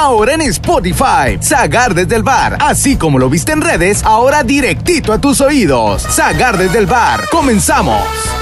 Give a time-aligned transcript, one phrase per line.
[0.00, 1.38] ahora en Spotify.
[1.42, 6.06] Zagar desde el bar, así como lo viste en redes, ahora directito a tus oídos.
[6.10, 8.39] Zagar desde el bar, comenzamos.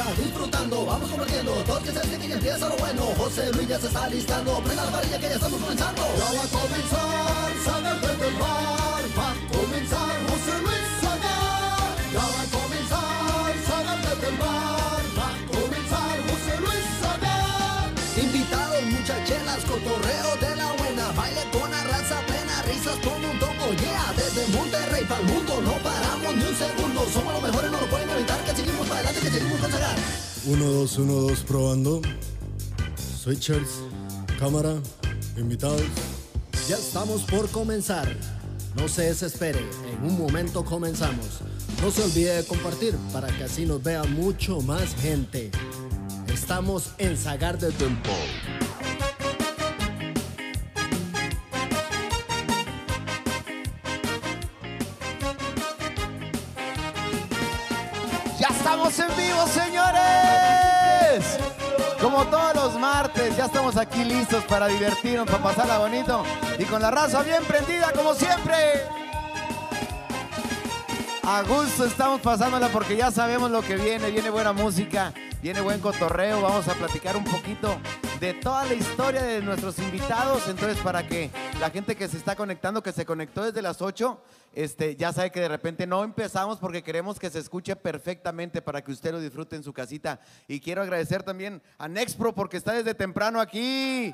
[0.00, 0.22] Amanezca.
[0.22, 3.02] Disfrutando, vamos compartiendo, todos que se que empieza lo bueno.
[3.16, 6.02] José Luis ya se está listando, prenda la varilla que ya estamos comenzando.
[6.18, 9.04] Ya va a comenzar, Sagar desde el bar.
[9.18, 11.90] Va a comenzar José Luis Sagar.
[12.12, 15.02] Ya va a comenzar, Sagar desde el bar.
[15.18, 17.90] Va a comenzar José Luis Sagar.
[18.16, 21.04] Invitados, muchachelas, cotorreo de la buena.
[21.12, 23.64] Baile con la raza plena, risas como un topo.
[23.80, 27.00] Yeah, desde Monterrey para el mundo no paramos ni un segundo.
[27.12, 28.09] Somos los mejores, no lo pueden
[30.50, 32.02] 1, 2, 1, 2, probando.
[33.22, 33.82] Switchers,
[34.40, 34.74] cámara,
[35.36, 35.84] invitados.
[36.68, 38.08] Ya estamos por comenzar.
[38.74, 41.38] No se desespere, en un momento comenzamos.
[41.80, 45.52] No se olvide de compartir para que así nos vea mucho más gente.
[46.26, 48.10] Estamos en Sagar de Tiempo.
[58.40, 60.09] Ya estamos en vivo, señores.
[62.28, 66.22] Todos los martes, ya estamos aquí listos para divertirnos, para pasarla bonito
[66.58, 68.54] y con la raza bien prendida, como siempre.
[71.22, 74.10] A gusto estamos pasándola porque ya sabemos lo que viene.
[74.10, 76.42] Viene buena música, viene buen cotorreo.
[76.42, 77.78] Vamos a platicar un poquito
[78.20, 80.46] de toda la historia de nuestros invitados.
[80.46, 84.20] Entonces, para que la gente que se está conectando, que se conectó desde las 8,
[84.54, 88.84] este, ya sabe que de repente no empezamos porque queremos que se escuche perfectamente para
[88.84, 90.20] que usted lo disfrute en su casita.
[90.46, 94.12] Y quiero agradecer también a Nexpro porque está desde temprano aquí.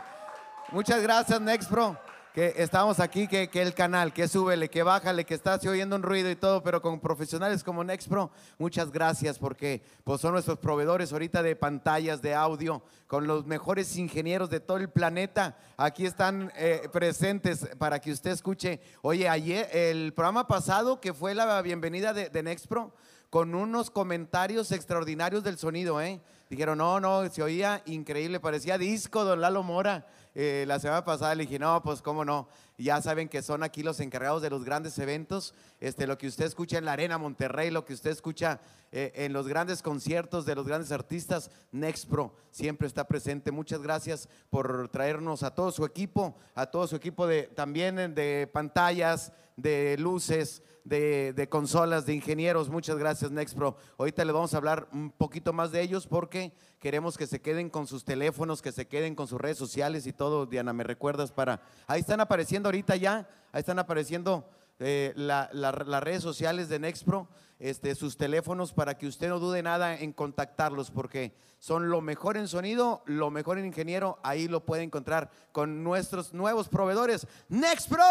[0.71, 1.99] Muchas gracias, Nexpro.
[2.37, 5.97] Que estamos aquí, que, que el canal, que súbele, que bájale, que está se oyendo
[5.97, 10.59] un ruido y todo, pero con profesionales como Nexpro, muchas gracias porque pues, son nuestros
[10.59, 15.57] proveedores ahorita de pantallas, de audio, con los mejores ingenieros de todo el planeta.
[15.79, 18.83] Aquí están eh, presentes para que usted escuche.
[19.01, 22.93] Oye, ayer, el programa pasado que fue la bienvenida de, de Nexpro,
[23.31, 26.21] con unos comentarios extraordinarios del sonido, ¿eh?
[26.51, 30.07] Dijeron, no, no, se oía increíble, parecía disco, don Lalo Mora.
[30.39, 32.47] Eh, la semana pasada le dije, no, pues cómo no.
[32.77, 35.55] Ya saben que son aquí los encargados de los grandes eventos.
[35.81, 38.61] Este, lo que usted escucha en la Arena Monterrey, lo que usted escucha
[38.93, 43.51] eh, en los grandes conciertos de los grandes artistas, Nexpro siempre está presente.
[43.51, 48.47] Muchas gracias por traernos a todo su equipo, a todo su equipo de también de
[48.53, 52.71] pantallas, de luces, de, de, consolas, de ingenieros.
[52.71, 53.77] Muchas gracias, Nexpro.
[53.99, 57.71] Ahorita les vamos a hablar un poquito más de ellos porque queremos que se queden
[57.71, 60.47] con sus teléfonos, que se queden con sus redes sociales y todo.
[60.47, 61.61] Diana, ¿me recuerdas para...?
[61.89, 64.49] Ahí están apareciendo ahorita ya, ahí están apareciendo
[64.79, 69.41] eh, la, la, las redes sociales de Nexpro, este, sus teléfonos para que usted no
[69.41, 74.21] dude nada en contactarlos porque son lo mejor en sonido, lo mejor en ingeniero.
[74.23, 77.27] Ahí lo puede encontrar con nuestros nuevos proveedores.
[77.49, 78.05] Nexpro.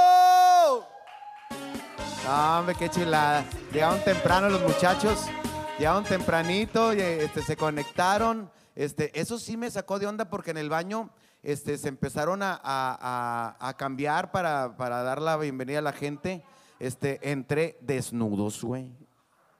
[2.25, 3.45] No, hombre, qué chulada.
[3.71, 5.27] Llegaron temprano los muchachos,
[5.77, 8.49] llegaron tempranito, este, se conectaron.
[8.73, 11.11] Este, eso sí me sacó de onda porque en el baño
[11.43, 16.43] este, se empezaron a, a, a, cambiar para, para, dar la bienvenida a la gente.
[16.79, 18.89] Este, entré desnudos, güey.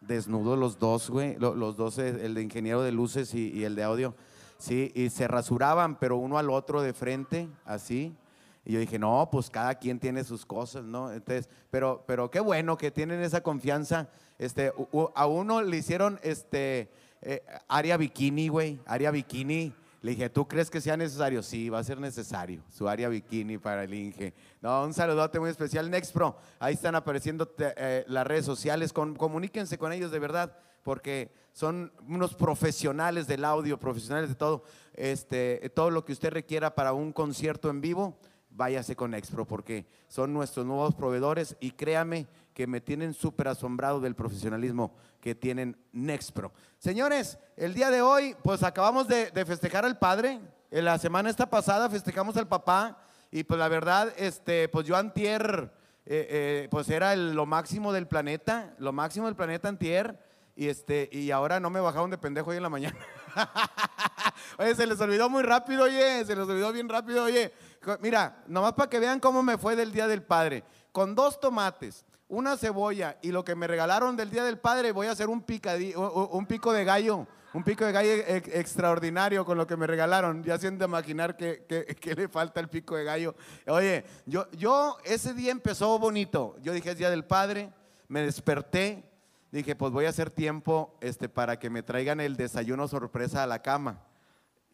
[0.01, 1.35] Desnudos los dos, güey.
[1.37, 4.15] Los, los, dos, el de ingeniero de luces y, y el de audio.
[4.57, 8.17] Sí, y se rasuraban, pero uno al otro de frente, así.
[8.65, 11.11] Y yo dije, no, pues cada quien tiene sus cosas, ¿no?
[11.11, 14.09] Entonces, pero, pero qué bueno que tienen esa confianza.
[14.39, 14.73] Este,
[15.13, 16.89] a uno le hicieron este
[17.21, 19.71] eh, área bikini, güey, área bikini.
[20.01, 21.41] Le dije, ¿tú crees que sea necesario?
[21.41, 24.33] Sí, va a ser necesario, su área bikini para el Inge.
[24.61, 26.37] No, un saludote muy especial, Nexpro.
[26.59, 31.91] Ahí están apareciendo eh, las redes sociales, con, comuníquense con ellos de verdad, porque son
[32.07, 34.63] unos profesionales del audio, profesionales de todo.
[34.93, 38.15] Este, todo lo que usted requiera para un concierto en vivo,
[38.55, 43.99] váyase con Expro porque son nuestros nuevos proveedores y créame que me tienen súper asombrado
[43.99, 46.53] del profesionalismo que tienen Nexpro.
[46.77, 50.39] Señores, el día de hoy pues acabamos de, de festejar al padre,
[50.71, 52.97] en la semana esta pasada festejamos al papá
[53.31, 55.71] y pues la verdad, este, pues yo antier,
[56.05, 60.17] eh, eh, pues era el, lo máximo del planeta, lo máximo del planeta antier
[60.55, 62.97] Y, este, y ahora no me bajaron de pendejo hoy en la mañana.
[64.57, 67.51] oye, se les olvidó muy rápido, oye, se les olvidó bien rápido, oye.
[68.01, 70.63] Mira, nomás para que vean cómo me fue del Día del Padre.
[70.91, 75.07] Con dos tomates, una cebolla y lo que me regalaron del Día del Padre, voy
[75.07, 77.27] a hacer un, picadi- u- u- un pico de gallo.
[77.53, 80.43] Un pico de gallo ex- extraordinario con lo que me regalaron.
[80.43, 83.35] Ya siento imaginar que, que- que le falta el pico de gallo.
[83.67, 86.55] Oye, yo, yo ese día empezó bonito.
[86.61, 87.71] Yo dije, es Día del Padre.
[88.09, 89.03] Me desperté.
[89.51, 93.47] Dije, pues voy a hacer tiempo este, para que me traigan el desayuno sorpresa a
[93.47, 94.01] la cama.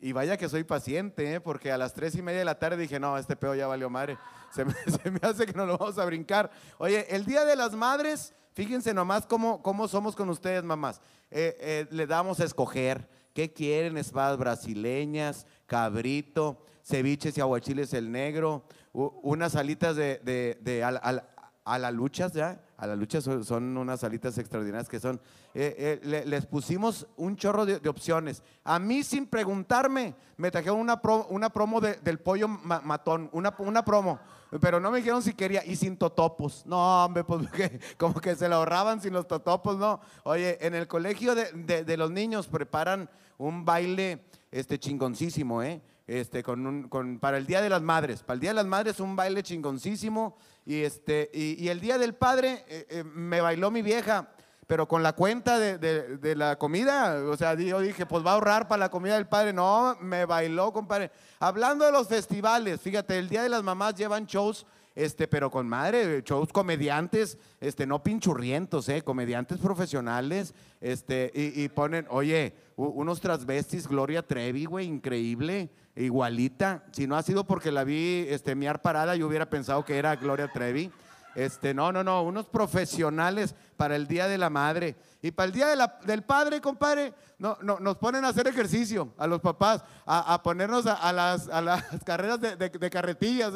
[0.03, 1.39] Y vaya que soy paciente, ¿eh?
[1.39, 3.87] porque a las tres y media de la tarde dije, no, este pedo ya valió
[3.87, 4.17] madre.
[4.51, 4.73] Se me,
[5.21, 6.49] hace que no lo vamos a brincar.
[6.79, 11.01] Oye, el Día de las Madres, fíjense nomás cómo, cómo somos con ustedes, mamás.
[11.29, 18.11] Eh, eh, le damos a escoger qué quieren, espadas brasileñas, cabrito, ceviches y aguachiles el
[18.11, 22.59] negro, unas alitas de, de, a la luchas, ¿ya?
[22.81, 25.21] A la lucha son, unas alitas extraordinarias que son.
[25.53, 28.41] eh, eh, le- les pusimos un chorro de, de opciones.
[28.63, 33.29] A mí, sin preguntarme, me trajeron una, pro- una promo de- del pollo ma- matón,
[33.33, 34.19] una, una promo.
[34.59, 36.65] Pero no me dijeron si quería, y sin totopos.
[36.65, 37.47] No, hombre, pues
[37.99, 40.01] como que se la ahorraban sin los totopos, no.
[40.23, 43.07] Oye, en el colegio de, de- de los niños preparan
[43.37, 45.81] un baile este, chingoncísimo, ¿eh?
[46.19, 48.21] Este, con un, con, para el Día de las Madres.
[48.21, 50.35] Para el Día de las Madres un baile chingoncísimo.
[50.65, 54.27] Y, este, y, y el Día del Padre eh, eh, me bailó mi vieja,
[54.67, 57.23] pero con la cuenta de, de- de la comida.
[57.29, 59.53] O sea, yo dije, pues va a ahorrar para la comida del padre.
[59.53, 61.11] No, me bailó, compadre.
[61.39, 64.65] Hablando de los festivales, fíjate, el Día de las Mamás llevan shows.
[64.93, 71.69] Este, pero con madre, shows comediantes, este, no pinchurrientos, eh, comediantes profesionales, este, y, y
[71.69, 76.83] ponen, oye, unos transvestis, Gloria Trevi, güey, increíble, igualita.
[76.91, 80.15] Si no ha sido porque la vi, este, miar parada, yo hubiera pensado que era
[80.15, 80.91] Gloria Trevi.
[81.35, 84.95] Este, no, no, no, unos profesionales para el Día de la Madre.
[85.21, 85.67] Y para el Día
[86.03, 90.41] del Padre, compadre, no, no, nos ponen a hacer ejercicio a los papás, a, a
[90.43, 93.53] ponernos a, las, a las carreras de, de- carretillas,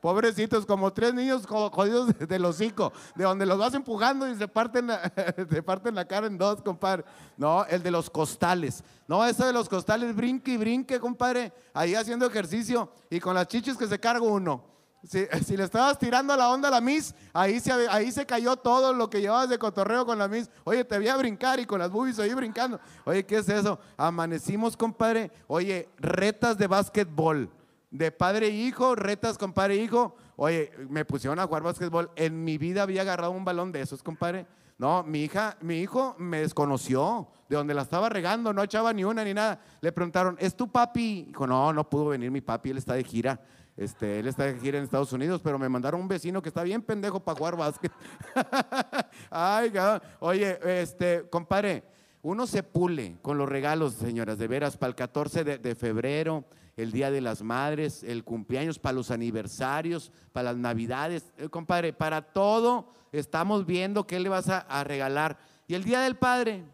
[0.00, 4.36] pobrecitos, como tres niños jo- jodidos de- del hocico, de donde los vas empujando y
[4.36, 5.12] se parten, la,
[5.50, 7.04] se parten la cara en dos, compadre.
[7.36, 8.82] No, el de los costales.
[9.06, 13.48] No, eso de los costales, brinque y brinque, compadre, ahí haciendo ejercicio y con las
[13.48, 14.77] chichis que se carga uno.
[15.44, 18.92] Si, le estabas tirando la onda a la Miss, ahí se, ahí se cayó todo
[18.92, 20.50] lo que llevabas de cotorreo con la Miss.
[20.64, 22.80] Oye, te voy a brincar y con las boobies ahí brincando.
[23.04, 23.78] Oye, ¿qué es eso?
[23.96, 25.30] Amanecimos, compadre.
[25.46, 27.50] Oye, retas de básquetbol.
[27.90, 30.14] De padre e hijo, retas con padre e hijo.
[30.36, 32.10] Oye, me pusieron a jugar básquetbol.
[32.16, 34.46] En mi vida había agarrado un balón de esos, compadre.
[34.78, 39.02] No, mi hija, mi hijo me desconoció de donde la estaba regando, no echaba ni
[39.02, 39.60] una ni nada.
[39.80, 41.24] Le preguntaron, ¿es tu papi?
[41.28, 43.40] Dijo, no, no pudo venir mi papi, él está de gira.
[43.78, 46.64] Este, él está de gira en Estados Unidos, pero me mandaron un vecino que está
[46.64, 47.92] bien pendejo para jugar básquet.
[49.30, 49.72] Ay.
[50.18, 51.84] Oye, este, compadre,
[52.20, 56.44] uno se pule con los regalos, señoras, de veras, para el 14 de, de febrero,
[56.76, 61.32] el Día de las Madres, el cumpleaños, para los aniversarios, para las Navidades.
[61.36, 65.38] Eh, compadre, para todo estamos viendo qué le vas a, a regalar.
[65.68, 66.64] Y el Día del Padre,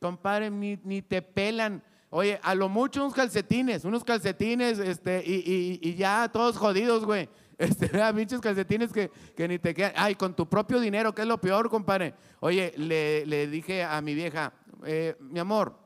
[0.00, 1.84] compadre, ni, ni te pelan.
[2.10, 7.28] Oye, a lo mucho unos calcetines, unos calcetines, este, y, y- ya todos jodidos, güey.
[7.58, 9.92] Este, pinches calcetines que, que ni te quedan.
[9.96, 12.14] Ay, con tu propio dinero, que es lo peor, compadre.
[12.38, 14.52] Oye, le, le dije a mi vieja,
[14.84, 15.76] eh, mi amor,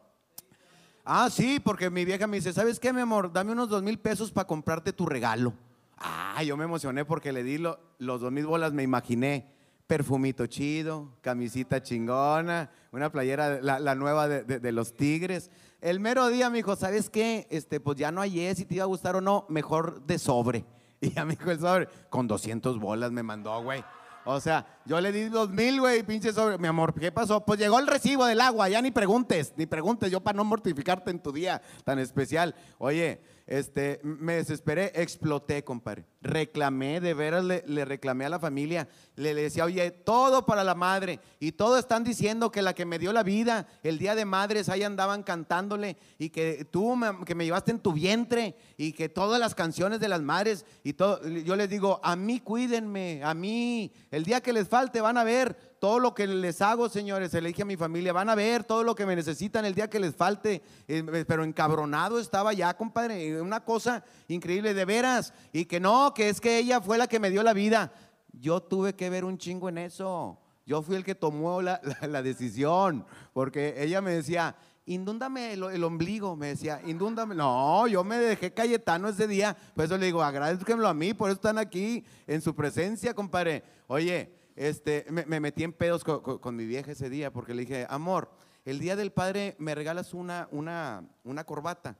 [1.05, 3.33] Ah, sí, porque mi vieja me dice, ¿sabes qué, mi amor?
[3.33, 5.53] Dame unos dos mil pesos para comprarte tu regalo.
[5.97, 9.51] Ah, yo me emocioné porque le di lo- los dos mil bolas, me imaginé.
[9.87, 15.51] Perfumito chido, camisita chingona, una playera, la, la nueva de- de los tigres.
[15.83, 17.49] El mero día me dijo, ¿sabes qué?
[17.51, 20.65] Este, pues ya no es, si te iba a gustar o no, mejor de sobre.
[21.01, 23.83] Y ya me dijo el sobre, con 200 bolas me mandó, güey.
[24.25, 26.57] O sea, yo le di dos mil, güey, pinche sobre.
[26.57, 27.45] Mi amor, ¿qué pasó?
[27.45, 31.11] Pues llegó el recibo del agua, ya ni preguntes, ni preguntes, yo para no mortificarte
[31.11, 32.55] en tu día tan especial.
[32.79, 36.07] Oye, este, me desesperé, exploté, compadre.
[36.23, 38.89] Reclamé, de veras le, reclamé a la familia.
[39.17, 41.21] Le, decía, oye, todo para la madre.
[41.41, 44.69] Y todos están diciendo que la que me dio la vida, el día de madres,
[44.69, 45.97] ahí andaban cantándole.
[46.19, 48.57] Y que tú que me llevaste en tu vientre.
[48.77, 50.65] Y que todas las canciones de las madres.
[50.85, 51.27] Y todo.
[51.29, 53.93] Yo les digo, a mí cuídenme, a mí.
[54.11, 57.41] El día que les falte van a ver todo lo que les hago, señores, se
[57.41, 59.91] le dije a mi familia, van a ver todo lo que me necesitan el día
[59.91, 65.65] que les falte, Eh, pero encabronado estaba ya, compadre, una cosa increíble, de veras, y
[65.65, 67.93] que no, que es que ella fue la que me dio la vida.
[68.33, 72.23] Yo tuve que ver un chingo en eso, yo fui el que tomó la, la-
[72.23, 77.35] decisión, porque ella me decía, indúndame el, ombligo, me decía, indúndame.
[77.35, 81.29] No, yo me dejé Cayetano ese día, por eso le digo, agradezcanlo a mí, por
[81.31, 83.63] eso están aquí en su presencia, compadre.
[83.87, 87.55] Oye, este, me, me metí en pedos co- co- con, mi vieja ese día porque
[87.55, 88.31] le dije, amor,
[88.65, 91.99] el día del padre me regalas una, una, una corbata.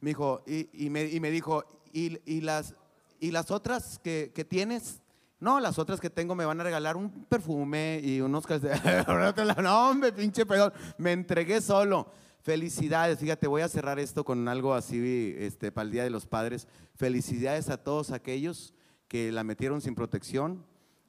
[0.00, 2.74] Me dijo, y, y me, y me dijo, ¿y, y las,
[3.20, 5.00] ¿y las otras que, que tienes?
[5.40, 9.06] No, las otras que tengo me van a regalar un perfume y unos calcetines.
[9.62, 10.72] no, hombre, pinche perdón.
[10.96, 12.10] Me entregué solo.
[12.40, 16.26] Felicidades, fíjate, voy a cerrar esto con algo así este, para el Día de los
[16.26, 16.68] Padres.
[16.94, 18.74] Felicidades a todos aquellos
[19.08, 20.64] que la metieron sin protección,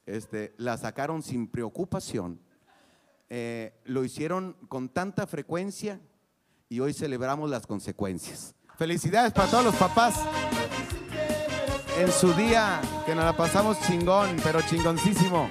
[0.05, 2.39] este, la sacaron sin preocupación,
[3.29, 6.00] eh, lo hicieron con tanta frecuencia
[6.69, 8.55] y hoy celebramos las consecuencias.
[8.77, 10.15] Felicidades para todos los papás
[11.97, 15.49] en su día, que nos la pasamos chingón, pero chingoncísimo.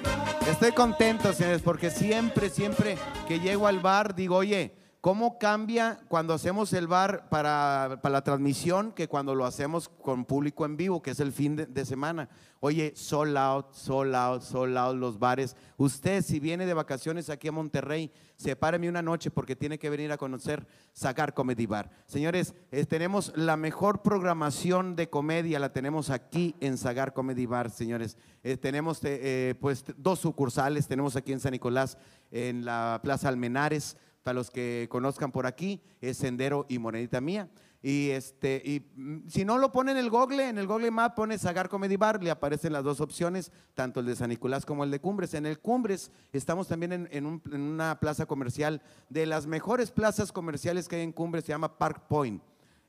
[0.48, 4.74] Estoy contento, señores, porque siempre, siempre que llego al bar digo, oye,
[5.04, 10.25] ¿cómo cambia cuando hacemos el bar para, para la transmisión que cuando lo hacemos con
[10.25, 12.30] público en vivo, que es el fin de, semana?
[12.61, 15.56] Oye, sold out, sold out, sold out los bares.
[15.76, 20.11] Usted, si viene de vacaciones aquí a Monterrey, sepáreme una noche porque tiene que venir
[20.11, 21.90] a conocer Sagar Comedy Bar.
[22.06, 27.68] Señores, eh, tenemos la mejor programación de comedia, la tenemos aquí en Sagar Comedy Bar,
[27.68, 28.16] señores.
[28.42, 31.99] Eh, tenemos eh, pues dos sucursales, tenemos aquí en San Nicolás,
[32.30, 37.49] en la Plaza Almenares, para los que conozcan por aquí, es Sendero y Morenita Mía.
[37.83, 41.14] Y, este, y mm, si no lo pone en el Google, en el Google Map
[41.14, 44.83] pone Sagar Comedy Bar, le aparecen las dos opciones, tanto el de San Nicolás como
[44.83, 45.35] el de Cumbres.
[45.35, 50.97] En el Cumbres estamos también en una plaza comercial, de las mejores plazas comerciales que
[50.97, 52.43] hay en Cumbres, se llama Park Point.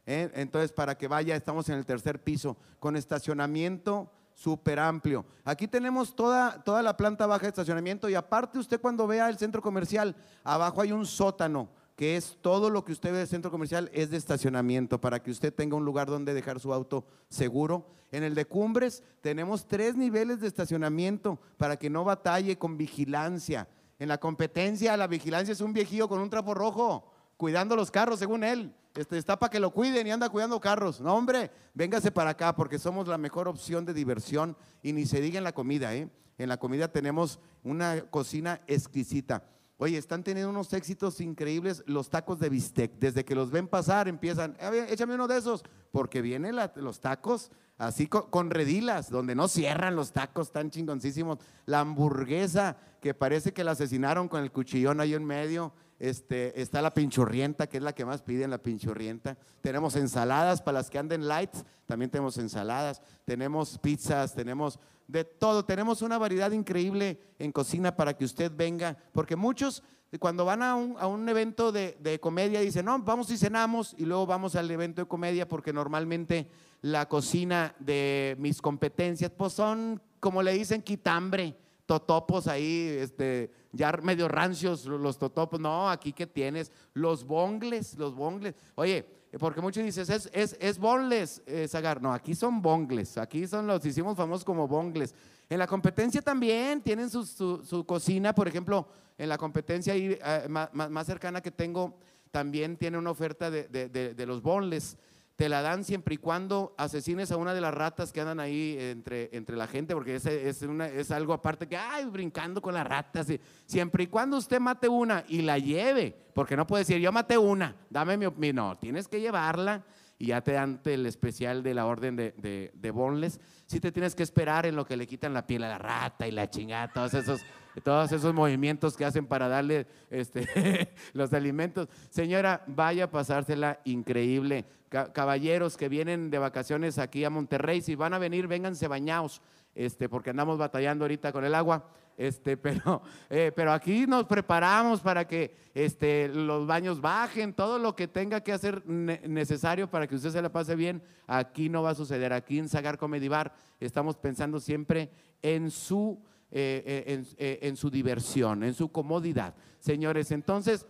[0.05, 0.31] ¿eh?
[0.33, 5.25] Entonces, para que vaya, estamos en el tercer piso, con estacionamiento súper amplio.
[5.43, 9.37] Aquí tenemos toda, toda la planta baja de estacionamiento y aparte usted cuando vea el
[9.37, 13.49] centro comercial, abajo hay un sótano que es todo lo que usted ve del centro
[13.49, 17.87] comercial es de estacionamiento para que usted tenga un lugar donde dejar su auto seguro.
[18.11, 23.69] En el de Cumbres tenemos tres niveles de estacionamiento para que no batalle con vigilancia.
[23.97, 28.19] En la competencia la vigilancia es un viejillo con un trapo rojo cuidando los carros,
[28.19, 28.73] según él.
[28.95, 31.01] Este, está para que lo cuiden y anda cuidando carros.
[31.01, 35.19] No, hombre, véngase para acá porque somos la mejor opción de diversión y ni se
[35.19, 36.09] diga en la comida, ¿eh?
[36.37, 39.43] En la comida tenemos una cocina exquisita.
[39.77, 42.93] Oye, están teniendo unos éxitos increíbles los tacos de bistec.
[42.97, 46.71] Desde que los ven pasar empiezan, "A ver, échame uno de esos, porque vienen la-
[46.77, 51.39] los tacos así co- con, redilas, donde no cierran los tacos tan chingoncísimos.
[51.65, 55.73] La hamburguesa, que parece que la asesinaron con el cuchillón ahí en medio.
[55.97, 59.37] Este, está la pinchurrienta, que es la que más piden, la pinchurrienta.
[59.61, 63.01] Tenemos ensaladas para las que anden lights, también tenemos ensaladas.
[63.23, 65.63] Tenemos pizzas, tenemos de todo.
[65.63, 69.83] Tenemos una variedad increíble en cocina para que usted venga, porque muchos
[70.19, 74.25] cuando van a un, evento de, de comedia dicen, no, vamos y cenamos y luego
[74.25, 76.47] vamos al evento de comedia porque normalmente
[76.81, 83.91] la cocina de mis competencias pues son, como le dicen, quitambre totopos ahí, este, ya
[84.01, 85.59] medio rancios lo- los totopos.
[85.59, 88.55] No, aquí que tienes los bongles, los bongles.
[88.75, 89.05] Oye,
[89.39, 92.01] porque muchos dices, es, es, es boneless, eh, Zagar.
[92.01, 95.13] No, aquí son bongles, aquí son los hicimos famosos como bongles.
[95.49, 98.87] En la competencia también tienen su, su- cocina, por ejemplo,
[99.17, 101.97] en la competencia ahí, eh, ma- más, cercana que tengo,
[102.31, 104.97] también tiene una oferta de, de- de- de los boneless
[105.35, 108.77] te la dan siempre y cuando asesines a una de las ratas que andan ahí
[108.79, 113.27] entre, entre la gente, porque es, es, algo aparte que, ay, brincando con las ratas.
[113.65, 117.37] siempre y cuando usted mate una y la lleve, porque no puede decir, yo maté
[117.37, 118.55] una, dame mi opinión.
[118.55, 119.83] No, tienes que llevarla
[120.17, 123.39] y ya te dan el especial de la orden de, de, de boneless.
[123.65, 126.27] Sí te tienes que esperar en lo que le quitan la piel a la rata
[126.27, 127.41] y la chingada, todos esos,
[127.83, 131.89] todos esos movimientos que hacen para darle este, los alimentos.
[132.09, 134.65] Señora, vaya a pasársela increíble.
[134.95, 139.41] Ca- caballeros que vienen de vacaciones aquí a Monterrey, si van a venir, vénganse bañados,
[139.73, 141.89] este, porque andamos batallando ahorita con el agua.
[142.17, 147.93] Este, pero, eh, pero aquí nos preparamos para que este, los baños bajen, todo lo
[147.93, 151.83] que tenga que hacer ne- necesario para que usted se la pase bien, aquí no
[151.83, 152.31] va a suceder.
[152.31, 155.09] Aquí en Sagar Comedy Bar estamos pensando siempre
[155.41, 156.17] en su,
[156.51, 159.55] eh, eh, en su diversión, en su comodidad.
[159.79, 160.85] Señores, entonces,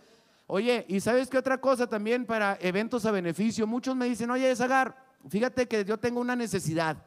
[0.46, 3.66] oye, ¿y sabes qué otra cosa también para eventos a beneficio?
[3.66, 4.96] Muchos me dicen, oye, Sagar,
[5.28, 7.02] fíjate que yo tengo una necesidad.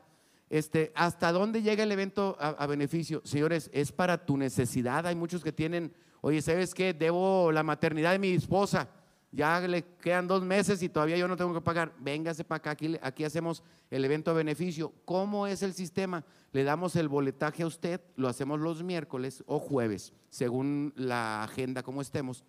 [0.49, 3.21] Este, ¿Hasta dónde llega el evento a, beneficio?
[3.23, 5.05] Señores, es para tu necesidad.
[5.05, 6.93] Hay muchos que tienen, oye, ¿sabes qué?
[6.93, 8.89] Debo la maternidad de mi esposa.
[9.31, 11.93] Ya le quedan dos meses y todavía yo no tengo que pagar.
[11.99, 14.91] Véngase para acá, aquí, aquí hacemos el evento a beneficio.
[15.05, 16.25] ¿Cómo es el sistema?
[16.51, 21.83] Le damos el boletaje a usted, lo hacemos los miércoles o jueves, según la agenda
[21.83, 22.43] como estemos.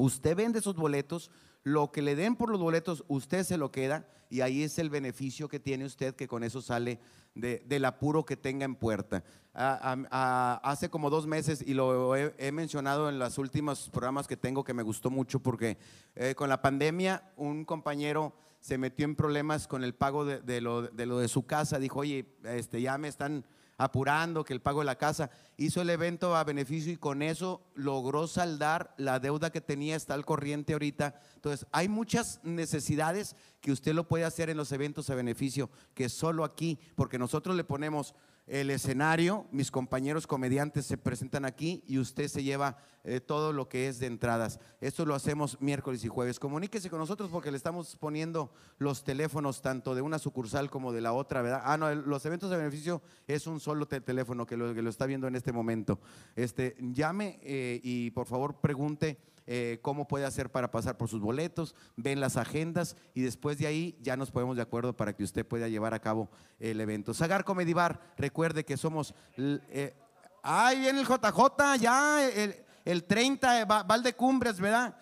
[0.00, 1.30] Usted vende esos boletos,
[1.62, 4.88] lo que le den por los boletos, usted se lo queda y ahí es el
[4.88, 6.98] beneficio que tiene usted que con eso sale
[7.34, 9.22] de- del apuro que tenga en puerta.
[9.52, 14.72] Hace como dos meses, y lo he, mencionado en los últimos programas que tengo que
[14.72, 15.76] me gustó mucho porque
[16.14, 20.60] eh, con la pandemia un compañero se metió en problemas con el pago de, de
[20.62, 23.44] lo, de lo de su casa, dijo, oye, este, ya me están
[23.80, 25.30] apurando, que el pago de la casa.
[25.56, 30.12] Hizo el evento a beneficio y con eso logró saldar la deuda que tenía, está
[30.12, 31.18] al corriente ahorita.
[31.34, 36.10] Entonces, hay muchas necesidades que usted lo puede hacer en los eventos a beneficio, que
[36.10, 38.14] solo aquí, porque nosotros le ponemos
[38.46, 43.68] el escenario, mis compañeros comediantes se presentan aquí y usted se lleva eh, todo lo
[43.68, 44.58] que es de entradas.
[44.80, 46.40] Esto lo hacemos miércoles y jueves.
[46.40, 51.00] Comuníquese con nosotros porque le estamos poniendo los teléfonos tanto de una sucursal como de
[51.00, 51.62] la otra, ¿verdad?
[51.64, 54.90] Ah, no, los eventos de beneficio es un solo te- teléfono que lo, que lo
[54.90, 56.00] está viendo en este momento.
[56.34, 59.18] Este, llame eh, y por favor pregunte
[59.52, 63.66] eh, cómo puede hacer para pasar por sus boletos, ven las agendas y después de
[63.66, 66.30] ahí ya nos ponemos de acuerdo para que usted pueda llevar a cabo
[66.60, 67.14] el evento.
[67.14, 69.12] Sagar Comedy Bar, recuerde que somos...
[69.36, 69.96] eh,
[70.44, 74.96] ahí viene el JJ, ya el, el 30, va, Valde Cumbres, ¿verdad?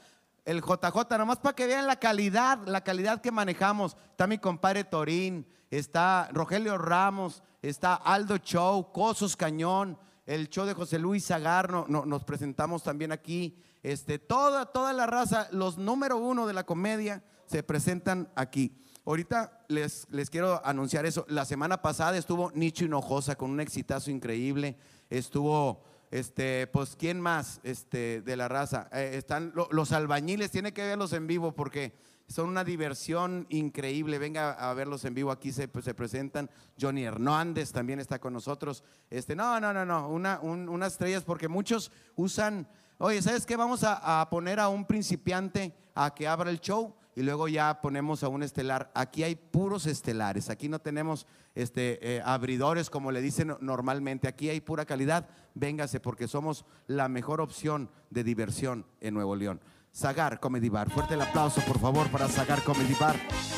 [0.46, 3.98] El JJ, nomás para que vean la calidad, la calidad que manejamos.
[4.12, 10.72] Está mi compadre Torín, está Rogelio Ramos, está Aldo Show, Cosos Cañón, el show de
[10.72, 13.62] José Luis Zagarno, no, nos presentamos también aquí.
[13.82, 18.76] Este, toda, toda la raza, los número uno de la comedia se presentan aquí.
[19.06, 21.24] Ahorita les, les quiero anunciar eso.
[21.28, 24.76] La semana pasada estuvo Nicho Hinojosa con un exitazo increíble.
[25.08, 28.88] Estuvo, este, pues, ¿quién más este, de la raza?
[28.92, 31.94] Eh, están lo- los albañiles, tiene que verlos en vivo porque
[32.28, 34.18] son una diversión increíble.
[34.18, 36.50] Venga a verlos en vivo, aquí se, pues, se presentan.
[36.78, 38.84] Johnny Hernández también está con nosotros.
[39.08, 43.56] Este, no, no, no, no, una, un- unas estrellas porque muchos usan, oye, ¿sabes qué?
[43.56, 48.22] Vamos a, poner a un principiante a que abra el show y luego ya ponemos
[48.22, 48.90] a un estelar.
[48.94, 54.48] Aquí hay puros estelares, aquí no tenemos este, eh, abridores como le dicen normalmente, aquí
[54.48, 55.28] hay pura calidad.
[55.54, 59.60] Véngase porque somos la mejor opción de diversión en Nuevo León.
[59.94, 63.16] Zagar Comedy Bar, fuerte el aplauso por favor para Zagar Comedy Bar.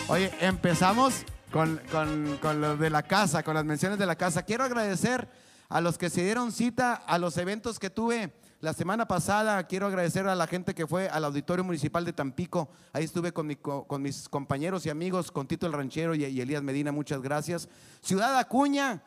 [0.08, 4.44] Oye, empezamos con, con, con lo de la casa, con las menciones de la casa.
[4.44, 5.28] Quiero agradecer
[5.68, 9.62] a los que se dieron cita a los eventos que tuve la semana pasada.
[9.66, 12.68] Quiero agradecer a la gente que fue al Auditorio Municipal de Tampico.
[12.92, 16.24] Ahí estuve con, mi co- con mis compañeros y amigos, con Tito el Ranchero y,
[16.40, 16.92] Elías Medina.
[16.92, 17.68] Muchas gracias.
[18.02, 19.02] Ciudad Acuña,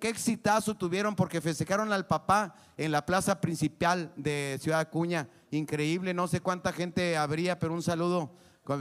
[0.00, 5.28] qué exitazo tuvieron porque festejaron al papá en la plaza principal de Ciudad Acuña.
[5.50, 8.30] Increíble, no sé cuánta gente habría, pero un saludo.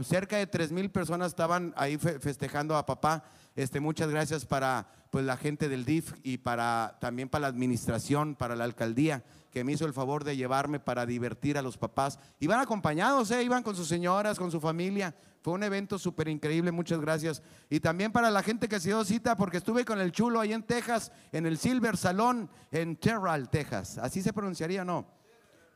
[0.04, 3.24] Cerca de tres mil personas estaban ahí fe- festejando a papá.
[3.56, 8.36] Este, muchas gracias para pues, la gente del DIF y para, también para la administración,
[8.36, 12.20] para la alcaldía, que me hizo el favor de llevarme para divertir a los papás.
[12.40, 13.42] Iban acompañados, ¿eh?
[13.42, 15.16] iban con sus señoras, con su familia.
[15.42, 17.42] Fue un evento súper increíble, muchas gracias.
[17.70, 20.52] Y también para la gente que se dio cita, porque estuve con el chulo ahí
[20.52, 23.98] en Texas, en el Silver Salón, en Terral, Texas.
[24.00, 25.08] ¿Así se pronunciaría no?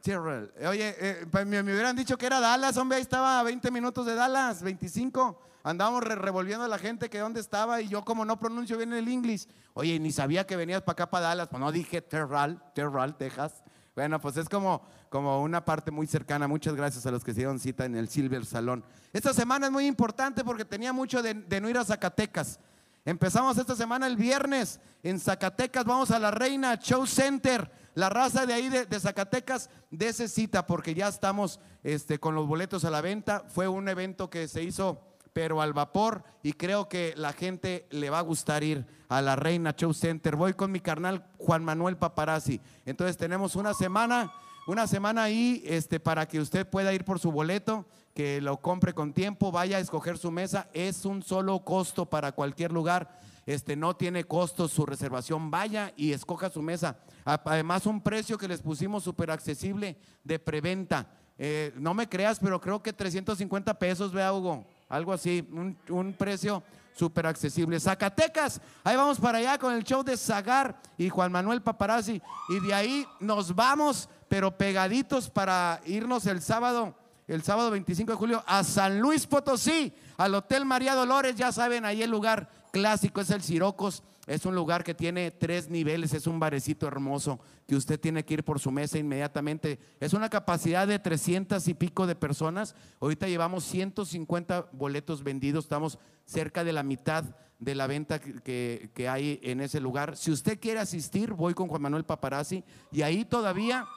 [0.02, 0.52] Terrell.
[0.68, 4.06] Oye, eh, pues me, hubieran dicho que era Dallas, hombre, ahí estaba a 20 minutos
[4.06, 5.42] de Dallas, 25.
[5.64, 8.94] Andábamos re- revolviendo a la gente que dónde estaba y yo como no pronuncio bien
[8.94, 12.62] el inglés, oye, ni sabía que venías para acá, para Dallas, pues no dije Terral,
[12.74, 13.64] Terral, Texas.
[13.96, 16.48] Bueno, pues es como, como una parte muy cercana.
[16.48, 18.86] Muchas gracias a los que se dieron cita en el Silver Salón.
[19.12, 22.60] Esta semana es muy importante porque tenía mucho de, de no ir a Zacatecas.
[23.04, 27.70] Empezamos esta semana el viernes en Zacatecas, vamos a la Reina Show Center.
[28.00, 32.86] La raza de ahí de, Zacatecas, de cita porque ya estamos este, con los boletos
[32.86, 33.44] a la venta.
[33.50, 35.02] Fue un evento que se hizo
[35.34, 39.36] pero al vapor y creo que la gente le va a gustar ir a la
[39.36, 40.38] Reina Show Center.
[40.38, 42.62] Voy con mi carnal Juan Manuel Paparazzi.
[42.86, 44.32] Entonces tenemos una semana,
[44.66, 48.94] una semana ahí este, para que usted pueda ir por su boleto, que lo compre
[48.94, 50.70] con tiempo, vaya a escoger su mesa.
[50.72, 53.20] Es un solo costo para cualquier lugar.
[53.50, 55.50] Este no tiene costos su reservación.
[55.50, 57.00] Vaya y escoja su mesa.
[57.26, 61.08] Además, un precio que les pusimos súper accesible de preventa.
[61.36, 66.14] Eh, no me creas, pero creo que 350 pesos, vea Hugo, algo así, un, un
[66.14, 66.62] precio
[66.94, 67.80] súper accesible.
[67.80, 72.22] Zacatecas, ahí vamos para allá con el show de Zagar y Juan Manuel Paparazzi.
[72.50, 76.94] Y de ahí nos vamos, pero pegaditos para irnos el sábado,
[77.26, 81.84] el sábado 25 de julio, a San Luis Potosí, al Hotel María Dolores, ya saben,
[81.84, 84.04] ahí el lugar clásico es el Sirocos.
[84.28, 88.36] Es un lugar que tiene tres niveles, es un barecito hermoso que usted tiene que
[88.36, 89.80] ir por su mesa inmediatamente.
[90.00, 92.76] Es una capacidad de 300 y pico de personas.
[93.00, 97.24] Ahorita llevamos 150 boletos vendidos, estamos cerca de la mitad
[97.58, 100.16] de la venta que, que- hay en ese lugar.
[100.16, 103.88] Si usted quiere asistir, voy con Juan Manuel Paparazzi y ahí todavía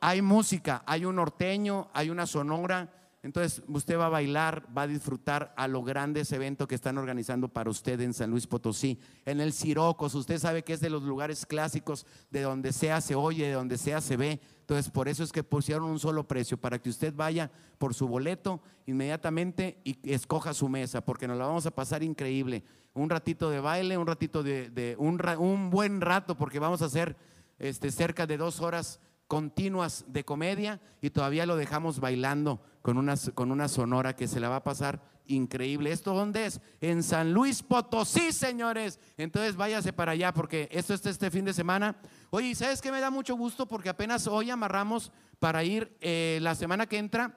[0.00, 2.88] hay música, hay un norteño, hay una sonora.
[3.22, 6.98] Entonces usted va a bailar, va a disfrutar a lo grande ese evento que están
[6.98, 10.16] organizando para usted en San Luis Potosí, en el Sirocos.
[10.16, 13.78] Usted sabe que es de los lugares clásicos, de donde sea se oye, de donde
[13.78, 14.40] sea se ve.
[14.60, 18.08] Entonces por eso es que pusieron un solo precio, para que usted vaya por su
[18.08, 22.64] boleto inmediatamente y escoja su mesa, porque nos la vamos a pasar increíble.
[22.92, 27.16] Un ratito de baile, un ratito de, un buen rato, porque vamos a hacer
[27.60, 33.14] este, cerca de dos horas continuas de comedia y todavía lo dejamos bailando con una,
[33.34, 35.92] con una sonora que se la va a pasar increíble.
[35.92, 36.60] ¿Esto dónde es?
[36.80, 38.98] En San Luis Potosí, señores.
[39.16, 41.96] Entonces váyase para allá porque esto está este fin de semana.
[42.30, 43.66] Oye, ¿y ¿sabes qué me da mucho gusto?
[43.66, 47.34] Porque apenas hoy amarramos para ir eh, la semana que entra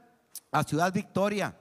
[0.51, 1.57] a Ciudad Victoria.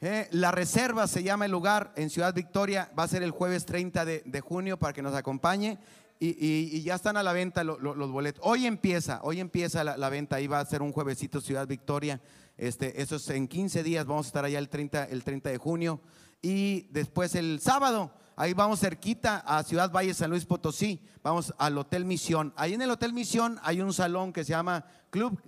[0.00, 2.90] Eh, la Reserva se llama el lugar en Ciudad Victoria.
[2.98, 5.78] Va a ser el jueves 30 de, de junio para que nos acompañe.
[6.24, 8.40] Y, y- y ya están a la venta lo- lo- los boletos.
[8.46, 10.36] Hoy empieza, hoy empieza la, venta.
[10.36, 12.20] Ahí va a ser un juevesito Ciudad Victoria.
[12.56, 14.06] Este, eso es en 15 días.
[14.06, 16.00] Vamos a estar allá el 30, el 30 de junio.
[16.40, 21.00] Y después el sábado, ahí vamos cerquita a Ciudad Valle, San Luis Potosí.
[21.24, 22.52] Vamos al Hotel Misión.
[22.56, 25.40] Ahí en el Hotel Misión hay un salón que se llama Club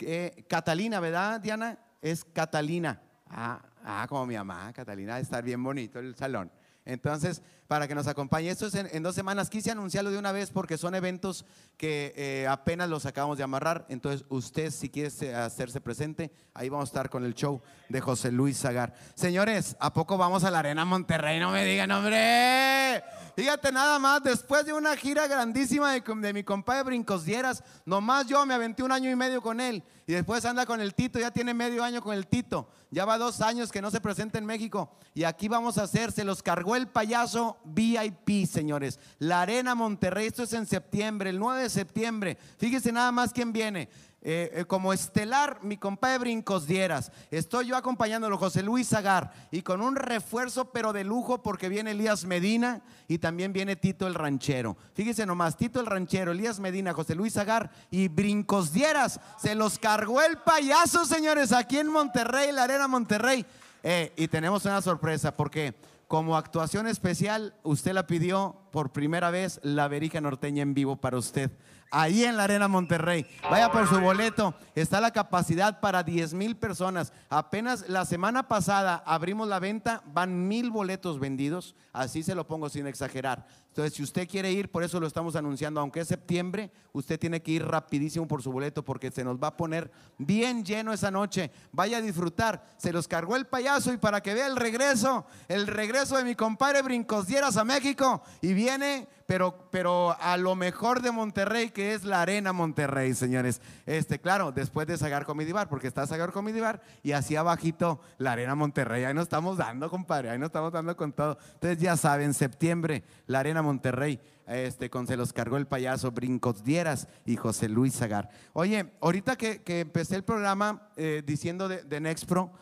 [0.00, 1.78] eh, Catalina, ¿verdad, Diana?
[2.00, 3.00] Es Catalina.
[3.28, 6.50] Ah, ah, como mi mamá, Catalina, estar bien bonito el salón.
[6.84, 9.48] Entonces, para que nos acompañe, esto es en, dos semanas.
[9.48, 11.44] Quise anunciarlo de una vez porque son eventos
[11.76, 13.86] que eh, apenas los acabamos de amarrar.
[13.88, 18.00] Entonces, usted, si quiere se- hacerse presente, ahí vamos a estar con el show de
[18.00, 18.94] José Luis Zagar.
[19.14, 21.38] Señores, ¿a poco vamos a la Arena Monterrey?
[21.40, 23.02] No me digan, hombre.
[23.34, 28.26] Fíjate nada más, después de una gira grandísima de, de mi compadre Brincos Dieras, nomás
[28.26, 29.82] yo me aventé un año y medio con él.
[30.06, 32.68] Y después anda con el Tito, ya tiene medio año con el Tito.
[32.90, 34.90] Ya va dos años que no se presenta en México.
[35.14, 39.00] Y aquí vamos a hacer, se los cargó el payaso VIP, señores.
[39.18, 42.36] La Arena Monterrey, esto es en septiembre, el 9 de septiembre.
[42.58, 43.88] Fíjese nada más quién viene.
[44.24, 47.10] Eh, eh, como estelar, mi compadre Brincos Dieras.
[47.32, 51.90] Estoy yo acompañándolo, José Luis Zagar, y con un refuerzo, pero de lujo, porque viene
[51.90, 54.76] Elías Medina y también viene Tito el Ranchero.
[54.94, 59.18] Fíjese nomás, Tito el Ranchero, Elías Medina, José Luis Zagar y Brincos Dieras.
[59.38, 63.44] Se los cargó el payaso, señores, aquí en Monterrey, la Arena Monterrey.
[63.82, 65.74] Eh, y tenemos una sorpresa, porque
[66.06, 71.18] como actuación especial, usted la pidió por primera vez la Verija Norteña en vivo para
[71.18, 71.50] usted.
[71.94, 73.26] Ahí en la Arena Monterrey.
[73.50, 74.54] Vaya por su boleto.
[74.74, 77.12] Está la capacidad para 10 mil personas.
[77.28, 80.02] Apenas la semana pasada abrimos la venta.
[80.06, 81.76] Van mil boletos vendidos.
[81.92, 83.46] Así se lo pongo sin exagerar.
[83.68, 85.80] Entonces, si usted quiere ir, por eso lo estamos anunciando.
[85.80, 89.48] Aunque es septiembre, usted tiene que ir rapidísimo por su boleto porque se nos va
[89.48, 91.50] a poner bien lleno esa noche.
[91.72, 92.64] Vaya a disfrutar.
[92.78, 96.34] Se los cargó el payaso y para que vea el regreso, el regreso de mi
[96.34, 98.22] compadre Brincos Dieras a México.
[98.40, 103.60] Y viene pero, pero a lo mejor de Monterrey, que es la Arena Monterrey, señores.
[103.86, 108.00] Este, claro, después de Sagar Comedy Bar, porque está Sagar Comedy Bar y así abajito
[108.18, 109.04] la Arena Monterrey.
[109.04, 111.38] Ahí nos estamos dando, compadre, ahí nos estamos dando con todo.
[111.54, 116.64] Entonces ya saben, septiembre, la Arena Monterrey, este, con se los cargó el payaso Brincos
[116.64, 118.28] Dieras y José Luis Zagar.
[118.52, 122.52] Oye, ahorita que, que empecé el programa eh, diciendo de, de Nexpro,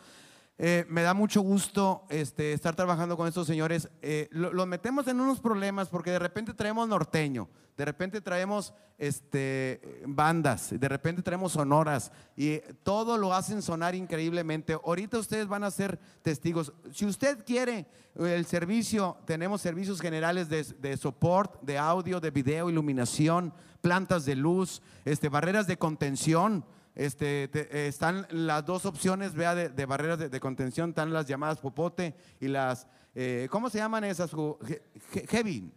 [0.63, 3.89] eh, me da mucho gusto este, estar trabajando con estos señores.
[4.03, 8.71] Eh, lo- los metemos en unos problemas porque de repente traemos norteño, de repente traemos
[8.99, 14.73] este, bandas, de repente traemos sonoras y todo lo hacen sonar increíblemente.
[14.73, 16.71] Ahorita ustedes van a ser testigos.
[16.93, 17.87] Si usted quiere
[18.19, 24.35] el servicio, tenemos servicios generales de, de support, de audio, de video, iluminación, plantas de
[24.35, 26.63] luz, este, barreras de contención.
[26.95, 31.59] Este, te- eh, están las dos opciones, vea, de, barreras de, contención, están las llamadas
[31.59, 34.31] popote y las, eh, ¿cómo se llaman esas?
[35.29, 35.71] Heavy.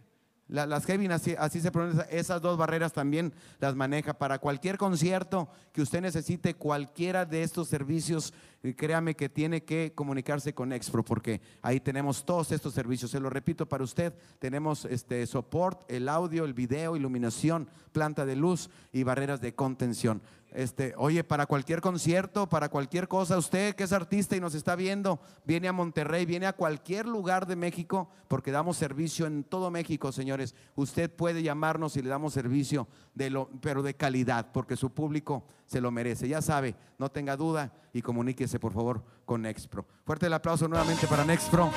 [0.46, 4.76] La- las Heavy, así, así se pronuncia, esas dos barreras también las maneja para cualquier
[4.76, 10.74] concierto que usted necesite, cualquiera de estos servicios, eh, créame que tiene que comunicarse con
[10.74, 13.10] Expro, porque ahí tenemos todos estos servicios.
[13.10, 18.36] Se lo repito para usted, tenemos este support, el audio, el video, iluminación, planta de
[18.36, 20.20] luz y barreras de contención.
[20.54, 24.76] Este, oye, para cualquier concierto, para cualquier cosa, usted que es artista y nos está
[24.76, 29.72] viendo, viene a Monterrey, viene a cualquier lugar de México, porque damos servicio en todo
[29.72, 30.54] México, señores.
[30.76, 35.44] Usted puede llamarnos y le damos servicio, de lo, pero de calidad, porque su público
[35.66, 36.28] se lo merece.
[36.28, 39.84] Ya sabe, no tenga duda y comuníquese, por favor, con Nexpro.
[40.06, 41.72] Fuerte el aplauso nuevamente para Nexpro.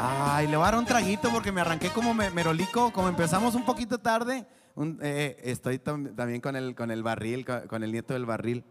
[0.00, 3.54] Ay, le voy a dar un traguito porque me arranqué como me- merolico, como empezamos
[3.54, 4.46] un poquito tarde.
[4.78, 8.64] Un- eh, estoy tam- también con el, con el barril, con, el nieto del barril.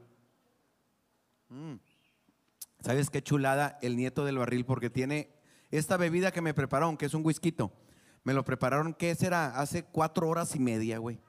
[1.50, 1.76] Mm.
[2.80, 4.65] ¿Sabes qué chulada el nieto del barril?
[4.65, 5.30] Porque tiene
[5.72, 7.54] esta bebida que me prepararon, que es un whisky.
[8.24, 9.60] Me lo prepararon, ¿qué será?
[9.60, 11.20] Hace cuatro horas y media, güey.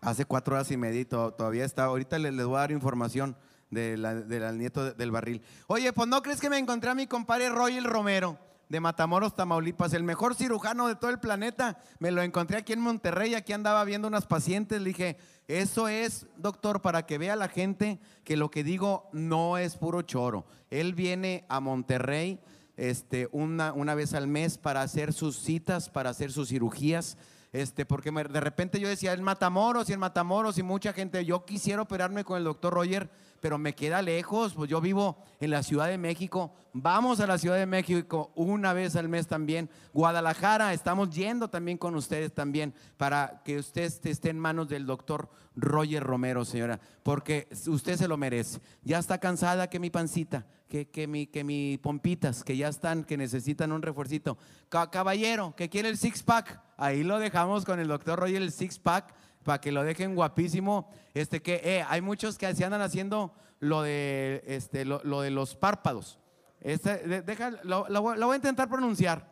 [0.00, 1.84] Hace cuatro horas y media y to- todavía está.
[1.84, 3.36] Ahorita le- les voy a dar información
[3.70, 5.42] del nieto de- del barril.
[5.66, 9.92] Oye, pues no crees que me encontré a mi compadre Royal Romero de Matamoros, Tamaulipas,
[9.92, 11.78] el mejor cirujano de todo el planeta.
[11.98, 14.80] Me lo encontré aquí en Monterrey, aquí andaba viendo unas pacientes.
[14.80, 15.16] Le dije,
[15.48, 20.02] eso es, doctor, para que vea la gente que lo que digo no es puro
[20.02, 20.46] choro.
[20.70, 22.40] Él viene a Monterrey
[22.76, 27.16] este, una, una vez al mes para hacer sus citas, para hacer sus cirugías.
[27.52, 31.44] Este, porque de repente yo decía, el Matamoros y el Matamoros y mucha gente, yo
[31.44, 33.08] quisiera operarme con el doctor Roger,
[33.46, 37.38] pero me queda lejos, pues yo vivo en la Ciudad de México, vamos a la
[37.38, 42.74] Ciudad de México una vez al mes también, Guadalajara, estamos yendo también con ustedes también,
[42.96, 48.16] para que usted esté en manos del doctor Roger Romero, señora, porque usted se lo
[48.16, 48.58] merece.
[48.82, 53.04] Ya está cansada que mi pancita, que, que, mi, que mi pompitas, que ya están,
[53.04, 54.36] que necesitan un refuercito.
[54.68, 58.50] Ca- caballero, que quiere el six pack, ahí lo dejamos con el doctor Roger, el
[58.50, 59.14] six pack,
[59.46, 60.90] para que lo dejen guapísimo.
[61.14, 65.56] Este que eh, hay muchos que se andan haciendo lo de, este, lo, de los
[65.56, 66.18] párpados.
[66.60, 69.30] Este, de- deja, lo voy a intentar pronunciar.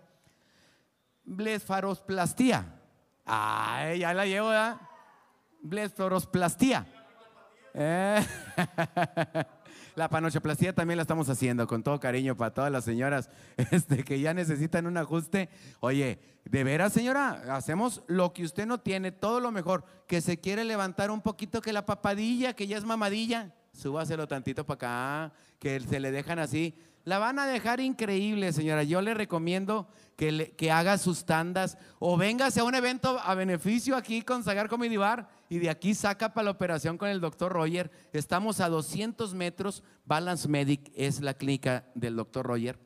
[1.24, 2.80] Blesfarosplastia.
[3.26, 4.80] Ay, ya la llevo, ¿verdad?
[5.62, 6.86] Blesfarosplastia.
[7.74, 8.24] Eh.
[9.96, 13.30] La panochoplastia también la estamos haciendo con todo cariño para todas las señoras
[13.70, 15.48] este, que ya necesitan un ajuste.
[15.80, 19.84] Oye, de veras señora, hacemos lo que usted no tiene, todo lo mejor.
[20.08, 24.66] Que se quiere levantar un poquito que la papadilla, que ya es mamadilla, súbaselo tantito
[24.66, 26.74] para acá, que se le dejan así.
[27.04, 28.82] La van a dejar increíble, señora.
[28.82, 33.94] Yo le recomiendo que, que haga sus tandas o véngase a un evento a beneficio
[33.94, 37.52] aquí con Sagar Comedy Bar y de aquí saca para la operación con el doctor
[37.52, 37.90] Roger.
[38.14, 39.82] Estamos a 200 metros.
[40.06, 42.78] Balance Medic es la clínica del doctor Roger.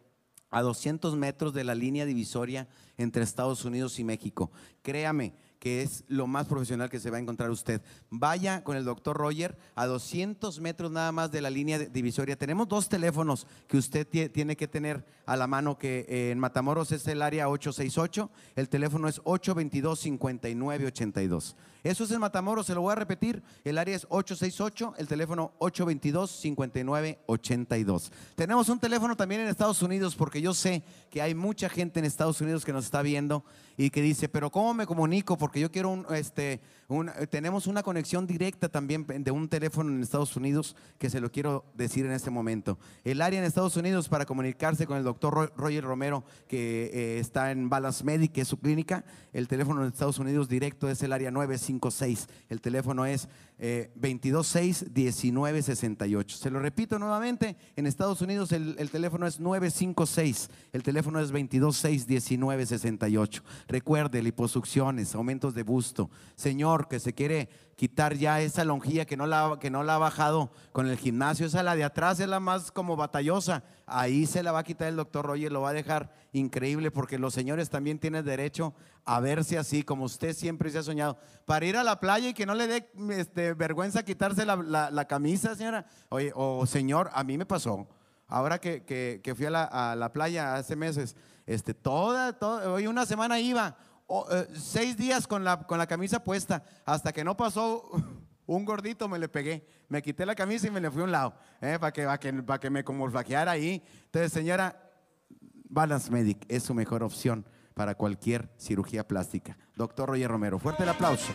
[0.50, 4.50] A 200 metros de la línea divisoria entre Estados Unidos y México.
[4.82, 7.80] Créame que es lo más profesional que se va a encontrar usted.
[8.10, 12.36] Vaya con el doctor Roger a 200 metros nada más de la línea divisoria.
[12.36, 16.38] Tenemos dos teléfonos que usted tie- tiene que tener a la mano, que eh, en
[16.38, 21.54] Matamoros es el área 868, el teléfono es 822-5982.
[21.84, 25.52] Eso es en Matamoros, se lo voy a repetir, el área es 868, el teléfono
[25.60, 28.10] 822-5982.
[28.34, 32.04] Tenemos un teléfono también en Estados Unidos porque yo sé que hay mucha gente en
[32.04, 33.44] Estados Unidos que nos está viendo
[33.76, 35.38] y que dice, pero ¿cómo me comunico?
[35.38, 36.60] Porque yo quiero un, este,
[36.90, 41.30] eh, tenemos una conexión directa también de un teléfono en Estados Unidos que se lo
[41.30, 42.78] quiero decir en este momento.
[43.04, 47.18] El área en Estados Unidos para comunicarse con el doctor Ro- Roger Romero, que eh,
[47.18, 51.02] está en Balance Medic, que es su clínica, el teléfono en Estados Unidos directo es
[51.02, 52.26] el área 956.
[52.48, 56.30] El teléfono es eh, 226-1968.
[56.30, 61.30] Se lo repito nuevamente, en Estados Unidos el, el teléfono es 956, el teléfono es
[61.32, 63.42] 226-1968.
[63.66, 66.10] Recuerde, liposucciones, aumentos de busto.
[66.36, 69.98] Señor, que se quiere quitar ya esa lonjilla que no la, que no la ha
[69.98, 73.62] bajado con el gimnasio, esa la de atrás es la más como batallosa.
[73.86, 77.18] Ahí se la va a quitar el doctor Roger, lo va a dejar increíble porque
[77.18, 81.18] los señores también tienen derecho a verse así, como usted siempre se ha soñado.
[81.46, 85.54] Para ir a la playa y que no le dé este, vergüenza quitarse la, camisa,
[85.54, 85.86] señora.
[86.34, 87.86] O señor, a mí me pasó.
[88.26, 91.14] Ahora que, que- fui a la, playa hace meses,
[91.46, 93.76] este, toda, toda, hoy una semana iba,
[94.54, 97.90] seis días con la, con la camisa puesta, hasta que no pasó
[98.46, 101.12] un gordito, me le pegué, me quité la camisa y me le fui a un
[101.12, 103.06] lado, eh, para que, para que, que me como
[103.48, 103.82] ahí.
[104.06, 104.90] Entonces, señora,
[105.68, 107.44] Balance Medic es su mejor opción
[107.74, 109.56] para cualquier cirugía plástica.
[109.76, 111.32] Doctor Roger Romero, fuerte el aplauso.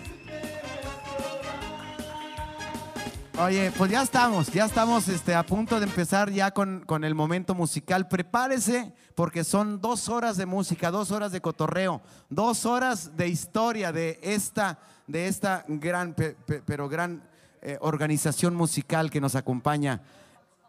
[3.39, 7.15] Oye, pues ya estamos, ya estamos este, a punto de empezar ya con, con el
[7.15, 8.07] momento musical.
[8.07, 13.91] Prepárese porque son dos horas de música, dos horas de cotorreo, dos horas de historia
[13.91, 17.23] de esta, de esta gran, pe- pe- pero gran
[17.63, 20.03] eh, organización musical que nos acompaña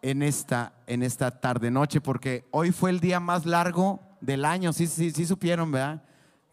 [0.01, 4.73] en esta, en esta tarde noche, porque hoy fue el día más largo del año,
[4.73, 6.01] sí, sí, sí supieron, ¿verdad?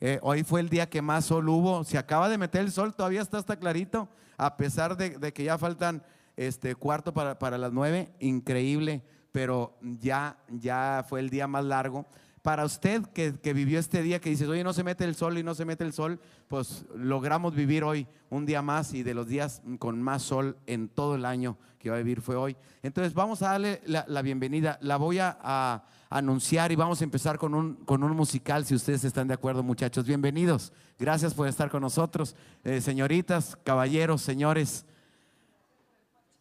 [0.01, 1.85] Eh, hoy fue el día que más sol hubo.
[1.85, 4.09] Se acaba de meter el sol, todavía está hasta clarito,
[4.45, 6.03] a pesar de, que ya faltan
[6.37, 8.11] este cuarto para, para las nueve.
[8.19, 12.07] Increíble, pero ya, ya fue el día más largo.
[12.43, 15.45] Para usted que, vivió este día, que dices, oye, no se mete el sol y
[15.45, 19.29] no se mete el sol, pues logramos vivir hoy un día más y de los
[19.29, 22.57] días con más sol en todo el año que va a vivir fue hoy.
[22.83, 24.77] Entonces vamos a darle la, bienvenida.
[24.83, 29.03] La voy a, anunciar y vamos a empezar con un, con un musical, si ustedes
[29.05, 30.05] están de acuerdo, muchachos.
[30.05, 30.73] Bienvenidos.
[30.99, 32.37] Gracias por estar con nosotros.
[32.65, 34.85] Eh, señoritas, caballeros, señores.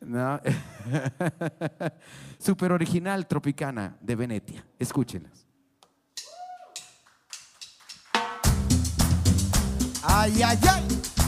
[2.40, 4.66] Super original Tropicana de Venetia.
[4.80, 5.51] Escúchenlas.
[10.14, 11.21] Ay, ay, ay.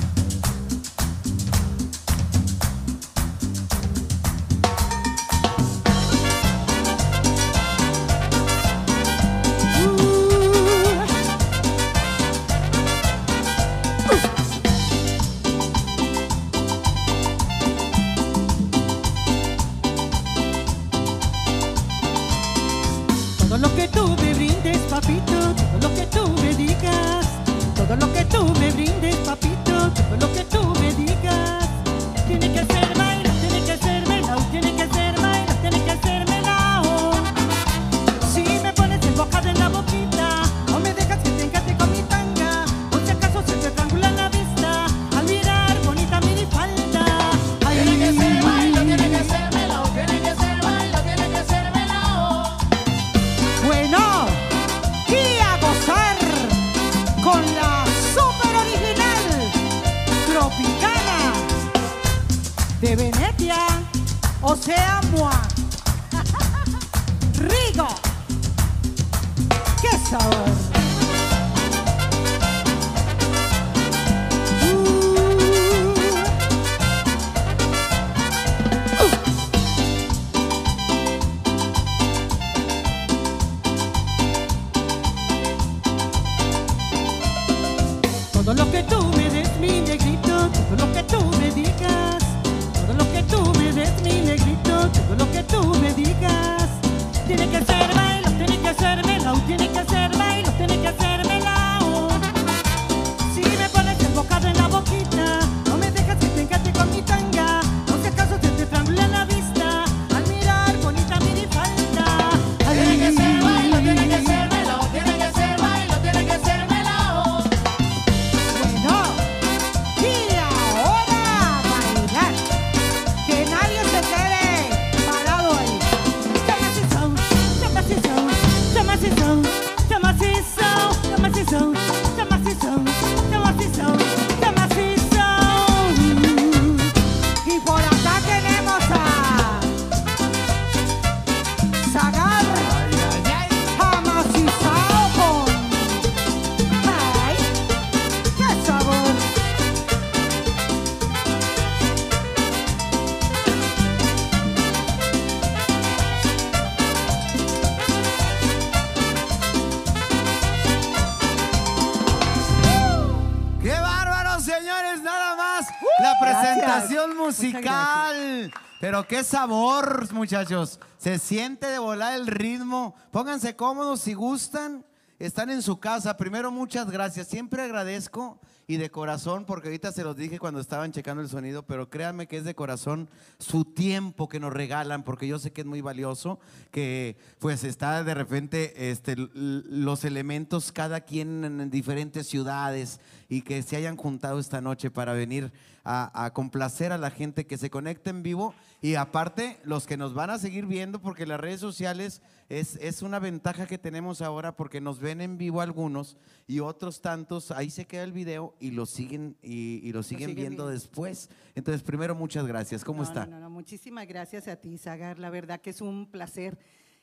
[168.93, 170.79] Pero qué sabor, muchachos.
[170.99, 172.93] Se siente de volar el ritmo.
[173.09, 174.85] Pónganse cómodos si gustan.
[175.17, 176.15] Están en su casa.
[176.15, 177.25] Primero, muchas gracias.
[177.27, 181.63] Siempre agradezco y de corazón, porque ahorita se los dije cuando estaban checando el sonido,
[181.63, 185.61] pero créanme que es de corazón su tiempo que nos regalan, porque yo sé que
[185.61, 186.39] es muy valioso,
[186.71, 193.61] que pues está de repente este, los elementos cada quien en diferentes ciudades y que
[193.63, 195.51] se hayan juntado esta noche para venir
[195.83, 198.53] a, a complacer a la gente que se conecta en vivo
[198.83, 203.01] y aparte los que nos van a seguir viendo porque las redes sociales es, es
[203.01, 206.17] una ventaja que tenemos ahora porque nos ven en vivo algunos
[206.47, 210.31] y otros tantos, ahí se queda el video y lo siguen y, y lo siguen
[210.31, 210.67] siguen viendo viendo.
[210.67, 211.29] después.
[211.55, 212.83] Entonces, primero, muchas gracias.
[212.83, 213.25] ¿Cómo No, está?
[213.25, 215.17] No, no, muchísimas gracias a ti, Sagar.
[215.17, 216.59] La verdad que es un placer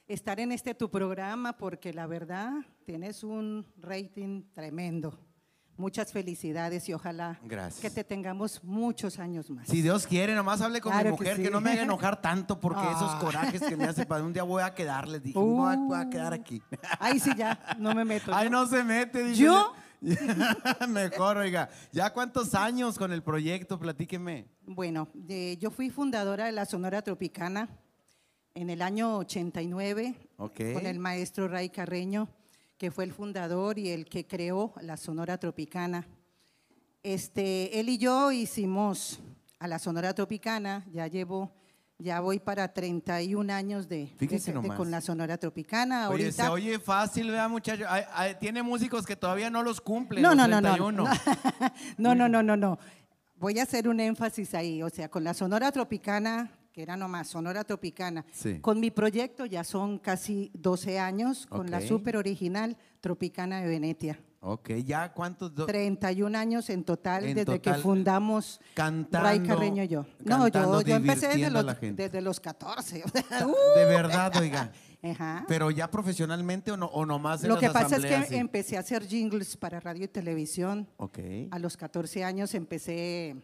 [0.07, 2.53] estar en este tu programa porque la verdad
[2.85, 5.19] tienes un rating tremendo.
[5.81, 7.81] Muchas felicidades y ojalá Gracias.
[7.81, 9.67] que te tengamos muchos años más.
[9.67, 11.51] Si Dios quiere, nomás hable con Claro mi mujer, que, sí.
[11.51, 13.19] no me haga enojar tanto porque esos Ah.
[13.19, 15.99] corajes que me hace para un día voy a quedar, les dije, voy, a, voy
[15.99, 16.63] a quedar aquí.
[16.99, 18.31] Ahí sí ya, no me meto.
[18.35, 18.51] Ay, ¿yo?
[18.51, 19.73] no se mete, dije ¿Yo?
[20.89, 21.69] Mejor, oiga.
[21.93, 23.79] ¿Ya cuántos años con el proyecto?
[23.79, 24.47] Platíqueme.
[24.67, 27.69] Bueno, de- yo fui fundadora de la Sonora Tropicana
[28.55, 30.61] en el año 89 Ok.
[30.75, 32.29] con el maestro Ray Carreño,
[32.81, 36.07] que fue el fundador y el que creó la Sonora Tropicana.
[37.03, 39.21] Este, él y yo hicimos
[39.59, 41.53] a la Sonora Tropicana, ya llevo,
[41.99, 44.79] ya voy para 31 años de, de- Fíjese de- nomás.
[44.79, 46.09] con la Sonora Tropicana.
[46.09, 47.85] Oye, Ahorita, se oye fácil, ¿verdad, muchacho?
[47.87, 50.23] Ay, ay, tiene músicos que todavía no los cumplen.
[50.23, 51.05] No, los no, no, no, 31.
[51.99, 52.79] no, no, no, no, no.
[53.37, 57.29] Voy a hacer un énfasis ahí, o sea, con la Sonora Tropicana, que era nomás
[57.29, 58.61] Sonora Tropicana, Sí.
[58.61, 64.21] con mi proyecto ya son casi 12 años, con la super original Tropicana de Venecia.
[64.43, 65.55] Ok, ¿ya cuántos?
[65.55, 70.07] do- 31 años en total En desde total, que fundamos cantando, Ray Carreño y yo.
[70.25, 73.03] No, yo, yo empecé desde los, desde los 14.
[73.05, 74.73] o sea, De verdad, oiga.
[75.03, 75.45] Ajá.
[75.49, 78.37] Pero ya profesionalmente o, no, o nomás en Lo las que pasa es que sí?
[78.37, 80.87] empecé a hacer jingles para radio y televisión.
[80.99, 81.19] Ok.
[81.51, 83.35] A los 14 años empecé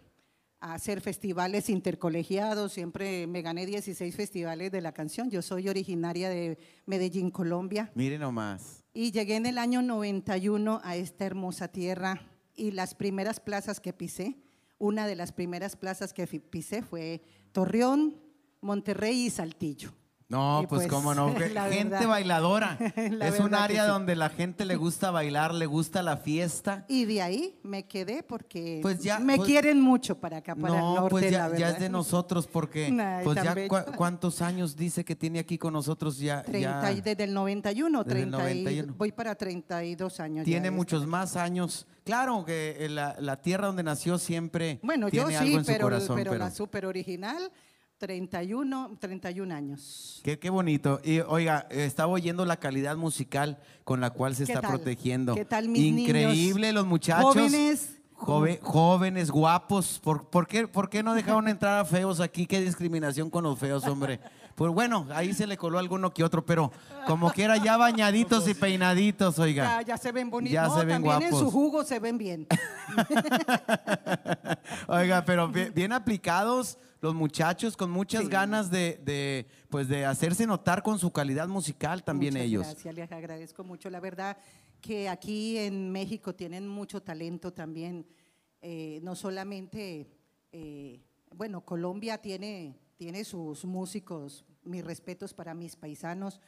[0.61, 5.31] a hacer festivales intercolegiados, siempre me gané 16 festivales de la canción.
[5.31, 8.85] Yo soy originaria de Medellín, Colombia, Mire nomás.
[8.95, 12.23] y llegué en el año 91 a esta hermosa tierra
[12.55, 14.39] y las primeras plazas que pisé,
[14.79, 18.17] una de las primeras plazas que pisé fue Torreón,
[18.61, 19.93] Monterrey y Saltillo.
[20.29, 21.29] No, Y pues, pues, cómo no.
[21.37, 22.09] gente verdad.
[22.09, 22.77] bailadora.
[23.11, 23.89] La es un área sí.
[23.91, 26.85] donde la gente le gusta bailar, le gusta la fiesta.
[26.89, 30.75] Y de ahí me quedé porque Pues ya, me pues- quieren mucho para acá, para
[30.75, 33.55] el No, norte, pues la ya, es de nosotros porque Ay, pues ya
[33.97, 36.59] cuántos años dice que tiene aquí con nosotros ya, 30
[36.93, 38.95] y ya desde el 91, Desde el 30 y- 91.
[38.99, 40.45] voy para 32 años.
[40.45, 41.87] tiene muchos más años.
[42.05, 45.65] Claro que eh, la, la tierra donde nació siempre Bueno, yo tiene sí, algo en
[45.65, 47.51] su corazón, pero pero la super original,
[47.99, 50.21] 31, 31 años.
[50.23, 51.01] qué, qué bonito.
[51.03, 54.73] Y oiga, estaba oyendo la calidad musical con la cual se ¿Qué está tal?
[54.73, 55.35] protegiendo.
[55.35, 56.75] ¿Qué tal mis Increíble niños?
[56.75, 57.25] los muchachos.
[57.35, 60.01] Jóvenes, jóvenes, guapos.
[60.03, 62.47] ¿Por, por qué, ¿Por qué no dejaron entrar a feos aquí?
[62.47, 64.21] Qué discriminación con los feos, hombre.
[64.55, 66.73] Pues bueno, ahí se le coló alguno que otro, pero
[67.07, 69.65] como quiera, ya bañaditos y peinaditos, oiga.
[69.65, 70.55] Ya, ya se ven bonitos.
[70.55, 72.47] Ya No, se ven también en su jugo se ven bien.
[74.89, 78.29] Oiga, pero bien, bien aplicados los muchachos, con muchas Sí.
[78.31, 82.67] ganas de, de, pues de hacerse notar con su calidad musical también Muchas ellos.
[82.67, 83.89] Gracias, les agradezco mucho.
[83.91, 84.37] La verdad
[84.81, 88.07] que aquí en México tienen mucho talento también.
[88.63, 90.09] eh, no solamente,
[90.51, 91.01] eh,
[91.35, 96.41] bueno, Colombia tiene, tiene sus músicos, mis respetos para mis paisanos,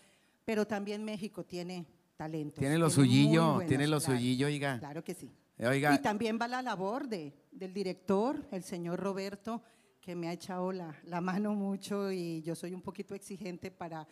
[0.45, 1.87] pero también México tiene
[2.17, 2.61] talento.
[2.61, 4.79] Tiene lo suyillo, tiene lo claro, suyillo, oiga.
[4.81, 5.31] Claro que sí.
[5.61, 5.95] Oiga.
[5.95, 9.63] Y también va la labor de, del director, el señor Roberto,
[10.09, 14.09] que me ha echado la, la mano mucho y yo soy un poquito exigente para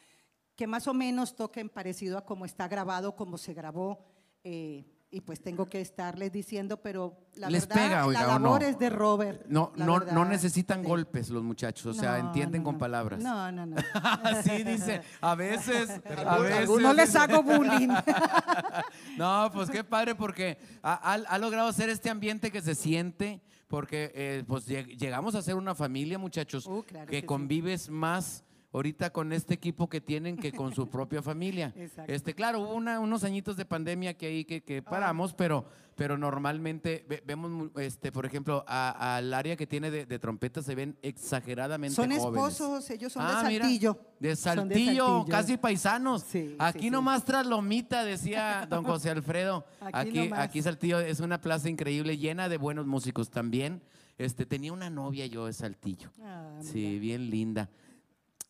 [0.55, 4.05] que más o menos toquen parecido a cómo está grabado, cómo se grabó.
[4.45, 8.39] eh, y pues tengo que estarles diciendo, pero la Les verdad, pega, oiga, la ¿o
[8.39, 8.45] no?
[8.47, 9.47] labor es de Robert.
[9.49, 10.87] No, no, verdad, no necesitan sí.
[10.87, 12.79] golpes los muchachos, o sea, No, entienden no, con no.
[12.81, 13.21] palabras.
[13.23, 13.77] No, no, no.
[14.45, 15.89] sí, dice, a veces,
[16.27, 16.59] a veces.
[16.59, 17.89] Algunos les hago bullying.
[19.17, 23.41] No, pues qué padre porque ha, ha- ha logrado hacer este ambiente que se siente,
[23.69, 27.27] porque eh, pues lleg- llegamos a ser una familia, muchachos, Uh, claro que, que sí.
[27.27, 28.45] convives más
[28.77, 31.73] ahorita con este equipo que tienen que con su propia familia.
[31.77, 32.13] Exacto.
[32.13, 34.61] Este, claro, hubo una- unos añitos de pandemia que ahí que, Ah.
[34.67, 35.65] que paramos, pero,
[35.95, 40.75] pero normalmente ve- vemos, este, por ejemplo, al área que tiene de, de trompetas se
[40.75, 42.53] ven exageradamente Son jóvenes.
[42.53, 43.99] esposos, ellos son Ah, de mira, Saltillo.
[44.21, 46.23] de Saltillo, casi paisanos.
[46.23, 46.91] Sí, Aquí sí, sí.
[46.91, 49.65] nomás tras Lomita, decía don José Alfredo.
[49.81, 50.39] Aquí Aquí, nomás.
[50.41, 53.81] aquí Saltillo es una plaza increíble, llena de buenos músicos también.
[54.19, 56.11] Este, tenía una novia yo de Saltillo.
[56.23, 57.69] Ah, sí, bien linda.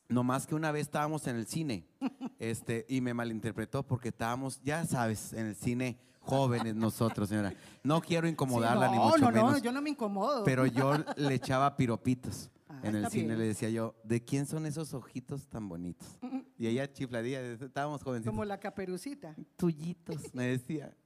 [0.08, 1.86] No más que una vez estábamos en el cine
[2.38, 7.52] este, y me malinterpretó porque estábamos, ya sabes, en el cine jóvenes nosotros, señora.
[7.82, 9.62] No quiero incomodarla Sí, ni no, mucho no, no, menos.
[9.62, 10.44] yo no me incomodo.
[10.44, 13.26] Pero yo le echaba piropitos Ah, en el cine.
[13.28, 13.38] bien.
[13.38, 16.06] Le decía yo, ¿de quién son esos ojitos tan bonitos?
[16.58, 18.32] Y ella chifladía, estábamos jovencitos.
[18.32, 19.36] Como la caperucita.
[19.56, 20.96] Tuyitos, me decía.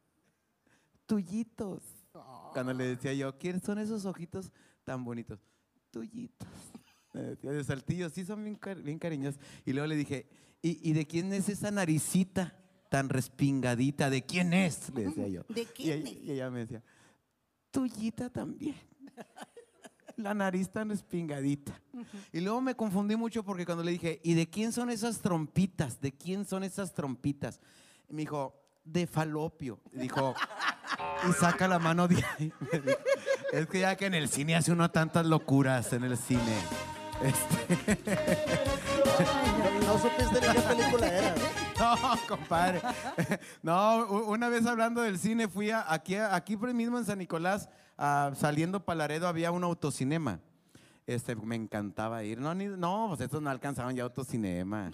[1.07, 1.83] Tuyitos.
[2.53, 4.51] Cuando le decía yo, ¿quiénes son esos ojitos
[4.85, 5.41] tan bonitos?
[5.91, 6.49] Tuyitos.
[7.13, 9.41] De saltillo, sí son bien, bien cariñosos.
[9.65, 10.27] Y luego le dije,
[10.63, 12.55] ¿Y, y de quién es esa naricita
[12.91, 14.11] tan respingadita?
[14.11, 14.93] ¿De quién es?
[14.95, 15.43] Le decía yo.
[15.49, 16.83] ¿De Y quién ella, y ella me decía,
[17.71, 18.75] tuyita también.
[20.17, 21.81] La nariz tan respingadita.
[22.31, 26.01] Y luego me confundí mucho porque cuando le dije, ¿y de quién son esas trompitas?
[26.01, 27.59] ¿De quién son esas trompitas?
[28.09, 28.55] Y me dijo,
[28.85, 29.81] de falopio.
[29.95, 30.35] Y dijo,
[31.27, 32.53] y saca la mano de ahí.
[33.53, 36.57] Es que ya que en el cine hace uno tantas locuras en el cine.
[37.23, 37.99] Este,
[39.87, 41.35] No supiste ni qué película era.
[41.79, 41.97] no,
[42.29, 42.81] compadre.
[43.63, 47.69] No, una vez hablando del cine, fui a, aquí, aquí por mismo en San Nicolás,
[47.99, 50.41] ah, saliendo para Laredo, había un autocinema.
[51.07, 52.39] Este, me encantaba ir.
[52.41, 54.93] No, ni- no, pues estos no alcanzaban ya autocinema.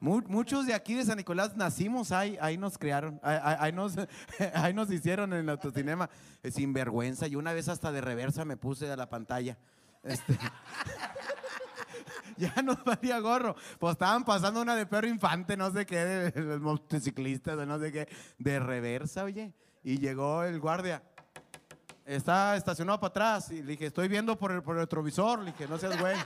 [0.00, 3.72] Mu- muchos de aquí de San Nicolás nacimos ahí, ahí nos crearon, ahí, ahí- ahí
[3.72, 3.94] nos,
[4.54, 6.08] ahí nos hicieron en el autocinema.
[6.42, 7.26] Eh, sin vergüenza.
[7.26, 9.58] Y una vez hasta de reversa me puse a la pantalla.
[10.02, 10.38] Este,
[12.54, 13.54] ya nos valía gorro.
[13.78, 17.78] Pues estaban pasando una de perro infante, no sé qué, de, de motociclistas, de no
[17.78, 18.08] sé qué,
[18.38, 19.52] de reversa, oye.
[19.82, 21.02] Y llegó el guardia.
[22.04, 23.50] Está estacionado para atrás.
[23.50, 25.40] Y le dije, estoy viendo por el, por el retrovisor.
[25.40, 26.16] Le dije, no seas güey.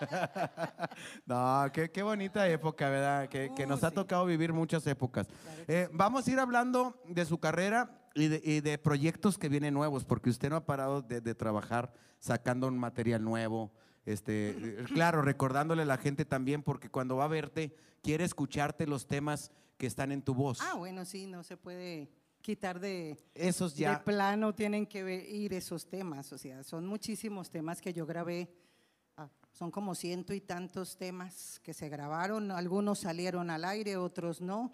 [1.26, 3.28] no, qué, qué bonita época, ¿verdad?
[3.28, 5.26] Que, que nos ha tocado vivir muchas épocas.
[5.68, 9.74] Eh, vamos a ir hablando de su carrera y de, y de proyectos que vienen
[9.74, 13.70] nuevos, porque usted no ha parado de, de trabajar sacando un material nuevo.
[14.04, 18.86] Este, eh, claro, recordándole a la gente también, porque cuando va a verte, quiere escucharte
[18.86, 20.60] los temas que están en tu voz.
[20.60, 24.04] Ah, bueno, sí, no se puede quitar de, Esos de ya.
[24.04, 26.32] plano, tienen que ir esos temas.
[26.32, 28.52] O sea, son muchísimos temas que yo grabé.
[29.16, 32.50] Ah, son como ciento y tantos temas que se grabaron.
[32.50, 34.72] Algunos salieron al aire, otros no.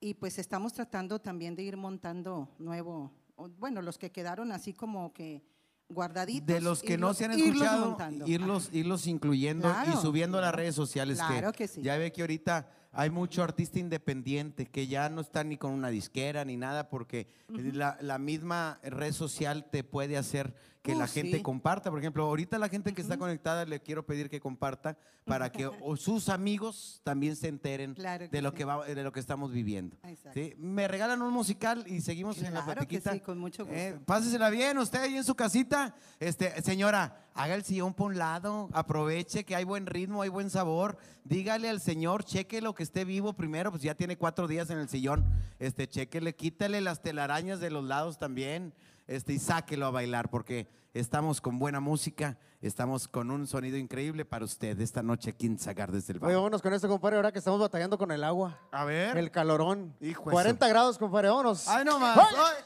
[0.00, 3.12] Y pues estamos tratando también de ir montando nuevo,
[3.58, 5.44] bueno, los que quedaron así como que
[5.92, 6.46] guardaditos.
[6.46, 10.00] De los que no se han escuchado, irlos, irlos incluyendo y Claro.
[10.00, 11.18] subiendo a las redes sociales.
[11.18, 11.82] Claro que sí.
[11.82, 15.88] Ya ve que ahorita hay mucho artista independiente que ya no está ni con una
[15.88, 21.06] disquera ni nada porque la, la misma red social te puede hacer que Uh, la
[21.06, 21.42] gente sí.
[21.42, 21.90] comparta.
[21.90, 25.66] Por ejemplo, ahorita la gente que está conectada le quiero pedir que comparta para que
[25.80, 28.56] o sus amigos también se enteren Claro de lo sí.
[28.56, 29.96] que va, de lo que estamos viviendo.
[30.58, 33.12] Me regalan un musical y seguimos en la platiquita.
[33.12, 33.78] sí, con mucho gusto.
[33.78, 35.94] Eh, Pásesela bien, usted ahí en su casita.
[36.18, 40.50] Este, señora, haga el sillón por un lado, aproveche que hay buen ritmo, hay buen
[40.50, 40.98] sabor.
[41.24, 44.78] Dígale al señor, cheque lo que esté vivo primero, pues ya tiene cuatro días en
[44.78, 45.24] el sillón.
[45.60, 48.74] Este, chequele, quítale las telarañas de los lados también.
[49.14, 54.24] Este, y sáquelo a bailar porque estamos con buena música, estamos con un sonido increíble
[54.24, 56.36] para usted esta noche aquí en Zagar desde el Oye, bar.
[56.36, 58.58] vámonos con esto, compadre, ahora que estamos batallando con el agua.
[58.70, 59.16] A ver.
[59.16, 59.94] El calorón.
[60.00, 61.68] Hijo de 40 grados, compadre, vámonos.
[61.68, 62.16] Ay, no más.
[62.18, 62.64] ¡Ay!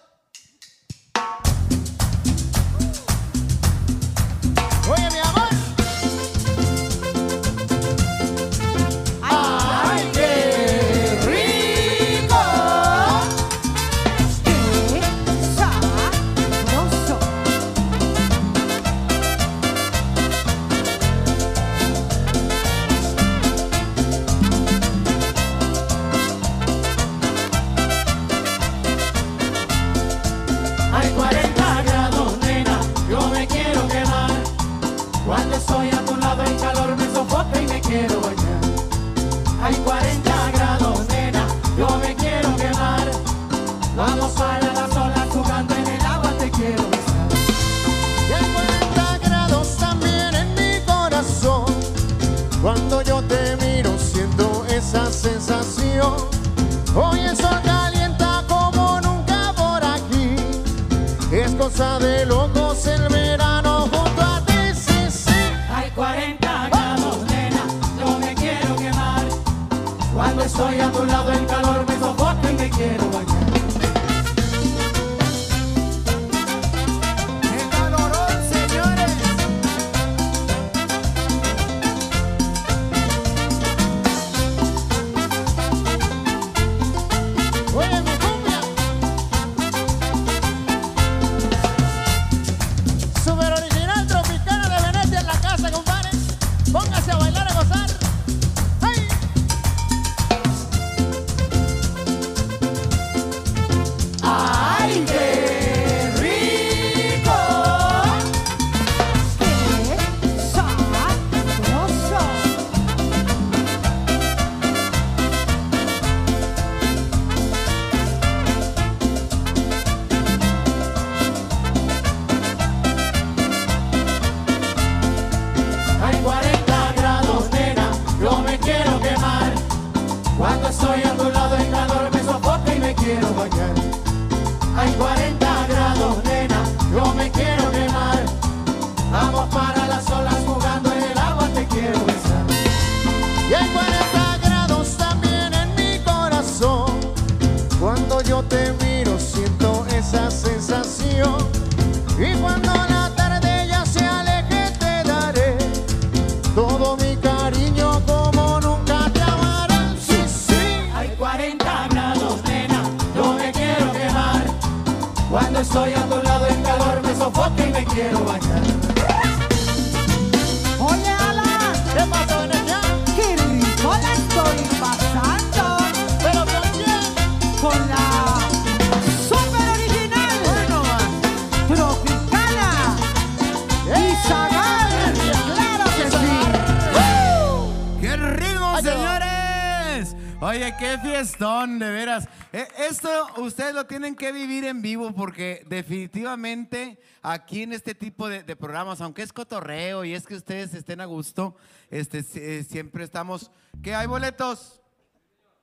[194.16, 199.22] Tienen que vivir en vivo porque definitivamente aquí en este tipo de, de programas, aunque
[199.22, 201.56] es cotorreo y es que ustedes estén a gusto,
[201.90, 203.50] este, eh, siempre estamos...
[203.82, 204.80] ¿Qué hay boletos?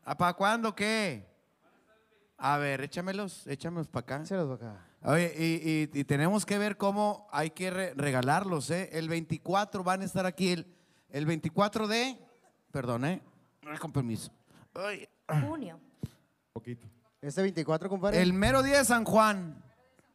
[0.05, 1.25] ¿A para cuándo qué?
[2.37, 4.25] A ver, échamelos, échamelos para acá.
[4.25, 4.85] Se los va acá.
[5.03, 5.43] Oye, y,
[5.97, 8.89] y- y tenemos que ver cómo hay que re- regalarlos, ¿eh?
[8.93, 10.67] El 24 van a estar aquí, el,
[11.09, 12.17] el 24 de...
[12.71, 13.21] Perdón, ¿eh?
[13.79, 14.31] Con permiso.
[14.75, 15.07] Ay.
[15.47, 15.79] Junio.
[17.24, 18.21] Este 24, compadre.
[18.21, 19.55] El mero día de San Juan.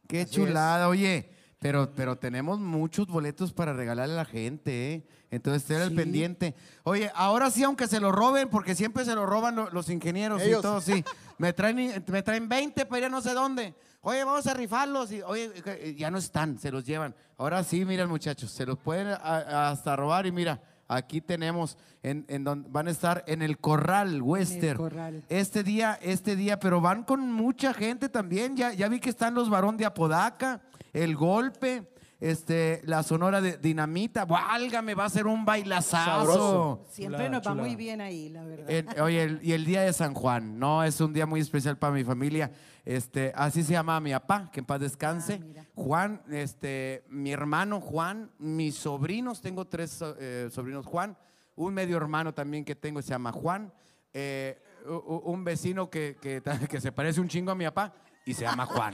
[0.07, 1.31] Qué Así chulada, oye.
[1.59, 5.07] Pero, pero tenemos muchos boletos para regalarle a la gente, ¿eh?
[5.29, 6.55] Entonces, esté al pendiente.
[6.83, 10.41] Oye, ahora sí, aunque se lo roben, porque siempre se lo roban lo- los ingenieros
[10.41, 10.59] Ellos.
[10.59, 11.03] y todo, sí.
[11.37, 13.73] Me traen, me traen 20 para ir a no sé dónde.
[14.01, 15.11] Oye, vamos a rifarlos.
[15.11, 17.13] Y, oye, ya no están, se los llevan.
[17.37, 20.25] Ahora sí, miren, muchachos, se los pueden a- hasta robar.
[20.27, 24.77] Y mira, aquí tenemos, en, en donde van a estar en el Corral Western.
[24.77, 25.23] Corral.
[25.29, 28.57] Este día, este día, pero van con mucha gente también.
[28.57, 30.61] Ya, ya vi que están los varón de Apodaca,
[30.91, 31.87] el golpe,
[32.19, 34.25] este, la sonora de dinamita.
[34.25, 36.05] Válgame, va a ser un bailazazo.
[36.11, 36.85] Sabroso.
[36.89, 38.69] Siempre nos va muy bien ahí, la verdad.
[38.69, 41.77] En- oye, el- y el día de San Juan, no, es un día muy especial
[41.77, 42.51] para mi familia.
[42.83, 45.35] Este, así se llama mi papá, que en paz descanse.
[45.39, 45.65] Ah, mira.
[45.79, 51.17] Juan, este, mi hermano Juan, mis sobrinos, tengo tres eh, sobrinos Juan,
[51.55, 53.71] un medio hermano también que tengo se llama Juan,
[54.13, 56.17] eh, un vecino que,
[56.69, 57.93] que, se parece un chingo a mi papá
[58.25, 58.93] y se llama Juan.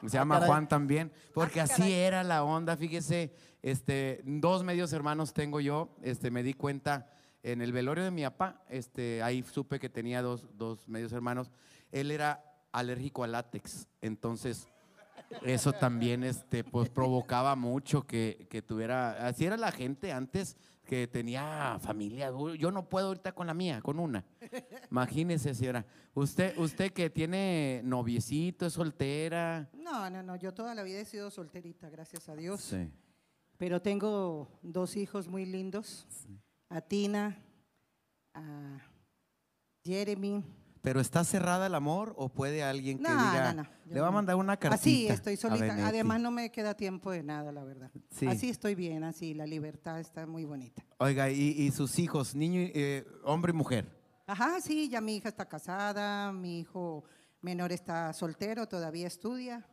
[0.00, 0.48] Se llama caray.
[0.48, 6.32] Juan también, porque así era la onda, fíjese, este, dos medios hermanos tengo yo, este,
[6.32, 7.08] me di cuenta
[7.44, 11.52] en el velorio de mi papá, este, ahí supe que tenía dos, dos medios hermanos,
[11.92, 14.68] él era alérgico al látex, entonces
[15.42, 20.56] eso también este, pues, provocaba mucho que, que tuviera, así era la gente antes
[20.86, 24.24] que tenía familia, yo no puedo ahorita con la mía, con una.
[24.90, 29.68] Imagínese, señora, usted, usted que tiene noviecito, es soltera.
[29.74, 32.60] No, no, no, yo toda la vida he sido solterita, gracias a Dios.
[32.60, 32.88] Sí.
[33.58, 36.06] Pero tengo dos hijos muy lindos,
[36.68, 37.36] a Tina,
[38.32, 38.78] a
[39.82, 40.44] Jeremy.
[40.86, 44.06] ¿Pero está cerrada el amor o puede alguien que No, diga, no, no, le va
[44.06, 44.14] a no.
[44.14, 44.80] mandar una cartita?
[44.80, 45.64] Así estoy solita.
[45.64, 45.82] Benetti"?
[45.82, 47.90] Además no me queda tiempo de nada, la verdad.
[48.12, 48.24] Sí.
[48.28, 50.84] Así estoy bien, así la libertad está muy bonita.
[50.98, 53.84] Oiga, y, y sus hijos, niño, eh, hombre y mujer.
[54.28, 57.02] Ajá, sí, ya mi hija está casada, mi hijo
[57.40, 59.66] menor está soltero, todavía estudia.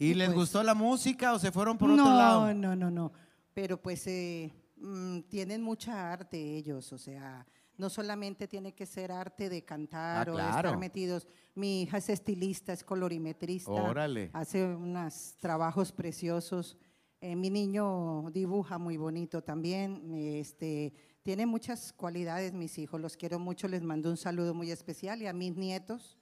[0.00, 2.52] ¿Y Y les pues- gustó la música o se fueron por no, otro lado?
[2.54, 3.12] No, no, no.
[3.54, 7.46] Pero pues eh, mm, tienen mucha arte ellos, o sea,
[7.78, 11.26] no solamente tiene que ser arte de cantar Ah, o de estar metidos.
[11.54, 13.70] Mi hija es estilista, es colorimetrista.
[13.70, 14.30] Órale.
[14.32, 16.76] Hace unos trabajos preciosos.
[17.20, 20.14] Eh, mi niño dibuja muy bonito también.
[20.14, 25.22] Este, tiene muchas cualidades mis hijos, los quiero mucho, les mando un saludo muy especial
[25.22, 26.18] y a mis nietos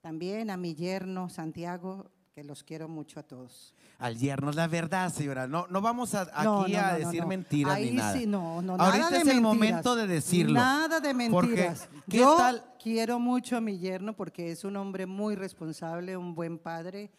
[0.00, 3.72] también, a mi yerno Santiago, que los quiero mucho a todos.
[4.00, 5.46] Al yerno, es la verdad, señora.
[5.46, 8.12] No, no vamos a, aquí No, a decir mentiras Ahí ni nada.
[8.12, 9.42] sí, no, no, Ahorita nada de es el mentiras.
[9.42, 10.54] momento de decirlo.
[10.54, 11.88] Nada de Porque, mentiras.
[12.10, 12.64] ¿qué Yo tal?
[12.82, 17.12] quiero mucho a mi yerno porque es un hombre muy responsable, un buen padre,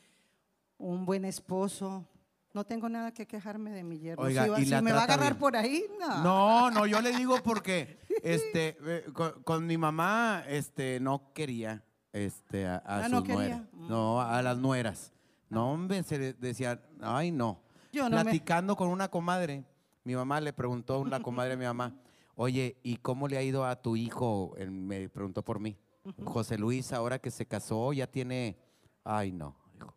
[0.78, 2.06] un buen esposo.
[2.54, 4.22] No tengo nada que quejarme de mi yerno.
[4.26, 5.40] Oiga, si va- y si me va a agarrar bien.
[5.40, 6.24] por ahí, no.
[6.24, 11.86] No, no, yo le digo porque este, eh, con, con mi mamá este, no quería
[12.16, 13.62] este, a, a Ah, sus ¿no nueras.
[13.74, 15.12] No, a las nueras.
[15.50, 17.62] No, hombre, se decía, ay, no.
[17.92, 19.64] Yo no me- Platicando con una comadre,
[20.04, 21.94] mi mamá le preguntó a una comadre a mi mamá,
[22.36, 24.54] oye, ¿y cómo le ha ido a tu hijo?
[24.58, 25.78] Él me preguntó por mí.
[26.24, 28.58] José Luis, ahora que se casó, ya tiene,
[29.04, 29.94] ay, no, hijo,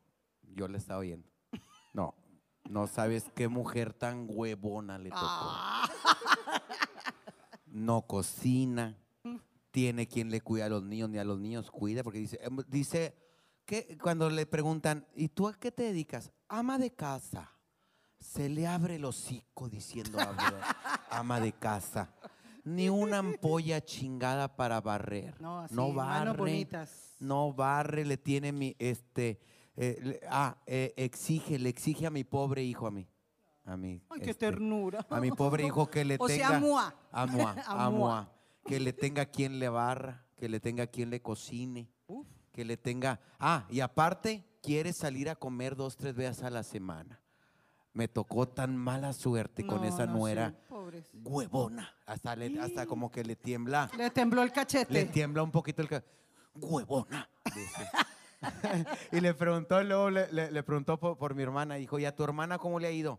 [0.54, 1.28] yo le estaba oyendo.
[1.92, 2.14] No,
[2.68, 5.20] no sabes qué mujer tan huevona le tocó.
[5.22, 5.88] Ah.
[7.66, 8.96] No cocina,
[9.70, 12.56] tiene quien le cuida a los niños, ni a los niños cuida, porque dice, em,
[12.68, 13.14] dice
[13.64, 16.32] que cuando le preguntan, ¿y tú a qué te dedicas?
[16.48, 17.52] Ama de casa.
[18.18, 20.18] Se le abre el hocico diciendo
[21.10, 22.12] "Ama- de casa.
[22.64, 25.40] Ni una ampolla chingada para barrer.
[25.40, 26.36] No, así, no barre.
[26.36, 27.14] bonitas.
[27.20, 29.40] No barre, le tiene mi, este,
[29.76, 33.08] eh, le- ah, eh, exige, le exige a mi pobre hijo a mí.
[33.64, 34.02] A mí.
[34.10, 35.06] Ay, qué este, ternura.
[35.10, 36.48] A mi pobre hijo que le O tenga.
[36.48, 36.94] sea, mua.
[37.12, 37.98] A mua, a A mua.
[37.98, 38.32] mua.
[38.68, 41.88] Que le tenga quien le barra, que le tenga quien le cocine,
[42.52, 43.18] que le tenga.
[43.38, 47.20] Ah, y aparte, quiere salir a comer dos, tres veces a la semana.
[47.94, 51.28] Me tocó tan mala suerte con esa no, sí, nuera pobrecito.
[51.28, 51.92] huevona.
[52.06, 53.90] Hasta, le- hasta como que le tiembla.
[53.96, 55.04] Le tembló el Le cachete.
[55.06, 56.04] tiembla un poquito el ca-
[56.54, 57.28] huevona.
[57.46, 57.88] dice.
[59.12, 62.14] y le preguntó, luego le, le- le preguntó por, por mi hermana, dijo, ¿y a
[62.14, 63.18] tu hermana cómo le ha ido?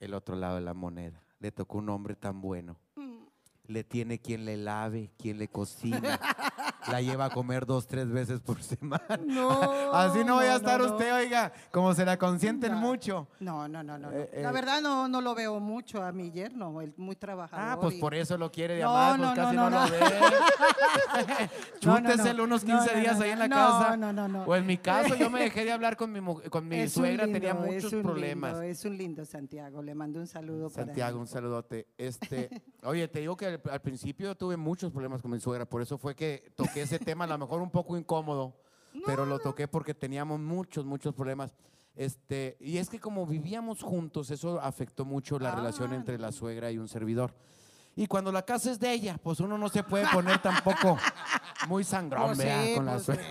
[0.00, 1.22] El otro lado de la moneda.
[1.38, 2.76] Le tocó un hombre tan bueno.
[3.66, 6.20] Le tiene quien le lave, quien le cocina.
[6.90, 9.18] La lleva a comer dos, tres veces por semana.
[9.24, 9.50] No,
[9.94, 10.92] Así no vaya a estar no, no.
[10.92, 12.78] usted, oiga, como se la consienten No.
[12.78, 13.28] mucho.
[13.40, 14.10] No, no, no, no.
[14.10, 14.42] Eh, eh.
[14.42, 17.66] La verdad no, no lo veo mucho a mi yerno, él muy trabajador.
[17.68, 19.98] Ah, pues y- por eso lo quiere de No, amar, pues casi no, lo ve.
[21.80, 22.44] Chúteselo no.
[22.44, 23.96] unos No, 15 no, días ahí en la casa.
[23.96, 24.44] no, no, no.
[24.44, 26.20] O en mi caso, yo me dejé de hablar con mi,
[26.50, 28.52] con mi Es suegra, lindo, tenía es muchos un problemas.
[28.52, 31.20] lindo, es un lindo Santiago, le mando un saludo para Santiago, él.
[31.22, 31.88] un saludote.
[31.98, 35.82] Este, oye, te digo que al, al principio tuve muchos problemas con mi suegra, por
[35.82, 38.54] eso fue que toqué ese tema, a lo mejor un poco incómodo,
[39.06, 41.54] pero lo toqué porque teníamos muchos, muchos problemas.
[41.96, 46.32] Este, y es que como vivíamos juntos, eso afectó mucho la Ah, relación entre la
[46.32, 47.32] suegra y un servidor.
[47.96, 50.98] Y cuando la casa es de ella, pues uno no se puede poner tampoco
[51.68, 53.24] muy sangrón, Pues con la pues suegra.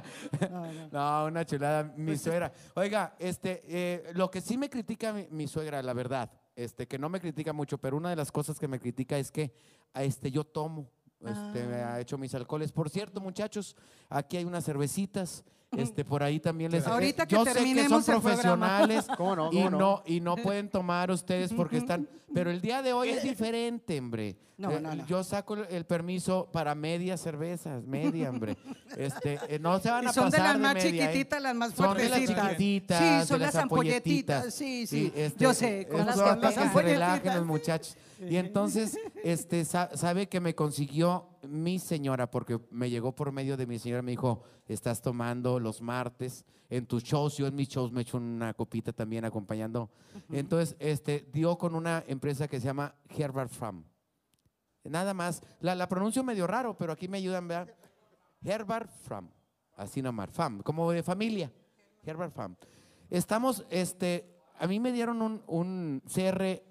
[0.00, 0.88] sí, pues, no, no.
[0.92, 2.52] No, una chulada, mi suegra.
[2.76, 6.96] Oiga, este, eh, lo que sí me critica mi, mi suegra, la verdad, este, que
[6.98, 9.52] no me critica mucho, pero una de las cosas que me critica es que
[9.94, 10.88] este, yo tomo,
[11.26, 11.94] este, me Ah.
[11.94, 12.72] ha hecho mis alcoholes.
[12.72, 13.74] Por cierto, muchachos,
[14.08, 15.44] aquí hay unas cervecitas,
[15.76, 16.86] este, por ahí también les.
[16.86, 19.50] Ahorita que yo sé que son profesionales ¿Cómo no?
[19.52, 19.78] y ¿Cómo no?
[19.78, 20.02] no?
[20.06, 24.36] y no pueden tomar ustedes porque están, pero el día de hoy es diferente, hombre.
[24.56, 25.06] No, Eh, no, no.
[25.06, 28.56] Yo saco el, permiso para medias cervezas, media, hombre.
[28.96, 31.06] Este, eh, no se van a son de pasar las más media, ¿eh?
[31.08, 32.50] chiquititas, las más Son de las fuertecitas.
[32.50, 34.54] chiquititas, Sí, de son las las ampolletitas, ampolletitas.
[34.54, 35.12] sí, Y, sí.
[35.14, 36.54] este, Yo sé, con las ampolletitas.
[36.72, 37.96] que se relajen los muchachos.
[38.20, 43.56] Y entonces, este, sa- sabe que me consiguió mi señora, porque me llegó por medio
[43.56, 47.68] de mi señora, me dijo, estás tomando los martes en tus shows, yo en mis
[47.68, 49.90] shows me echo una copita también acompañando.
[50.30, 53.84] Entonces, este, dio con una empresa que se llama Herbert Farm.
[54.84, 57.74] Nada más, la, la pronuncio medio raro, pero aquí me ayudan, ¿verdad?
[58.42, 59.28] Herbert Farm,
[59.76, 61.52] así nomás, Fam, como de familia,
[62.04, 62.56] Herbert Farm.
[63.10, 66.62] Estamos, este, a mí me dieron un, un CR,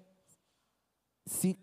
[1.28, 1.56] sí,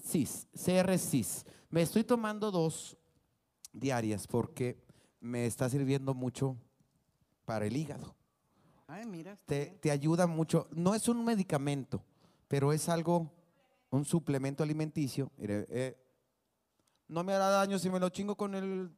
[0.00, 1.44] CIS, CR CIS.
[1.70, 2.96] Me estoy tomando dos
[3.72, 4.82] diarias porque
[5.20, 6.56] me está sirviendo mucho
[7.44, 8.14] para el hígado.
[8.86, 9.36] Ay, mira.
[9.44, 10.68] Te, te ayuda mucho.
[10.70, 12.02] No es un medicamento,
[12.46, 13.30] pero es algo,
[13.90, 15.30] un suplemento alimenticio.
[15.36, 15.98] Mire, eh,
[17.08, 18.90] no me hará daño si me lo chingo con el...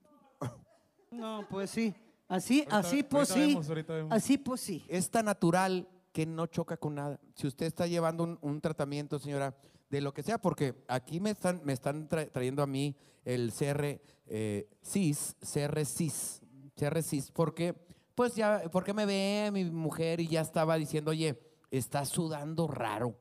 [1.11, 1.93] No, pues sí.
[2.29, 3.49] Así, Ahorita- así pues ahorita sí.
[3.55, 4.13] vemos, ahorita vemos.
[4.13, 4.85] Así pues sí.
[4.89, 7.21] Es tan natural que no choca con nada.
[7.35, 9.57] Si usted está llevando un, tratamiento, señora,
[9.89, 13.53] de lo que sea, porque aquí me están, me están tra- trayendo a mí el
[13.53, 16.43] CR eh, CIS, CR CIS,
[16.77, 17.75] CR CIS, porque
[18.15, 21.41] pues ya, porque me ve mi mujer y ya estaba diciendo, oye,
[21.71, 23.17] está sudando raro,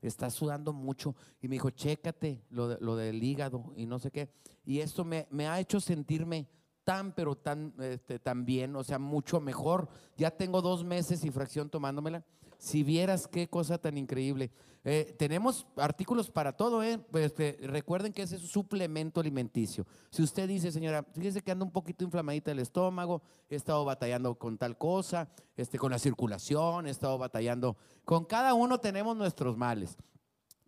[0.00, 1.14] está sudando mucho.
[1.40, 4.30] Y me dijo, chécate lo, de- lo del hígado y no sé qué.
[4.64, 6.48] Y esto me, me ha hecho sentirme
[6.86, 9.88] tan, pero tan, este, tan bien, o sea, mucho mejor.
[10.16, 12.24] Ya tengo dos meses y fracción tomándomela.
[12.58, 14.52] Si vieras qué cosa tan increíble.
[14.84, 16.98] Eh, tenemos artículos para todo, ¿eh?
[17.10, 19.84] Pues, este, recuerden que ese es un suplemento alimenticio.
[20.10, 23.20] Si usted dice, señora, fíjese que anda un poquito inflamadita el estómago,
[23.50, 27.76] he estado batallando con tal cosa, este, con la circulación, he estado batallando.
[28.04, 29.96] Con cada uno tenemos nuestros males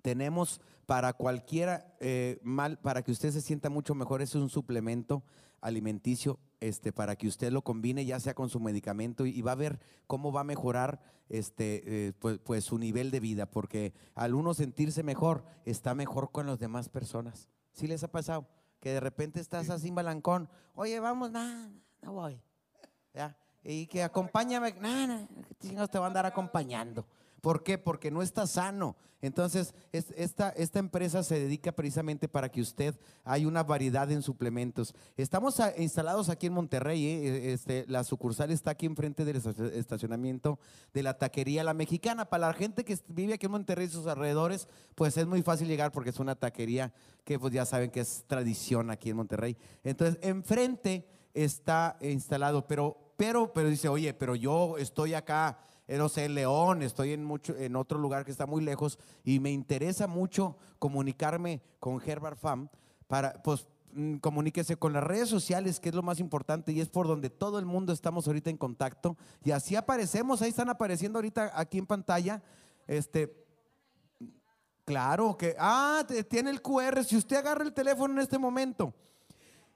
[0.03, 5.23] tenemos para cualquiera eh, mal, para que usted se sienta mucho mejor, es un suplemento
[5.61, 9.53] alimenticio este, para que usted lo combine ya sea con su medicamento y, y va
[9.53, 13.93] a ver cómo va a mejorar este, eh, pues, pues su nivel de vida, porque
[14.15, 17.49] al uno sentirse mejor, está mejor con las demás personas.
[17.73, 18.47] ¿Sí les ha pasado?
[18.81, 21.71] Que de repente estás así balancón, oye, vamos, no,
[22.03, 22.41] no voy.
[23.15, 23.37] ¿ya?
[23.63, 27.07] Y que acompáñame, ¿qué chingados te va a andar acompañando.
[27.41, 27.78] ¿Por qué?
[27.78, 28.97] Porque no está sano.
[29.20, 34.22] Entonces, es- esta, esta empresa se dedica precisamente para que usted, hay una variedad en
[34.22, 34.95] suplementos.
[35.16, 37.53] Estamos a- instalados aquí en Monterrey, ¿eh?
[37.53, 40.61] este, la sucursal está aquí enfrente del esta- estacionamiento
[40.95, 42.26] de la taquería La Mexicana.
[42.30, 45.66] Para la gente que vive aquí en Monterrey y sus alrededores, pues es muy fácil
[45.66, 46.93] llegar porque es una taquería
[47.24, 49.57] que pues ya saben que es tradición aquí en Monterrey.
[49.82, 55.59] Entonces, enfrente está instalado, pero, pero, pero dice, oye, pero yo estoy acá,
[55.97, 59.51] no sé, León, estoy en, mucho, en otro lugar que está muy lejos y me
[59.51, 62.68] interesa mucho comunicarme con Herbert Fam
[63.07, 66.91] para, pues, mm, comuníquese con las redes sociales, que es lo más importante y es
[66.91, 71.18] por donde todo el mundo estamos ahorita en contacto y así aparecemos, ahí están apareciendo
[71.18, 72.43] ahorita aquí en pantalla,
[72.86, 73.49] este,
[74.89, 77.05] Claro que, ah, tiene el QR.
[77.05, 78.95] Si usted agarra el teléfono en este momento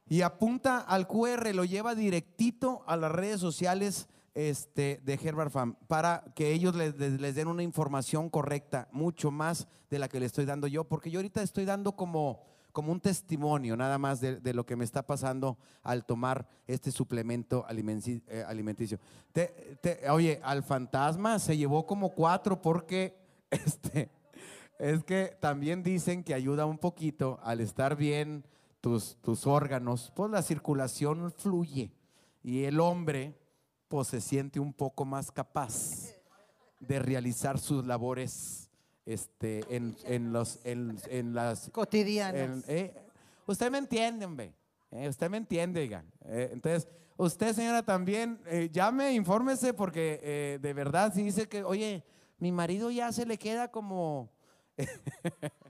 [0.08, 5.76] y apunta al QR, lo lleva directito a las redes sociales este, de Herbert Fam
[5.86, 10.44] para que ellos les, den una información correcta, mucho más de la que le estoy
[10.44, 14.54] dando yo, porque yo ahorita estoy dando como, como un testimonio nada más de, de
[14.54, 18.98] lo que me está pasando al tomar este suplemento eh, alimenticio.
[20.10, 23.18] Oye, al fantasma se llevó como cuatro porque
[23.50, 24.10] este,
[24.78, 28.44] es que también dicen que ayuda un poquito al estar bien
[28.80, 31.92] tus, tus órganos, pues la circulación fluye
[32.42, 33.41] y el hombre
[33.92, 36.14] pues se siente un poco más capaz
[36.80, 38.70] de realizar sus labores
[39.04, 41.68] este, en, en los, en, en las...
[41.68, 42.66] Cotidianas.
[42.68, 42.94] eh,
[43.46, 44.54] usted me entiende, hombre.
[44.90, 46.06] Eh, usted me entiende, oiga.
[46.24, 46.88] Eh, entonces,
[47.18, 48.40] usted, señora, también
[48.72, 52.02] llame, infórmese, porque de verdad, si dice que, oye,
[52.38, 54.30] mi marido ya se le queda como.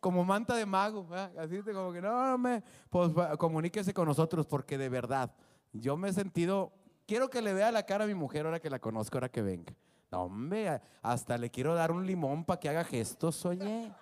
[0.00, 4.78] como manta de mago, así como que no, no me, pues comuníquese con nosotros porque
[4.78, 5.34] de verdad,
[5.80, 6.72] yo me he sentido,
[7.06, 9.42] quiero que le vea la cara a mi mujer ahora que la conozco, ahora que
[9.42, 9.74] venga.
[10.10, 13.92] No, hombre, hasta le quiero dar un limón para que haga gestos, oye.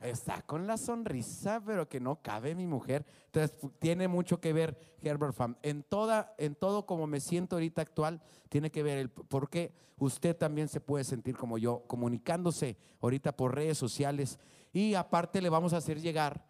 [0.00, 3.04] Está con la sonrisa, pero que no cabe mi mujer.
[3.26, 5.56] Entonces, tiene mucho que ver Herbert Fam.
[5.62, 10.36] En, toda, en todo como me siento ahorita actual, tiene que ver el porque usted
[10.36, 14.38] también se puede sentir como yo, comunicándose ahorita por redes sociales.
[14.72, 16.47] Y aparte le vamos a hacer llegar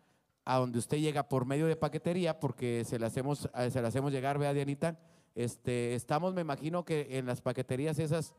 [0.51, 3.88] a donde usted llega por medio de paquetería, porque se le hacemos, eh, se le
[3.88, 4.99] hacemos llegar, vea Dianita.
[5.34, 8.32] Este, estamos, me imagino que en las paqueterías esas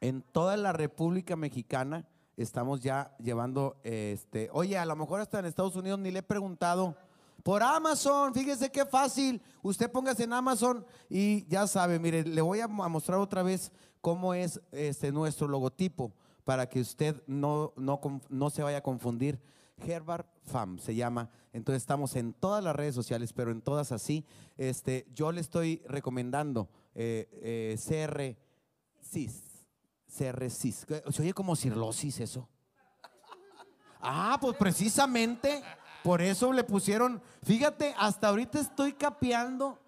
[0.00, 5.46] en toda la República Mexicana estamos ya llevando, este, oye, a lo mejor hasta en
[5.46, 6.96] Estados Unidos ni le he preguntado.
[7.44, 9.40] Por Amazon, fíjese qué fácil.
[9.62, 13.42] Usted póngase en Amazon y ya sabe, mire, le voy a mo- a mostrar otra
[13.44, 13.70] vez
[14.00, 16.12] cómo es este, nuestro logotipo
[16.44, 19.38] para que usted no, no, no se vaya a confundir.
[19.86, 21.30] Herbar Fam se llama.
[21.52, 24.24] Entonces estamos en todas las redes sociales, pero en todas así.
[24.56, 27.76] Este, yo le estoy recomendando eh, eh.
[27.76, 28.36] CR
[29.02, 29.42] CIS.
[30.06, 32.48] Se oye como cirrosis eso.
[34.00, 35.62] Ah, pues precisamente
[36.02, 37.22] por eso le pusieron.
[37.42, 39.78] Fíjate, hasta ahorita estoy capeando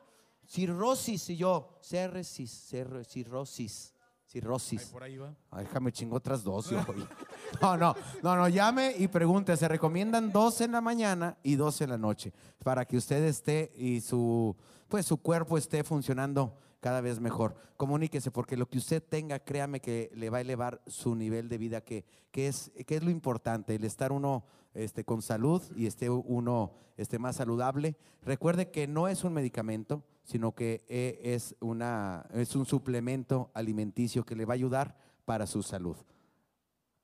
[0.47, 1.79] cirrosis y yo.
[1.81, 3.95] CR CIS, CR cirrosis.
[4.31, 4.85] Cirrosis.
[4.87, 5.35] Por ahí va.
[5.51, 6.71] Ay, déjame chingo otras dos.
[6.71, 6.79] yo.
[7.61, 9.57] No, no, no, no, llame y pregunte.
[9.57, 13.73] Se recomiendan dos en la mañana y dos en la noche para que usted esté
[13.75, 14.57] y su,
[14.87, 17.57] pues, su cuerpo esté funcionando cada vez mejor.
[17.77, 21.59] Comuníquese porque lo que usted tenga, créame que le va a elevar su nivel de
[21.59, 25.87] vida, que, que, es, que es lo importante, el estar uno este, con salud y
[25.87, 27.97] esté uno esté más saludable.
[28.23, 34.25] Recuerde que no es un medicamento, sino que eh, es, una, es un suplemento alimenticio
[34.25, 35.97] que le va a ayudar para su salud.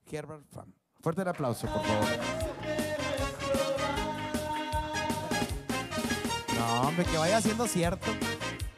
[0.08, 0.72] Herbert Farm.
[1.00, 2.08] Fuerte el aplauso, por favor.
[6.56, 8.06] No, hombre, que vaya siendo cierto.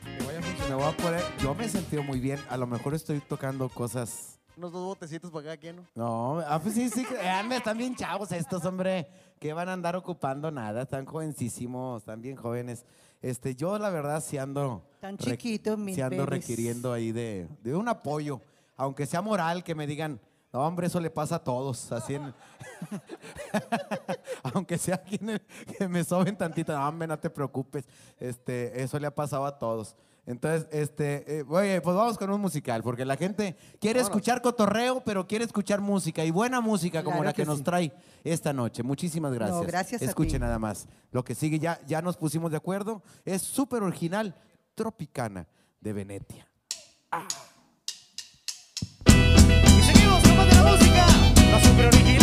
[0.03, 0.69] Que vaya funcionando.
[0.69, 2.41] Me voy a poner, yo me he sentido muy bien.
[2.49, 4.41] A lo mejor estoy tocando cosas.
[4.57, 5.85] Unos dos botecitos para cada quien, ¿no?
[5.95, 7.07] No, ah, pues sí, sí.
[7.39, 9.09] hombre, están bien chavos estos, hombre.
[9.39, 10.83] Que van a andar ocupando nada.
[10.83, 12.87] Están jovencísimos, están bien jóvenes.
[13.21, 14.83] Este, yo la verdad sí ando.
[15.01, 18.41] Tan chiquitos, mis sí ando requiriendo ahí de, de un apoyo.
[18.77, 20.21] Aunque sea moral, que me digan,
[20.53, 21.91] no, hombre, eso le pasa a todos.
[21.93, 22.33] Así en-
[24.55, 25.41] Aunque sea quien
[25.79, 27.87] que me soben tantito, no, hombre, no te preocupes.
[28.19, 29.97] Este, eso le ha pasado a todos.
[30.29, 35.01] Entonces, este, eh, oye, pues vamos con un musical, porque la gente quiere escuchar cotorreo,
[35.03, 37.65] pero quiere escuchar música y buena música como Claro la que, que nos sí.
[37.65, 37.93] trae
[38.25, 38.83] esta noche.
[38.83, 39.67] Muchísimas gracias.
[39.67, 40.39] gracias a Escuchen ti.
[40.41, 40.87] nada más.
[41.13, 43.03] Lo que sigue ya, ya nos pusimos de acuerdo.
[43.25, 44.35] Es súper original,
[44.75, 45.47] Tropicana
[45.81, 46.47] de Venetia.
[49.07, 51.07] Y seguimos con más de la música.
[51.51, 52.18] La super original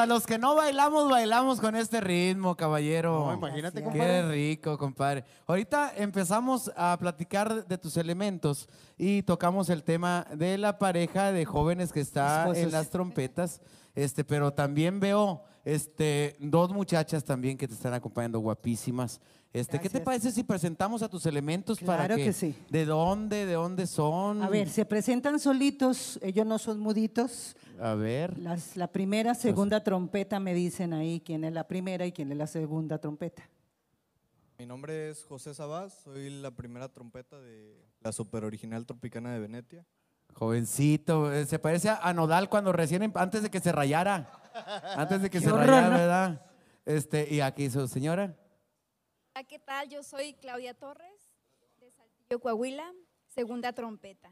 [0.00, 3.26] hasta los que no bailamos, bailamos con este ritmo, caballero.
[3.26, 4.32] No, imagínate, Qué compadre.
[4.32, 5.24] rico, compadre.
[5.46, 11.44] Ahorita empezamos a platicar de tus elementos y tocamos el tema de la pareja de
[11.44, 13.60] jóvenes que está en las trompetas.
[13.94, 19.20] Este, pero también veo este, dos muchachas también que te están acompañando, guapísimas.
[19.52, 20.04] Este, ¿Qué te Gracias.
[20.04, 22.54] parece si presentamos a tus elementos para Claro que, que sí.
[22.70, 24.44] de dónde, de dónde son?
[24.44, 27.56] A ver, se presentan solitos, ellos no son muditos.
[27.82, 28.36] A ver.
[28.38, 32.36] Las, la primera, segunda trompeta me dicen ahí quién es la primera y quién es
[32.36, 33.48] la segunda trompeta.
[34.58, 39.40] Mi nombre es José Sabás, soy la primera trompeta de la super original Tropicana de
[39.40, 39.86] Venetia.
[40.34, 44.30] Jovencito, eh, se parece a Nodal cuando recién, em- antes de que se rayara.
[44.96, 45.96] Antes de que Qué se horror, rayara, ¿no?
[45.96, 46.46] ¿verdad?
[46.84, 48.36] Este, y aquí su señora.
[49.34, 49.88] Hola, ¿qué tal?
[49.88, 51.30] Yo soy Claudia Torres,
[51.80, 52.92] de Saltillo, Coahuila,
[53.28, 54.30] segunda trompeta.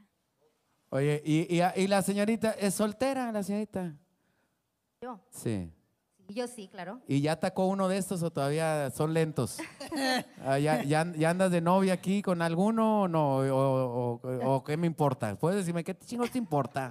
[0.91, 3.95] Oye, y, y- y la señorita, ¿es soltera la señorita?
[5.03, 5.71] Yo, Sí.
[6.29, 7.01] yo sí, claro.
[7.07, 9.59] ¿Y ya atacó uno de estos o todavía son lentos?
[10.45, 13.39] Ah, ¿ya, ya, ya andas de novia aquí con alguno o no?
[13.39, 15.37] ¿O, o- o qué me importa?
[15.37, 16.91] ¿Puedes decirme qué chingos te importa?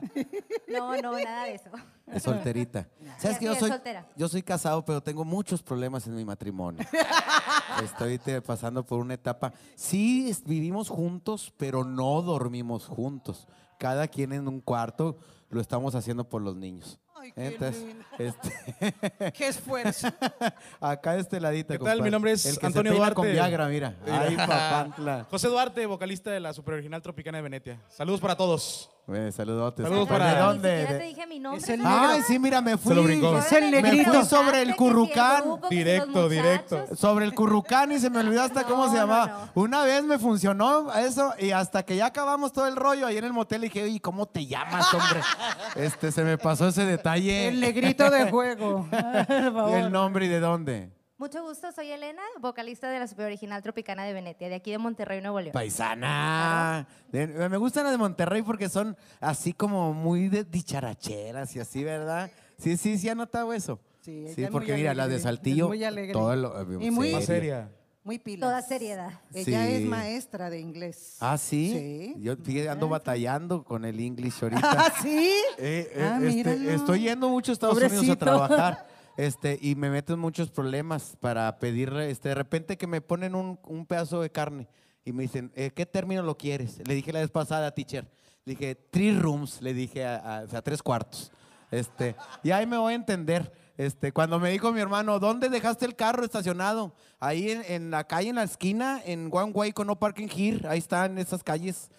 [0.67, 1.71] No, no, nada de eso.
[2.05, 2.87] Es solterita.
[3.17, 4.05] ¿Sabes Sí, que yo soy, soltera.
[4.15, 6.85] yo soy casado, pero tengo muchos problemas en mi matrimonio.
[7.83, 9.53] Estoy te- pasando por una etapa.
[9.75, 13.47] Sí vivimos juntos, pero no dormimos juntos.
[13.77, 15.17] Cada quien en un cuarto
[15.49, 16.99] lo estamos haciendo por los niños.
[17.15, 18.05] Ay, qué Entonces, lindo.
[18.19, 20.07] este, ¡Qué esfuerzo!
[20.81, 21.69] acá este ladito.
[21.73, 21.79] ¿Qué tal?
[21.79, 22.01] compadre.
[22.03, 23.15] Mi nombre es El que Antonio se Duarte.
[23.15, 23.95] con Viagra, mira.
[24.05, 24.21] Mira.
[24.21, 25.27] Ay, papantla.
[25.29, 27.81] José Duarte, vocalista de la super original Tropicana de Venetia.
[27.89, 28.89] Saludos para todos.
[29.07, 29.85] Bueno, saludotes.
[29.85, 30.69] Saludos para- ¿De dónde?
[30.69, 31.61] De- te dije mi nombre.
[31.61, 31.87] Es el ¿no?
[31.89, 32.93] Ay, sí, mira, me fui.
[32.93, 33.37] lo brincó.
[33.37, 34.11] Es el Me negrito.
[34.11, 35.43] fui sobre el currucán.
[35.69, 36.85] Directo, directo.
[36.93, 39.49] Sobre el currucán y se me olvidó hasta cómo No, se no, llamaba.
[39.55, 43.23] Una vez me funcionó eso y hasta que ya acabamos todo el rollo ahí en
[43.23, 45.21] el motel dije, oye, ¿cómo te llamas, hombre?
[45.75, 47.47] Este, se me pasó ese detalle.
[47.47, 48.87] El negrito de juego.
[48.89, 48.99] Por
[49.53, 49.69] favor.
[49.71, 50.96] ¿Y el nombre y de dónde?
[51.19, 54.77] Mucho gusto, soy Elena, vocalista de la super original Tropicana de Venetia, de aquí de
[54.77, 55.51] Monterrey, Nuevo León.
[55.51, 56.87] Paisana.
[57.11, 61.83] De- me gustan las de Monterrey porque son así como muy de dicharacheras y así,
[61.83, 62.29] ¿verdad?
[62.59, 63.79] Sí, sí, sí, ha notado eso.
[64.01, 65.63] Sí, ella Sí, es porque muy mira, las de alegre, Saltillo.
[65.65, 66.13] es muy alegre.
[66.13, 67.71] todo lo- Y muy- Más seria.
[68.03, 68.47] Muy pilas.
[68.49, 69.19] Toda seriedad.
[69.33, 71.17] Ella es maestra de inglés.
[71.19, 72.13] Ah, ¿sí?
[72.15, 72.21] Sí.
[72.21, 74.61] Yo fíjate, ando batallando con el English ahorita.
[74.87, 75.33] ¿Ah, sí?
[75.57, 76.69] Eh, eh, Ah, este, míralo.
[76.69, 78.13] estoy yendo mucho a Estados Unidos Pobrecito.
[78.13, 78.87] a trabajar.
[79.17, 83.33] Este, y me meto en muchos problemas para pedirle, este, de repente que me ponen
[83.35, 84.67] un, un pedazo de carne
[85.03, 86.79] y me dicen, eh, ¿qué término lo quieres?
[86.87, 88.07] Le dije la vez pasada, teacher,
[88.45, 91.31] le dije, three rooms, le dije, a, a- o sea, tres cuartos.
[91.71, 93.51] Este, y ahí me voy a entender.
[93.77, 96.93] Este, cuando me dijo mi hermano, ¿dónde dejaste el carro estacionado?
[97.19, 100.67] Ahí en, en la calle, en la esquina, en One Way con No Parking Here.
[100.67, 101.89] Ahí están esas calles.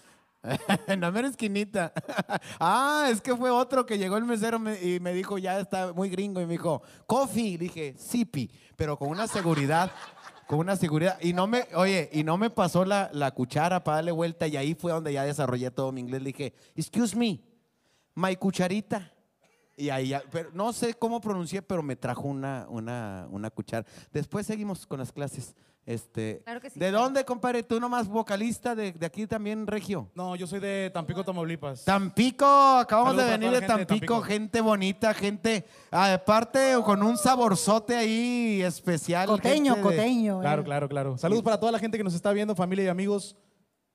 [0.86, 1.92] en la mera esquinita.
[2.60, 5.92] ah, es que fue otro que llegó el mesero me- y me dijo, ya está
[5.92, 6.40] muy gringo.
[6.40, 7.58] Y me dijo, coffee.
[7.58, 9.90] Dije, sipi, pero con una seguridad.
[10.46, 11.18] Con una seguridad.
[11.20, 14.46] Y no me, oye, y no me pasó la, la cuchara para darle vuelta.
[14.46, 16.22] Y ahí fue donde ya desarrollé todo mi inglés.
[16.22, 17.40] Le dije, excuse me,
[18.14, 19.12] my cucharita.
[19.76, 23.86] Y ahí ya, pero no sé cómo pronuncié, pero me trajo una, una, una cuchara.
[24.10, 25.54] Después seguimos con las clases.
[25.88, 26.78] Este, Claro que sí.
[26.78, 27.62] ¿De dónde, compadre?
[27.62, 30.10] ¿Tú nomás vocalista de, de aquí también, Regio?
[30.14, 31.82] No, yo soy de Tampico, Tamaulipas.
[31.86, 34.20] Tampico, acabamos Saludos de a venir de gente de Tampico, Tampico.
[34.22, 39.28] gente bonita, gente, aparte con un saborzote ahí especial.
[39.28, 40.40] Coteño, de- coteño.
[40.40, 40.64] Claro, eh.
[40.66, 41.16] claro, claro.
[41.16, 43.34] Saludos para toda la gente que nos está viendo, familia y amigos.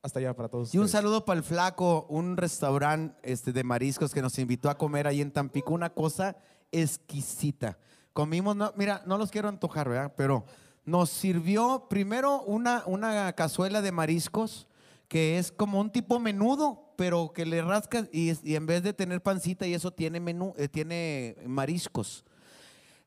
[0.02, 0.74] Hasta allá para todos.
[0.74, 1.00] Y un ustedes.
[1.00, 5.22] saludo para el Flaco, un restaurante este, de mariscos que nos invitó a comer ahí
[5.22, 6.36] en Tampico, una cosa
[6.72, 7.78] exquisita.
[8.14, 10.14] Comimos, no, mira, no los quiero antojar, ¿verdad?
[10.18, 10.44] Pero
[10.86, 14.68] nos sirvió primero una, una cazuela de mariscos
[15.08, 18.94] que es como un tipo menudo, pero que le rascas y, y en vez de
[18.94, 22.26] tener pancita y eso tiene menú, eh, tiene mariscos.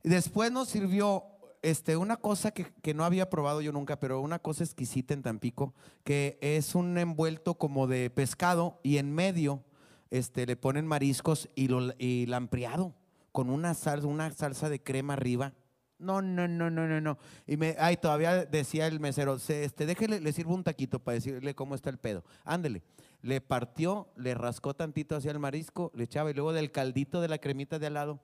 [0.03, 1.25] Después nos sirvió
[1.63, 5.23] este, una cosa que, que no había probado yo nunca, pero una cosa exquisita en
[5.23, 5.75] Tampico,
[6.05, 9.65] que es un envuelto como de pescado y en medio
[10.11, 12.95] este, le ponen mariscos y, lo, y lampreado
[13.33, 15.55] con una salsa, una salsa de crema arriba.
[15.99, 17.19] No, no, no, no, no, no.
[17.47, 21.15] Y me, ay, todavía decía el mesero, "Se- este, déjele, le sirvo un taquito para
[21.15, 22.23] decirle cómo está el pedo.
[22.45, 22.83] Ándele.
[23.23, 27.29] Le partió, le rascó tantito hacia el marisco, le echaba y luego del caldito de
[27.29, 28.21] la cremita de al lado,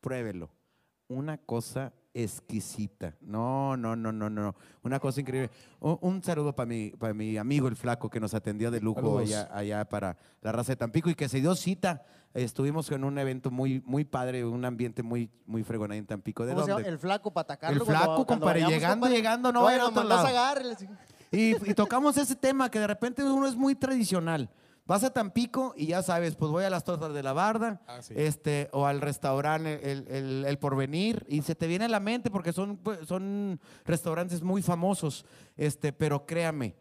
[0.00, 0.50] pruébelo.
[1.08, 3.14] Una cosa exquisita.
[3.20, 4.54] No, no, no, no, no.
[4.82, 5.50] Una cosa increíble.
[5.80, 9.18] Un, un saludo para mi, para mi amigo el flaco que nos atendió de lujo
[9.18, 12.02] allá, allá para la raza de Tampico y que se dio cita.
[12.34, 16.44] Estuvimos en un evento muy, muy padre, un ambiente muy, muy fregón ahí en Tampico.
[16.44, 16.84] ¿De ¿Cómo se dónde?
[16.84, 16.92] llama?
[16.94, 17.80] El flaco para atacarlo.
[17.80, 19.16] El cuando- flaco, cuando compadre, vayamos, llegando, compadre.
[19.16, 20.28] llegando, no vayan a otro lado.
[21.30, 24.50] y tocamos ese tema que de repente uno es muy tradicional.
[24.88, 28.00] Vas a Tampico y ya sabes, pues voy a las tortas de la barda, Ah,
[28.02, 28.14] sí.
[28.16, 32.30] este, o al restaurante el, el- el Porvenir, y se te viene a la mente
[32.30, 35.26] porque son, pues, son restaurantes muy famosos,
[35.56, 36.74] este, pero créame,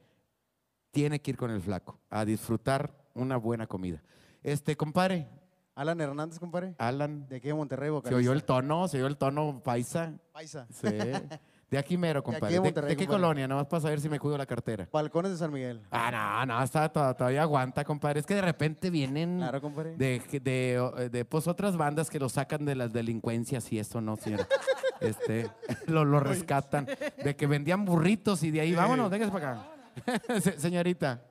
[0.91, 4.01] tiene que ir con el flaco a disfrutar una buena comida.
[4.41, 5.27] Este, compadre,
[5.75, 6.75] Alan Hernández, compadre.
[6.79, 8.17] Alan, De aquí de Monterrey, se vocalista.
[8.17, 10.13] oyó el tono, se oyó el tono paisa.
[10.31, 10.65] Paisa.
[10.71, 10.87] Sí.
[11.69, 12.47] De aquí mero, compadre.
[12.47, 13.21] de ¿De, Monterrey, de qué compadre.
[13.23, 13.47] colonia?
[13.47, 14.87] Nomás para saber si me cuido la cartera.
[14.89, 15.81] Balcones de San Miguel.
[15.91, 18.21] Ah, no, no, está, to- todavía aguanta, compadre.
[18.21, 19.97] Es que de repente vienen Claro, compadre.
[19.97, 24.15] de, de, de, pues, otras bandas que lo sacan de las delincuencias y eso, ¿no,
[24.15, 24.47] señora?
[25.01, 25.49] Este,
[25.87, 26.87] lo, lo rescatan.
[27.21, 30.39] De que vendían burritos y de ahí, vámonos, déjese para acá.
[30.41, 31.21] Se- Señorita.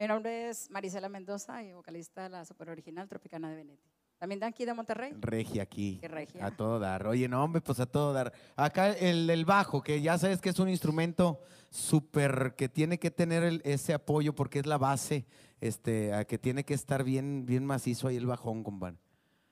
[0.00, 3.90] Mi nombre es Marisela Mendoza y vocalista de la super original Tropicana de Venecia.
[4.18, 5.12] También de aquí de Monterrey.
[5.20, 5.98] Regia aquí.
[6.00, 6.46] Qué regia.
[6.46, 7.06] A todo dar.
[7.06, 8.32] Oye, no, hombre, pues a todo dar.
[8.56, 11.38] Acá el, el bajo, que ya sabes que es un instrumento
[11.70, 15.26] súper que tiene que tener el- ese apoyo porque es la base,
[15.60, 18.96] este, a que tiene que estar bien, bien macizo ahí el bajón, compadre.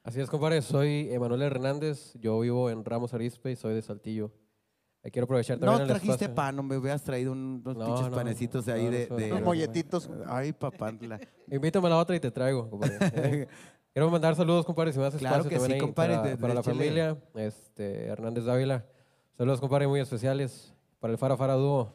[0.03, 0.63] Así es, compadre.
[0.63, 2.15] Soy Emanuel Hernández.
[2.21, 4.33] Yo vivo en Ramos Arizpe y soy de Saltillo.
[5.13, 6.35] Quiero aprovechar también No el trajiste espacio.
[6.35, 9.07] pan, hombre, hubieras traído un- unos No, pinches no, panecitos de no, ahí no de...
[9.27, 10.11] de- Unos molletitos.
[10.27, 11.21] Ay, papantla.
[11.51, 12.97] Invítame a la otra y te traigo, compadre.
[13.95, 16.53] Quiero mandar saludos, compadre, si me das Claro espacio que sí, compadre, Para, de- para
[16.55, 16.77] la échale.
[16.79, 18.85] familia, este, Hernández Dávila.
[19.39, 20.75] Saludos, compadre, muy especiales.
[20.99, 21.95] Para el Fara Fara Dúo,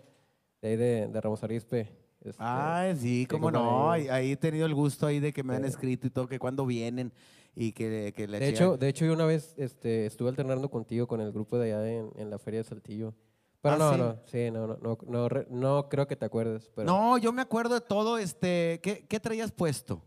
[0.62, 1.90] de ahí de, de Ramos Arizpe.
[2.22, 3.92] Este, Ay, sí, cómo no.
[3.92, 6.40] Ahí, ahí he tenido el gusto ahí de que me han escrito y todo, que
[6.40, 7.12] cuando vienen
[7.56, 11.06] y que, que le De hecho, de hecho, yo una vez este, estuve alternando contigo
[11.08, 13.14] con el grupo de allá en, en la Feria de Saltillo.
[13.62, 13.98] Pero Ah, no, ¿sí?
[14.00, 16.72] no, sí, no, no, no, no, re- no creo que te acuerdes.
[16.74, 20.02] Pero No, yo me acuerdo de todo, este, ¿qué, qué traías puesto?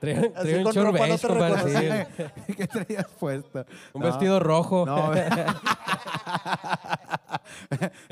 [0.00, 2.06] Traía, un short no beige, te compadre,
[2.46, 2.52] sí.
[2.56, 3.64] ¿Qué traías puesto?
[3.92, 4.06] Un No.
[4.08, 4.84] vestido rojo.
[4.86, 5.12] No,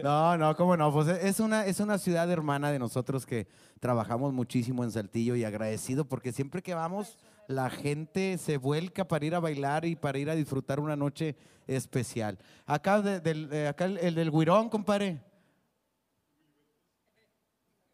[0.02, 0.92] no, no, cómo no.
[0.92, 3.46] Pues es una, es una ciudad hermana de nosotros que
[3.80, 7.18] trabajamos muchísimo en Saltillo y agradecido porque siempre que vamos,
[7.48, 11.36] la gente se vuelca para ir a bailar y para ir a disfrutar una noche
[11.66, 12.38] especial.
[12.66, 15.20] Acá, de- del, eh, acá el, el del Guirón, compadre.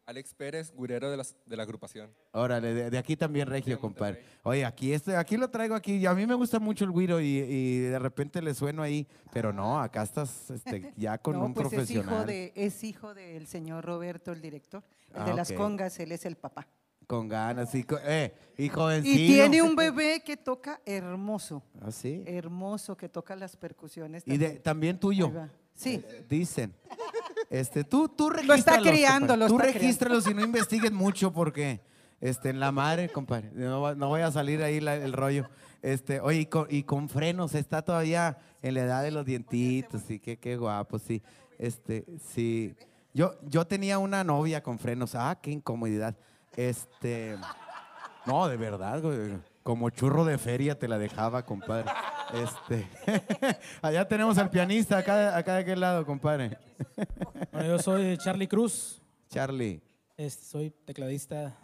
[0.09, 2.09] Alex Pérez, gurero de, las- de la agrupación.
[2.31, 4.23] Órale, de, de aquí también regio, compadre.
[4.41, 5.97] Oye, aquí, este, aquí lo traigo aquí.
[5.97, 9.07] y A mí me gusta mucho el güiro y, y de repente le sueno ahí,
[9.31, 12.25] pero no, acá estás este, ya con no, un pues es hijo, profesional.
[12.25, 14.83] de, es hijo del señor Roberto, el director.
[15.13, 16.67] El Ah, de las congas, él es el papá.
[17.05, 19.13] Con ganas, y, eh, y jovencillo.
[19.15, 21.61] Y tiene un bebé que toca hermoso.
[21.81, 22.23] ¿Ah, sí?
[22.25, 24.23] Hermoso, que toca las percusiones.
[24.25, 24.63] Y de, también.
[24.63, 25.31] también tuyo.
[25.79, 26.03] Sí.
[26.05, 26.73] Eh, Dicen.
[27.49, 29.39] Este, tú, tú Lo está regístralos, criando, compadre.
[29.39, 31.79] lo Tú regístralos y no investiguen mucho porque
[32.21, 33.49] este, en la madre, compadre.
[33.53, 35.49] No, no voy a salir ahí la- el rollo.
[35.81, 40.01] Este, oye, y con, y con frenos, está todavía en la edad de los dientitos,
[40.05, 41.23] sí, qué, qué guapo, sí.
[41.57, 42.03] Este,
[42.33, 42.75] sí.
[43.13, 46.15] Yo, yo tenía una novia con frenos, ah, qué incomodidad.
[46.57, 47.37] Este,
[48.25, 49.37] no, de verdad, güey.
[49.69, 51.91] Como churro de feria te la dejaba, compadre.
[52.33, 52.87] Este,
[53.83, 56.57] allá tenemos al pianista, acá, acá de aquel lado, compadre.
[57.51, 59.79] Bueno, yo soy Charlie Cruz, Charlie.
[60.17, 61.55] este, soy tecladista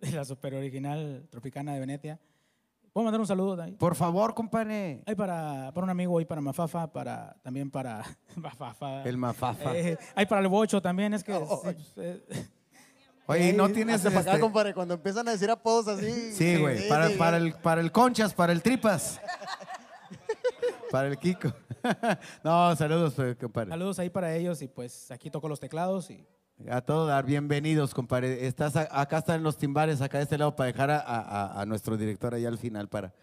[0.00, 2.18] de la super original Tropicana de Venecia.
[2.92, 3.76] ¿Puedo mandar un saludo ahí?
[3.76, 5.04] Por favor, compadre.
[5.06, 8.02] Hay para, para un amigo, hay para Mafafa, para, también para
[8.34, 9.04] Mafafa.
[9.04, 9.76] El Mafafa.
[9.78, 11.34] Eh, hay para el Bocho también, es que...
[11.34, 12.20] sí, eh,
[13.30, 16.32] Oye, ¿y no tienes hazte pa' acá, este- compadre, cuando empiezan a decir apodos así.
[16.32, 16.88] Sí, güey.
[16.88, 19.20] Para, sí, para, el, para el Conchas, para el Tripas.
[20.90, 21.52] Para el Kiko.
[22.42, 23.70] No, saludos, pues, compadre.
[23.70, 26.26] saludos ahí para ellos y pues aquí toco los teclados y
[26.68, 28.46] A todo dar, bienvenidos, compadre.
[28.46, 31.66] Estás a- acá están los timbales, acá de este lado, para dejar a, a- a
[31.66, 33.14] nuestro director allá al final para.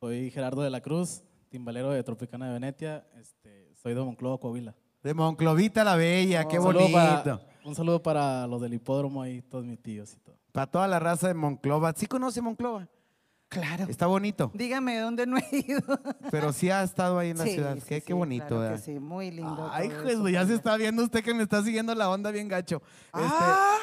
[0.00, 3.04] Soy Gerardo de la Cruz, timbalero de Tropicana de Venecia.
[3.20, 4.74] Este, soy de Monclova, Coahuila.
[5.02, 6.98] De Monclovita la Bella, qué Un saludo bonito.
[6.98, 10.36] para- un saludo para los del hipódromo y todos mis tíos y todo.
[10.52, 11.92] Para toda la raza de Monclova.
[11.96, 12.88] ¿Sí conoce Monclova?
[13.48, 13.86] Claro.
[13.88, 15.80] Está bonito, Dígame dónde no he ido.
[16.30, 17.74] pero sí ha estado ahí en la Sí, ciudad.
[17.76, 18.84] sí, qué, sí, qué bonito, claro que ¿verdad?
[18.84, 19.70] sí, muy lindo.
[19.72, 20.28] Ay, todo Jesús, eso.
[20.28, 22.82] ya se está viendo usted que me está siguiendo la onda bien gacho.
[23.12, 23.78] Ah,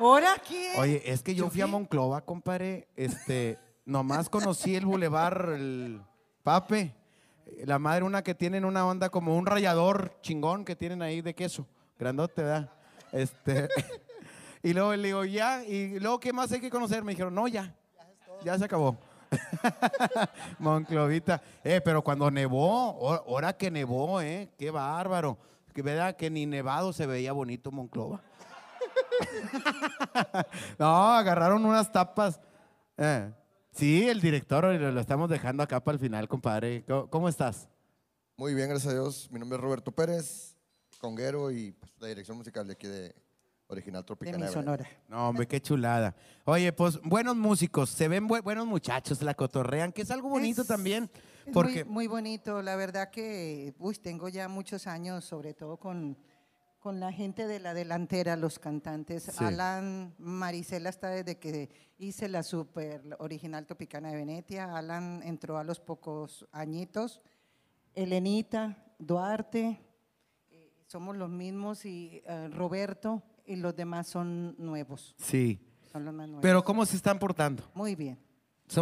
[0.00, 0.70] ¿Ahora qué?
[0.70, 2.88] Este, oye, es que yo fui a Monclova, compadre.
[2.96, 6.00] Este, nomás conocí el bulevar, el
[6.42, 6.94] Pape.
[7.64, 11.32] La madre, una que tienen una onda como un rallador chingón que tienen ahí de
[11.34, 11.66] queso.
[11.96, 12.72] Grandote, ¿verdad?
[13.12, 13.68] Este,
[14.62, 15.64] y luego le digo, ya.
[15.64, 17.02] Y luego, ¿qué más hay que conocer?
[17.04, 17.74] Me dijeron, no, ya.
[18.44, 18.96] Ya se acabó.
[20.58, 21.42] Monclovita.
[21.64, 25.38] Eh, pero cuando nevó, hor- ahora que nevó, eh, qué bárbaro.
[25.74, 28.22] Que verdad que ni nevado se veía bonito Monclova.
[30.78, 32.40] no, agarraron unas tapas.
[32.96, 33.30] Eh,
[33.72, 36.84] sí, el director lo, lo estamos dejando acá para el final, compadre.
[36.86, 37.68] ¿Cómo, cómo estás?
[38.36, 39.28] Muy bien, gracias a Dios.
[39.30, 40.55] Mi nombre es Roberto Pérez,
[40.98, 43.14] conguero y pues, la dirección musical de aquí de,
[43.68, 44.52] Original de mi de Venecia.
[44.54, 44.86] Sonora.
[45.08, 46.14] No, hombre, qué chulada.
[46.44, 50.62] Oye, pues buenos músicos, se ven bu- buenos muchachos, la cotorrean, que es algo bonito
[50.62, 51.10] Es- también.
[51.44, 55.78] Es Porque muy, muy bonito, la verdad que uy, tengo ya muchos años, sobre todo
[55.78, 56.16] con,
[56.78, 59.24] con la gente de la delantera, los cantantes.
[59.24, 59.44] Sí.
[59.44, 61.68] Alan, Marisela está desde que
[61.98, 64.76] hice la super original Tropicana de Venecia.
[64.76, 67.20] Alan entró a los pocos añitos.
[67.94, 69.80] Elenita, Duarte,
[70.86, 75.14] somos los mismos y eh, Roberto y los demás son nuevos.
[75.18, 75.60] sí.
[75.92, 76.42] Son los más nuevos.
[76.42, 77.70] Pero ¿cómo se están portando?
[77.72, 78.18] Muy bien.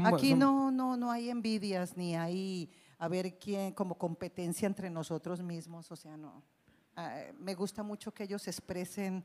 [0.04, 5.42] Aquí no, no, no hay envidias ni hay a ver quién como competencia entre nosotros
[5.42, 6.42] mismos, o sea, no.
[6.96, 9.24] Ah, me gusta mucho que ellos expresen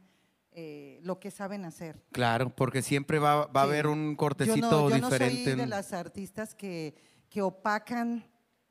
[0.51, 2.03] eh, lo que saben hacer.
[2.11, 5.39] Claro, porque siempre va, va a haber un Yo cortecito no, yo diferente.
[5.39, 6.95] no soy de las artistas que,
[7.29, 8.25] que opacan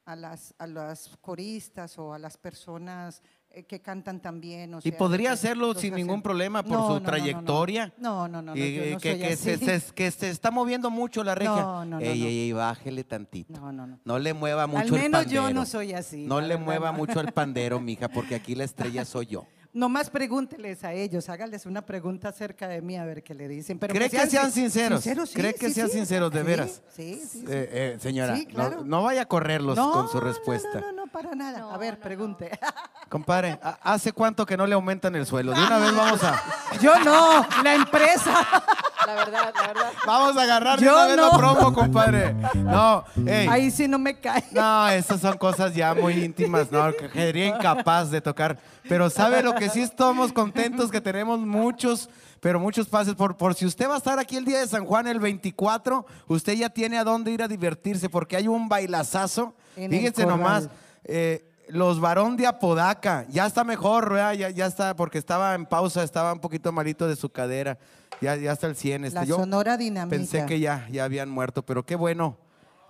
[0.05, 3.23] a las, a las coristas o a las personas
[3.67, 4.73] que cantan también.
[4.75, 7.93] O Y sea, podría que hacerlo sin hacen- ningún problema por No, su no, trayectoria.
[7.99, 11.25] No, no, no, Y, eh, no que, que se, se- que se está moviendo mucho
[11.25, 11.51] la regia.
[11.63, 12.27] No, no, no, ey, no.
[12.27, 13.53] ey, ey, bájele tantito.
[13.61, 13.99] No, no, no.
[14.05, 15.49] No le mueva mucho Al el menos pandero.
[15.49, 16.25] yo no soy así.
[16.27, 19.47] No le mueva mucho el pandero, mija, porque aquí la estrella soy yo.
[19.75, 23.79] Nomás pregúnteles a ellos, hágales una pregunta acerca de mí a ver qué le dicen.
[23.79, 25.03] Pero ¿Cree que sean sin- sinceros?
[25.03, 25.99] sinceros, sí, ¿Cree que sí, sean sí.
[25.99, 26.81] sinceros de veras?
[26.97, 27.45] Sí, sí, sí.
[27.49, 28.83] Eh, eh, señora, no- claro.
[28.85, 30.81] no, vaya a correrlos No, con su no, no, respuesta.
[30.81, 31.73] No, no, para nada.
[31.73, 32.51] a ver, pregunte.
[33.11, 35.53] Compadre, ¿ha- ¿hace cuánto que no le aumentan el sueldo?
[35.53, 36.43] De una vez vamos a...
[36.81, 38.47] Yo no, la empresa.
[39.09, 39.93] La verdad, la verdad.
[40.07, 41.31] Vamos a agarrar Yo una vez no.
[41.31, 42.35] la promo, compadre.
[42.55, 43.05] No.
[43.49, 44.45] Ahí sí no me cae.
[44.51, 48.59] No, esas son cosas ya muy íntimas, no, que sería incapaz de tocar.
[48.87, 52.11] Pero sabe lo que sí estamos contentos que tenemos muchos,
[52.41, 53.15] pero muchos pases.
[53.15, 56.05] Por, por si usted va a estar aquí el día de San Juan el 24,
[56.27, 59.55] usted ya tiene a dónde ir a divertirse porque hay un bailazazo.
[59.75, 60.69] En Fíjense nomás.
[61.05, 64.15] eh, los varón de Apodaca, ya está mejor.
[64.37, 67.79] Ya, ya está, porque estaba en pausa, estaba un poquito malito de su cadera.
[68.21, 69.05] Ya, ya está el 100.
[69.05, 70.17] Este, La yo Sonora Dinamita.
[70.17, 72.37] Pensé que ya, ya habían muerto, pero qué bueno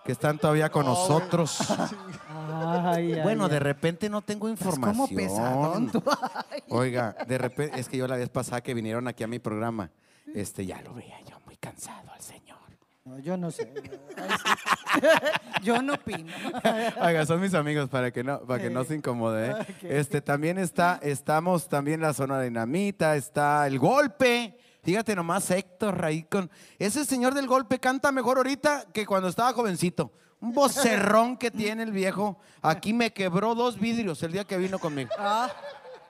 [0.05, 1.59] que están todavía con nosotros.
[2.61, 3.51] Ay, ay, Bueno, ay.
[3.51, 5.09] de repente no tengo información.
[5.15, 6.03] pesadón tú.
[6.71, 9.91] Oiga, de repente, es que yo la vez pasada que vinieron aquí a mi programa,
[10.35, 12.59] este, ya lo veía yo muy cansado al señor.
[13.05, 13.73] No, yo no sé.
[14.17, 15.01] Ay, sí.
[15.63, 16.33] Yo no opino.
[17.03, 19.51] Oiga, son mis amigos para que no, para que no se incomode.
[19.51, 19.55] ¿eh?
[19.83, 24.57] Este, también está, estamos también la zona de dinamita, está el golpe.
[24.83, 26.51] Fíjate nomás, Héctor, ahí con.
[26.79, 30.13] Ese señor del golpe canta mejor ahorita que cuando estaba jovencito.
[30.41, 32.39] Un vocerrón que tiene el viejo.
[32.63, 35.11] Aquí me quebró dos vidrios el día que vino conmigo.
[35.19, 35.51] Ah,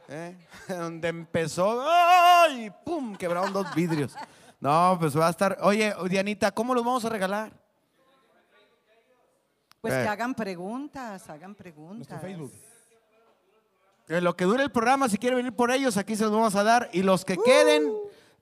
[0.08, 0.36] ¿eh?
[0.68, 2.70] Donde empezó, ¡ay!
[2.84, 3.16] ¡Pum!
[3.16, 4.14] Quebraron dos vidrios.
[4.60, 5.56] No, pues va a estar.
[5.62, 7.52] Oye, Dianita, ¿cómo los vamos a regalar?
[9.80, 10.02] Pues Eh.
[10.02, 12.20] que hagan preguntas, hagan preguntas.
[12.20, 12.52] Facebook.
[14.08, 16.54] En lo que dure el programa, si quiere venir por ellos, aquí se los vamos
[16.54, 16.88] a dar.
[16.92, 17.92] Y los que queden,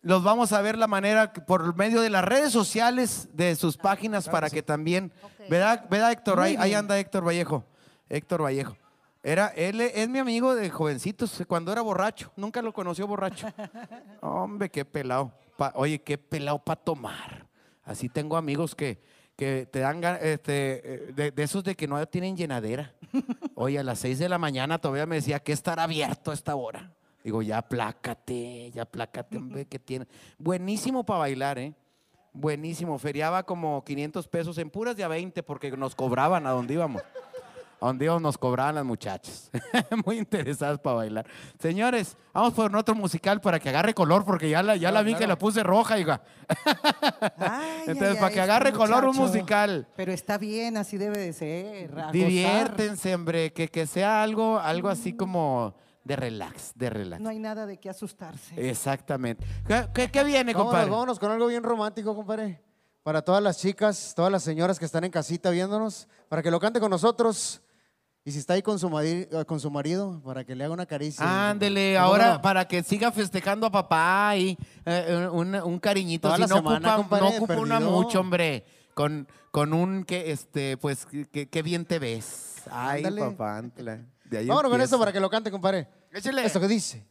[0.03, 4.29] los vamos a ver la manera por medio de las redes sociales de sus páginas
[4.29, 5.13] para que también.
[5.49, 6.41] ¿Verdad, ¿verdad, Héctor?
[6.41, 7.65] Ahí, ahí anda Héctor Vallejo.
[8.09, 8.77] Héctor Vallejo.
[9.23, 12.31] Era, él es mi amigo de jovencitos, cuando era borracho.
[12.37, 13.49] Nunca lo conoció borracho.
[14.21, 15.33] Hombre, qué pelado.
[15.57, 17.47] Pa- oye, qué pelado para tomar.
[17.85, 19.01] Así tengo amigos que,
[19.37, 22.95] que te dan este, eh, de, de esos de que no tienen llenadera.
[23.55, 26.55] Oye, a las 6 de la mañana todavía me decía que estar abierto a esta
[26.55, 26.93] hora.
[27.27, 30.07] Digo, ya plácate, ya plácate, hombre, que tiene.
[30.39, 31.75] Buenísimo para bailar, ¿eh?
[32.33, 32.97] Buenísimo.
[33.01, 37.03] Feriaba como 500 pesos en puras de a 20 porque nos cobraban a donde íbamos.
[37.81, 39.51] A donde íbamos nos cobraban las muchachas.
[40.07, 41.27] Muy interesadas para bailar.
[41.59, 45.17] Señores, vamos por otro musical para que agarre color porque ya la, ya la vi
[45.17, 46.23] que la puse roja, hija.
[47.39, 49.89] Ay, Entonces, ay, para ay, que este agarre color un musical.
[49.97, 51.91] Pero está bien, así debe de ser.
[51.91, 52.13] a gozar.
[52.13, 55.75] Diviértense, hombre, que, que sea algo, algo así como
[56.07, 57.21] de relax, de relax.
[57.23, 58.55] No hay nada de qué asustarse.
[58.71, 59.45] Exactamente.
[59.67, 60.91] ¿Qué, qué- qué viene, Vámonos, compadre?
[60.91, 62.63] vámonos con algo bien romántico, compadre.
[63.03, 66.59] Para todas las chicas, todas las señoras que están en casita viéndonos, para que lo
[66.61, 67.61] cante con nosotros.
[68.25, 70.75] Y si está ahí con su, mari- eh, con su marido, para que le haga
[70.75, 71.49] una caricia.
[71.51, 72.43] Ándele, ¿Cómo ahora no?
[72.43, 76.27] para que siga festejando a papá y eh, un, un cariñito.
[76.29, 78.65] Toda Si la no semana, ocupa, compadre, no ocupa una mucho, hombre.
[78.95, 82.63] Con, con un que, este, pues, que, que bien te ves.
[82.71, 83.21] Ay, Ándale.
[83.31, 83.59] papá.
[83.59, 84.05] ándale.
[84.31, 84.95] De ahí Vámonos con empieza.
[84.97, 85.89] eso para que lo cante, compadre.
[86.13, 86.45] Échale.
[86.45, 87.05] Esto que dice.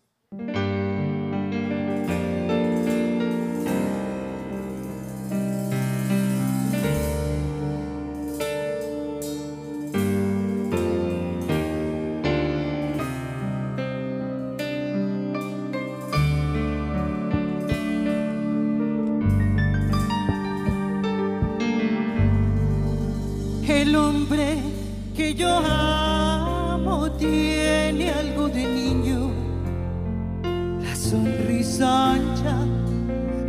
[23.67, 24.57] El hombre
[25.15, 26.24] que yo amo
[27.17, 29.31] tiene algo de niño,
[30.81, 32.57] la sonrisa ancha,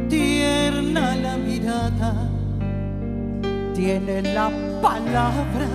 [0.08, 2.30] tierna la mirada,
[3.74, 5.68] tiene la palabra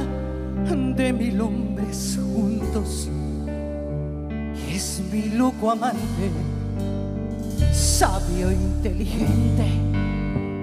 [0.95, 3.09] de mil hombres juntos.
[4.55, 6.31] Y es mi loco amante,
[7.71, 9.65] sabio, inteligente.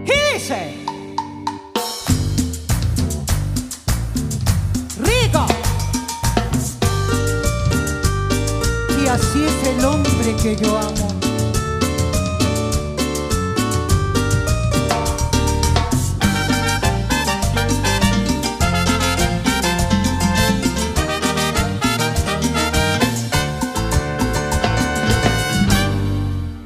[0.04, 0.87] Y dice...
[10.28, 11.08] hombre que yo amo.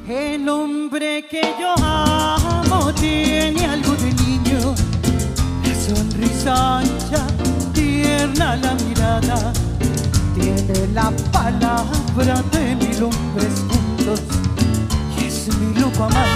[0.07, 4.75] El hombre que yo amo tiene algo de niño,
[5.63, 7.27] la sonrisa ancha,
[7.73, 9.53] tierna la mirada,
[10.35, 13.52] tiene la palabra de mil hombres
[16.09, 16.32] mi loco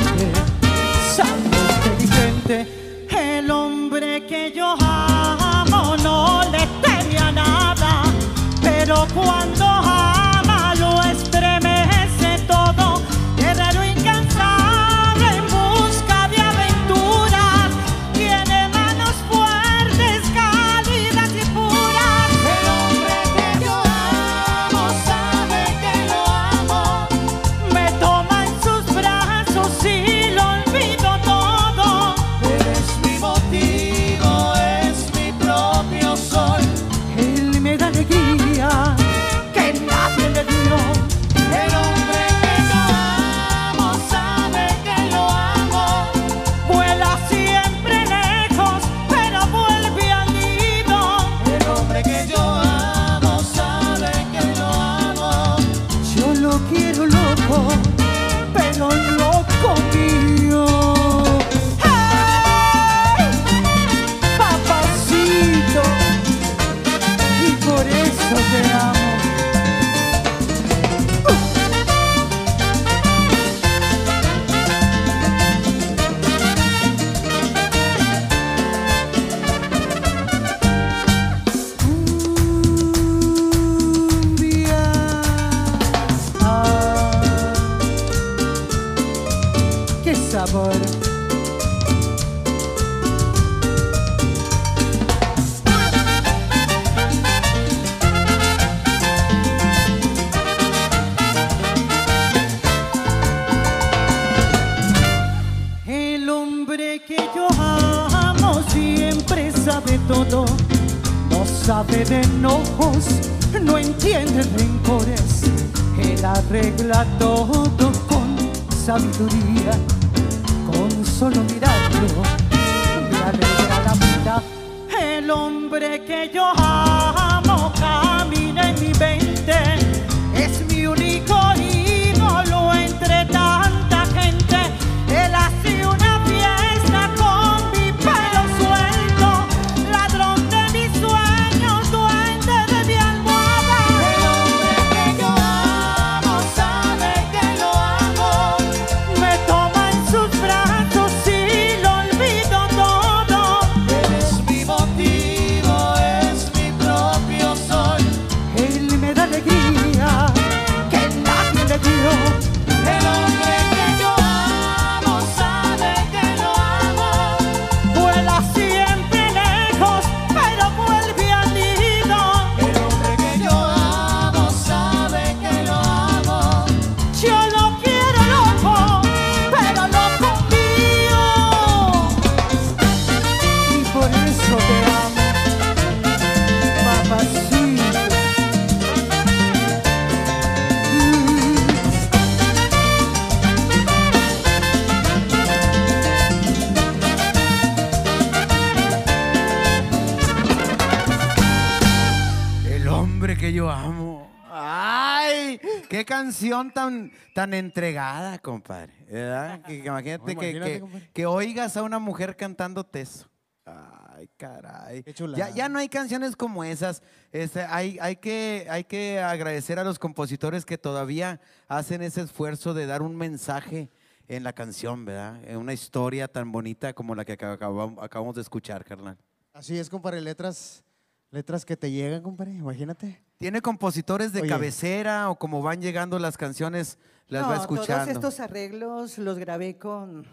[207.38, 208.94] tan, entregada, compadre!
[209.10, 209.62] ¿Verdad?
[209.62, 213.30] Que, imagínate, No, que, imagínate, que- oigas a una mujer cantando teso.
[213.66, 215.04] Ay, caray.
[215.36, 217.04] Ya, ya no hay canciones como esas.
[217.32, 222.74] Este, hay, hay, que, hay que agradecer a los compositores que todavía hacen ese esfuerzo
[222.74, 223.90] de dar un mensaje
[224.28, 225.40] en la canción, ¿verdad?
[225.46, 229.18] En una historia tan bonita como la que acabamos, acabamos de escuchar, carnal.
[229.54, 230.84] Así es, compadre, letras,
[231.30, 233.22] letras que te llegan, compadre, imagínate.
[233.38, 234.50] ¿Tiene compositores de Oye.
[234.50, 236.98] cabecera o como van llegando las canciones,
[237.28, 238.04] las va No, escuchando?
[238.04, 240.26] Todos estos arreglos los grabé con,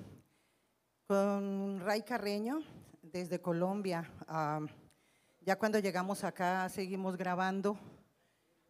[1.07, 2.63] Con Ray Carreño,
[3.03, 4.11] desde Colombia.
[4.29, 4.61] Ah,
[5.41, 7.79] ya cuando llegamos acá seguimos grabando.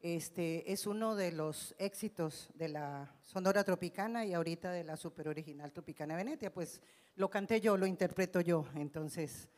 [0.02, 5.28] Este es uno de los éxitos de la Sonora Tropicana y ahorita de la super
[5.28, 6.52] original Tropicana Venetia.
[6.52, 6.82] Pues
[7.14, 8.66] lo canté yo, lo interpreto yo.
[8.74, 9.48] Entonces,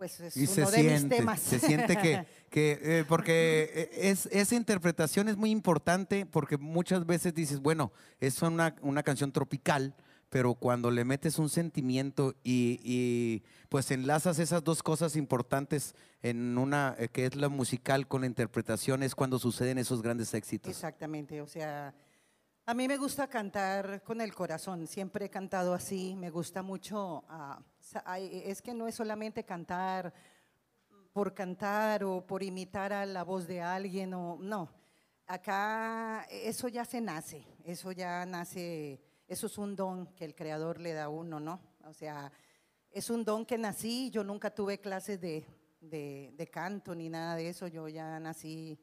[0.00, 1.40] pues es Y uno se de siente, mis temas.
[1.40, 7.04] se siente que, que, eh, porque eh, es, esa interpretación es muy importante porque muchas
[7.04, 9.94] veces dices, bueno, es una, una canción tropical,
[10.30, 16.56] pero cuando le metes un sentimiento y, y, pues enlazas esas dos cosas importantes en
[16.56, 20.70] una, eh, que es la musical con la interpretación, es cuando suceden esos grandes éxitos.
[20.70, 21.92] Exactamente, o sea,
[22.64, 27.22] a mí me gusta cantar con el corazón, siempre he cantado así, me gusta mucho,
[27.28, 27.60] ah,
[28.16, 30.12] es que no es solamente cantar
[31.12, 34.70] por cantar o por imitar a la voz de alguien, o no,
[35.26, 40.80] acá eso ya se nace, eso ya nace, eso es un don que el creador
[40.80, 41.60] le da a uno, ¿no?
[41.84, 42.30] O sea,
[42.90, 45.44] es un don que nací, yo nunca tuve clases de,
[45.80, 48.78] de- de canto ni nada de eso, yo ya nací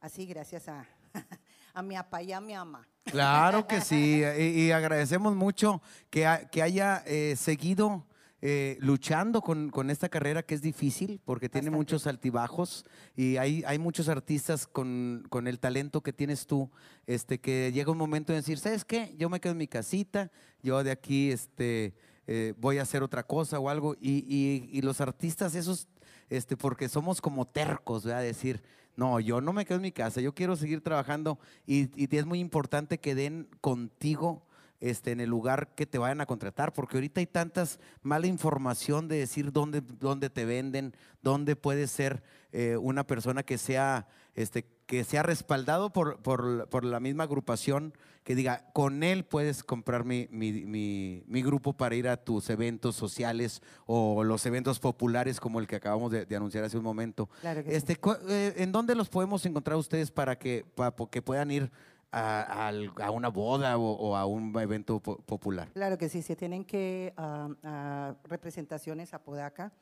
[0.00, 0.86] así gracias a,
[1.74, 2.86] a mi papá y a mi mamá.
[3.04, 5.80] Claro que sí, y, y agradecemos mucho
[6.10, 8.06] que, que haya eh, seguido
[8.44, 12.84] eh, luchando con, con esta carrera que es difícil porque tiene muchos altibajos
[13.16, 16.68] y hay, hay muchos artistas con, con el talento que tienes tú,
[17.06, 19.14] este, que llega un momento de decir, ¿sabes qué?
[19.16, 21.94] Yo me quedo en mi casita, yo de aquí este,
[22.26, 25.86] eh, voy a hacer otra cosa o algo y, y- y los artistas esos,
[26.28, 28.22] este, porque somos como tercos, ¿verdad?
[28.22, 28.60] Decir,
[28.96, 32.26] no, yo no me quedo en mi casa, yo quiero seguir trabajando y, y es
[32.26, 34.42] muy importante que den contigo
[34.82, 39.06] este, en el lugar que te vayan a contratar, porque ahorita hay tantas mala información
[39.06, 40.92] de decir dónde, dónde te venden,
[41.22, 46.84] dónde puede ser eh, una persona que sea, este, que sea respaldado por, por, por
[46.84, 47.94] la misma agrupación,
[48.24, 52.50] que diga, con él puedes comprar mi, mi- mi- mi grupo para ir a tus
[52.50, 56.84] eventos sociales o los eventos populares como el que acabamos de, de anunciar hace un
[56.84, 57.28] momento.
[57.40, 57.76] Claro que sí.
[57.76, 57.98] este,
[58.28, 61.70] eh, ¿En dónde los podemos encontrar ustedes para que, para que puedan ir
[62.12, 65.68] a, una boda o, o a un evento po- popular?
[65.72, 69.72] Claro que sí, se tienen que ah, a representaciones a Podaca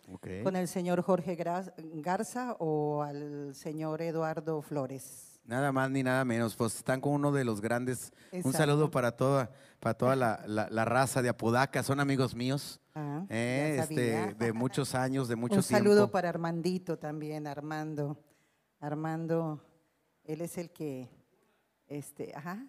[0.44, 5.26] con el señor Jorge Garza o al señor Eduardo Flores.
[5.44, 8.12] Nada más ni nada menos, pues están con uno de los grandes.
[8.44, 9.50] Un saludo para toda,
[9.80, 14.52] para toda la, la- la raza de Apodaca, son amigos míos, Ah, eh, este, de
[14.52, 15.76] muchos años, de mucho Un tiempo.
[15.78, 18.18] saludo para Armandito también, Armando.
[18.80, 19.60] Armando,
[20.24, 21.08] él es el que,
[21.90, 22.64] este, ajá.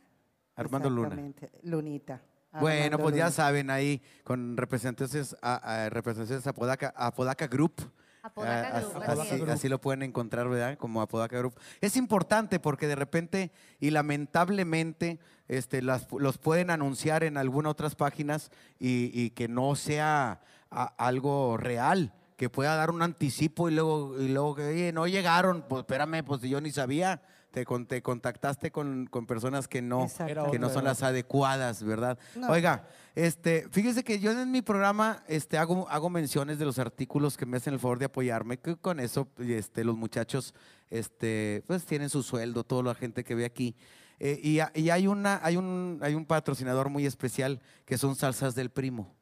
[0.55, 1.15] Armando Luna.
[1.63, 2.21] Lunita.
[2.59, 7.89] Bueno, pues ya saben ahí con representantes, a, a- representantes Apodaca, Apodaca Group.
[8.23, 9.49] Apodaca Ah, Group, así, así es.
[9.49, 10.77] así lo pueden encontrar, ¿verdad?
[10.77, 11.55] Como Apodaca Group.
[11.79, 17.95] Es importante porque de repente y lamentablemente este, las- los pueden anunciar en algunas otras
[17.95, 23.75] páginas y, y que no sea a- algo real, que pueda dar un anticipo y
[23.75, 27.21] luego, y luego que, oye, no llegaron, pues espérame, pues yo ni sabía.
[27.51, 30.07] Te, con- te contactaste con, con personas que no,
[30.51, 32.17] que no son las adecuadas, ¿verdad?
[32.37, 32.47] No.
[32.49, 37.35] Oiga, este, fíjese que yo en mi programa este, hago, hago menciones de los artículos
[37.35, 40.53] que me hacen el favor de apoyarme, que con eso este, los muchachos
[40.89, 43.75] este, pues, tienen su sueldo, toda la gente que ve aquí.
[44.19, 48.69] Eh, y hay, una, hay, un, hay un patrocinador muy especial que son salsas del
[48.69, 49.13] primo.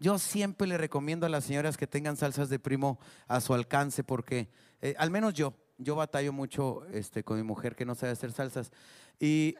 [0.00, 2.98] Yo siempre le recomiendo a las señoras que tengan salsas de primo
[3.28, 4.48] a su alcance porque,
[4.80, 8.32] eh, al menos yo, yo batallo mucho este, con mi mujer que no sabe hacer
[8.32, 8.70] salsas.
[9.20, 9.56] Y,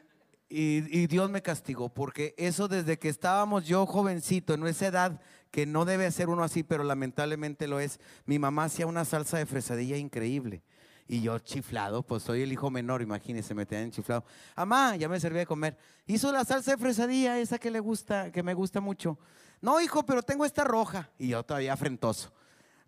[0.49, 5.21] y- Dios me castigó porque eso desde que estábamos yo jovencito, en esa edad
[5.51, 9.37] que no debe ser uno así, pero lamentablemente lo es, mi mamá hacía una salsa
[9.37, 10.63] de fresadilla increíble.
[11.09, 14.25] Y yo chiflado, pues soy el hijo menor, imagínese, me tenían chiflado.
[14.55, 15.77] Amá, ya me servía de comer.
[16.05, 19.17] Hizo la salsa de fresadilla, esa que le gusta, que me gusta mucho.
[19.61, 21.09] No, hijo, pero tengo esta roja.
[21.17, 22.33] Y yo todavía afrentoso.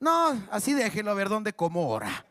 [0.01, 2.25] No, así déjelo a ver dónde como ahora.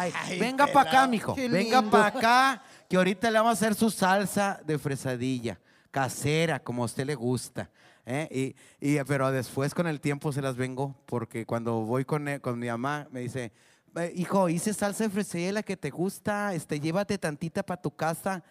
[0.00, 1.34] Ay, venga para acá, mijo.
[1.52, 5.58] Venga para acá, que ahorita le vamos a hacer su salsa de fresadilla,
[5.90, 7.70] casera, como a usted le gusta.
[8.06, 8.54] ¿eh?
[8.80, 12.40] Y, y- pero después con el tiempo se las vengo, porque cuando voy con, eh,
[12.40, 13.52] con mi mamá, me dice,
[13.96, 17.90] "Eh, hijo, hice salsa de fresadilla la que te gusta, este, llévate tantita para tu
[17.94, 18.42] casa.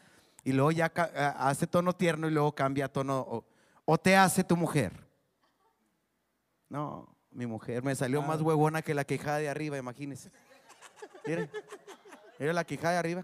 [0.44, 3.20] Y luego ya eh, hace tono tierno y luego cambia a tono.
[3.20, 3.46] O,
[3.86, 4.94] o te hace tu mujer.
[6.70, 10.32] No, mi mujer me salió más huevona que la quejada de arriba, imagínese.
[11.26, 11.50] Mire,
[12.40, 13.24] mire la quijada de arriba.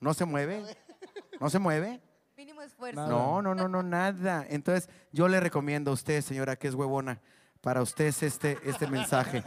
[0.00, 0.62] No se mueve.
[1.40, 2.00] No se mueve.
[2.36, 3.06] Mínimo esfuerzo.
[3.06, 4.46] No, no, no, no, nada.
[4.48, 7.20] Entonces, yo le recomiendo a usted, señora, que es huevona,
[7.60, 9.42] para usted es este, este mensaje.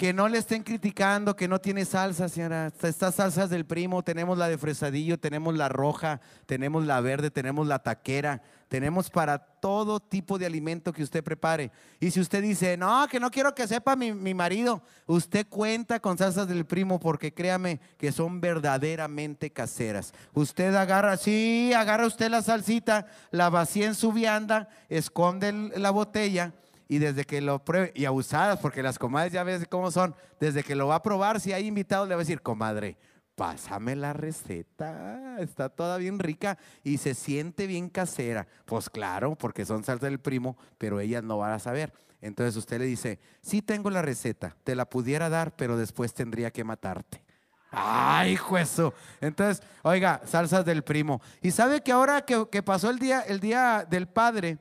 [0.00, 2.72] Que no le estén criticando, que no tiene salsa, señora.
[2.82, 7.66] Estas salsas del primo, tenemos la de fresadillo, tenemos la roja, tenemos la verde, tenemos
[7.66, 11.70] la taquera, tenemos para todo tipo de alimento que usted prepare.
[12.00, 16.00] Y si usted dice, no, que no quiero que sepa mi, mi marido, usted cuenta
[16.00, 20.14] con salsas del primo porque créame que son verdaderamente caseras.
[20.32, 26.54] Usted agarra, sí, agarra usted la salsita, la vacía en su vianda, esconde la botella
[26.90, 30.64] y desde que lo pruebe, y abusadas, porque las comadres ya ves cómo son, desde
[30.64, 32.98] que lo va a probar, si hay invitados, le va a decir, comadre,
[33.36, 38.48] pásame la receta, está toda bien rica y se siente bien casera.
[38.64, 41.92] Pues claro, porque son salsa del primo, pero ellas no van a saber.
[42.20, 46.50] Entonces usted le dice, sí tengo la receta, te la pudiera dar, pero después tendría
[46.50, 47.22] que matarte.
[47.70, 48.94] Ay, juezo.
[49.20, 51.22] Entonces, oiga, salsas del primo.
[51.40, 54.58] Y sabe que ahora que, que pasó el día, el día del padre,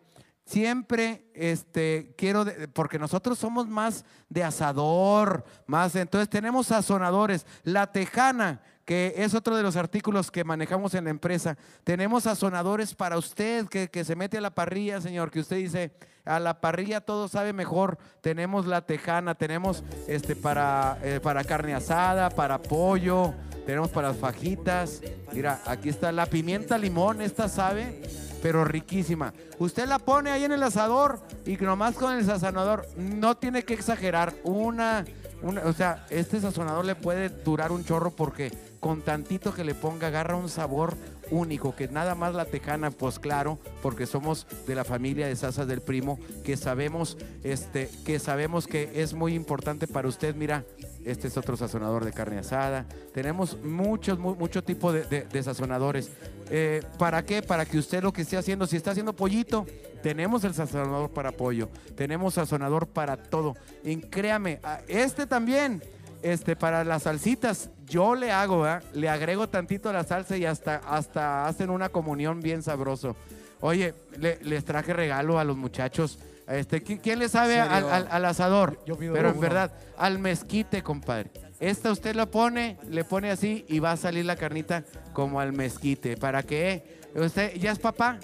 [0.50, 2.44] siempre este, quiero,
[2.74, 7.46] porque nosotros somos más de asador, más, entonces tenemos sazonadores.
[7.64, 11.56] La tejana, que es otro de los artículos que manejamos en la empresa.
[11.84, 15.92] Tenemos sazonadores para usted que, que se mete a la parrilla, señor, que usted dice,
[16.26, 18.00] a la parrilla todo sabe mejor.
[18.22, 23.36] Tenemos la tejana, tenemos este para, eh, para carne asada, para pollo,
[23.68, 25.02] tenemos para fajitas.
[25.32, 28.02] Mira, aquí está la pimienta limón, esta sabe,
[28.42, 29.34] pero riquísima.
[29.58, 33.74] Usted la pone ahí en el asador y nomás con el sazonador, no tiene que
[33.74, 34.34] exagerar.
[34.44, 35.06] Una,
[35.42, 39.76] una, o sea, este sazonador le puede durar un chorro porque con tantito que le
[39.76, 40.96] ponga agarra un sabor
[41.32, 45.68] único, que nada más la tejana, pues claro, porque somos de la familia de Sasas
[45.68, 50.36] del Primo, que sabemos, este, que sabemos que es muy importante para usted.
[50.36, 50.66] Mira,
[51.06, 52.86] este es otro sazonador de carne asada.
[53.14, 55.04] Tenemos muchos, mu- mucho tipo de,
[55.44, 56.12] sazonadores.
[56.50, 57.42] Eh, ¿Para qué?
[57.42, 59.66] Para que usted lo que esté haciendo, si está haciendo pollito,
[60.04, 63.56] tenemos el sazonador para pollo, tenemos sazonador para todo.
[63.84, 65.82] Y créame, este también,
[66.24, 68.84] este, para las salsitas, yo le hago, ¿verdad?
[68.94, 73.16] le agrego tantito la salsa y hasta, hasta hacen una comunión bien sabroso.
[73.62, 76.18] Oye, le- les traje regalo a los muchachos.
[76.50, 78.80] Este, ¿qui- ¿Quién le sabe al, al- al asador?
[78.86, 79.42] Yo pido Pero en uno.
[79.42, 81.30] verdad, al mezquite, compadre.
[81.60, 85.54] Esta usted lo pone, le pone así y va a salir la carnita como al
[85.54, 86.18] mezquite.
[86.18, 87.00] ¿Para qué?
[87.16, 88.18] ¿Usted ya es papá?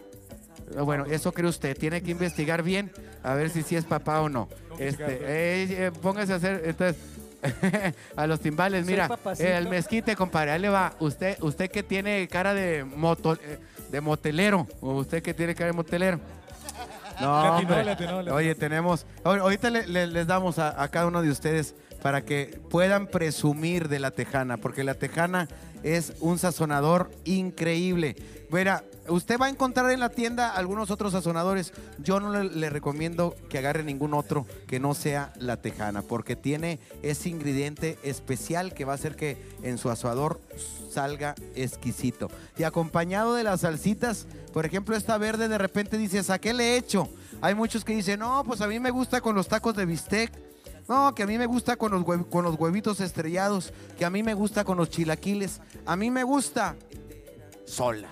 [0.84, 1.78] Bueno, eso cree usted.
[1.78, 2.92] Tiene que investigar bien
[3.24, 4.48] a ver si sí es papá o no.
[4.80, 6.96] Este, eh, eh, póngase a hacer, entonces,
[8.16, 9.08] a los timbales, mira,
[9.38, 10.94] el mezquite, compadre, ahí le va.
[11.00, 13.60] Usted, usted que tiene cara de moto, eh,
[13.92, 16.20] de motelero, o usted que tiene cara de motelero.
[17.22, 17.76] No, hombre.
[18.32, 19.06] Oye, tenemos.
[19.24, 23.08] ahor- Ahorita le- le- les damos a, a cada uno de ustedes para que puedan
[23.08, 25.48] presumir de la tejana, porque la tejana
[25.84, 28.16] es un sazonador increíble.
[28.52, 31.74] Mira, usted va a encontrar en la tienda algunos otros sazonadores.
[32.00, 36.80] Yo no le, recomiendo que agarre ningún otro que no sea la tejana, porque tiene
[37.02, 40.40] ese ingrediente especial que va a hacer que en su asador
[40.92, 42.30] salga exquisito.
[42.58, 46.74] Y acompañado de las salsitas, por ejemplo, esta verde de repente dices, ¿a qué le
[46.74, 47.10] he hecho?
[47.42, 50.32] Hay muchos que dicen, no, pues a mí me gusta con los tacos de bistec.
[50.88, 54.12] No, que a mí me gusta con los, hue- con los huevitos estrellados, que a
[54.12, 55.60] mí me gusta con los chilaquiles.
[55.86, 56.76] A mí me gusta
[57.66, 58.08] sola.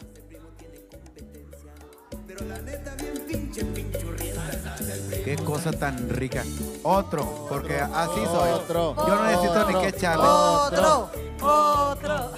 [5.24, 6.44] Qué cosa tan rica.
[6.84, 8.52] Otro, porque así soy.
[8.52, 8.96] Otro.
[9.08, 10.26] Yo no necesito ni que echarle.
[10.26, 11.10] Otro,
[11.42, 12.32] otro.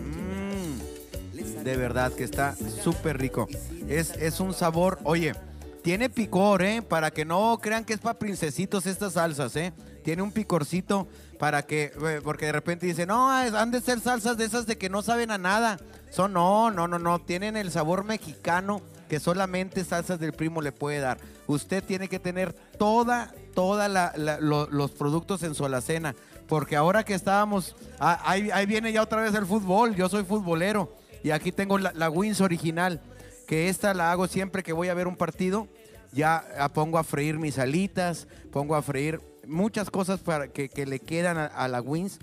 [0.00, 3.46] Mm, de verdad que está súper rico.
[3.88, 5.34] Es, es un sabor, oye,
[5.82, 6.82] tiene picor, ¿eh?
[6.82, 9.72] Para que no crean que es para princesitos estas salsas, ¿eh?
[10.06, 14.36] Tiene un picorcito para que, eh, porque de repente dicen, no, han de ser salsas
[14.36, 15.80] de esas de que no saben a nada.
[16.10, 20.70] Son, no, no, no, no, tienen el sabor mexicano que solamente salsas del primo le
[20.70, 21.18] puede dar.
[21.48, 26.14] Usted tiene que tener toda, toda los productos en su alacena,
[26.46, 30.22] porque ahora que estábamos, ah, ahí, ahí viene ya otra vez el fútbol, yo soy
[30.22, 30.92] futbolero
[31.24, 33.00] y aquí tengo la, la Wins original,
[33.48, 35.66] que esta la hago siempre que voy a ver un partido,
[36.12, 40.86] ya ah, pongo a freír mis alitas, pongo a freír muchas cosas para que, que
[40.86, 42.18] le quedan a, la Wins.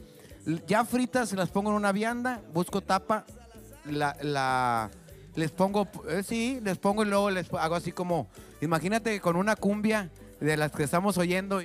[0.45, 3.25] L- Ya fritas las pongo en una vianda, busco tapa,
[3.85, 4.89] la, la-
[5.35, 8.27] les pongo, eh, sí, les pongo y luego les hago así como,
[8.61, 11.61] imagínate con una cumbia de las que estamos oyendo.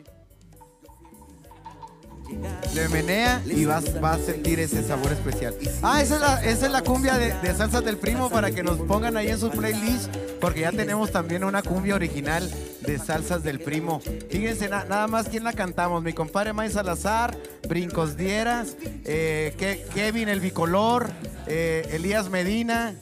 [2.75, 5.55] Le menea y vas, vas a sentir ese sabor especial.
[5.83, 9.39] Ah, esa es la, cumbia de, salsas del primo para que nos pongan ahí en
[9.39, 10.11] sus playlists,
[10.41, 12.49] porque ya tenemos también una cumbia original
[12.81, 14.01] de salsas del primo.
[14.31, 16.03] Fíjense na- nada más quién la cantamos.
[16.03, 17.37] Mi compadre May Salazar,
[17.69, 21.11] Brincos Dieras, eh, Ke- Kevin el Bicolor,
[21.47, 22.95] eh, Elías Medina,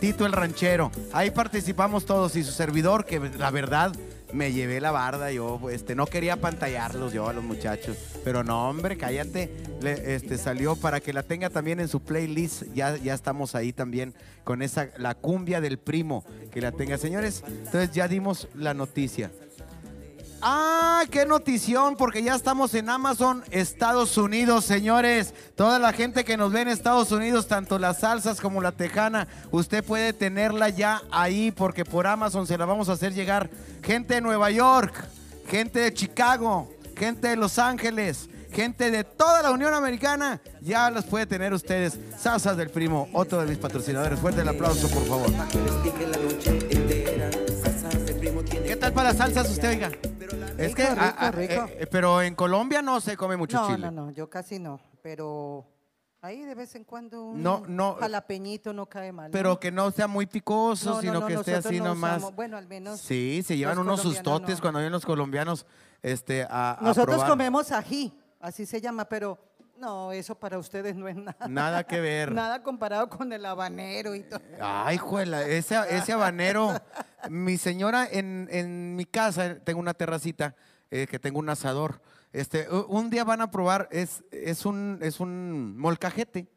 [0.00, 0.90] Tito el Ranchero.
[1.12, 3.92] Ahí participamos todos y su servidor, que la verdad
[4.32, 8.68] me llevé la barda, yo este, no quería pantallarlos yo a los muchachos, pero no,
[8.68, 9.50] hombre, cállate,
[9.82, 13.72] le- este, salió para que la tenga también en su playlist, ya, ya estamos ahí
[13.72, 18.74] también con esa, la cumbia del primo, que la tenga, señores, entonces ya dimos la
[18.74, 19.30] noticia.
[20.42, 21.96] ¡Ah, qué notición!
[21.96, 25.34] Porque ya estamos en Amazon, Estados Unidos, señores.
[25.54, 29.28] Toda la gente que nos ve en Estados Unidos, tanto las salsas como la tejana,
[29.50, 33.50] usted puede tenerla ya ahí porque por Amazon se la vamos a hacer llegar.
[33.82, 34.94] Gente de Nueva York,
[35.46, 41.04] gente de Chicago, gente de Los Ángeles, gente de toda la Unión Americana, ya las
[41.04, 41.98] puede tener ustedes.
[42.18, 44.18] Salsas del Primo, otro de mis patrocinadores.
[44.18, 45.30] Fuerte el aplauso, por favor.
[48.70, 49.90] ¿Qué tal para las salsas usted, oiga?
[50.56, 51.52] Es que, Rico, ah, rico, ah, rico.
[51.72, 53.90] eh, eh, pero en Colombia no se come mucho no, chile.
[53.90, 55.66] no, no, yo casi no, pero
[56.22, 57.96] ahí de vez en cuando un No, no.
[57.96, 59.26] jalapeñito no cae mal.
[59.26, 59.32] ¿no?
[59.32, 62.18] Pero que no sea muy picoso, No, no, sino no, que esté así no nomás.
[62.18, 64.60] usamos- bueno, al menos Sí, se llevan unos sustotes no.
[64.62, 65.66] cuando vienen los colombianos
[66.00, 67.28] este, a, a Nosotros probar.
[67.28, 69.36] comemos ají, así se llama, pero
[69.78, 71.48] no, eso para ustedes no es nada.
[71.48, 72.30] Nada que ver.
[72.34, 74.38] Nada comparado con el habanero y todo.
[74.60, 76.72] Ay, juela, ese, ese habanero.
[77.28, 80.54] Mi señora, en, en mi casa, tengo una terracita,
[80.90, 82.00] eh, que tengo un asador.
[82.32, 86.48] Este, un día van a probar, es, es, un, es un molcajete,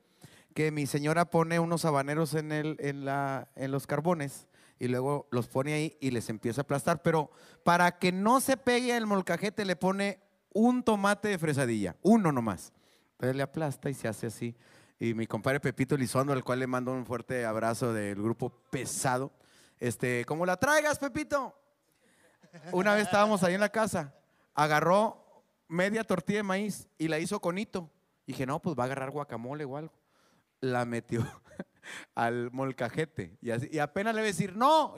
[0.53, 4.47] que mi señora pone unos habaneros en, el, en, la, en los carbones
[4.79, 7.01] y luego los pone ahí y les empieza a aplastar.
[7.01, 7.31] Pero
[7.63, 10.19] para que no se pegue el molcajete, le pone
[10.53, 12.71] un tomate de fresadilla, uno nomás.
[13.13, 14.55] Entonces le aplasta y se hace así.
[14.99, 19.31] Y mi compadre Pepito Lizondo, al cual le mando un fuerte abrazo del grupo Pesado.
[19.83, 21.53] Este, como la traigas, Pepito.
[22.71, 24.15] Una vez estábamos ahí en la casa,
[24.53, 27.91] agarró media tortilla de maíz y la hizo conito.
[28.25, 29.91] Dije, no, pues va a agarrar guacamole o algo.
[30.61, 31.27] La metió
[32.15, 34.95] al molcajete y, apenas le iba a decir, no.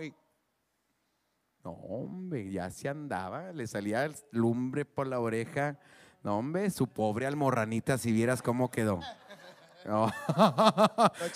[1.63, 5.79] No, hombre, ya se andaba, le salía el lumbre por la oreja.
[6.21, 8.99] No, hombre, su pobre almorranita, si vieras cómo quedó.
[9.85, 10.11] No.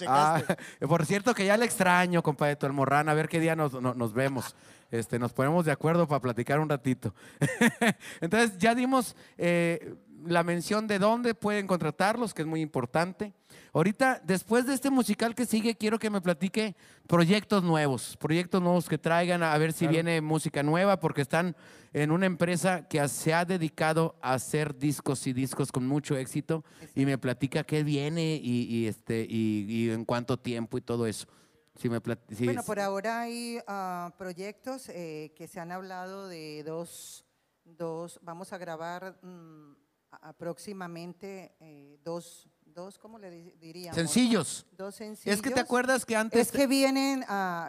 [0.08, 0.42] Ah,
[0.88, 2.66] por cierto, que ya le extraño, compadre, tu
[3.10, 4.56] a ver qué día nos, no- nos vemos.
[4.92, 7.14] Este, nos ponemos de acuerdo para platicar un ratito.
[8.22, 9.94] Entonces, ya dimos eh,
[10.26, 13.34] la mención de dónde pueden contratarlos, que es muy importante.
[13.74, 16.76] Ahorita, después de este musical que sigue, quiero que me platique
[17.08, 19.91] proyectos nuevos, proyectos nuevos que traigan, a ver si Claro.
[19.94, 21.56] viene música nueva, porque están
[21.94, 26.64] en una empresa que se ha dedicado a hacer discos y discos con mucho éxito
[26.96, 31.06] y me platica qué viene y, y, este, y, y en cuánto tiempo y todo
[31.08, 31.28] eso.
[31.76, 36.28] Si me plat- si- Bueno, por ahora hay ah, proyectos eh, que se han hablado
[36.28, 37.24] de dos,
[37.64, 39.74] dos vamos a grabar mm,
[40.11, 43.95] a- a- próximamente eh, dos, dos, ¿cómo le di- diríamos?
[43.95, 44.65] Sencillos.
[44.72, 45.36] Dos sencillos.
[45.36, 46.40] Es que te acuerdas que antes...
[46.48, 47.23] Es que vienen,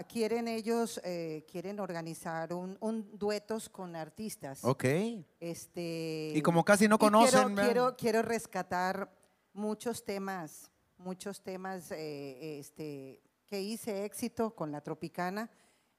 [0.08, 4.64] quieren ellos, eh, quieren organizar un, un duetos con artistas.
[4.64, 4.84] Ok.
[5.40, 7.64] Este, Y como casi no quiero- conocen, ¿verdad?
[7.64, 9.10] Quiero, quiero rescatar
[9.52, 15.50] muchos temas, muchos temas eh, este, que hice éxito con la Tropicana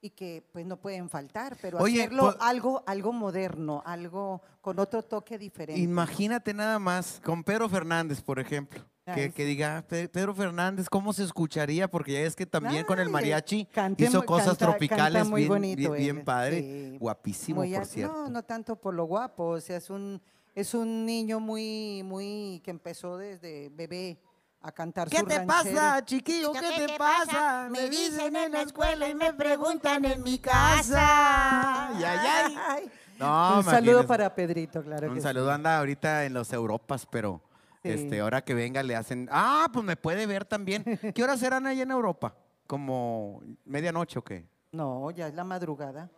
[0.02, 4.80] y que pues no pueden faltar, pero Oye, hacerlo po- algo, algo moderno, algo con
[4.80, 5.80] otro toque diferente.
[5.82, 8.82] Imagínate nada más con Pedro Fernández, por ejemplo.
[9.06, 11.90] Que, Ay, que diga, "Ah, Pe- Pedro Fernández, ¿cómo se escucharía?
[11.90, 15.30] Porque ya es que también con el Ay, mariachi cante hizo cosas canta- tropicales canta
[15.30, 16.62] muy bien, bonito bien, bien padre.
[16.62, 16.98] sí.
[17.00, 18.14] Guapísimo, Muy por cierto.
[18.14, 20.22] No, no tanto por lo guapo, o sea, es un,
[20.56, 24.20] es un niño muy, muy, que empezó desde bebé
[24.64, 25.76] a cantar ¿Qué su te ranchero.
[25.76, 26.52] pasa, chiquillo?
[26.54, 27.68] ¿Qué, te pasa?
[27.70, 31.88] Me dicen en la escuela y me preguntan en mi casa.
[31.88, 32.92] Ay, ay, ay.
[33.20, 35.54] No, un saludo para Pedrito, claro Un que saludo, sí.
[35.54, 37.42] anda ahorita en los Europas, pero
[37.84, 37.90] Sí.
[37.90, 39.28] este, ahora que venga le hacen.
[39.32, 40.84] Ah, pues me puede ver también.
[41.16, 42.36] ¿Qué horas serán allá en Europa?
[42.68, 44.46] ¿Como medianoche o qué?
[44.72, 46.10] No, ya es la madrugada.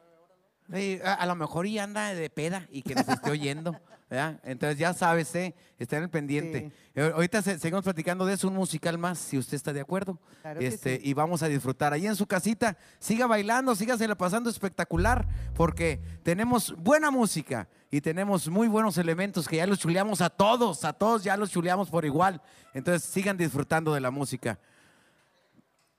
[1.03, 3.79] A, a lo mejor y anda de peda y que nos esté oyendo.
[4.09, 4.39] ¿verdad?
[4.43, 5.55] Entonces ya sabes, ¿eh?
[5.79, 6.71] está en el pendiente.
[6.93, 10.19] Eh, Ahorita se- seguimos platicando de eso, un musical más, si usted está de acuerdo.
[10.43, 11.01] Claro este, sí.
[11.09, 11.93] Y vamos a disfrutar.
[11.93, 18.47] Ahí en su casita, siga bailando, sígasela pasando espectacular, porque tenemos buena música y tenemos
[18.49, 22.05] muy buenos elementos que ya los chuleamos a todos, a todos ya los chuleamos por
[22.05, 22.39] igual.
[22.75, 24.59] Entonces sigan disfrutando de la música.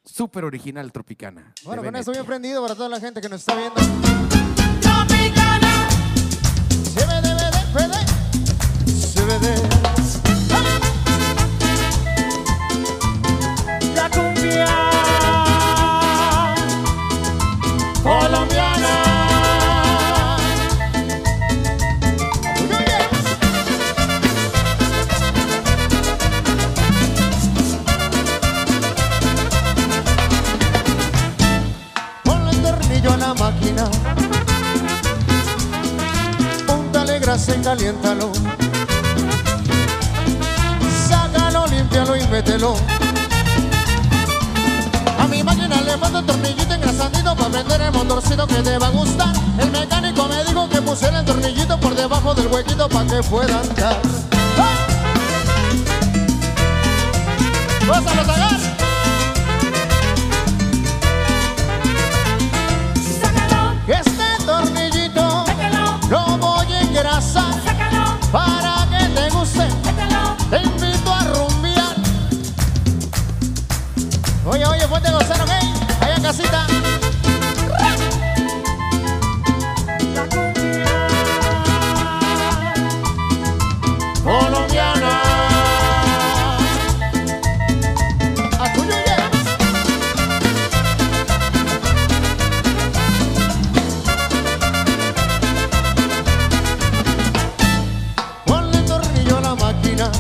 [0.05, 1.53] Súper original tropicana.
[1.65, 4.34] Bueno, con esto bien prendido para toda la gente que nos está viendo.
[9.35, 9.41] La
[14.09, 14.67] cumbia
[18.05, 18.95] colombiana.
[32.23, 33.91] Ponle el tornillo a la máquina.
[37.21, 38.33] grasa y caliéntalo.
[45.19, 48.91] A mi máquina le mando tornillito engrasadito para prender el motorcito que te va a
[48.91, 49.35] gustar.
[49.59, 53.61] El mecánico me dijo que pusiera el tornillito por debajo del huequito para que pueda
[53.61, 53.97] andar.
[74.95, 75.51] Oye, oye, fuerte gozar, ¿ok?
[76.01, 76.67] Allá casita.
[84.23, 85.21] Colombiana.
[98.47, 100.11] Ponle tornillo a la máquina.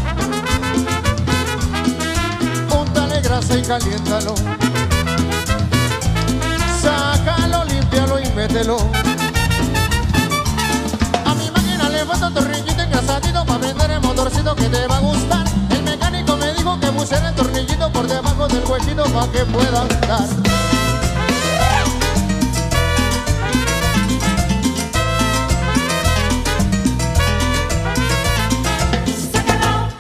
[2.68, 4.53] Póntale grasa y caliéntalo.
[8.46, 8.76] Mételo.
[11.24, 14.96] A mi máquina le falta un tornillito engrasadito para prender el motorcito que te va
[14.96, 15.44] a gustar.
[15.70, 19.80] El mecánico me dijo que pusiera el tornillito por debajo del huequito para que pueda
[19.82, 20.28] andar.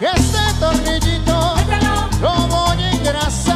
[0.00, 1.54] Este tornillito
[2.20, 3.53] lo voy a engrasar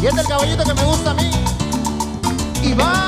[0.00, 1.30] y es el caballito que me gusta a mí.
[2.62, 3.07] Iván.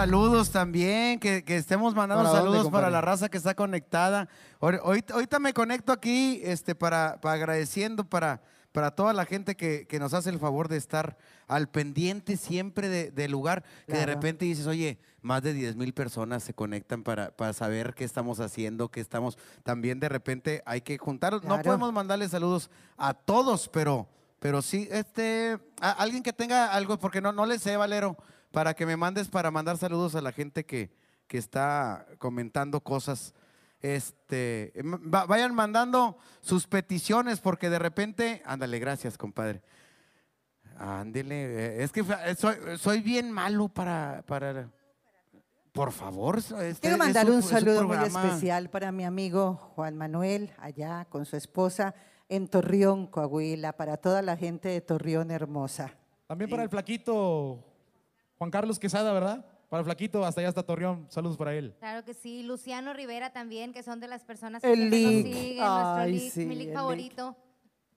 [0.00, 4.28] Saludos también, que, que estemos mandando ¿Para dónde, saludos para la raza que está conectada.
[4.60, 8.40] Ahor- Ahorita, ahorita me conecto aquí este, para, para agradeciendo para,
[8.72, 11.18] para toda la gente que, que nos hace el favor de estar
[11.48, 15.92] al pendiente siempre de- del lugar, que de repente dices, oye, más de 10 mil
[15.92, 19.36] personas se conectan para, para saber qué estamos haciendo, qué estamos...
[19.64, 21.44] También de repente hay que juntarnos.
[21.44, 24.08] No podemos mandarle saludos a todos, pero...
[24.38, 28.16] Pero sí, este, a- alguien que tenga algo, porque no, no le sé, Valero,
[28.52, 30.90] para que me mandes para mandar saludos a la gente que,
[31.26, 33.34] que está comentando cosas.
[33.82, 39.62] Este, va- vayan mandando sus peticiones, porque de repente, ándale, gracias, compadre.
[40.78, 41.34] Ándele,
[41.78, 44.70] eh, es que fa- soy, soy bien malo para, para,
[45.72, 46.38] por favor.
[46.38, 50.52] Este, Quiero es mandar un es su saludo muy especial para mi amigo Juan Manuel,
[50.58, 51.94] allá con su esposa
[52.28, 55.94] en Torreón, Coahuila, para toda la gente de Torreón hermosa.
[56.26, 57.64] También para el flaquito
[58.40, 59.44] Juan Carlos Quesada, ¿verdad?
[59.68, 61.06] Para flaquito, hasta allá hasta Torreón.
[61.10, 61.76] Saludos para él.
[61.78, 62.42] Claro que sí.
[62.42, 65.56] Luciano Rivera también, que son de las personas que El nos siguen.
[65.58, 67.36] Nuestro Ay, Lick, sí, mi favorito.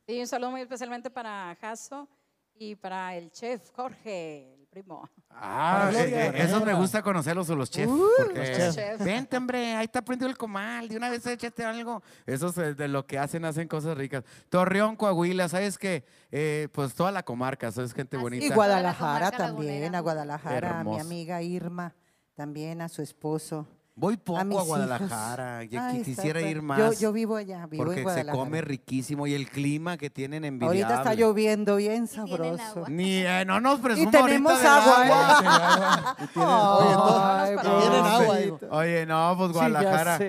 [0.05, 2.09] Sí, un saludo muy especialmente para Jaso
[2.55, 5.07] y para el chef Jorge, primo.
[5.29, 7.91] Ah, eh, eh, esos me gusta conocerlos a los chefs.
[7.91, 8.75] Uh, porque, los chefs.
[8.75, 9.03] Chef.
[9.03, 10.87] Vente, hombre, ahí está prendido el comal.
[10.87, 12.01] De una vez échate algo.
[12.25, 14.23] Esos eh, de lo que hacen, hacen cosas ricas.
[14.49, 16.05] Torreón, Coahuila, ¿sabes qué?
[16.31, 17.93] Eh, pues toda la comarca, ¿sabes?
[17.93, 18.45] Gente bonita.
[18.45, 21.93] Y Guadalajara también, a Guadalajara, a mi amiga Irma,
[22.33, 23.67] también a su esposo.
[23.95, 24.63] Voy poco a.
[24.63, 25.63] Guadalajara.
[25.65, 26.99] ya Ay, quisiera ir Yo- más.
[26.99, 30.81] Yo, vivo allá, vivo porque en se come riquísimo y el clima que tienen envidiable.
[30.83, 32.85] Ahorita está lloviendo bien sabroso.
[32.87, 35.11] Ni, eh, no nos Y presuma tenemos ahorita del agua, ¿eh?
[35.11, 36.15] agua.
[36.23, 38.37] Y tienen- Oye, todos- Ay, tienen no, agua.
[38.71, 40.19] Oye, no, pues Guadalajara,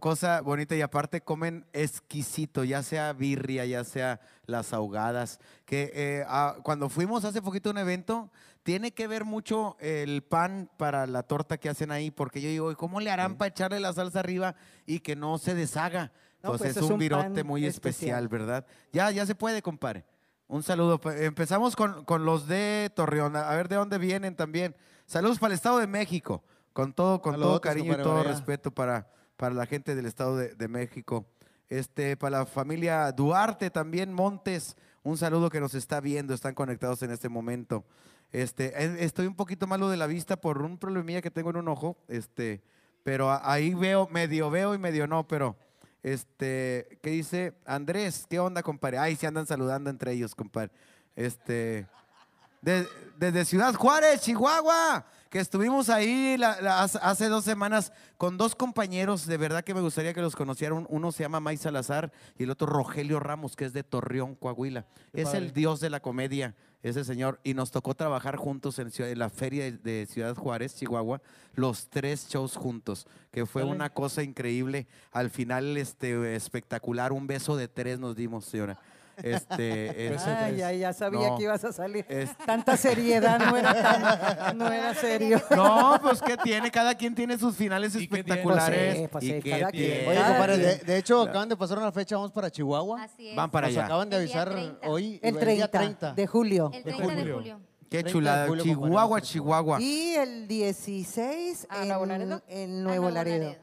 [0.00, 5.38] cosa bonita y aparte comen exquisito, ya sea birria, ya sea las ahogadas.
[5.66, 8.30] Que eh, ah, cuando fuimos hace poquito a un evento,
[8.64, 12.74] tiene que ver mucho el pan para la torta que hacen ahí, porque yo digo,
[12.76, 16.12] ¿cómo le harán para echarle la salsa arriba y que no se deshaga?
[16.42, 18.28] No, pues, pues es, un virote muy especial, especial.
[18.28, 18.66] ¿verdad?
[18.92, 20.04] Ya, ya se puede, compadre.
[20.46, 21.00] Un saludo.
[21.00, 23.36] Pe- Empezamos con, con los de Torreón.
[23.36, 24.74] A ver de dónde vienen también.
[25.06, 26.42] Saludos para el Estado de México.
[26.72, 30.54] Con todo, con todo cariño y todo respeto para, para la gente del Estado de,
[30.54, 31.26] de México.
[31.68, 37.02] Este, para la familia Duarte también, Montes, un saludo que nos está viendo, están conectados
[37.02, 37.84] en este momento.
[38.34, 41.56] Este, eh, estoy un poquito malo de la vista por un problemilla que tengo en
[41.56, 42.60] un ojo, este,
[43.04, 45.56] pero ahí veo, medio veo y medio no, pero
[46.02, 47.54] este, ¿qué dice?
[47.64, 48.98] Andrés, ¿qué onda, compadre?
[48.98, 50.72] Ay, se andan saludando entre ellos, compadre.
[51.14, 51.86] Este,
[52.60, 58.54] de- desde Ciudad Juárez, Chihuahua, que estuvimos ahí la- la- hace- dos semanas con dos
[58.54, 60.86] compañeros, de verdad que me gustaría que los conocieran.
[60.88, 64.86] Uno se llama May Salazar y el otro Rogelio Ramos, que es de Torreón, Coahuila.
[65.12, 65.38] Qué es padre.
[65.38, 66.54] el dios de la comedia,
[66.84, 67.40] ese señor.
[67.42, 71.20] Y nos tocó trabajar juntos en, la feria de, Ciudad Juárez, Chihuahua,
[71.54, 74.86] los tres shows juntos, que fue una cosa increíble.
[75.10, 78.78] Al final, este, espectacular, un beso de tres nos dimos, señora.
[79.22, 81.36] Este, este- Ay, ya sabía No.
[81.36, 82.04] que ibas a salir.
[82.08, 85.40] Es- Tanta seriedad, no era, tan, no era serio.
[85.54, 86.70] No, pues ¿qué tiene?
[86.70, 88.94] Cada quien tiene sus finales espectaculares.
[88.94, 89.84] Pues sí, pues ¿Y sí, qué cada quien.
[89.92, 90.08] tiene?
[90.08, 93.02] Oye, Cada compadre, de, hecho, acaban de pasar una fecha, vamos para Chihuahua.
[93.04, 93.36] Así es.
[93.36, 93.86] Van para Nos allá.
[93.86, 94.88] acaban de El día avisar 30.
[94.88, 95.20] hoy.
[95.22, 96.70] El 30, de julio.
[96.72, 97.60] El 30 de julio.
[97.90, 98.62] Qué 30 de chulada.
[98.62, 99.20] Chihuahua.
[99.20, 99.80] Chihuahua.
[99.80, 102.42] Y el 16 ¿A en, Nuevo Laredo?
[102.48, 103.54] en Nuevo Laredo.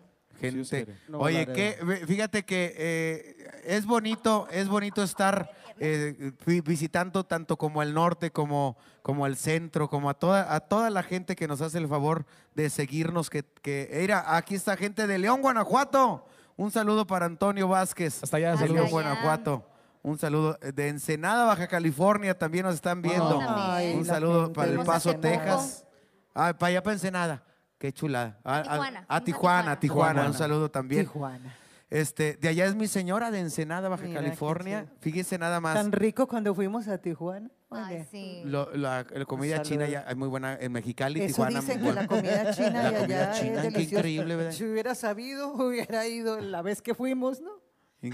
[0.41, 0.97] Gente.
[1.13, 7.81] Oye, que, fíjate que eh, es bonito, es bonito estar eh, vi- visitando tanto como
[7.81, 11.61] el norte, como, como el centro, como a toda, a toda la gente que nos
[11.61, 13.29] hace el favor de seguirnos.
[13.29, 16.25] Que, que mira, aquí está gente de León, Guanajuato.
[16.57, 18.21] Un saludo para Antonio Vázquez.
[18.23, 18.89] Hasta allá, de saludos.
[18.91, 19.65] Guanajuato.
[20.03, 23.39] Un saludo de Ensenada, Baja California, también nos están viendo.
[23.47, 25.15] Ay, Un saludo para El Paso.
[25.15, 25.85] Texas.
[26.33, 27.43] Ah, para allá para Ensenada.
[27.81, 28.37] Qué chulada.
[28.43, 29.05] A, a- Tijuana.
[29.07, 29.79] a a Tijuana, Tijuana.
[29.79, 30.27] Tijuana.
[30.27, 31.01] Un saludo también.
[31.03, 31.55] Tijuana.
[31.89, 34.85] Este, de allá es mi señora de Ensenada, Baja Mira California.
[34.99, 35.73] Fíjese nada más.
[35.73, 37.49] Tan rico cuando fuimos a Tijuana.
[37.71, 38.43] Ay, sí.
[38.45, 41.59] Lo- la, la comida china ya es muy buena en Mexicali, Eso Tijuana.
[41.59, 44.51] dicen que la comida china La y comida allá china, es qué increíble, ¿verdad?
[44.51, 47.49] Si hubiera sabido, hubiera ido la vez que fuimos, ¿no?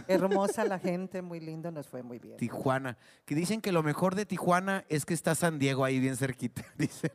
[0.08, 2.36] Hermosa la gente, muy lindo, nos fue muy bien.
[2.38, 2.98] Tijuana.
[3.26, 6.66] Que dicen que lo mejor de Tijuana es que está San Diego ahí bien cerquita,
[6.78, 7.12] dicen.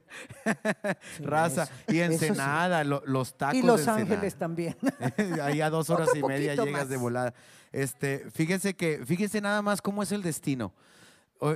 [1.20, 1.64] Raza.
[1.64, 2.00] eso- y sí.
[2.00, 3.56] Ensenada, lo- los tacos.
[3.56, 3.86] Y Los.
[3.88, 4.76] Ángeles también.
[5.42, 6.88] Ahí a dos horas Otro y media llegas más.
[6.88, 7.34] de volada.
[7.72, 10.72] Este, fíjese que, fíjese nada más cómo es el destino.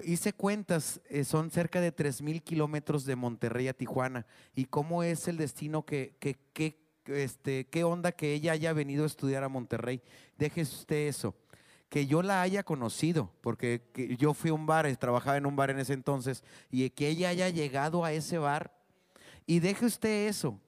[0.04, 4.26] Hice cuentas, eh, son cerca de 3 mil kilómetros de Monterrey a Tijuana.
[4.56, 6.76] ¿Y cómo es el destino que, que, que,
[7.08, 10.02] este, qué onda que ella haya venido a estudiar a Monterrey?
[10.38, 11.34] Déjese usted eso.
[11.88, 15.54] Que yo la haya conocido, porque que yo fui a un bar, trabajaba en un
[15.54, 18.72] bar en ese entonces, y que ella haya llegado a ese bar.
[19.46, 20.60] Y deje usted eso,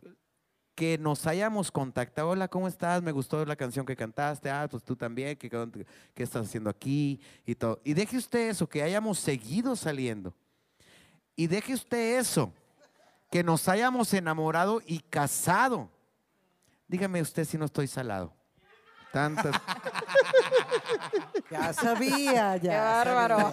[0.76, 2.28] que nos hayamos contactado.
[2.28, 3.02] Hola, ¿cómo estás?
[3.02, 4.48] Me gustó la canción que cantaste.
[4.48, 5.36] Ah, pues tú también.
[5.36, 5.50] ¿Qué,
[6.14, 7.20] qué estás haciendo aquí?
[7.44, 7.80] Y todo.
[7.82, 10.32] Y deje usted eso, que hayamos seguido saliendo.
[11.34, 12.52] Y deje usted eso,
[13.28, 15.90] que nos hayamos enamorado y casado.
[16.88, 18.37] Dígame usted si no estoy salado.
[19.12, 19.54] Tantas.
[21.50, 22.60] Ya sabía, ya.
[22.60, 23.50] Qué bárbaro.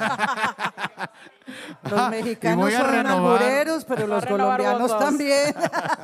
[1.90, 3.41] Los mexicanos son renovar.
[3.41, 5.56] albureros, pero los colombianos también.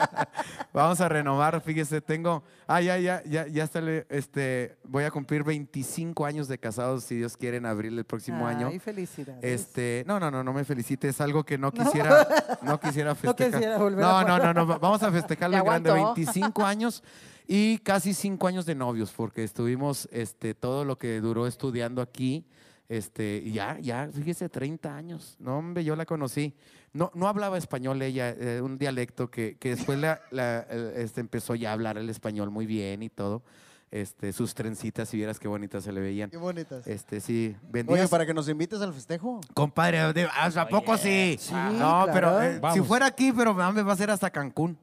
[0.74, 5.44] Vamos a renovar, fíjese, tengo, ah, ya, ya, ya, ya está, este, voy a cumplir
[5.44, 8.68] 25 años de casados, si Dios quiere, en abril del próximo año.
[8.68, 9.44] Ay, felicidades.
[9.44, 12.26] Este, no, no, no, no me felicite, es algo que no quisiera,
[12.62, 13.52] no quisiera No festejar.
[13.52, 16.14] quisiera volver no, a no, no, no, va- vamos a festejarlo en grande, aguantó.
[16.16, 17.04] 25 años
[17.48, 22.46] y casi 5 años de novios, porque estuvimos, este, todo lo que duró estudiando aquí,
[22.90, 26.54] este, ya, ya, fíjese, 30 años, no, hombre, yo la conocí.
[26.94, 30.60] No, no hablaba español ella, eh, un dialecto que, que después la, la,
[30.96, 33.44] este, empezó ya a hablar el español muy bien y todo.
[33.92, 36.30] Este, sus trencitas, si vieras qué bonitas se le veían.
[36.30, 36.88] Qué bonitas.
[36.88, 37.56] Este, sí,
[37.88, 39.42] Oye, para que nos invites al festejo.
[39.54, 41.38] Compadre, ¿a poco sí?
[41.40, 44.78] Sí, no, pero eh, si fuera aquí, pero me va a ser hasta Cancún.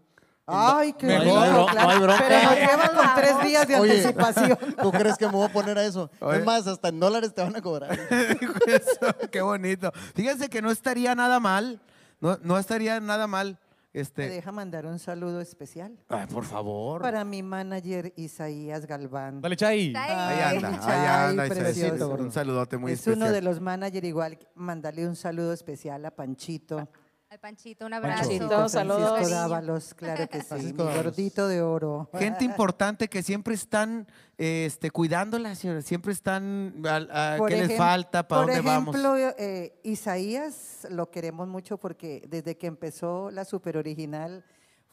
[0.48, 1.66] Ay, qué No claro.
[1.74, 2.24] no hay bronca.
[2.26, 4.58] Pero nos lleva con tres días de Oye, anticipación.
[4.82, 6.10] ¿Tú crees que me voy a poner a eso?
[6.20, 6.38] Oye.
[6.38, 7.92] Es más, hasta en dólares te van a cobrar.
[8.66, 9.92] Eso, qué bonito.
[10.14, 11.80] Fíjense que no estaría nada mal,
[12.20, 13.58] no, no estaría nada mal.
[13.94, 17.00] Me Este, deja mandar un saludo especial ay, por favor.
[17.02, 19.40] para mi manager Isaías Galván.
[19.40, 19.92] Dale, Chay.
[19.96, 21.46] Ahí anda, Ay, ahí Chay, anda.
[21.46, 21.64] Isaías.
[21.64, 22.08] precioso.
[22.10, 23.22] Un saludote muy es especial.
[23.24, 24.38] uno de los managers igual.
[24.54, 26.88] Mandarle un saludo especial a Panchito.
[27.30, 28.22] Al Panchito, un abrazo.
[28.22, 29.30] Panchito, Francisco saludos.
[29.30, 30.46] Dávalos, claro que sí.
[30.46, 31.04] Francisco mi Dávalos.
[31.04, 32.08] gordito de oro.
[32.14, 34.06] Gente importante que siempre están
[34.38, 35.82] este, cuidándola, señora.
[35.82, 38.26] Siempre están, a- Por ¿qué les falta?
[38.26, 38.94] ¿Para por dónde vamos?
[38.96, 44.42] ejemplo, eh, Isaías lo queremos mucho porque desde que empezó la super original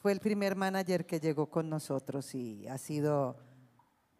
[0.01, 3.37] fue el primer manager que llegó con nosotros y ha sido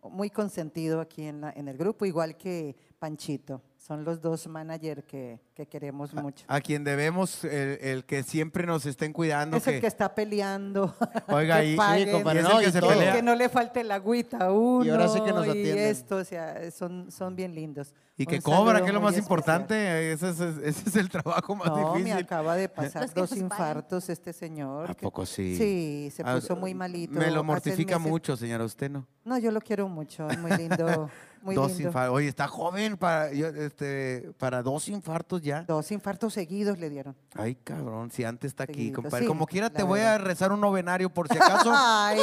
[0.04, 3.62] muy consentido aquí en, la- en el grupo, igual que Panchito.
[3.86, 6.44] Son los dos managers que, que queremos mucho.
[6.48, 9.58] A quien debemos, el, el que siempre nos estén cuidando.
[9.58, 10.96] Es el que está peleando.
[11.28, 12.90] Oiga, que y- paguen, Sí, compadre, no, y que, todo.
[13.14, 14.84] que no le falte la agüita a uno.
[14.86, 15.78] Y ahora sí que nos y atienden.
[15.78, 17.94] esto, o sea, son, son bien lindos.
[18.18, 19.24] Y que Un cobra, saludo que es lo más especial.
[19.40, 20.12] importante.
[20.14, 22.24] Ese es, ese es el trabajo más No, me difícil.
[22.24, 24.90] acaba de pasar que dos infartos este señor.
[24.90, 25.56] ¿A que- poco sí?
[25.58, 27.14] Sí, se Ah, puso muy malito.
[27.20, 29.06] Me lo mortifica mucho, señora, usted no.
[29.26, 31.10] No, yo lo quiero mucho, es muy lindo,
[31.46, 31.88] muy dos lindo.
[31.90, 32.16] infartos.
[32.16, 35.62] Oye, está joven para, yo, este, para dos infartos ya.
[35.64, 37.16] Dos infartos seguidos le dieron.
[37.36, 39.24] Ay, cabrón, si antes está aquí, compadre.
[39.24, 40.26] sí, Como quiera, la te voy a verdad.
[40.26, 41.72] rezar un novenario por si acaso.
[41.74, 42.20] Ay,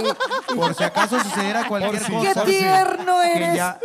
[0.57, 2.45] por si acaso sucediera cualquier ¡Qué cosa.
[2.45, 3.55] tierno que eres!
[3.57, 3.79] ya-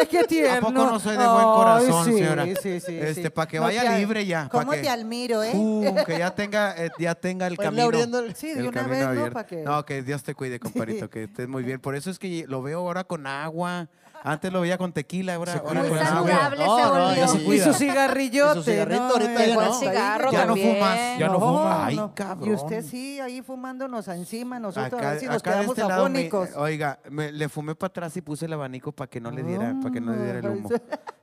[0.00, 0.68] Es que tierno.
[0.68, 2.44] ¿A poco no soy de buen corazón, Ay, sí, señora?
[2.44, 3.30] Sí, sí, este, sí.
[3.30, 4.48] para que No vaya te libre ya.
[4.50, 5.52] pa' ¿Cómo que, te admiro, eh?
[5.54, 7.84] Uh, que ya tenga, eh, ya tenga el Pues camino.
[7.84, 9.10] abriendo el- Sí, de el una camino vez, ¿no?
[9.10, 9.32] abierto.
[9.34, 11.80] Pa' que- No, que Dios te cuide, compadrito, que estés muy bien.
[11.80, 13.88] Por eso es que lo veo ahora con agua.
[14.26, 16.82] Antes lo veía con tequila, ahora, ahora Muy con saludable agua.
[16.82, 17.28] se volvió.
[17.28, 17.64] se Y cuida.
[17.64, 18.58] su cigarrillote.
[18.60, 19.74] Y su ahorita ya no.
[19.74, 20.74] cigarro Ya no también.
[20.76, 21.18] fumas.
[21.18, 21.86] Ya no fuma.
[21.86, 22.14] Ay, no.
[22.14, 22.48] cabrón.
[22.48, 25.88] Y usted sí, ahí fumándonos encima, nosotros a ver si nos acá de quedamos este
[25.88, 26.48] lado, me- afónicos.
[26.56, 29.74] oiga, me- le fumé para atrás y puse el abanico para que no le diera,
[29.82, 30.70] para que no le diera el humo.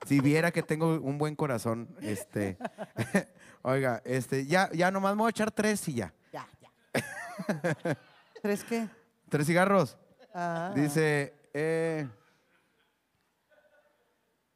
[0.06, 2.60] Si viera que tengo un buen corazón, este,
[3.64, 6.14] oiga, este, ya, ya nomás me voy a echar tres y ya.
[6.32, 6.72] Ya, ya.
[8.44, 8.88] ¿Tres qué?
[9.28, 9.98] Tres cigarros.
[10.36, 10.72] Ah.
[10.76, 12.08] Dice, eh,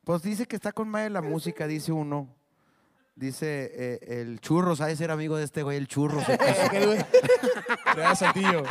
[0.05, 2.33] pues dice que está con madre la música, dice uno.
[3.17, 5.87] Dice eh, el churros, ha de ser amigo de este güey, el
[8.15, 8.63] Saltillo.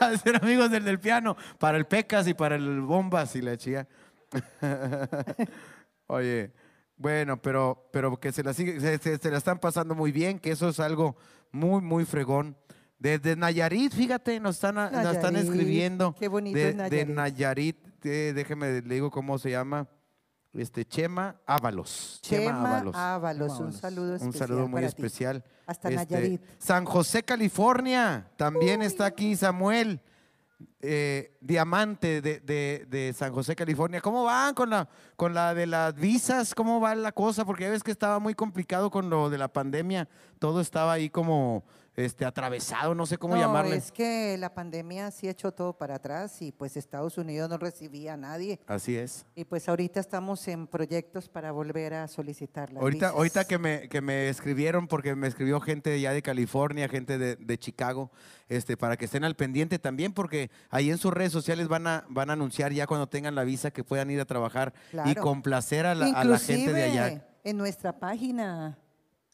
[0.00, 3.42] ha de ser amigos del del piano, para el Pecas y para el Bombas y
[3.42, 3.88] la chía.
[6.08, 6.52] Oye,
[6.96, 10.38] bueno, pero, pero que se la, sigue, se, se- se la están pasando muy bien,
[10.38, 11.16] que eso es algo
[11.50, 12.56] muy, muy fregón.
[12.98, 16.14] Desde Nayarit, fíjate, nos están, nos están escribiendo.
[16.18, 17.06] qué bonito de, es Nayarit.
[17.08, 19.88] De Nayarit, eh, déjeme, le digo cómo se llama.
[20.58, 22.18] Este, Chema Ábalos.
[22.22, 22.82] Chema
[23.14, 24.32] Ábalos, un saludo especial.
[24.32, 25.02] Un saludo muy para ti.
[25.02, 25.44] especial.
[25.66, 26.40] Hasta Este, Nayarit.
[26.58, 28.28] San José, California.
[28.36, 30.00] También está aquí Samuel.
[30.80, 34.00] eh, Diamante de, de- de San José, California.
[34.00, 36.54] ¿Cómo van con la, con la de las visas?
[36.54, 37.44] ¿Cómo va la cosa?
[37.44, 40.08] Porque ya ves que estaba muy complicado con lo de la pandemia.
[40.38, 41.64] Todo estaba ahí como
[41.96, 43.76] este, atravesado, no sé cómo no, llamarle.
[43.76, 48.12] es que la pandemia sí echó todo para atrás y pues Estados Unidos no recibía
[48.12, 48.60] a nadie.
[48.66, 49.24] Así es.
[49.34, 53.16] Y pues ahorita estamos en proyectos para volver a solicitar las Ahorita, visas.
[53.16, 57.36] ahorita que me, que me escribieron, porque me escribió gente ya de California, gente de,
[57.36, 58.10] de Chicago,
[58.48, 62.04] este, para que estén al pendiente también, porque ahí en sus redes sociales van a,
[62.10, 64.74] van a anunciar ya cuando tengan la visa que puedan ir a trabajar
[65.06, 67.26] y complacer a la, a la gente de allá.
[67.42, 68.78] En nuestra página.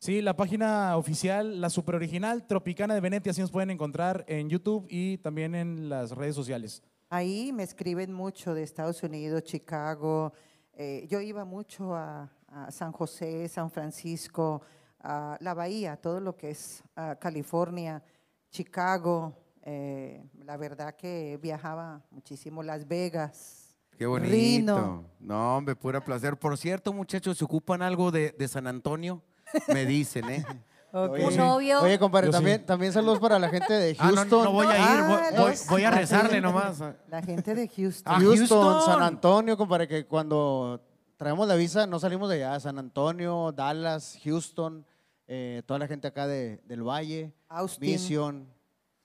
[0.02, 4.48] Sí, la página oficial, la super original Tropicana de Venetia, así nos pueden encontrar en
[4.50, 6.82] YouTube y también en las redes sociales.
[7.08, 10.32] Ahí me escriben mucho de Estados Unidos, Chicago.
[10.74, 14.62] Eh, yo iba mucho a, a San José, San Francisco,
[14.98, 16.82] a la Bahía, todo lo que es
[17.20, 18.02] California,
[18.50, 19.32] Chicago.
[19.62, 23.76] eh, la verdad que viajaba muchísimo Las Vegas.
[23.96, 24.32] Qué bonito.
[24.32, 25.04] Rino.
[25.20, 26.36] No, hombre, pura placer.
[26.36, 29.22] Por cierto, muchachos, ¿se ocupan algo de, de San Antonio?
[29.68, 30.44] Me dicen, ¿eh?
[30.94, 31.80] Oye, Un novio.
[31.80, 32.36] Oye, compadre, Yo sí.
[32.36, 34.44] también, también saludos para la gente de Ah, no, Houston.
[34.44, 36.82] no voy a ir, voy- Ah, voy, los- voy a rezarle gente- nomás.
[37.08, 38.12] La gente de Houston.
[38.14, 38.82] Ah, Houston, Houston.
[38.84, 40.82] San Antonio, compadre, que cuando
[41.16, 42.60] traemos la visa no salimos de allá.
[42.60, 44.84] San Antonio, Dallas, Houston,
[45.26, 47.90] eh, toda la gente acá de- del Valle, Austin.
[47.90, 48.46] Mission,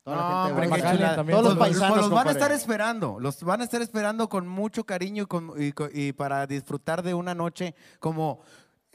[0.03, 0.21] toda No,
[0.59, 1.97] la gente de todos los paisanos.
[1.99, 5.53] Los van a estar esperando, los van a estar esperando con mucho cariño y, con-
[5.57, 8.41] y co- y para disfrutar de una noche como...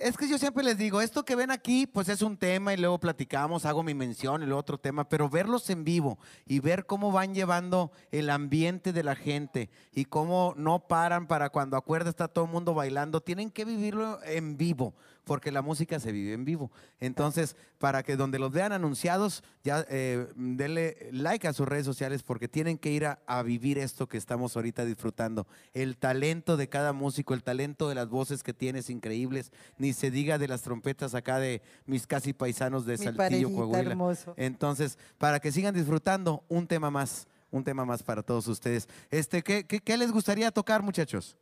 [0.02, 2.76] Es que yo siempre les digo, esto que ven aquí, pues es un tema y
[2.76, 6.86] luego platicamos, hago mi mención y luego otro tema, pero verlos en vivo y ver
[6.86, 12.10] cómo van llevando el ambiente de la gente y cómo no paran para cuando acuerda
[12.10, 14.92] está todo el mundo bailando, tienen que vivirlo en vivo,
[15.24, 16.70] porque la música se vive en vivo.
[17.00, 22.22] Entonces, para que donde los vean anunciados, ya eh, denle like a sus redes sociales
[22.22, 25.46] porque tienen que ir a, a vivir esto que estamos ahorita disfrutando.
[25.74, 30.10] El talento de cada músico, el talento de las voces que tienes increíbles, ni se
[30.10, 33.90] diga de las trompetas acá de mis casi paisanos de Mi Saltillo, Coahuila.
[33.90, 34.34] hermoso.
[34.36, 38.88] Entonces, para que sigan disfrutando, un tema más, un tema más para todos ustedes.
[39.10, 41.36] Este, ¿qué, qué, qué les gustaría tocar, muchachos?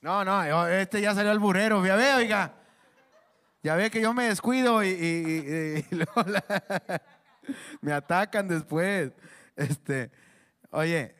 [0.00, 2.54] No, no, este ya salió al burero, ya ve, oiga.
[3.62, 5.84] Ya ve que yo me descuido y,
[7.82, 9.12] me atacan después.
[9.56, 10.10] Este,
[10.70, 11.14] oye,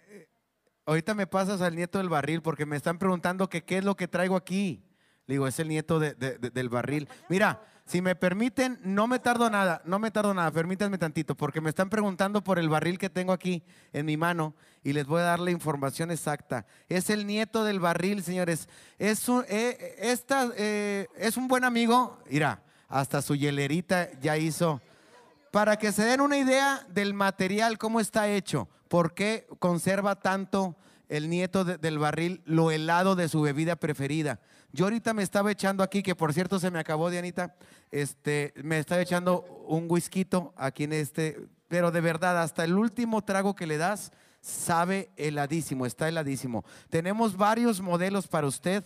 [0.86, 4.09] ahorita me pasas al nieto del barril porque me están preguntando qué es lo que
[4.09, 4.82] traigo aquí.
[5.27, 7.09] Le digo, es el nieto de- del barril.
[7.28, 7.61] Mira,
[7.91, 11.71] si me permiten, no me tardo nada, no me tardo nada, permítanme tantito, porque me
[11.71, 14.55] están preguntando por el barril que tengo aquí en mi mano
[14.85, 16.67] y les voy a dar la información exacta.
[16.89, 18.69] Es el nieto del barril, señores.
[18.97, 22.17] Es un, eh, eh, un buen amigo.
[22.31, 24.81] Mira, hasta su hielerita ya hizo.
[25.51, 30.77] Para que se den una idea del material, cómo está hecho, por qué conserva tanto
[31.11, 34.41] el nieto de- del barril lo helado de su bebida preferida.
[34.73, 37.57] Yo ahorita me estaba echando aquí, que por cierto se me acabó, Dianita,
[37.91, 40.27] este, me estaba echando un whisky
[40.57, 45.85] aquí en este, pero de verdad, hasta el último trago que le das, sabe heladísimo,
[45.85, 46.65] está heladísimo.
[46.89, 48.85] Tenemos varios modelos para usted.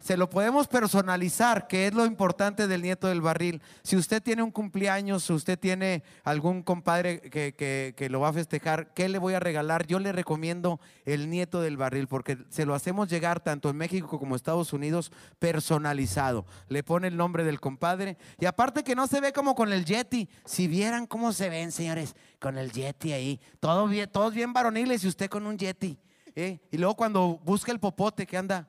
[0.00, 3.60] Se lo podemos personalizar, que es lo importante del nieto del barril.
[3.82, 8.28] Si usted tiene un cumpleaños, si usted tiene algún compadre que, que- que lo va
[8.30, 9.86] a festejar, ¿qué le voy a regalar?
[9.86, 14.18] Yo le recomiendo el nieto del barril, porque se lo hacemos llegar tanto en México
[14.18, 16.46] como Estados Unidos personalizado.
[16.68, 19.84] Le pone el nombre del compadre y aparte que no se ve como con el
[19.84, 20.28] Yeti.
[20.46, 25.04] Si vieran cómo se ven, señores, con el Yeti ahí, todo bien, todos bien varoniles
[25.04, 25.98] y usted con un Yeti.
[26.34, 26.58] ¿eh?
[26.70, 28.66] Y luego cuando busca el popote que anda.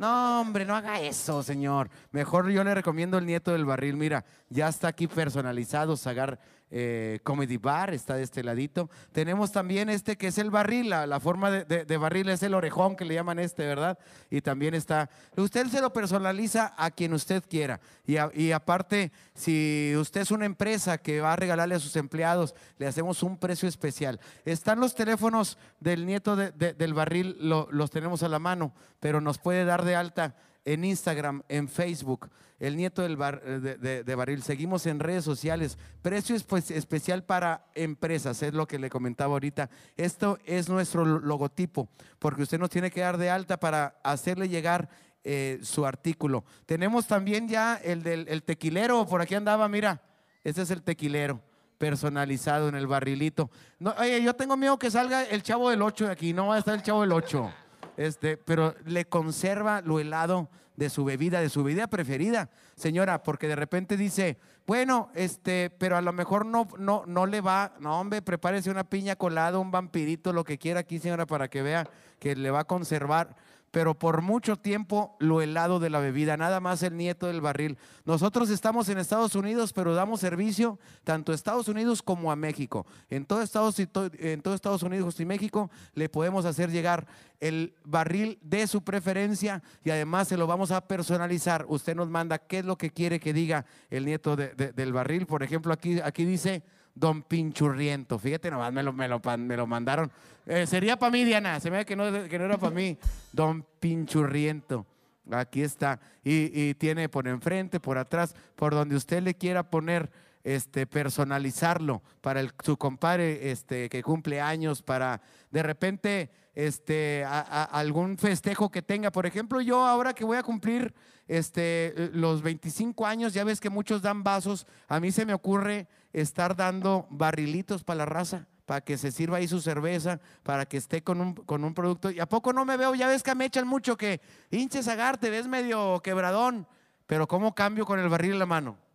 [0.00, 1.90] No, hombre, no haga eso, señor.
[2.10, 3.98] Mejor yo le recomiendo el nieto del barril.
[3.98, 6.40] Mira, ya está aquí personalizado, Sagar
[6.70, 8.90] eh, Comedy Bar, está de este ladito.
[9.12, 13.04] Tenemos también este que es el barril, la, forma de, barril es el orejón que
[13.04, 13.98] le llaman este, ¿verdad?
[14.30, 17.80] Y también está, usted se lo personaliza a quien usted quiera.
[18.06, 22.86] Y, aparte, si usted es una empresa que va a regalarle a sus empleados, le
[22.86, 24.20] hacemos un precio especial.
[24.44, 28.72] Están los teléfonos del nieto de- de- del barril, lo- los tenemos a la mano,
[28.98, 30.34] pero nos puede dar de alta
[30.72, 32.28] en Instagram, en Facebook,
[32.58, 34.42] el nieto del bar- eh, de, barril.
[34.42, 35.78] Seguimos en redes sociales.
[36.02, 39.70] Precio espe- especial para empresas, es lo que le comentaba ahorita.
[39.96, 41.88] Esto es nuestro lo- logotipo,
[42.18, 44.88] porque usted nos tiene que dar de alta para hacerle llegar
[45.24, 46.44] eh, su artículo.
[46.66, 50.00] Tenemos también ya el del el tequilero, por aquí andaba, mira,
[50.44, 51.40] este es el tequilero
[51.76, 53.50] personalizado en el barrilito.
[53.78, 56.56] No, oye, yo tengo miedo que salga el chavo del 8 de aquí, no va
[56.56, 57.50] a estar el chavo del 8.
[58.00, 63.46] Este, pero le conserva lo helado de su bebida, de su bebida preferida, señora, porque
[63.46, 68.00] de repente dice, bueno, este, pero a lo mejor no, no, no le va, no,
[68.00, 71.90] hombre, prepárese una piña colada, un vampirito, lo que quiera aquí, señora, para que vea
[72.18, 73.36] que le va a conservar
[73.70, 77.78] pero por mucho tiempo lo helado de la bebida, nada más el nieto del barril.
[78.04, 82.86] Nosotros estamos en Estados Unidos, pero damos servicio tanto a Estados Unidos como a México.
[83.08, 87.06] En todo Estados, en Estados Unidos y México le podemos hacer llegar
[87.38, 91.64] el barril de su preferencia y además se lo vamos a personalizar.
[91.68, 94.92] Usted nos manda qué es lo que quiere que diga el nieto de- de- del
[94.92, 95.26] barril.
[95.26, 96.62] Por ejemplo, aquí, aquí dice...
[97.00, 100.12] Don Pinchurriento, fíjate nomás, me lo, me lo, me lo mandaron.
[100.46, 102.98] Eh, sería para mí, Diana, se me ve que no, que no era para mí.
[103.32, 104.84] Don Pinchurriento,
[105.30, 105.98] aquí está.
[106.22, 110.10] Y, y tiene por enfrente, por atrás, por donde usted le quiera poner,
[110.44, 115.20] este, personalizarlo para el- su compadre este, que cumple años, para
[115.50, 119.10] de repente este, algún festejo que tenga.
[119.10, 120.94] Por ejemplo, yo ahora que voy a cumplir
[121.28, 125.86] este, los 25 años, ya ves que muchos dan vasos, a mí se me ocurre
[126.12, 130.76] estar dando barrilitos para la raza, para que se sirva ahí su cerveza, para que
[130.76, 132.10] esté con un, con un producto.
[132.10, 132.94] ¿Y a poco no me veo?
[132.94, 134.20] Ya ves que me echan mucho que,
[134.50, 136.66] hinches agar, te ves medio quebradón,
[137.06, 138.89] pero ¿cómo cambio con el barril en la mano?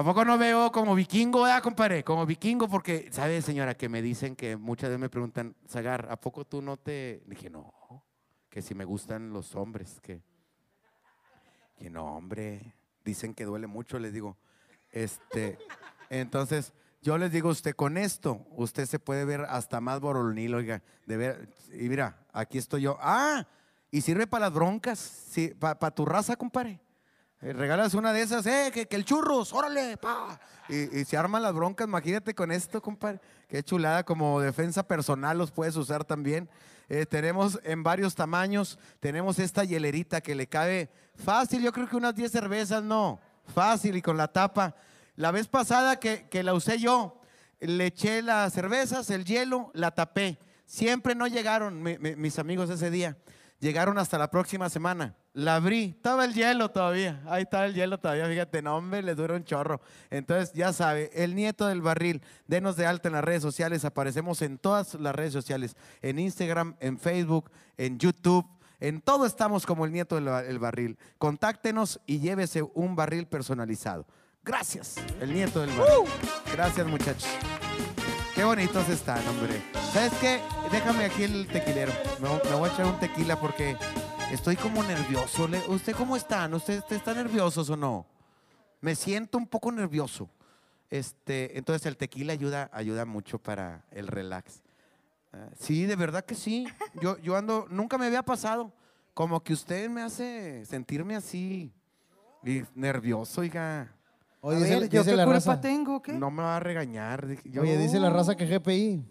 [0.00, 2.02] ¿A poco no veo como vikingo, ah, compadre?
[2.02, 3.74] Como vikingo, porque, ¿sabe, señora?
[3.74, 7.22] Que me dicen que muchas veces me preguntan, Zagar, ¿a poco tú no te...?
[7.26, 7.70] Dije, no,
[8.48, 10.22] que si me gustan los hombres, que...
[11.76, 12.74] Que no, hombre,
[13.04, 14.38] dicen que duele mucho, les digo.
[14.90, 15.58] Este,
[16.08, 16.72] entonces,
[17.02, 21.16] yo les digo, usted con esto, usted se puede ver hasta más boronil, oiga, de
[21.18, 22.96] ver, y mira, aquí estoy yo.
[23.02, 23.46] Ah,
[23.90, 26.80] y sirve para las broncas, sí, para tu raza, compadre.
[27.42, 30.38] Eh, regalas una de esas, eh, que, el churros, órale, pa.
[30.68, 33.18] Y, se arman las broncas, imagínate con esto, compadre.
[33.48, 36.48] Qué chulada, como defensa personal los puedes usar también.
[36.88, 41.96] Eh, tenemos en varios tamaños, tenemos esta hielerita que le cabe fácil, yo creo que
[41.96, 43.20] unas 10 cervezas, no,
[43.54, 44.74] fácil y con la tapa.
[45.16, 47.20] La vez pasada que, la usé yo,
[47.60, 50.38] le eché las cervezas, el hielo, la tapé.
[50.66, 53.16] Siempre no llegaron mi- mis amigos ese día.
[53.60, 55.14] Llegaron hasta la próxima semana.
[55.32, 57.22] La abrí, estaba el hielo todavía.
[57.28, 59.80] Ahí estaba el hielo todavía, fíjate, no hombre, le dura un chorro.
[60.10, 64.42] Entonces, ya sabe, el nieto del barril, denos de alta en las redes sociales, aparecemos
[64.42, 68.44] en todas las redes sociales, en Instagram, en Facebook, en YouTube,
[68.80, 70.98] en todo estamos como el nieto del ba- el barril.
[71.18, 74.06] Contáctenos y llévese un barril personalizado.
[74.42, 76.10] Gracias, el nieto del barril.
[76.52, 77.28] Gracias, muchachos.
[78.34, 79.62] Qué bonitos están, hombre.
[79.92, 80.40] ¿Sabes qué?
[80.72, 81.92] Déjame aquí el tequilero.
[82.20, 83.76] Me voy a echar un tequila porque
[84.32, 85.48] estoy como nervioso.
[85.68, 86.54] ¿Usted cómo están?
[86.54, 88.06] ¿Usted, usted está nerviosos o no?
[88.80, 90.28] Me siento un poco nervioso.
[90.88, 94.62] Este, entonces el tequila ayuda, ayuda mucho para el relax.
[95.32, 96.66] Ah, sí, de verdad que sí.
[97.00, 98.72] Yo, yo ando, nunca me había pasado.
[99.14, 101.72] Como que usted me hace sentirme así
[102.44, 103.92] y nervioso, oiga.
[104.40, 105.60] Oye, A dice- ver, ¿yo dice qué la culpa raza.
[105.60, 106.00] tengo?
[106.02, 106.12] ¿qué?
[106.14, 107.26] No me va a regañar.
[107.44, 109.04] yo- Oye, dice la raza que GPI.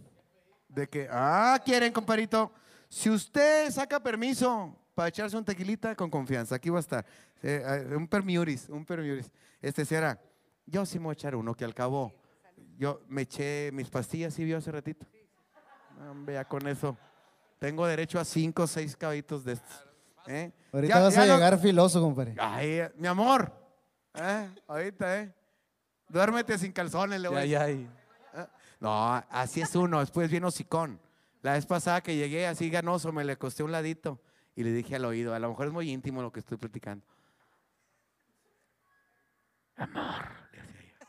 [0.70, 2.52] De que, ah, quieren, comparito.
[2.90, 7.06] Si usted saca permiso para echarse un tequilita, con confianza, aquí va a estar.
[7.42, 9.32] Eh, eh, un permiuris, un permiuris.
[9.62, 10.20] Este será,
[10.66, 12.14] yo sí me voy a echar uno, que al cabo,
[12.78, 15.06] yo me eché mis pastillas, ¿sí vio hace ratito?
[16.28, 16.98] Ya con eso.
[17.60, 19.88] Tengo derecho a cinco o seis cabitos de estos.
[20.28, 20.52] ¿eh?
[20.74, 22.36] Ahorita Ya- vas ya a no- llegar filoso, compadre.
[22.38, 23.54] Ay, mi amor.
[24.16, 24.50] ¿eh?
[24.68, 25.34] Ahorita, ¿eh?
[26.10, 27.90] Duérmete sin calzones, le voy a Ay, ay.
[28.82, 31.00] No, así es uno, después viene hocicón.
[31.42, 34.20] La vez pasada que llegué así ganoso, me le acosté a un ladito
[34.60, 37.06] y le dije al oído, a lo mejor es muy íntimo lo que estoy platicando.
[39.78, 41.08] Amor, le decía yo.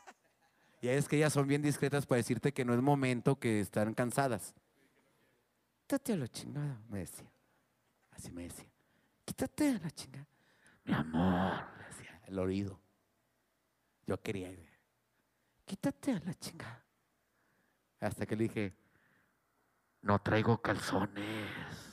[0.79, 3.93] Y es que ellas son bien discretas para decirte que no es momento, que están
[3.93, 4.55] cansadas.
[5.81, 7.29] Quítate a la chingada, me decía.
[8.11, 8.71] Así me decía.
[9.25, 10.27] Quítate a la chingada.
[10.85, 12.79] Mi amor, le decía, el oído.
[14.07, 14.49] Yo quería.
[15.65, 16.85] Quítate a la chingada.
[17.99, 18.73] Hasta que le dije,
[20.03, 21.90] no traigo calzones.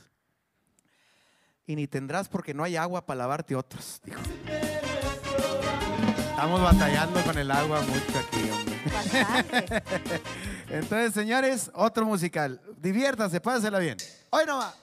[1.68, 4.18] Y ni tendrás porque no hay agua para lavarte otros, dijo.
[6.30, 9.82] Estamos batallando con el agua mucho aquí, hombre.
[10.70, 12.58] Entonces, señores, otro musical.
[12.78, 13.98] Diviértanse, pásela bien.
[14.30, 14.74] Hoy no va.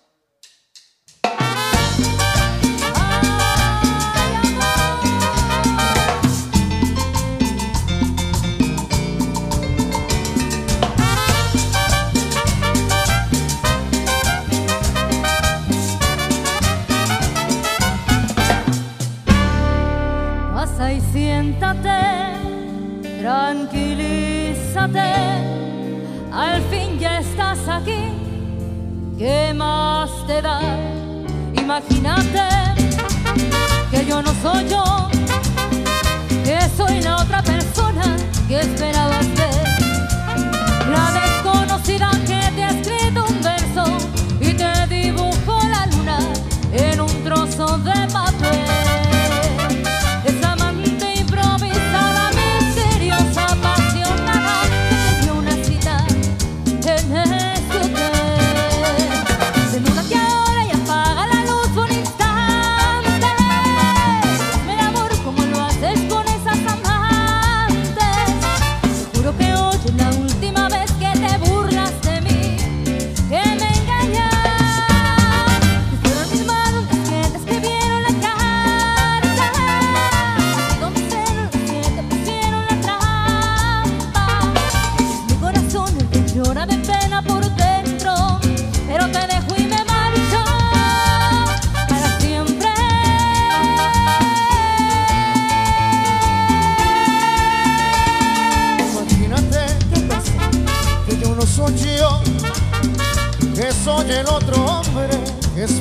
[23.25, 24.99] Tranquilízate,
[26.31, 28.11] al fin ya estás aquí,
[29.17, 30.61] ¿qué más te da?
[31.55, 32.43] Imagínate
[33.89, 35.09] que yo no soy yo,
[36.43, 38.15] que soy la otra persona
[38.47, 39.34] que esperabas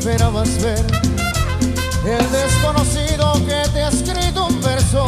[0.05, 0.85] esperabas ver.
[2.05, 5.06] El desconocido que te ha escrito un verso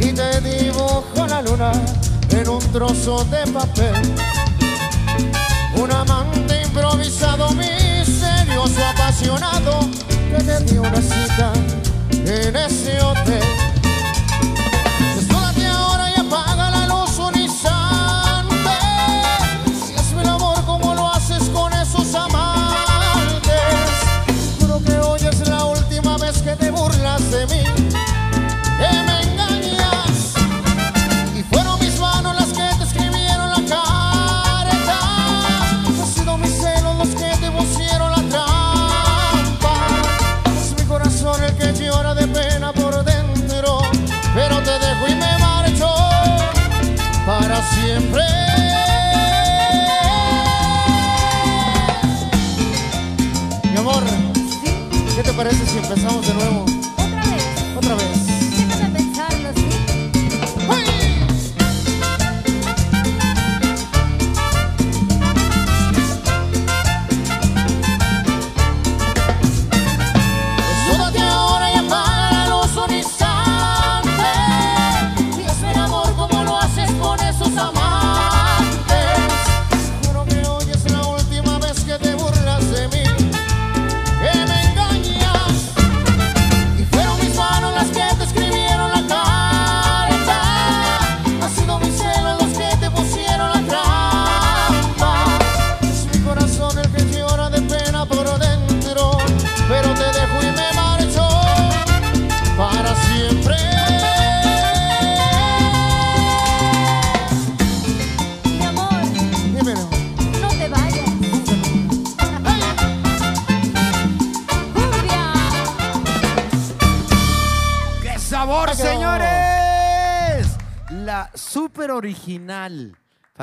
[0.00, 1.70] y te dibujó la luna
[2.30, 3.94] en un trozo de papel.
[5.76, 11.52] Un amante improvisado, misterioso, apasionado, que te dio una cita
[12.10, 13.61] en ese hotel.
[55.92, 56.71] Empezamos de nuevo?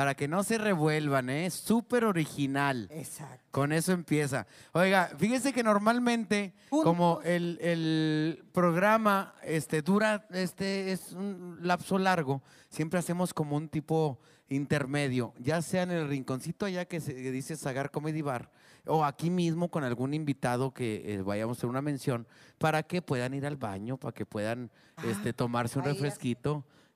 [0.00, 1.50] Para que no se revuelvan, ¿eh?
[1.50, 2.88] Súper original.
[2.90, 3.44] Exacto.
[3.50, 4.46] Con eso empieza.
[4.72, 12.40] Oiga, fíjese que normalmente, como el, el programa este, dura, este es un lapso largo,
[12.70, 14.18] siempre hacemos como un tipo
[14.48, 18.50] intermedio, ya sea en el rinconcito allá que se que dice Sagar Comedy Bar,
[18.86, 23.02] o aquí mismo con algún invitado que eh, vayamos a hacer una mención, para que
[23.02, 24.70] puedan ir al baño, para que puedan
[25.04, 25.94] este, tomarse un ahí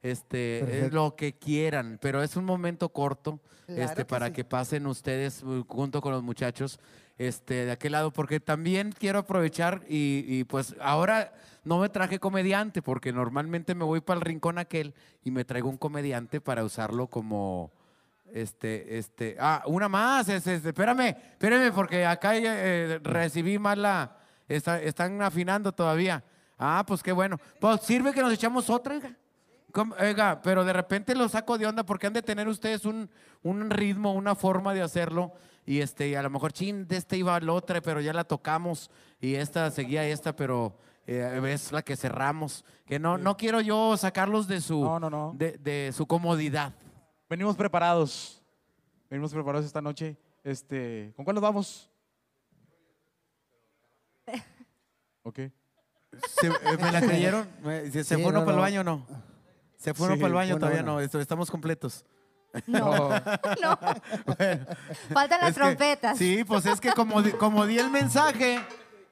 [0.05, 4.33] Este, es lo que quieran, pero es un momento corto Claro este, que para sí.
[4.35, 6.79] que pasen ustedes uh, junto con los muchachos
[7.17, 11.33] este, de aquel lado, porque también quiero aprovechar y, y, pues ahora
[11.65, 15.71] no me traje comediante, porque normalmente me voy para el rincón aquel y me traigo
[15.71, 17.73] un comediante para usarlo como,
[18.35, 24.19] este, este, ah, una más, es, es- espérame, espérame, porque acá eh, recibí mal la,
[24.49, 26.23] está- están afinando todavía.
[26.59, 27.39] Ah, pues qué bueno.
[27.61, 29.17] Pues sirve que nos echamos otra, hija.
[29.75, 29.97] ¿Cómo?
[30.01, 33.11] Oiga, pero de repente lo saco de onda porque han de tener ustedes un,
[33.43, 35.33] un ritmo, una forma de hacerlo.
[35.67, 38.23] Y este, y a lo mejor, chin, de este iba al otro, pero ya la
[38.23, 38.89] tocamos.
[39.21, 40.79] Y esta seguía esta, pero
[41.09, 42.65] eh, es la que cerramos.
[42.87, 44.85] Que no, no quiero yo sacarlos de su,
[45.35, 46.73] De, de su comodidad.
[47.29, 48.41] Venimos preparados.
[49.11, 50.17] Venimos preparados esta noche.
[50.45, 51.91] Este, ¿Con cuál nos vamos?
[55.25, 55.37] Ok.
[56.41, 57.49] Se- eh, ¿Me la creyeron?
[57.65, 59.07] ¿Se, se Sí, fue uno no, para el baño o no?
[59.85, 60.49] ¿Se fue uno Sí, para el baño?
[60.55, 61.09] bueno, Todavía bueno.
[61.13, 62.05] no, estamos completos.
[62.67, 62.81] No,
[63.63, 63.79] no.
[65.13, 66.17] Faltan las Es que- trompetas.
[66.19, 68.61] sí, pues es que como, di- como di el mensaje,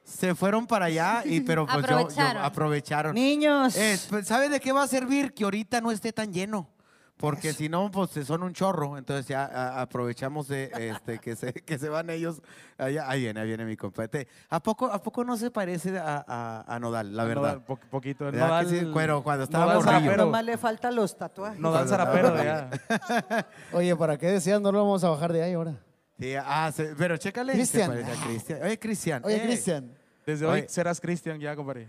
[0.03, 2.43] se fueron para allá, y, pero pues yo- yo, Aprovecharon.
[2.43, 3.15] aprovecharon.
[3.15, 3.75] Niños.
[3.75, 5.33] Eh, pues, ¿Sabe de qué va a servir?
[5.33, 6.69] Que ahorita no esté tan lleno.
[7.17, 8.97] Porque si no, pues son un chorro.
[8.97, 12.41] Entonces ya a- aprovechamos de este, que, se, que se van ellos.
[12.77, 14.27] Allá, ahí viene, ahí viene mi compadre.
[14.49, 17.41] ¿A poco, ¿A poco no se parece a, a- a Nodal, la A verdad?
[17.41, 18.25] Nodal, po- poquito.
[18.25, 18.91] ¿Verdad que Nodal- sí?
[18.91, 20.17] Cuero, cuando estaba morrillo.
[20.17, 21.59] Nomás le faltan los tatuajes.
[21.59, 22.69] Nodal zarapero allá.
[23.71, 24.59] Oye, ¿para qué decías?
[24.59, 25.75] No lo vamos a bajar de ahí ahora.
[26.19, 27.53] Sí, ah, se- pero chécale.
[27.53, 27.89] Cristian.
[27.89, 28.59] parece a Cristian.
[28.63, 29.21] Oye, Cristian.
[29.25, 29.91] Oye, eh, Cristian.
[30.25, 30.69] Desde hoy Oye.
[30.69, 31.87] serás Cristian ya, compadre.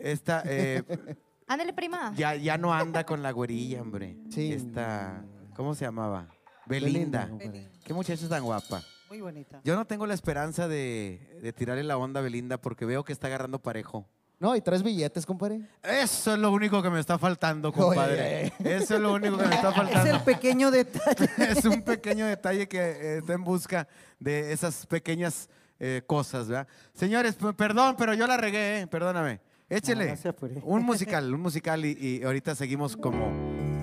[0.00, 0.82] Esta, eh,
[1.46, 2.12] Ándale, prima.
[2.16, 4.16] ya, ya no anda con la güerilla, hombre.
[4.30, 4.52] Sí.
[4.52, 5.24] Esta,
[5.54, 6.28] ¿cómo se llamaba?
[6.66, 7.26] Belinda.
[7.26, 7.70] Belinda.
[7.84, 8.82] Qué muchacha tan guapa.
[9.08, 9.60] Muy bonita.
[9.62, 13.12] Yo no tengo la esperanza de, de tirarle la onda a Belinda porque veo que
[13.12, 14.08] está agarrando parejo.
[14.38, 15.60] No, y tres billetes, compadre.
[15.82, 18.52] Eso es lo único que me está faltando, compadre.
[18.58, 20.10] Eso es lo único que me está Es faltando.
[20.16, 21.30] el pequeño detalle.
[21.52, 23.86] es un pequeño detalle que eh, está en busca
[24.18, 25.48] de esas pequeñas
[25.78, 26.66] eh, cosas, ¿verdad?
[26.92, 28.86] Señores, perdón, pero yo la regué, ¿eh?
[28.88, 29.40] perdóname.
[29.68, 30.62] Échele No, no se apure.
[30.64, 33.32] un musical, un musical y, y ahorita seguimos como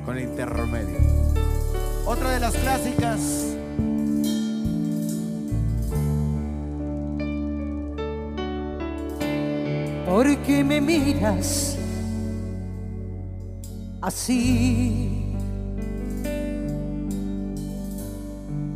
[0.06, 0.98] con el intermedio.
[2.06, 3.56] Otra de las clásicas.
[10.06, 11.78] ¿Por qué me miras
[14.02, 15.34] así?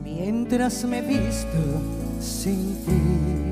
[0.03, 1.81] Mientras me visto
[2.19, 3.46] sin ti.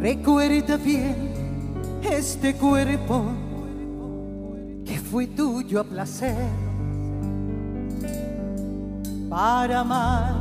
[0.00, 1.16] Recuerda bien
[2.02, 3.24] este cuerpo
[4.84, 6.36] que fue tuyo a placer
[9.28, 10.36] para amar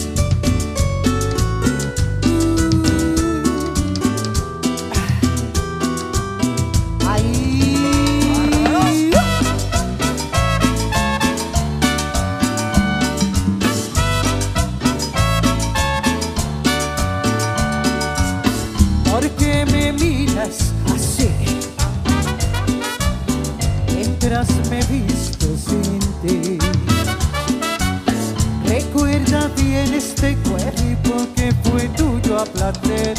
[29.44, 33.14] Recuerda bien este cuerpo que fue tuyo a placer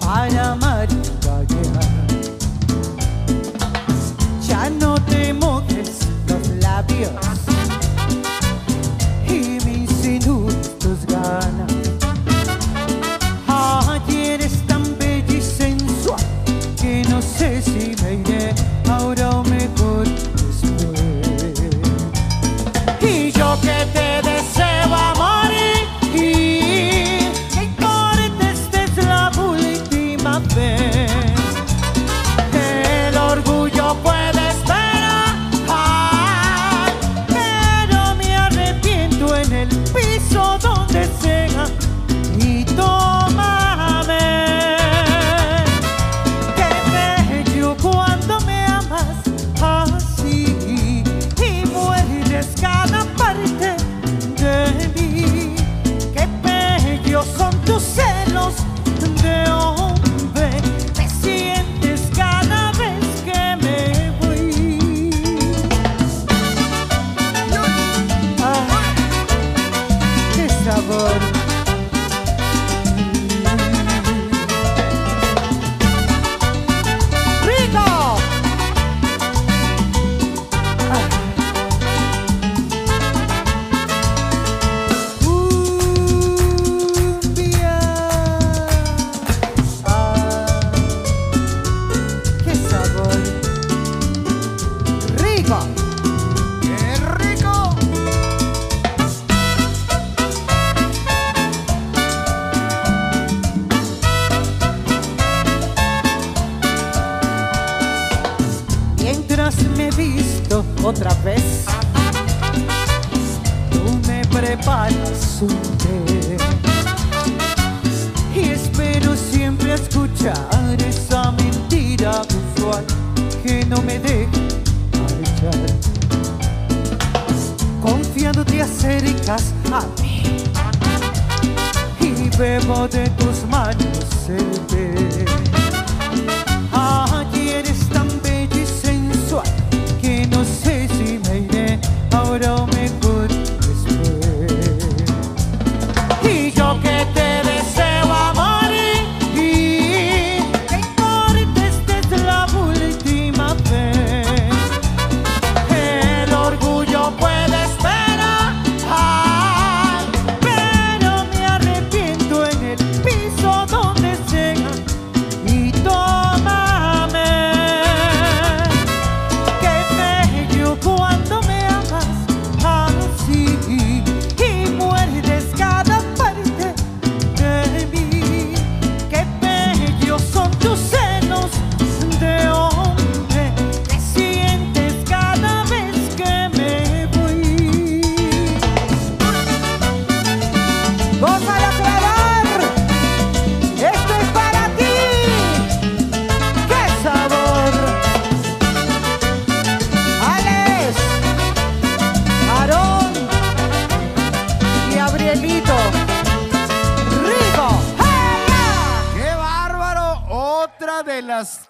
[0.00, 0.88] para amar
[1.22, 1.80] y.
[4.48, 7.10] Ya no te mojes los labios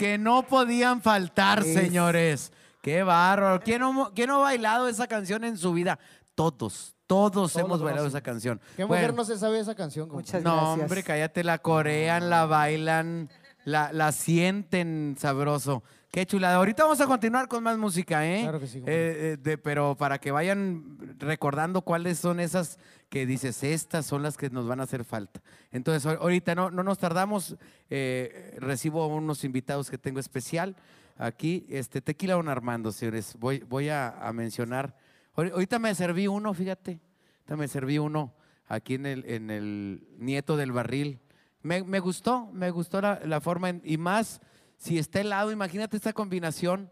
[0.00, 2.52] que no podían faltar, Es- señores.
[2.82, 3.60] ¡Qué bárbaro!
[3.62, 5.98] ¿Quién no, quién no ha bailado esa canción en su vida?
[6.34, 8.08] Todos, todos, hemos bailado conocen.
[8.08, 8.60] esa canción.
[8.76, 10.08] ¿Qué Bueno, mujer no se sabe esa canción?
[10.42, 13.28] no, hombre, cállate, la corean, la bailan,
[13.66, 15.82] la, la sienten sabroso.
[16.10, 16.56] Qué chulada.
[16.56, 18.40] Ahorita vamos a continuar con más música, ¿eh?
[18.42, 23.26] Claro que sí, Eh, eh, de- pero para que vayan recordando cuáles son esas que
[23.26, 25.40] dices, estas son las que nos van a hacer falta.
[25.70, 27.56] Entonces, ahor- ahorita no, no nos tardamos.
[27.90, 30.74] eh, recibo unos invitados que tengo especial
[31.16, 31.64] aquí.
[31.68, 33.36] Este, Tequila Don Armando, señores.
[33.38, 34.96] Voy, voy a, a mencionar.
[35.36, 37.00] Ahori- Ahorita me serví uno, fíjate.
[37.38, 38.32] Ahorita me serví uno
[38.66, 41.20] aquí en el, en el Nieto del Barril.
[41.62, 44.40] Me, me gustó, me gustó la, la forma en- y más
[44.80, 46.90] si está helado, imagínate esta combinación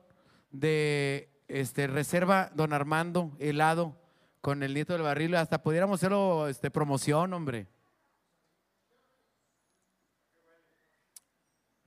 [0.50, 3.96] de este, reserva Don Armando helado
[4.42, 7.66] con el Nieto del Barril, hasta pudiéramos hacerlo este, promoción, hombre.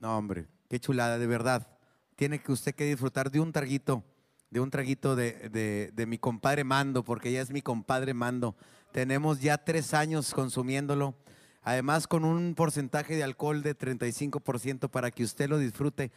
[0.00, 1.68] No, hombre, qué chulada, de verdad.
[2.16, 4.02] Tiene que usted que disfrutar de un traguito,
[4.50, 8.56] de un traguito de, de- de mi compadre Mando, porque ya es mi compadre Mando.
[8.90, 11.14] Tenemos ya tres años consumiéndolo,
[11.62, 16.10] además con un porcentaje de alcohol de 35% para que usted lo disfrute.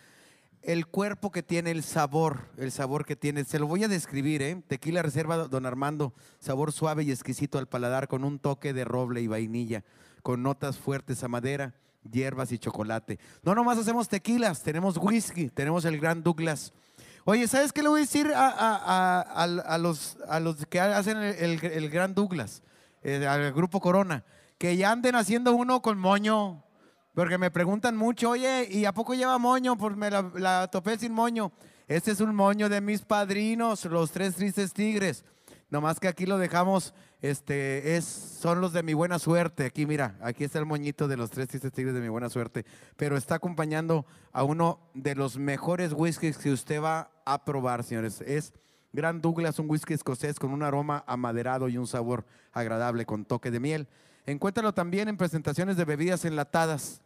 [0.61, 4.41] El cuerpo que tiene, el sabor, el sabor que tiene, se lo voy a describir,
[4.41, 4.63] ¿eh?
[4.67, 9.21] Tequila Reserva Don Armando, sabor suave y exquisito al paladar con un toque de roble
[9.21, 9.83] y vainilla,
[10.23, 11.75] con notas fuertes a madera,
[12.11, 13.19] hierbas y chocolate.
[13.43, 16.73] No nomás hacemos tequilas, tenemos whisky, tenemos el Gran Douglas.
[17.25, 20.17] Oye, ¿sabes qué le voy a decir a, los,
[20.67, 22.63] que hacen el Gran Douglas,
[23.03, 24.23] eh, al Grupo Corona?
[24.57, 26.63] Que ya anden haciendo uno con moño,
[27.13, 29.77] porque me preguntan mucho, oye, ¿y a poco lleva moño?
[29.77, 31.51] Pues me la, topé sin moño.
[31.87, 35.23] Este es un moño de mis padrinos, los tres tristes tigres.
[35.69, 39.65] Nomás que aquí lo dejamos, este, es, son los de mi buena suerte.
[39.65, 42.65] Aquí, mira, aquí está el moñito de los tres tristes tigres de mi buena suerte.
[42.97, 48.21] Pero está acompañando a uno de los mejores whiskies que usted va a probar, señores.
[48.21, 48.53] Es
[48.95, 53.51] Gran Douglas, un whisky escocés con un aroma amaderado y un sabor agradable con toque
[53.51, 53.87] de miel.
[54.25, 57.01] Encuéntralo también en presentaciones de bebidas enlatadas.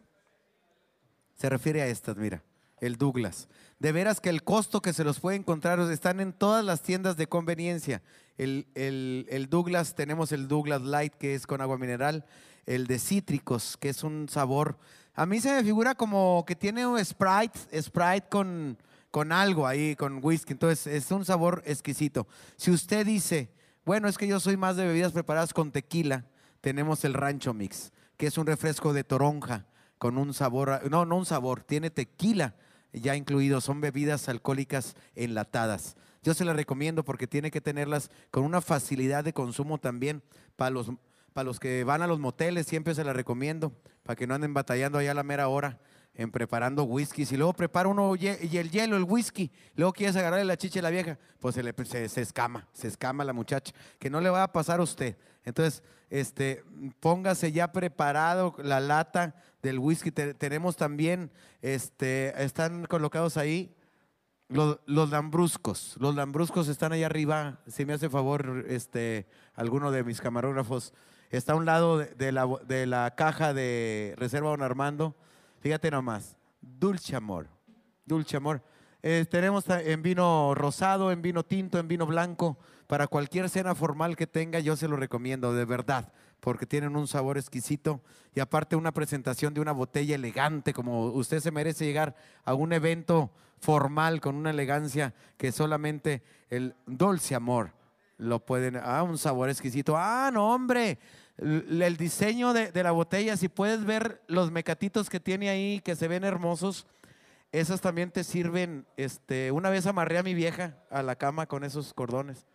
[1.35, 2.43] Se refiere a estas, mira,
[2.81, 3.47] el Douglas.
[3.79, 7.17] De veras que el costo que se los puede encontrar están en todas las tiendas
[7.17, 8.01] de conveniencia.
[8.37, 12.25] El, el- el Douglas, tenemos el Douglas Light, que es con agua mineral,
[12.65, 14.77] el de cítricos, que es un sabor.
[15.15, 18.77] A mí se me figura como que tiene un Sprite, Sprite con,
[19.11, 20.53] con algo ahí, con whisky.
[20.53, 22.27] Entonces, es un sabor exquisito.
[22.55, 23.49] Si usted dice,
[23.85, 26.25] bueno, es que yo soy más de bebidas preparadas con tequila,
[26.61, 29.65] tenemos el Rancho Mix, que es un refresco de toronja
[29.97, 32.55] con un sabor, no, no un sabor, tiene tequila
[32.93, 35.95] ya incluido, son bebidas alcohólicas enlatadas.
[36.23, 40.21] Yo se las recomiendo porque tiene que tenerlas con una facilidad de consumo también
[40.55, 40.91] para los,
[41.33, 43.73] para los que van a los moteles, siempre se las recomiendo,
[44.03, 45.79] para que no anden batallando allá a la mera hora
[46.15, 47.25] en preparando whisky.
[47.25, 48.27] Si luego prepara uno y
[48.57, 51.73] el hielo, el whisky, luego quieres agarrarle la chicha a la vieja, pues se, le,
[52.09, 55.15] se escama, se escama la muchacha, que no le va a pasar a usted.
[55.49, 56.63] Entonces, este,
[56.99, 60.11] póngase ya preparado la lata del whisky.
[60.11, 61.31] Te- tenemos también,
[61.61, 63.75] este, están colocados ahí
[64.51, 67.59] Los, los lambruscos, los lambruscos están ahí arriba.
[67.67, 70.91] Si me hace favor, este, alguno de mis camarógrafos
[71.29, 75.13] está a un lado de, la, de la caja de Reserva Don Armando.
[75.59, 77.45] Fíjate nomás, dulce amor,
[78.05, 78.63] dulce amor.
[79.03, 82.57] Eh, tenemos en vino rosado, en vino tinto, en vino blanco.
[82.89, 87.07] Para cualquier cena formal que tenga, yo se lo recomiendo, de verdad, porque tienen un
[87.07, 88.01] sabor exquisito
[88.33, 92.73] y aparte una presentación de una botella elegante, como usted se merece llegar a un
[92.73, 93.29] evento
[93.59, 97.73] formal con una elegancia que solamente el dulce amor
[98.17, 98.77] lo pueden.
[98.77, 99.95] Ah, un sabor exquisito.
[99.95, 100.97] Ah, no, hombre.
[101.37, 105.95] El, diseño de, de la botella, si puedes ver los mecatitos que tiene ahí, que
[105.95, 106.87] se ven hermosos,
[107.51, 108.87] esas también te sirven.
[108.97, 112.47] Este, una vez amarré a mi vieja a la cama con esos cordones.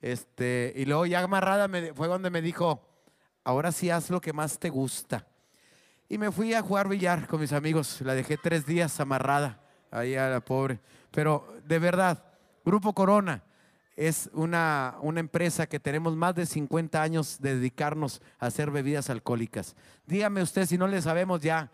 [0.00, 2.80] Este, y luego ya amarrada me- fue donde me dijo,
[3.44, 5.26] ahora sí haz lo que más te gusta.
[6.08, 8.00] Y me fui a jugar billar con mis amigos.
[8.02, 9.60] La dejé tres días amarrada
[9.90, 10.80] ahí a la pobre.
[11.10, 12.24] Pero de verdad,
[12.64, 13.42] Grupo Corona
[13.96, 19.10] es una, una empresa que tenemos más de 50 años de dedicarnos a hacer bebidas
[19.10, 19.74] alcohólicas.
[20.06, 21.70] Dígame usted si no le sabemos ya.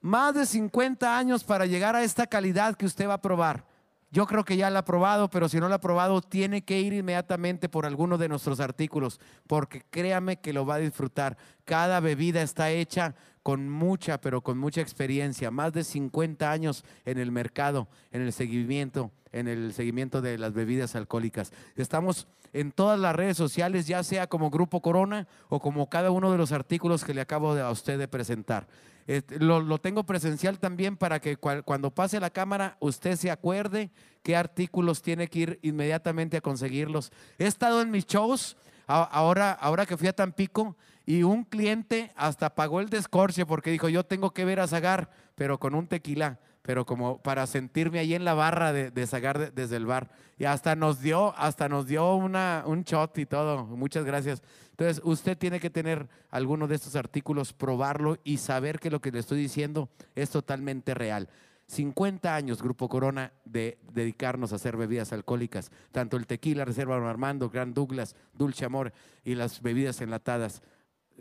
[0.00, 3.64] Más de 50 años para llegar a esta calidad que usted va a probar.
[4.12, 6.80] Yo creo que ya la ha probado, pero si no la ha probado, tiene que
[6.80, 11.36] ir inmediatamente por alguno de nuestros artículos, porque créame que lo va a disfrutar.
[11.64, 13.14] Cada bebida está hecha
[13.44, 18.32] con mucha, pero con mucha experiencia, más de 50 años en el mercado, en el
[18.32, 21.52] seguimiento, en el seguimiento de las bebidas alcohólicas.
[21.76, 26.32] Estamos en todas las redes sociales, ya sea como Grupo Corona o como cada uno
[26.32, 28.66] de los artículos que le acabo de, a usted de presentar.
[29.10, 33.90] Este, lo, lo tengo presencial también para que cuando pase la cámara usted se acuerde
[34.22, 37.10] qué artículos tiene que ir inmediatamente a conseguirlos.
[37.36, 38.56] He estado en mis shows,
[38.86, 40.76] ahora, ahora que fui a Tampico,
[41.06, 45.10] y un cliente hasta pagó el descorche porque dijo, yo tengo que ver a Zagar,
[45.34, 46.38] pero con un tequila,
[46.70, 50.08] pero como para sentirme ahí en la barra de, de desde el bar.
[50.38, 53.66] Y hasta nos dio, hasta nos dio una, un shot y todo.
[53.66, 54.40] Muchas gracias.
[54.70, 59.10] Entonces, usted tiene que tener alguno de estos artículos, probarlo y saber que lo que
[59.10, 61.28] le estoy diciendo es totalmente real.
[61.66, 67.08] 50 años, Grupo Corona, de dedicarnos a hacer bebidas alcohólicas, tanto el tequila, Reserva Don
[67.08, 68.92] Armando, Gran Douglas, Dulce Amor
[69.24, 70.62] y las bebidas enlatadas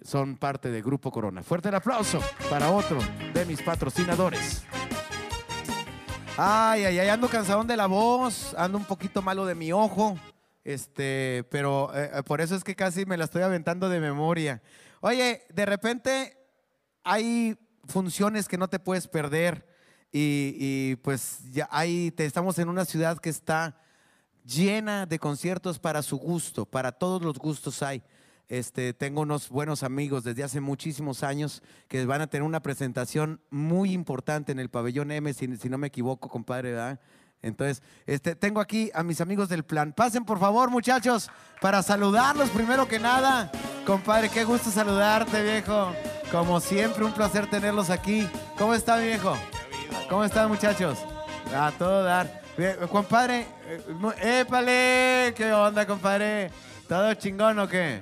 [0.04, 1.42] son parte de Grupo Corona.
[1.42, 2.20] Fuerte el aplauso
[2.52, 3.00] para otro
[3.34, 4.64] de mis patrocinadores.
[6.42, 10.18] Ay, ay, ay, ando cansadón de la voz, ando un poquito malo de mi ojo,
[10.64, 14.62] este, pero eh, eh, por eso es que casi me la estoy aventando de memoria.
[15.02, 16.38] Oye, de repente
[17.04, 19.68] hay funciones que no te puedes perder
[20.14, 23.78] y, pues ya hay, te, estamos en una ciudad que está
[24.46, 28.02] llena de conciertos para su gusto, para todos los gustos hay.
[28.50, 33.40] Este, tengo unos buenos amigos desde hace muchísimos años que van a tener una presentación
[33.52, 37.00] muy importante en el pabellón M, si, no me equivoco, compadre, ¿verdad?
[37.44, 39.94] Entonces, este, tengo aquí a mis amigos del plan.
[39.94, 41.30] Pasen, por favor, muchachos,
[41.62, 43.52] para saludarlos primero que nada.
[43.86, 45.94] Compadre, qué gusto saludarte, viejo.
[46.32, 48.28] Como siempre, un placer tenerlos aquí.
[48.58, 49.38] ¿Cómo está, viejo?
[50.10, 50.98] ¿Cómo están, muchachos?
[51.56, 52.42] A todo dar.
[52.92, 56.50] Compadre, eh, épale, ¿qué onda, compadre?
[56.88, 58.02] ¿Todo chingón o qué?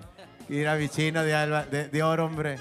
[0.50, 2.58] Ir a mi chino de, alba- de, de oro, hombre.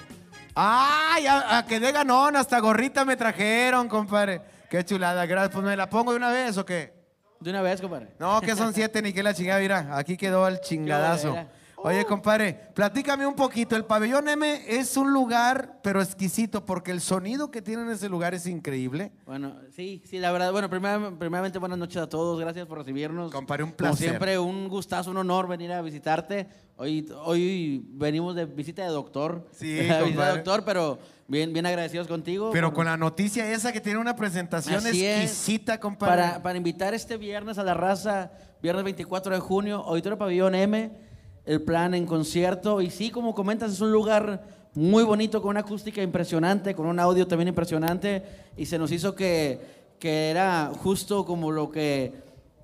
[0.55, 1.27] ¡Ay!
[1.27, 4.41] A, a que de ganón, hasta gorrita me trajeron, compadre.
[4.71, 5.53] Qué chulada, gracias.
[5.53, 6.93] Pues me la pongo de una vez o qué?
[7.41, 8.09] De una vez, compadre.
[8.19, 11.37] No, que son siete ni que la chingada, mira, aquí quedó el chingadazo.
[11.79, 13.77] Oye, compadre, platícame un poquito.
[13.77, 18.09] El pabellón M es un lugar, pero exquisito, porque el sonido que tiene en ese
[18.09, 19.13] lugar es increíble.
[19.27, 20.51] Bueno, sí, sí, la verdad.
[20.53, 22.41] Bueno, primera- primeramente, buenas noches a todos.
[22.41, 23.31] Gracias por recibirnos.
[23.31, 24.09] Compadre, un Como placer.
[24.09, 26.49] siempre, un gustazo, un honor venir a visitarte.
[26.77, 29.47] Hoy, hoy venimos de visita de doctor.
[29.53, 30.01] Sí, visita
[30.31, 30.99] de doctor, pero
[31.29, 32.51] bien, bien agradecidos contigo.
[32.53, 35.23] Pero por- con la noticia esa que tiene una presentación Así es.
[35.31, 36.23] exquisita, compadre.
[36.23, 38.33] Para, para invitar este viernes a la raza,
[38.63, 41.06] viernes 24 de junio, Auditorio Pabellón M,
[41.47, 42.83] el plan en concierto.
[42.83, 44.43] Y sí, como comentas, es un lugar
[44.75, 48.23] muy bonito, con una acústica impresionante, con un audio también impresionante.
[48.57, 49.61] Y se nos hizo que,
[49.99, 52.13] que era justo como lo que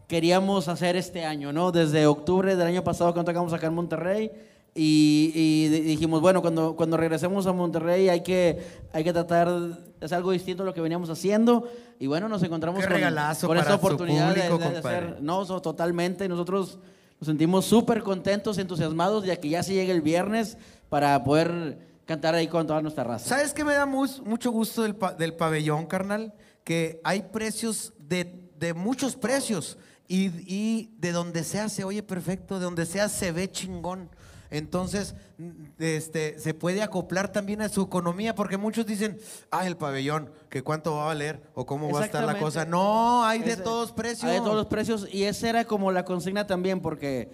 [0.09, 1.73] queríamos hacer este año, ¿no?
[1.73, 4.31] Desde octubre del año pasado cuando tocamos acá en Monterrey.
[4.75, 8.59] Y, y di- dijimos, bueno, cuando, cuando regresemos a Monterrey hay que,
[8.93, 11.69] hay que tratar de hacer algo distinto a lo que veníamos haciendo.
[11.99, 13.01] Y bueno, nos encontramos Qué con,
[13.49, 14.97] con esta oportunidad de- público, de, de compadre.
[15.09, 16.27] hacer, no, so- totalmente.
[16.29, 16.79] Nosotros
[17.23, 20.59] nos sentimos súper contentos, entusiasmados, ya que ya se llega el viernes
[20.89, 23.29] para poder cantar ahí con toda nuestra raza.
[23.29, 26.35] ¿Sabes qué me da mu- mucho gusto del, del pabellón, carnal?
[26.65, 29.79] Que hay precios de, de muchos precios
[30.09, 34.11] y, y de donde sea se oye perfecto, de donde sea se ve chingón.
[34.53, 39.19] Entonces, mm, este, se puede acoplar también a su economía, porque muchos dicen,
[39.51, 42.67] ah, el pabellón, que cuánto va a valer o cómo va a estar la cosa.
[42.67, 44.25] No, hay de Ese- todos precios.
[44.25, 47.31] Hay de todos los precios y esa era como la consigna también porque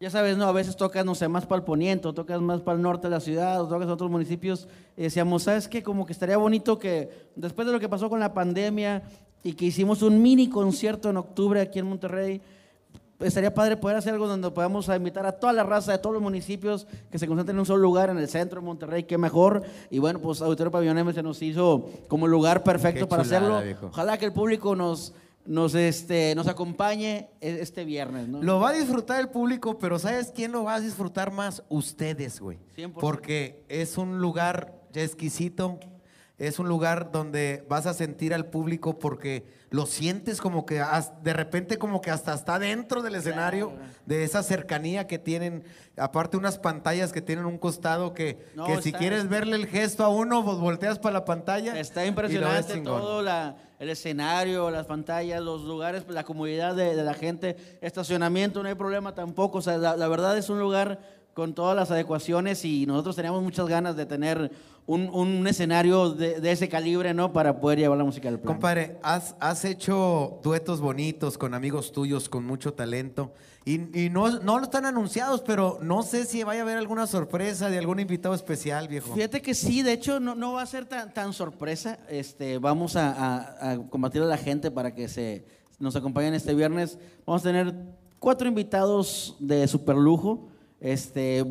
[0.00, 2.60] ya sabes, no, a veces tocas, no sé, más para el poniente, o tocas más
[2.62, 4.68] para el norte de la ciudad, o tocas a otros municipios.
[4.96, 5.82] Y decíamos, ¿sabes qué?
[5.82, 9.02] Como que estaría bonito que después de lo que pasó con la pandemia
[9.42, 12.42] y que hicimos un mini concierto en octubre aquí en Monterrey,
[13.20, 16.22] estaría padre poder hacer algo donde podamos invitar a toda la raza de todos los
[16.22, 19.62] municipios que se concentren en un solo lugar en el centro de Monterrey, qué mejor.
[19.90, 23.22] Y bueno, pues Auditorio Pabellón M se nos hizo como el lugar perfecto Qué para
[23.24, 23.64] chulada, hacerlo.
[23.64, 23.86] viejo.
[23.86, 25.14] Ojalá que el público nos,
[25.46, 28.42] nos, este, nos acompañe e- este viernes, ¿no?
[28.42, 31.62] Lo va a disfrutar el público, pero ¿sabes quién lo va a disfrutar más?
[31.68, 32.58] Ustedes, güey.
[32.76, 32.94] 100%.
[33.00, 35.78] Porque es un lugar exquisito,
[36.38, 40.82] es un lugar donde vas a sentir al público porque lo sientes como que
[41.22, 43.72] de repente como que hasta está dentro del escenario,
[44.04, 45.64] de esa cercanía que tienen,
[45.96, 50.04] aparte unas pantallas que tienen un costado que, No, que si quieres verle el gesto
[50.04, 51.78] a uno, pues volteas para la pantalla.
[51.80, 57.12] Está impresionante todo la- el escenario, las pantallas, los lugares, la comodidad de, de la
[57.14, 59.58] gente, estacionamiento, no hay problema tampoco.
[59.58, 61.00] O sea, la, la verdad es un lugar
[61.34, 64.50] con todas las adecuaciones y nosotros teníamos muchas ganas de tener
[64.86, 67.32] un, un escenario de, de ese calibre, ¿no?
[67.32, 68.54] Para poder llevar la música al plan.
[68.54, 73.32] Compadre, has, has hecho duetos bonitos con amigos tuyos con mucho talento
[73.64, 77.68] y, y no, no están anunciados, pero no sé si vaya a haber alguna sorpresa
[77.68, 79.12] de algún invitado especial, viejo.
[79.12, 81.98] Fíjate que sí, de hecho no, no va a ser tan, tan sorpresa.
[82.08, 85.44] Este, vamos a, a- a combatir a la gente para que se,
[85.80, 86.96] nos acompañen este viernes.
[87.26, 87.74] Vamos a tener
[88.20, 90.46] cuatro invitados de super lujo,
[90.80, 91.44] este,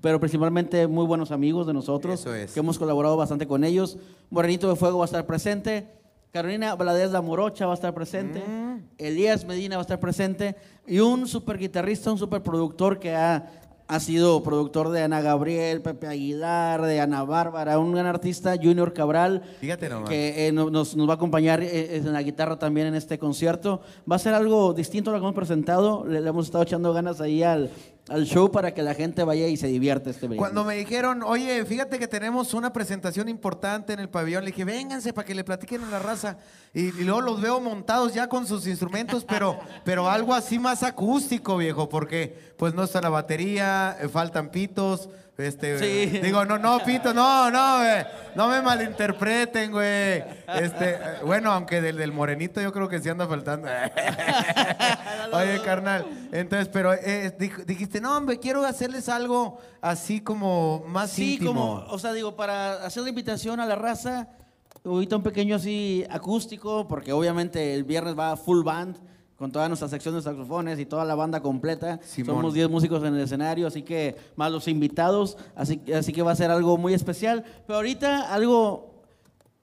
[0.00, 2.52] pero principalmente muy buenos amigos de nosotros, Eso es.
[2.52, 3.96] que hemos colaborado bastante con ellos.
[4.30, 5.86] Morenito de Fuego va a estar presente.
[6.32, 8.40] Carolina Valadez La Morocha va a estar presente.
[8.40, 8.84] Mm.
[8.98, 10.56] Elías Medina va a estar presente.
[10.86, 13.50] Y un super guitarrista, un super productor que ha,
[13.86, 18.94] ha sido productor de Ana Gabriel, Pepe Aguilar, de Ana Bárbara, un gran artista, Junior
[18.94, 19.42] Cabral.
[19.60, 20.08] Fíjate nomás.
[20.08, 23.18] Que eh, no- nos, nos va a acompañar eh, en la guitarra también en este
[23.18, 23.82] concierto.
[24.10, 26.06] Va a ser algo distinto a lo que hemos presentado.
[26.06, 27.68] Le, le hemos estado echando ganas ahí al,
[28.12, 30.38] al show para que la gente vaya y se divierta este viernes.
[30.38, 34.64] Cuando me dijeron, oye, fíjate que tenemos una presentación importante en el pabellón, le dije,
[34.64, 36.36] vénganse para que le platiquen a la raza.
[36.74, 40.82] Y, y luego los veo montados ya con sus instrumentos, pero, pero algo así más
[40.82, 45.08] acústico, viejo, porque pues no está la batería, eh, faltan pitos.
[45.38, 46.18] Este, Sí.
[46.20, 48.04] Digo, no, no, pito, no, no, güey,
[48.36, 50.22] no me malinterpreten, güey.
[50.46, 53.66] Este, eh, bueno, aunque del, del morenito yo creo que sí anda faltando.
[55.32, 56.06] Oye, carnal.
[56.32, 61.50] Entonces, pero eh, dij- dijiste, no, hombre, quiero hacerles algo así como más Sí, íntimo.
[61.54, 64.28] como, o sea, digo, para hacer la invitación a la raza,
[64.84, 68.96] ahorita un pequeño así acústico, porque obviamente el viernes va full band,
[69.42, 71.98] con toda nuestra sección de saxofones y toda la banda completa.
[72.04, 72.36] Simón.
[72.36, 76.30] Somos 10 músicos en el escenario, así que más los invitados, así, así que va
[76.30, 77.42] a ser algo muy especial.
[77.66, 79.02] Pero ahorita algo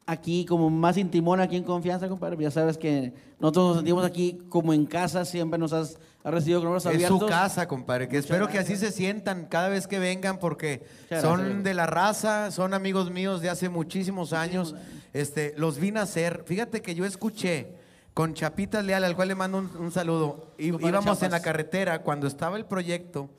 [0.05, 2.35] aquí como más intimón, aquí en confianza, compadre.
[2.41, 6.59] Ya sabes que nosotros nos sentimos aquí como en casa, siempre nos has, has recibido
[6.59, 7.19] con los brazos Es abiertos.
[7.21, 8.91] su casa, compadre, que Muchas espero que así gracias.
[8.91, 11.63] se sientan cada vez que vengan porque Muchas son gracias.
[11.63, 14.75] de la raza, son amigos míos de hace muchísimos años.
[15.13, 16.43] Este, los vi nacer.
[16.45, 17.78] Fíjate que yo escuché
[18.19, 20.51] con Chapitas Leal, al cual le mando un, un saludo.
[20.57, 23.29] I- íbamos en la carretera cuando estaba el proyecto,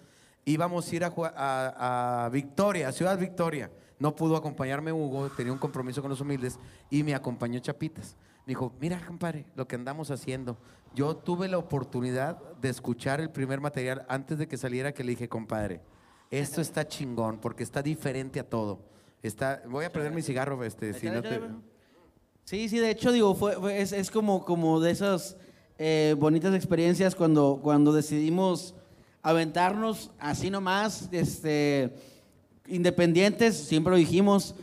[0.46, 3.70] íbamos a ir a, a- a Victoria, a Ciudad Victoria.
[3.98, 8.16] No pudo acompañarme Hugo, tenía un compromiso con los humildes y me acompañó Chapitas.
[8.46, 10.56] Me dijo, mira, compadre, lo que andamos haciendo.
[10.94, 15.10] Yo tuve la oportunidad de escuchar el primer material antes de que saliera que le
[15.10, 15.82] dije, compadre,
[16.30, 18.80] esto está chingón porque está diferente a todo.
[19.22, 21.38] Está, voy a prender mi cigarro, este, si no te...
[22.50, 25.36] Sí, sí, de hecho, digo, fue, fue- es, es como, como de esas
[25.78, 28.74] eh, bonitas experiencias cuando, cuando decidimos
[29.22, 31.94] aventarnos así nomás, este,
[32.66, 34.56] independientes, siempre lo dijimos,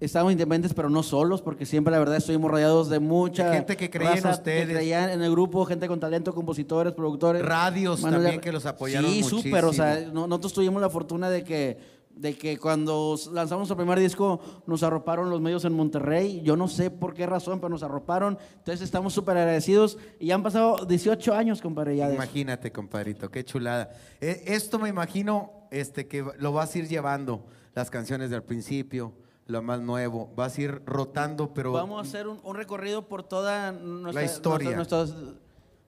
[0.00, 3.76] estábamos independientes, pero no solos, porque siempre la verdad estuvimos rodeados de mucha De gente
[3.76, 4.66] que creía en raza ustedes.
[4.66, 7.44] que creía en el grupo, gente con talento, compositores, productores.
[7.44, 11.95] Radios también que los apoyaron Sí, súper, o sea, nosotros tuvimos la fortuna de que,
[12.16, 16.40] de que cuando lanzamos nuestro primer disco nos arroparon los medios en Monterrey.
[16.42, 18.38] Yo no sé por qué razón, pero nos arroparon.
[18.56, 21.94] Entonces estamos súper agradecidos y ya han pasado 18 años, compadre.
[21.96, 22.12] Ya.
[22.12, 23.90] Imagínate, compadrito, qué chulada.
[24.20, 29.12] E- Esto me imagino este, que lo vas a ir llevando, las canciones del principio,
[29.46, 33.22] lo más nuevo, vas a ir rotando, pero Vamos a hacer un, un recorrido por
[33.24, 34.74] toda nuestra, historia.
[34.74, 35.32] nuestra- nuestra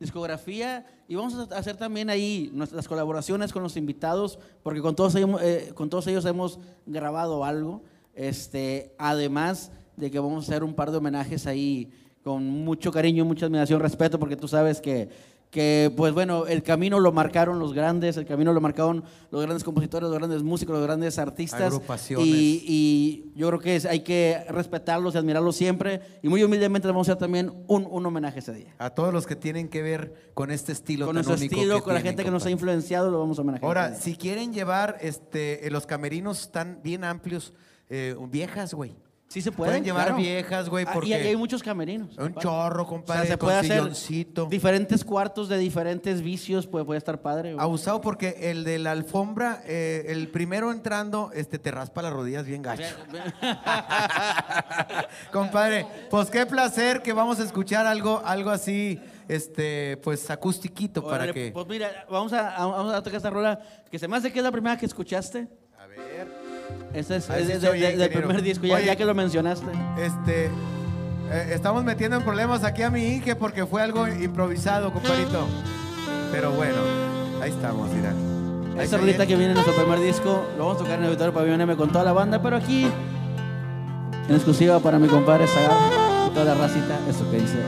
[0.00, 5.14] discografía y vamos a hacer también ahí nuestras colaboraciones con los invitados, porque con todos
[5.14, 7.82] ellos, eh, con todos ellos hemos grabado algo.
[8.14, 11.90] Este, además de que vamos a hacer un par de homenajes ahí
[12.22, 15.08] con mucho cariño, mucha admiración, respeto, porque tú sabes que,
[15.50, 19.64] que pues bueno, el camino lo marcaron los grandes, el camino lo marcaron los grandes
[19.64, 21.62] compositores, los grandes músicos, los grandes artistas.
[21.72, 22.26] Agrupaciones.
[22.26, 26.02] Y, y yo creo que es- hay que respetarlos y admirarlos siempre.
[26.22, 28.74] Y muy humildemente les vamos a hacer también un, un homenaje ese día.
[28.78, 32.00] A todos los que tienen que ver con este estilo Con nuestro estilo, con la
[32.02, 33.66] gente que nos ha influenciado, lo vamos a homenajear.
[33.66, 37.54] Ahora, si quieren llevar, este, los camerinos están bien amplios,
[37.88, 38.94] eh, viejas, güey.
[39.28, 40.16] Sí se Pueden llevar claro.
[40.22, 41.10] viejas, güey, Ah, porque...
[41.10, 42.08] y hay muchos camerinos.
[42.16, 42.40] Un compadre.
[42.42, 44.46] chorro, O sea, compadre, se puede hacer silloncito.
[44.46, 47.52] diferentes cuartos de diferentes vicios, puede, puede estar padre.
[47.52, 47.62] güey.
[47.62, 52.46] Abusado porque el de la alfombra, eh, el primero entrando, este, te raspa las rodillas
[52.46, 52.84] bien gacho.
[55.32, 58.98] Compadre, pues qué placer que vamos a escuchar algo, algo así,
[59.28, 61.50] este, pues acustiquito para que.
[61.52, 64.38] Pues mira, vamos a, a- vamos a tocar esta rola que se me hace que
[64.38, 65.48] es la primera que escuchaste.
[65.78, 66.47] A ver.
[66.94, 68.86] Esta es, es de- oye, del primer disco, ya, Oye.
[68.86, 69.66] ya que lo mencionaste.
[70.00, 70.46] Este,
[71.30, 75.46] eh, estamos metiendo en problemas aquí a mi Inge porque fue algo improvisado, compadrito.
[76.32, 76.76] Pero bueno,
[77.42, 78.12] ahí estamos, mira.
[78.80, 79.26] Ahí rolita oye.
[79.26, 81.76] que viene en nuestro primer disco, lo vamos a tocar en el Auditorio Pabellón M
[81.76, 82.86] con toda la banda, pero aquí,
[84.28, 85.72] en exclusiva para mi compadre Sagar
[86.28, 87.58] y toda la racita, esto que dice.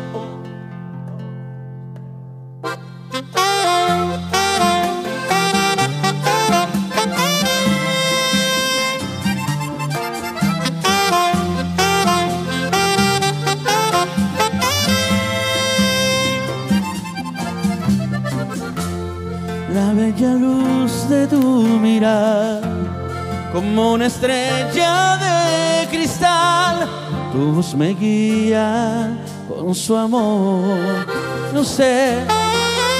[23.52, 26.88] Como una estrella de cristal,
[27.32, 29.10] tu voz me guía
[29.48, 31.06] con su amor.
[31.52, 32.18] No sé,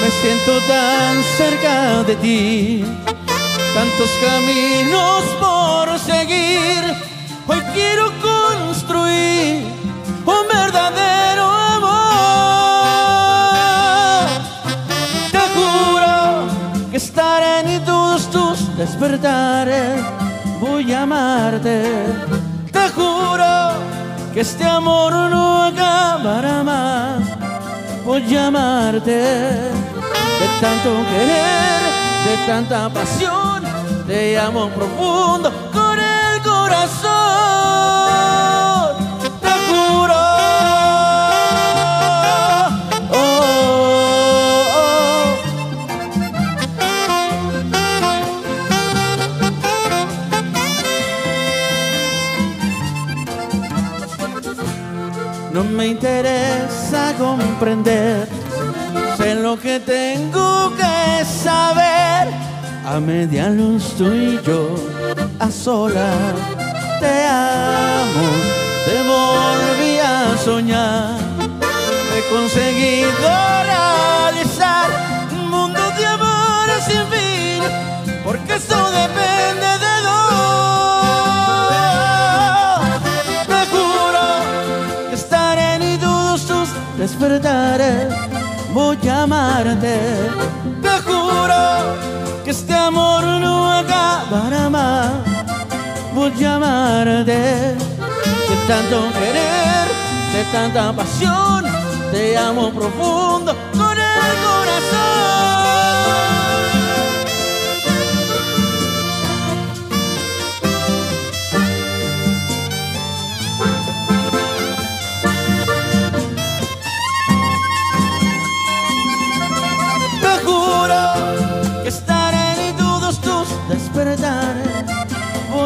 [0.00, 2.84] me siento tan cerca de ti,
[3.74, 6.82] tantos caminos por seguir.
[7.46, 9.64] Hoy quiero construir
[10.26, 11.44] un verdadero
[11.76, 11.90] amor.
[15.30, 16.46] Te juro
[16.90, 20.19] que estaré en todos tus despertares.
[20.60, 21.82] Voy a amarte.
[22.70, 23.72] Te juro
[24.34, 27.22] que este amor no acabará más.
[28.04, 29.20] Voy a amarte.
[30.40, 31.82] De tanto querer,
[32.26, 33.62] de tanta pasión,
[34.06, 35.50] te amo profundo
[55.80, 58.28] me interesa comprender,
[59.16, 62.28] sé lo que tengo que saber.
[62.84, 64.74] A media luz tú y yo,
[65.38, 66.34] a solas,
[67.00, 68.28] te amo,
[68.86, 71.18] te volví a soñar.
[72.14, 73.30] He conseguido
[73.74, 74.88] realizar
[75.32, 77.62] un mundo de amor sin fin,
[78.22, 80.29] porque esto depende de dos.
[88.72, 90.00] Voy a amarte,
[90.80, 95.10] te juro que este amor no acabará más.
[96.14, 97.76] Voy a amarte de
[98.66, 99.86] tanto querer,
[100.32, 101.66] de tanta pasión.
[102.10, 105.59] Te amo profundo con el corazón.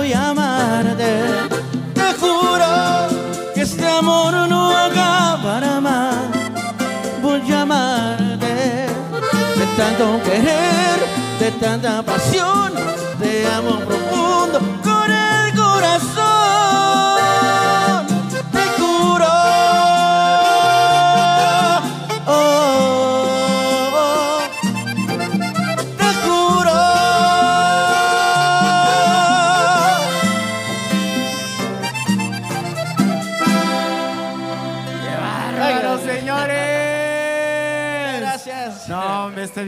[0.04, 1.24] Voy a amarte.
[1.94, 2.66] Te juro
[3.54, 6.16] que este amor no acabará más.
[7.22, 8.86] Voy a amarte.
[9.58, 10.98] De tanto querer,
[11.40, 12.74] de tanta pasión,
[13.18, 16.23] te amo profundo con el corazón.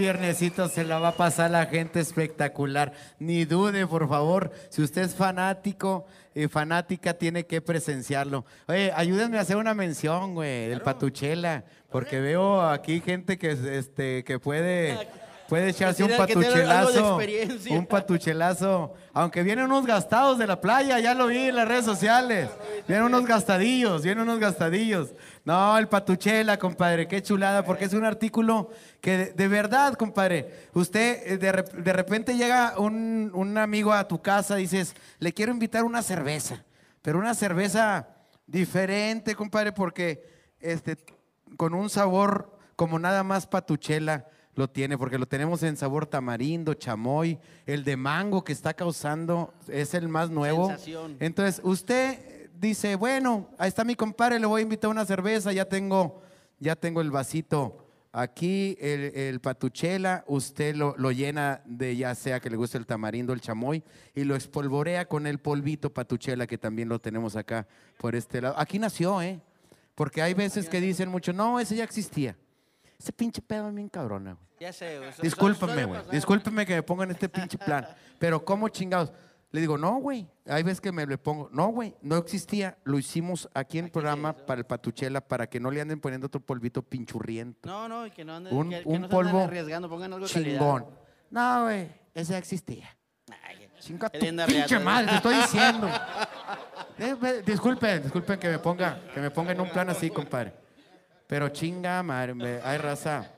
[0.06, 2.92] Viernesito se la va a pasar la gente espectacular.
[3.18, 8.44] Ni dude, por favor, si usted es fanático, eh, fanática, tiene que presenciarlo.
[8.68, 14.22] Oye, ayúdenme a hacer una mención, güey, del Patuchela, porque veo aquí gente que, este,
[14.22, 14.96] que puede...
[15.48, 17.18] Puede echarse un patuchelazo.
[17.70, 18.94] Un patuchelazo.
[19.12, 22.50] Aunque vienen unos gastados de la playa, ya lo vi en las redes sociales.
[22.88, 25.10] Vienen unos gastadillos, vienen unos gastadillos.
[25.44, 30.68] No, el patuchela, compadre, qué chulada, porque es un artículo que de, de verdad, compadre,
[30.74, 35.52] usted eh, de, de repente llega un, un amigo a tu casa, dices, le quiero
[35.52, 36.64] invitar una cerveza,
[37.02, 38.08] pero una cerveza
[38.46, 40.28] diferente, compadre, porque
[40.60, 40.96] este,
[41.56, 44.26] con un sabor como nada más patuchela
[44.56, 49.54] lo tiene, porque lo tenemos en sabor tamarindo, chamoy, el de mango que está causando
[49.68, 50.68] es el más nuevo.
[50.68, 51.16] Sensación.
[51.20, 55.66] Entonces, usted dice, bueno, ahí está mi compadre, le voy a invitar una cerveza, ya
[55.66, 56.22] tengo,
[56.58, 62.40] ya tengo el vasito aquí, el, el patuchela, usted lo, lo llena de ya sea
[62.40, 66.56] que le guste el tamarindo, el chamoy, y lo espolvorea con el polvito patuchela, que
[66.56, 67.66] también lo tenemos acá
[67.98, 68.54] por este lado.
[68.58, 69.42] Aquí nació, ¿eh?
[69.94, 72.36] Porque hay veces que dicen mucho, no, ese ya existía.
[72.98, 74.46] Ese pinche pedo es bien cabrona, güey.
[74.58, 75.12] Ya sé, güey.
[75.12, 75.34] Suele
[75.84, 75.86] güey.
[75.86, 76.10] pasar.
[76.10, 77.86] Discúlpeme que me pongan este pinche plan.
[78.18, 79.12] Pero ¿cómo chingados?
[79.52, 80.28] Le digo, no, güey.
[80.46, 82.78] Hay veces que me le pongo, no, güey, no existía.
[82.84, 86.26] Lo hicimos aquí en el programa para el Patuchela para que no le anden poniendo
[86.26, 87.68] otro polvito pinchurriento.
[87.68, 89.88] No, no, y que no anden, Un, que, que un no se anden polvo arriesgando,
[89.88, 90.58] pongan algo de calidad.
[90.58, 90.86] chingón.
[91.30, 92.88] No, güey, ese ya existía.
[93.78, 94.82] Chinga tu Queriendo pinche arriesgar.
[94.84, 95.88] madre, te estoy diciendo.
[96.98, 100.54] Eh, disculpen, disculpen que me ponga, que me ponga en un plan así, compadre.
[101.26, 103.32] Pero chinga, madre, hay raza.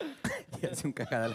[0.62, 1.34] y hace un cajadal.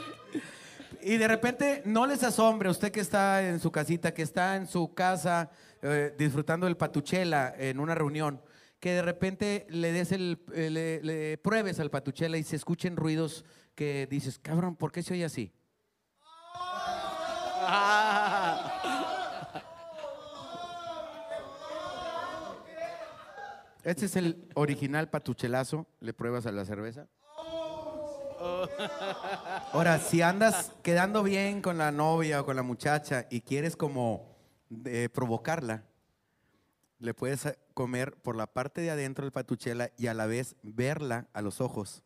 [1.02, 4.68] Y de repente no les asombre, usted que está en su casita, que está en
[4.68, 5.50] su casa
[5.82, 8.42] eh, disfrutando del patuchela en una reunión,
[8.80, 12.98] que de repente le des el, eh, le, le pruebes al patuchela y se escuchen
[12.98, 15.54] ruidos que dices, cabrón, ¿por qué se oye así?
[23.90, 27.08] Este es el original patuchelazo, le pruebas a la cerveza.
[29.74, 34.38] Ahora, si andas quedando bien con la novia o con la muchacha y quieres como
[34.86, 35.86] eh, provocarla,
[37.00, 41.26] le puedes comer por la parte de adentro del patuchela y a la vez verla
[41.34, 42.04] a los ojos.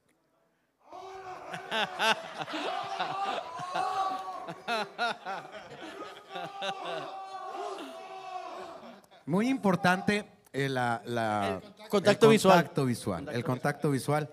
[9.26, 12.56] Muy importante eh, la, la- contacto visual.
[12.58, 13.30] contacto visual.
[13.34, 14.30] El contacto visual.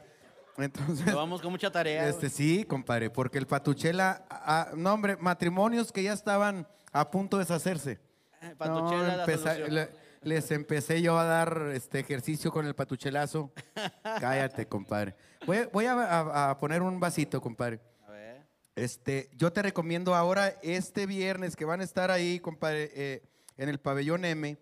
[0.59, 2.07] Entonces, Lo vamos con mucha tarea.
[2.09, 7.39] este sí, compadre, porque el patuchela, ah, no hombre, matrimonios que ya estaban a punto
[7.39, 7.99] de deshacerse.
[8.43, 9.25] Eh, Patuchela,
[9.69, 9.89] le-
[10.23, 13.53] les empecé yo a dar este ejercicio con el patuchelazo.
[14.21, 15.15] Cállate, compadre.
[15.47, 17.81] Voy, voy a, a- a poner un vasito, compadre.
[18.07, 18.47] A ver.
[18.77, 23.23] Este, yo te recomiendo ahora este viernes que van a estar ahí, compadre, eh,
[23.57, 24.59] en el pabellón M.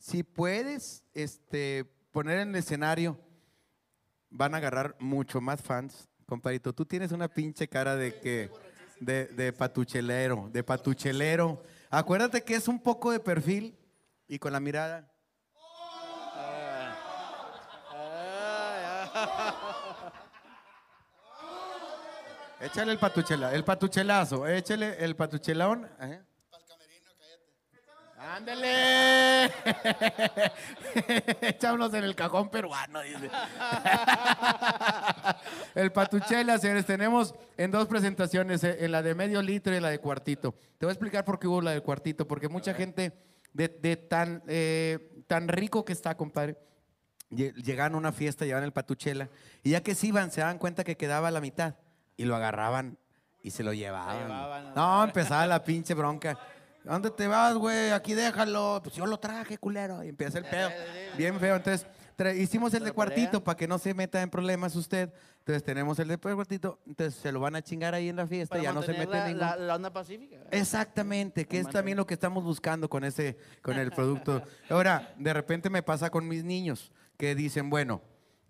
[0.00, 3.20] Si puedes este, poner en el escenario,
[4.30, 6.72] van a agarrar mucho más fans, compadrito.
[6.72, 8.50] Tú tienes una pinche cara de que
[8.98, 11.62] de, de patuchelero, de patuchelero.
[11.90, 13.76] Acuérdate que es un poco de perfil
[14.26, 15.06] y con la mirada.
[22.62, 25.90] Échale el patuchela, el patuchelazo, échale el patuchelón.
[25.98, 26.24] Ajá.
[28.22, 29.50] ¡Ándale!
[31.40, 33.30] Échanos en el cajón peruano, dice.
[35.74, 39.82] el patuchela, señores, tenemos en dos presentaciones, eh, en la de medio litro y en
[39.82, 40.52] la de cuartito.
[40.78, 43.12] Te voy a explicar por qué hubo la de cuartito, porque mucha gente
[43.54, 46.56] de, de tan, eh, tan rico que está, compadre,
[47.30, 49.30] lle- llegaban a una fiesta, llevaban el patuchela,
[49.62, 51.76] y ya que se iban, se daban cuenta que quedaba la mitad,
[52.18, 52.98] y lo agarraban
[53.42, 54.18] y se lo llevaban.
[54.28, 54.74] llevaban.
[54.74, 56.38] No, empezaba la pinche bronca.
[56.90, 57.92] ¿Dónde te vas, güey?
[57.92, 58.80] Aquí déjalo.
[58.82, 60.02] Pues yo lo traje, culero.
[60.02, 60.70] Y empieza el pedo.
[61.16, 61.54] Bien feo.
[61.54, 61.86] Entonces,
[62.36, 65.12] hicimos el de cuartito para que no se meta en problemas usted.
[65.38, 66.80] Entonces, tenemos el de cuartito.
[66.88, 68.56] Entonces, se lo van a chingar ahí en la fiesta.
[68.56, 69.40] Para ya no se mete en la, ningún...
[69.40, 70.38] la, la onda pacífica.
[70.38, 70.52] ¿verdad?
[70.52, 74.42] Exactamente, que es también lo que estamos buscando con ese, con el producto.
[74.68, 78.02] Ahora, de repente me pasa con mis niños que dicen, bueno,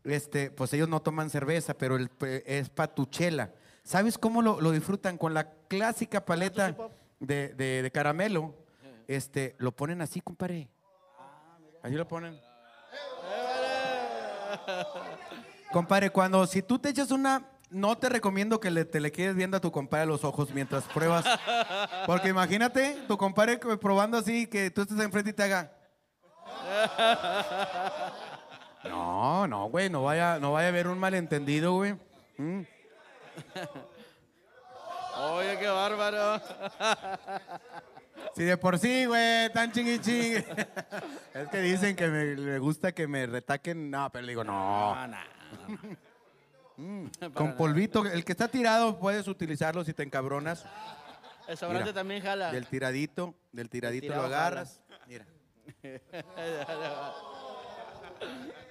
[0.02, 2.08] este, pues ellos no toman cerveza, pero el,
[2.46, 3.52] es patuchela.
[3.82, 5.18] ¿Sabes cómo lo, lo disfrutan?
[5.18, 6.74] Con la clásica paleta
[7.20, 8.54] de, de- de caramelo,
[9.06, 10.68] este, lo ponen así, compadre.
[11.82, 12.38] Así lo ponen.
[15.72, 19.36] Compadre, cuando si tú te echas una, no te recomiendo que le, te le quedes
[19.36, 21.24] viendo a tu compadre los ojos mientras pruebas.
[22.06, 25.72] Porque imagínate tu compadre probando así, que tú estés enfrente y te haga.
[28.84, 31.94] No, no, güey, no vaya, no vaya a haber un malentendido, güey.
[32.38, 32.62] Mm.
[35.20, 36.40] Oye, qué bárbaro.
[38.34, 40.46] Si de por sí, güey, tan chingui chingue.
[41.34, 43.90] Es que dicen que me, me gusta que me retaquen.
[43.90, 44.96] No, pero le digo, no.
[47.34, 48.06] Con polvito.
[48.06, 50.64] El que está tirado puedes utilizarlo si te encabronas.
[51.48, 52.52] El sobrante Mira, también jala.
[52.52, 54.36] Del tiradito, del tiradito lo tirado jala.
[54.36, 54.80] agarras.
[55.06, 55.26] Mira.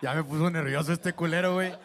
[0.00, 1.72] Ya me puso nervioso este culero, güey.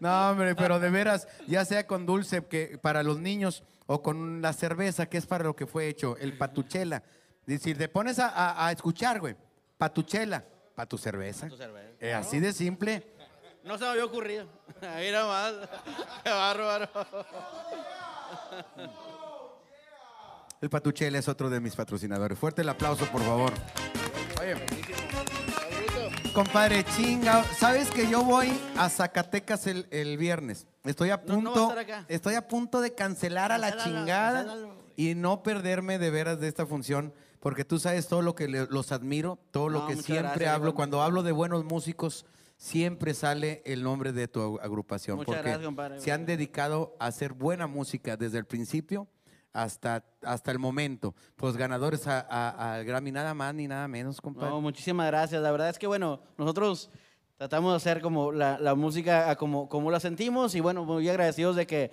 [0.00, 4.42] no, hombre, pero de veras, ya sea con dulce que para los niños o con
[4.42, 7.02] la cerveza, que es para lo que fue hecho, el patuchela.
[7.46, 9.36] Es decir, te pones a, a- a escuchar, güey,
[9.78, 10.44] patuchela,
[10.74, 11.48] pa' tu cerveza.
[11.48, 11.88] tu cerveza.
[12.00, 13.14] Eh, así de simple.
[13.64, 14.46] No se me había ocurrido.
[14.82, 15.54] Ahí nomás.
[16.24, 16.88] Qué bárbaro.
[20.60, 22.38] El patuchela es otro de mis patrocinadores.
[22.38, 23.52] Fuerte el aplauso, por favor.
[24.40, 24.54] Oye.
[26.34, 27.44] Compadre, chinga.
[27.44, 30.66] ¿Sabes que yo voy a Zacatecas el, el viernes?
[30.84, 32.06] Estoy a No, no punto, va a estar acá.
[32.08, 34.74] estoy a punto de cancelar a la Cancélalo, chingada cancélalo.
[34.96, 38.66] y no perderme de veras de esta función, porque tú sabes todo lo que le-
[38.66, 40.74] los admiro, todo lo No, que muchas siempre gracias, hablo.
[40.74, 42.24] Cuando hablo de buenos músicos,
[42.56, 46.00] siempre sale el nombre de tu ag- agrupación, Muchas porque gracias, compadre.
[46.00, 49.08] se han dedicado a hacer buena música desde el principio
[49.62, 51.14] hasta, hasta el momento.
[51.36, 54.50] Pues ganadores a- a- al Grammy, nada más ni nada menos, compadre.
[54.50, 55.42] No, muchísimas gracias.
[55.42, 56.90] La verdad es que, bueno, nosotros
[57.36, 61.08] tratamos de hacer como la, la música a como, como la sentimos y, bueno, muy
[61.08, 61.90] agradecidos de que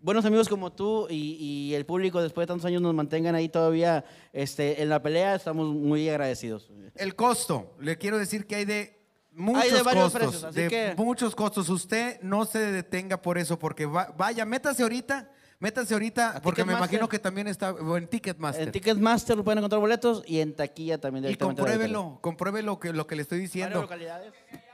[0.00, 3.48] buenos amigos como tú y, y el público después de tantos años nos mantengan ahí
[3.48, 5.34] todavía este, en la pelea.
[5.34, 6.70] Estamos muy agradecidos.
[6.96, 9.00] El costo, le quiero decir que hay de
[9.32, 11.68] muchos Hay de varios costos, precios, así de que- muchos costos.
[11.68, 15.30] Usted no se detenga por eso, porque va- vaya, métase ahorita,
[15.62, 18.64] métase ahorita, porque me imagino que también está en Ticketmaster.
[18.64, 21.24] En Ticketmaster pueden encontrar boletos y en taquilla también.
[21.30, 23.88] y compruébelo, compruébelo lo que, lo que le estoy diciendo.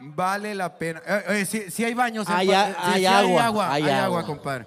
[0.00, 1.02] Vale la pena.
[1.07, 3.83] Eh, eh, si, si hay baños, en Hay pa- a- eh, hay agua, agua, hay
[3.83, 4.26] hay agua, agua.
[4.26, 4.67] compadre.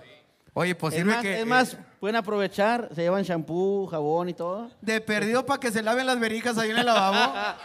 [0.54, 4.28] Oye, pues es sirve más, que es eh, más, pueden aprovechar, se llevan shampoo, jabón
[4.30, 4.70] y todo.
[4.82, 7.34] de perdido para que se laven las verijas ahí en el lavabo.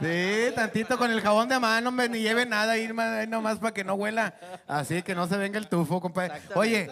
[0.00, 2.88] Sí, tantito con el jabón de mano, hombre, ni lleve nada ahí
[3.28, 4.34] nomás para que no huela.
[4.66, 6.40] Así que no se venga el tufo, compadre.
[6.54, 6.90] Oye,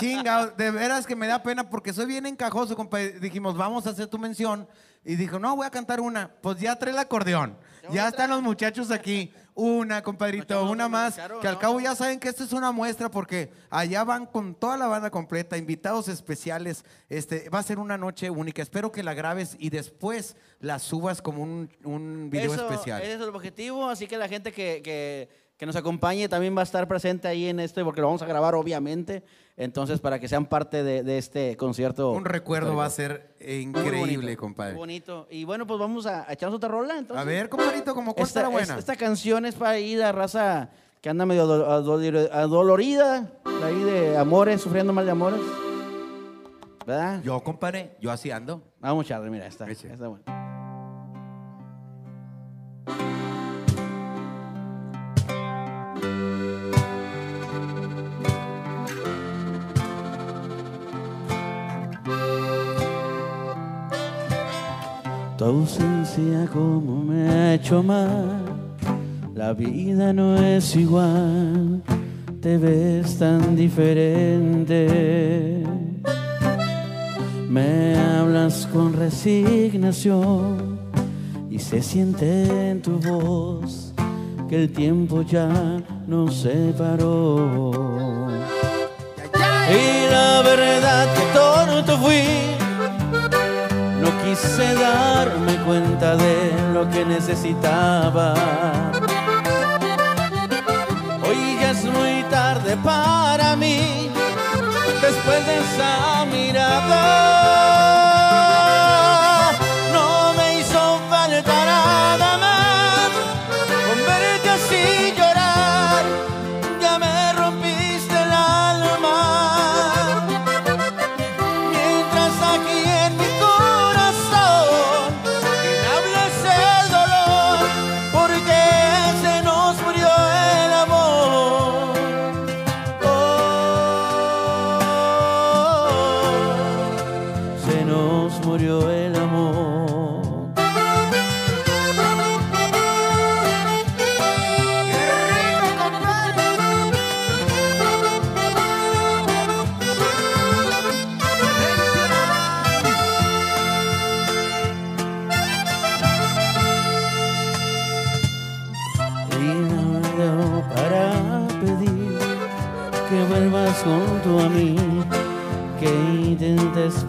[0.00, 3.18] chinga, de veras que me da pena porque soy bien encajoso, compadre.
[3.20, 4.68] Dijimos, vamos a hacer tu mención.
[5.06, 6.30] Y dijo, no, voy a cantar una.
[6.40, 7.58] Pues ya trae el acordeón.
[7.90, 9.32] Ya están los muchachos aquí.
[9.56, 11.16] Una, compadrito, una más.
[11.42, 14.78] Que al cabo ya saben que esta es una muestra porque allá van con toda
[14.78, 16.84] la banda completa, invitados especiales.
[17.10, 18.62] Este, va a ser una noche única.
[18.62, 23.02] Espero que la grabes y después la subas como un, un video Eso- especial.
[23.02, 26.62] Ese es el objetivo, así que la gente que, que- que nos acompañe también va
[26.62, 29.22] a estar presente ahí en este, porque lo vamos a grabar obviamente,
[29.56, 32.10] entonces para que sean parte de, de este concierto.
[32.12, 34.74] Un recuerdo va a ser increíble, bonito, compadre.
[34.74, 35.26] Bonito.
[35.30, 37.20] Y bueno, pues vamos a, a echarnos otra rola entonces.
[37.22, 38.72] A ver, compadrito, como cuál esta, estará buena.
[38.74, 43.30] es- esta canción es para ir a raza que anda medio adol- adolor- adolorida,
[43.62, 45.40] ahí de amores, sufriendo mal de amores.
[46.86, 47.22] ¿Verdad?
[47.22, 48.60] Yo, compadre, yo así ando.
[48.80, 49.66] Vamos a echarle, mira, esta.
[49.70, 50.24] Está buena.
[65.44, 68.40] Tu ausencia como me ha hecho mal,
[69.34, 71.82] la vida no es igual,
[72.40, 74.86] te ves tan diferente.
[77.50, 80.78] Me hablas con resignación
[81.50, 83.92] y se siente en tu voz
[84.48, 85.50] que el tiempo ya
[86.06, 88.30] nos separó.
[89.68, 92.43] Y la verdad que tonto fui,
[94.34, 98.34] quise darme cuenta de lo que necesitaba.
[101.22, 104.10] Hoy ya es muy tarde para mí,
[105.00, 108.23] después de esa mirada.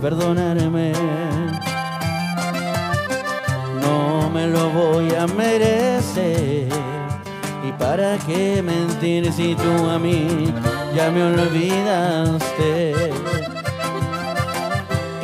[0.06, 0.94] Perdonarme.
[3.82, 6.70] No voy a merecer.
[7.68, 10.54] ¿Y para qué mentir si tú a mí
[10.96, 12.94] ya me olvidaste?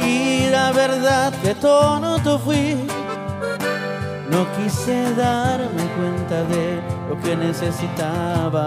[0.04, 2.76] Y la verdad que tonto fui,
[4.32, 8.66] no quise darme cuenta de lo que necesitaba.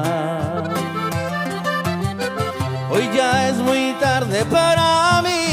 [2.89, 5.44] Hoy ya es muy tarde para mí,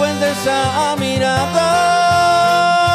[0.00, 2.89] de esa mirada.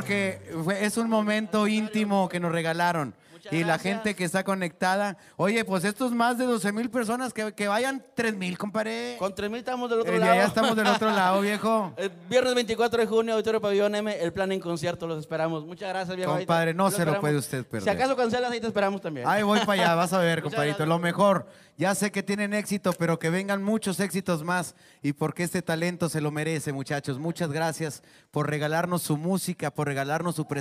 [0.00, 0.38] Porque
[0.76, 3.14] fue- es un momento íntimo que nos regalaron.
[3.50, 5.16] Y la gente que está conectada.
[5.36, 9.16] Oye, pues estos más de 12 mil personas, que, que vayan 3 mil, compadre.
[9.18, 10.34] Con 3 mil estamos del otro Eh, lado.
[10.34, 11.94] ya estamos del otro lado, viejo.
[11.96, 15.64] El viernes 24 de junio, Auditorio Pabellón M, el plan en concierto, los esperamos.
[15.64, 16.36] Muchas gracias, viejo.
[16.36, 17.82] Compadre, no los se lo puede usted perder.
[17.84, 19.26] Si acaso cancelas, ahí te esperamos también.
[19.26, 20.84] Ahí voy para allá, vas a ver, compadrito.
[20.84, 21.46] Lo mejor.
[21.78, 24.74] Ya sé que tienen éxito, pero que vengan muchos éxitos más.
[25.00, 27.18] Y porque este talento se lo merece, muchachos.
[27.18, 30.59] Muchas gracias por regalarnos su música, por regalarnos su presencia,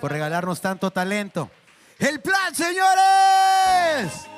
[0.00, 1.50] por regalarnos tanto talento.
[1.98, 4.28] ¡El plan, señores!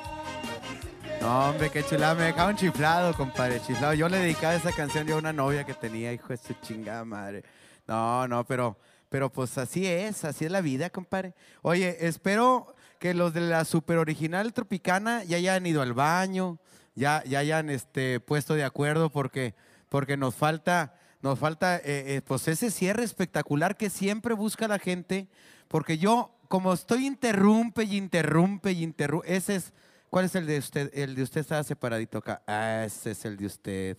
[1.21, 2.15] No, hombre, qué chulada.
[2.15, 3.93] Me dejaron chiflado, compadre, chiflado.
[3.93, 7.05] Yo le dedicaba esa canción yo a una novia que tenía, hijo de su chingada
[7.05, 7.43] madre.
[7.87, 8.77] No, no, pero,
[9.09, 11.35] pero pues así es, así es la vida, compadre.
[11.61, 16.59] Oye, espero que los de la super original tropicana ya hayan ido al baño,
[16.95, 19.53] ya, ya hayan este, puesto de acuerdo porque,
[19.89, 24.79] porque nos falta, nos falta eh, eh, pues ese cierre espectacular que siempre busca la
[24.79, 25.27] gente,
[25.67, 29.73] porque yo, como estoy interrumpe y interrumpe y interrumpe, ese es,
[30.09, 30.89] ¿cuál es el de usted?
[30.93, 32.41] El de usted está separadito acá.
[32.47, 33.97] Ah, ese es el de usted,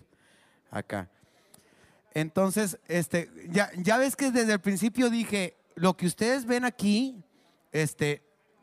[0.71, 1.09] acá.
[2.15, 7.23] Entonces, este, ya, ya ves que desde el principio dije, lo que ustedes ven aquí,
[7.73, 8.23] este,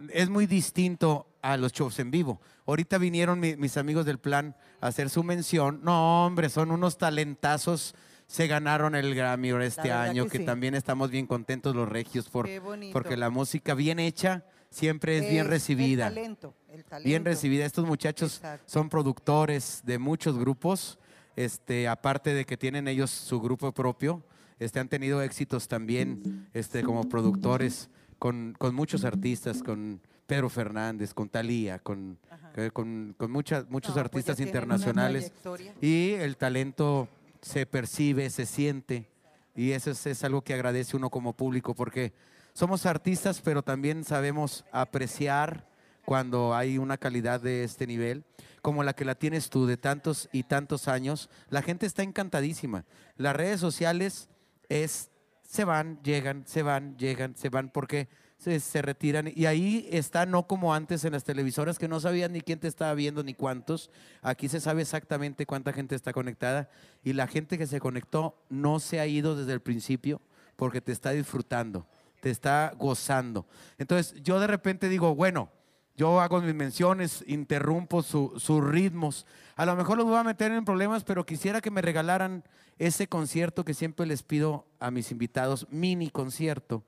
[0.09, 2.39] es muy distinto a los shows en vivo.
[2.67, 5.79] Ahorita vinieron mi- mis amigos del plan a hacer su mención.
[5.83, 7.95] No, hombre, son unos talentazos.
[8.29, 10.45] Se ganaron el Grammy este año, que que, sí.
[10.45, 12.47] también estamos bien contentos los regios por,
[12.93, 16.09] porque la música bien hecha siempre es, bien recibida.
[16.09, 17.07] El talento, el talento.
[17.07, 17.65] Bien recibida.
[17.65, 18.65] Estos muchachos Exacto.
[18.67, 20.99] son productores de muchos grupos,
[21.35, 24.21] este, aparte de que tienen ellos su grupo propio,
[24.59, 31.15] este, han tenido éxitos también este, como productores con, con muchos artistas, con Pedro Fernández,
[31.15, 32.19] con Talía, con,
[32.53, 35.33] que- con, con muchas, muchos No, pues artistas internacionales.
[35.81, 37.09] Y el talento
[37.41, 39.09] se percibe, se siente,
[39.55, 42.13] y eso es, es algo que agradece uno como público, porque
[42.53, 45.67] somos artistas, pero también sabemos apreciar
[46.05, 48.23] cuando hay una calidad de este nivel,
[48.61, 51.29] como la que la tienes tú de tantos y tantos años.
[51.49, 52.85] La gente está encantadísima.
[53.15, 54.27] Las redes sociales
[54.69, 55.11] es,
[55.43, 58.07] se van, llegan, se van, llegan, se van, porque
[58.39, 59.31] se, se retiran.
[59.35, 62.67] Y ahí está, no como antes en las televisoras, que no sabían ni quién te
[62.67, 63.91] estaba viendo ni cuántos.
[64.21, 66.69] Aquí se sabe exactamente cuánta gente está conectada.
[67.03, 70.21] Y la gente que se conectó no se ha ido desde el principio
[70.55, 71.85] porque te está disfrutando,
[72.21, 73.45] te está gozando.
[73.77, 75.49] Entonces yo de repente digo, bueno,
[75.95, 79.25] yo hago mis menciones, interrumpo su- sus ritmos.
[79.57, 82.45] A lo mejor los voy a meter en problemas, pero quisiera que me regalaran
[82.77, 86.85] ese concierto que siempre les pido a mis invitados, mini concierto,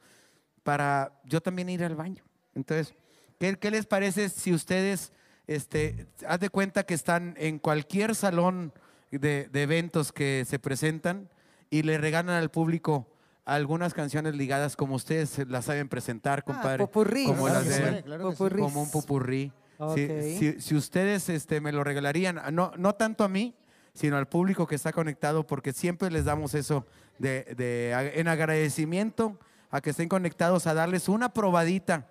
[0.63, 2.23] para yo también ir al baño.
[2.55, 2.93] Entonces,
[3.39, 5.11] ¿qué, qué les parece si ustedes,
[5.47, 8.73] este, haz de cuenta que están en cualquier salón
[9.11, 11.29] de, de eventos que se presentan
[11.69, 13.07] y le regalan al público
[13.45, 16.77] algunas canciones ligadas como ustedes las saben presentar, compadre?
[16.85, 17.27] popurrís.
[17.27, 18.37] Como Claro las de, sí, claro sí.
[18.61, 19.51] Como un popurrí.
[19.95, 20.11] Si, Ok.
[20.37, 23.55] si- si ustedes este, me lo regalarían, no, no tanto a mí,
[23.93, 26.85] sino al público que está conectado, porque siempre les damos eso
[27.17, 29.39] de, de- en agradecimiento
[29.71, 32.07] a que estén conectados, a darles una probadita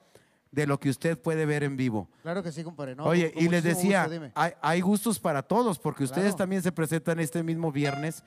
[0.51, 2.09] de lo que usted puede ver en vivo.
[2.23, 2.97] Claro que sí, compadre.
[2.97, 6.73] No, Oye, y les decía, gusto, hay, hay gustos para todos, porque ustedes también se
[6.73, 8.25] presentan este mismo viernes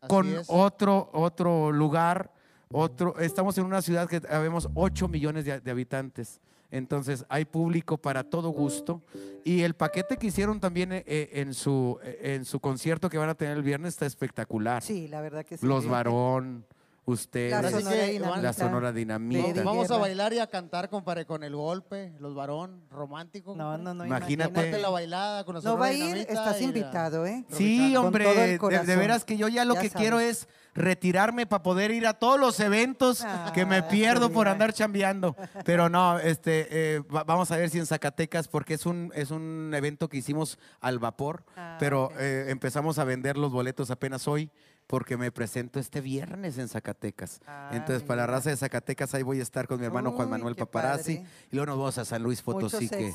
[0.00, 0.46] Así con es.
[0.48, 2.32] otro, otro lugar,
[2.70, 6.40] otro, estamos en una ciudad que habemos 8 millones de, de habitantes.
[6.70, 9.02] Entonces hay público para todo gusto.
[9.44, 13.18] Y el paquete que hicieron también eh, eh, en, su, eh, en su concierto que
[13.18, 14.82] van a tener el viernes está espectacular.
[14.82, 15.66] Sí, la verdad que sí.
[15.66, 16.66] Los varón,
[17.06, 18.42] ustedes, La Sonora que, Dinamita.
[18.42, 19.62] la Sonora Dinamita.
[19.62, 23.54] Vamos a bailar y a cantar, compadre, con el golpe, los varón, romántico.
[23.56, 24.04] No, no, no.
[24.04, 24.50] Imagínate.
[24.50, 27.44] Imagínate la bailada con la No va Sonora a ir, estás invitado, ¿eh?
[27.50, 30.00] Sí, Con hombre, de- veras que yo ya lo Ya que sabes.
[30.02, 34.46] quiero es retirarme para poder ir a todos los eventos que me Ah, pierdo por
[34.48, 35.34] andar chambeando.
[35.64, 39.30] Pero no, este, eh, va- vamos a ver si en Zacatecas, porque es un, es
[39.30, 44.26] un evento que hicimos al vapor, Ah, pero eh, empezamos a vender los boletos apenas
[44.28, 44.50] hoy.
[44.86, 47.40] Porque me presento este viernes en Zacatecas.
[47.44, 50.30] Ah, Entonces, para la raza de Zacatecas, ahí voy a estar con mi hermano Juan
[50.30, 51.16] Manuel Paparazzi.
[51.16, 51.28] padre.
[51.50, 53.08] Y luego nos vamos a San Luis Potosí, que,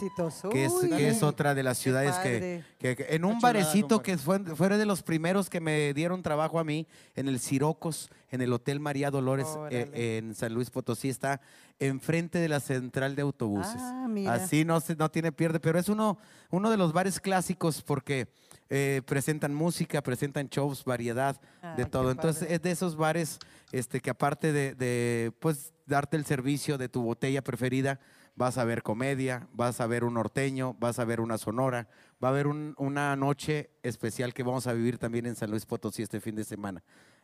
[0.66, 4.40] es, que es otra de las ciudades que, que- que en un barecito que fue,
[4.56, 8.52] fue de los primeros que me dieron trabajo a mí, en el Sirocos, en el
[8.52, 11.40] Hotel María Dolores, eh, en San Luis Potosí, está
[11.80, 13.78] enfrente de la central de autobuses.
[13.78, 14.34] Ah, mira.
[14.34, 16.18] Así no, se, no tiene pierde, pero es uno,
[16.50, 18.28] uno de los bares clásicos porque
[18.74, 22.10] eh, presentan música, presentan shows, variedad Ah, de todo.
[22.10, 22.56] Entonces padre.
[22.56, 23.38] es de esos bares
[23.74, 28.00] este, que aparte de, de, pues, darte el servicio de tu botella preferida,
[28.36, 31.90] vas a ver comedia, vas a ver un norteño, vas a ver una sonora,
[32.24, 35.66] va a haber un- una noche especial que vamos a vivir también en San Luis
[35.66, 36.82] Potosí este fin de semana.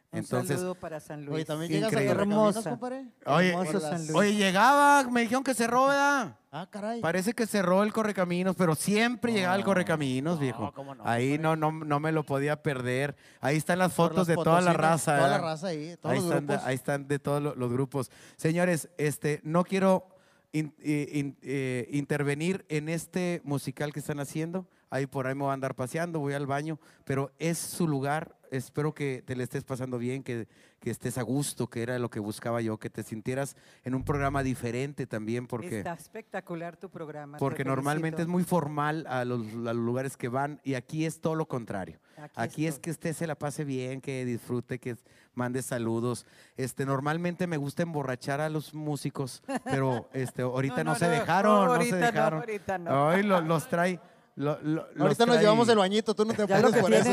[0.10, 1.36] Un Entonces, saludo para San Luis.
[1.36, 2.70] Oye, ¿también llegas a Hermosa.
[2.70, 3.08] compadre?
[3.26, 4.16] Oye, Hermoso San Luis.
[4.16, 6.38] oye, llegaba, me dijeron que cerró, ¿verdad?
[6.50, 7.02] Ah, caray.
[7.02, 10.72] Parece que cerró el Correcaminos, pero siempre llegaba el Correcaminos, viejo.
[10.74, 13.18] cómo no, ahí no, no, no me lo podía perder.
[13.42, 15.18] Ahí están las Por fotos los de toda la raza.
[15.18, 15.50] toda la ¿verdad?
[15.52, 16.68] raza ahí, todos ahí, los están, de- grupos.
[16.70, 18.12] ahí están de todos lo- los grupos.
[18.38, 20.08] Señores, este, no quiero
[20.54, 24.66] in- eh, in- eh, intervenir en este musical que están haciendo.
[24.90, 28.37] Ahí por ahí me voy a andar paseando, voy al baño, pero es su lugar.
[28.52, 30.48] Espero que te le estés pasando bien, que,
[30.80, 34.04] que estés a gusto, que era lo que buscaba yo, que te sintieras en un
[34.04, 35.80] programa diferente también, porque...
[35.80, 37.38] Está espectacular tu programa.
[37.38, 41.22] Porque normalmente es muy formal a los, a los lugares que van y aquí es
[41.22, 42.00] todo lo contrario.
[42.18, 44.98] Aquí Aquí, es que usted se la pase bien, que disfrute, que
[45.36, 46.26] mande saludos.
[46.56, 51.08] Este, normalmente me gusta emborrachar a los músicos, pero este, ahorita no, No, no, se
[51.10, 52.40] dejaron, no, ahorita se no, dejaron.
[52.40, 53.10] ahorita no.
[53.10, 54.00] Ay, lo- los trae.
[54.38, 57.10] Lo- lo- los Ahorita nos llevamos el bañito, tú no te que por eso.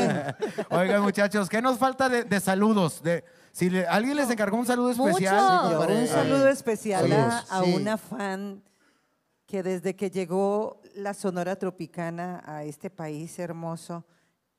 [0.69, 3.01] Oigan, muchachos, ¿qué nos falta de, de saludos?
[3.03, 5.75] De, si le- alguien les encargó un saludo especial.
[5.89, 7.51] Un saludo especial a, Saludos.
[7.51, 7.73] a Sí.
[7.73, 8.63] una fan
[9.47, 14.05] que desde que llegó la Sonora Tropicana a este país hermoso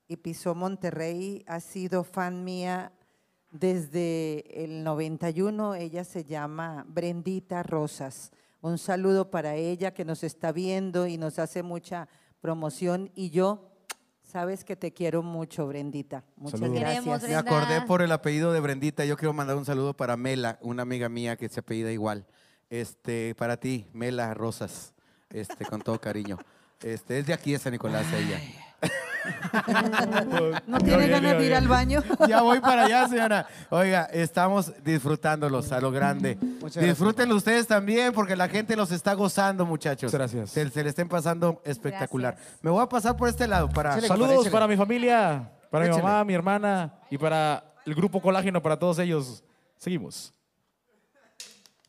[0.07, 2.91] y pisó Monterrey, ha sido fan mía
[3.51, 5.75] desde el 91.
[5.75, 8.31] Ella se llama Brendita Rosas.
[8.61, 12.07] Un saludo para ella que nos está viendo y nos hace mucha
[12.47, 13.11] promoción.
[13.13, 13.73] Y yo,
[14.23, 16.23] sabes que te quiero mucho, Brendita.
[16.37, 16.79] Muchas Saludos.
[16.79, 17.23] gracias.
[17.23, 19.03] Me acordé por el apellido de Brendita.
[19.03, 22.25] Yo quiero mandar un saludo para Mela, una amiga mía que se apellida igual.
[22.69, 24.93] Este, para ti, Mela Rosas,
[25.29, 26.37] este, con todo cariño.
[26.81, 28.39] Este, es de aquí de San Nicolás ella.
[30.67, 32.03] ¿No tiene ganas de ir al baño?
[32.27, 33.47] Ya voy para allá, señora.
[33.69, 36.37] Oiga, estamos disfrutándolos a lo grande.
[36.59, 40.11] Muchas Disfrútenlo ustedes también porque la gente los está gozando, muchachos.
[40.11, 40.49] Gracias.
[40.49, 42.37] Se, se le estén pasando espectacular.
[42.61, 43.99] Me voy a pasar por este lado para...
[44.01, 48.77] Saludos para mi familia, para mi mamá, mi hermana y para el grupo Colágeno, para
[48.77, 49.43] todos ellos.
[49.77, 50.33] Seguimos.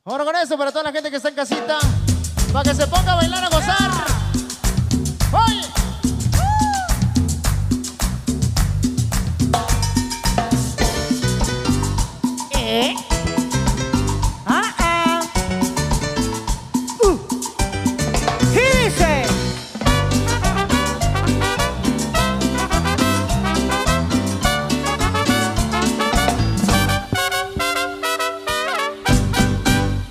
[0.05, 1.79] Ahora con eso, para toda la gente que está en casita,
[2.53, 3.91] para que se ponga a bailar, a gozar.
[5.33, 5.78] ¡Oye!
[12.71, 12.95] ¿Eh?
[14.45, 15.21] Ah, ah.
[17.03, 17.19] Uh.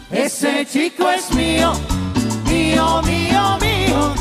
[0.10, 1.74] Ese chico es mío,
[2.50, 4.16] mío, mío, mío.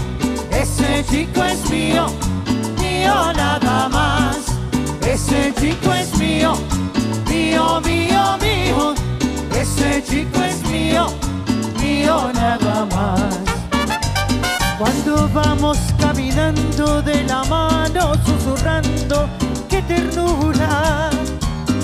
[0.50, 2.08] Ese chico es mío,
[2.82, 4.36] mío nada más.
[5.00, 6.52] Ese chico es mío,
[7.46, 8.94] mío, mío, mío,
[9.54, 11.06] ese chico es mío,
[11.80, 13.38] mío nada más.
[14.78, 19.28] Cuando vamos caminando de la mano, susurrando,
[19.68, 21.10] qué ternura.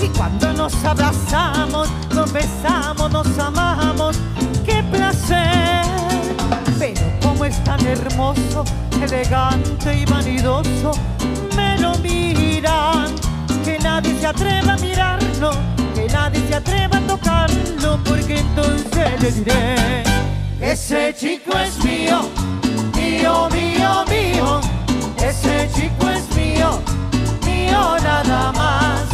[0.01, 4.17] Y cuando nos abrazamos, nos besamos, nos amamos,
[4.65, 5.85] qué placer.
[6.77, 8.65] Pero como es tan hermoso,
[9.01, 10.91] elegante y vanidoso,
[11.55, 13.22] me lo miran
[13.93, 15.51] nadie se atreva a mirarlo,
[15.93, 20.03] que nadie se atreva a tocarlo, porque entonces le diré,
[20.59, 22.21] ese chico es mío,
[22.95, 24.61] mío, mío, mío,
[25.17, 26.81] ese chico es mío,
[27.45, 29.12] mío nada más.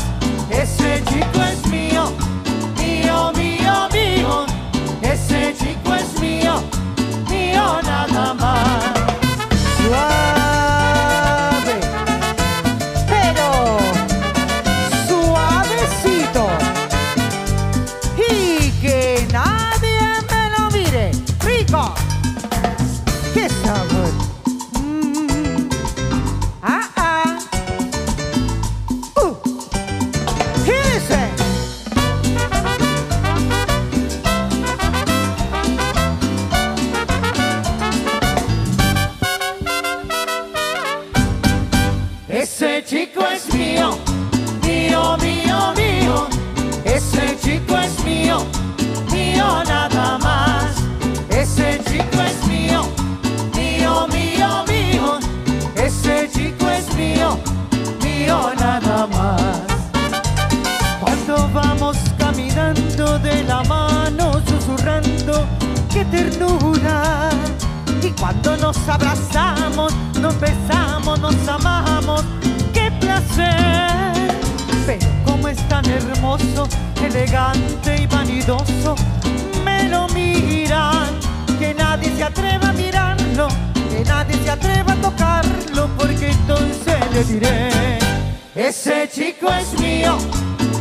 [65.99, 67.29] qué ternura.
[68.01, 72.23] Y cuando nos abrazamos, nos besamos, nos amamos,
[72.73, 74.31] qué placer.
[74.85, 76.67] Pero como es tan hermoso,
[77.03, 78.95] elegante y vanidoso,
[79.65, 81.09] me lo miran,
[81.59, 83.47] que nadie se atreva a mirarlo,
[83.89, 87.99] que nadie se atreva a tocarlo, porque entonces le diré,
[88.55, 90.17] ese chico es mío,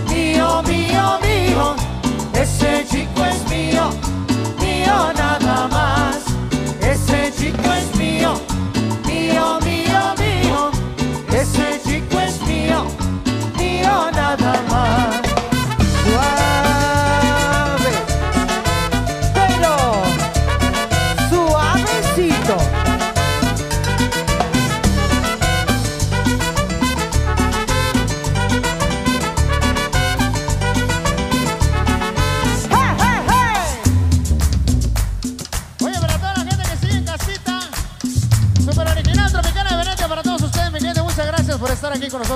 [0.09, 1.75] mío, mío, mío,
[2.35, 4.18] ese chico es mío
[4.89, 6.25] mío nada más.
[6.81, 8.48] Ese chico es mío.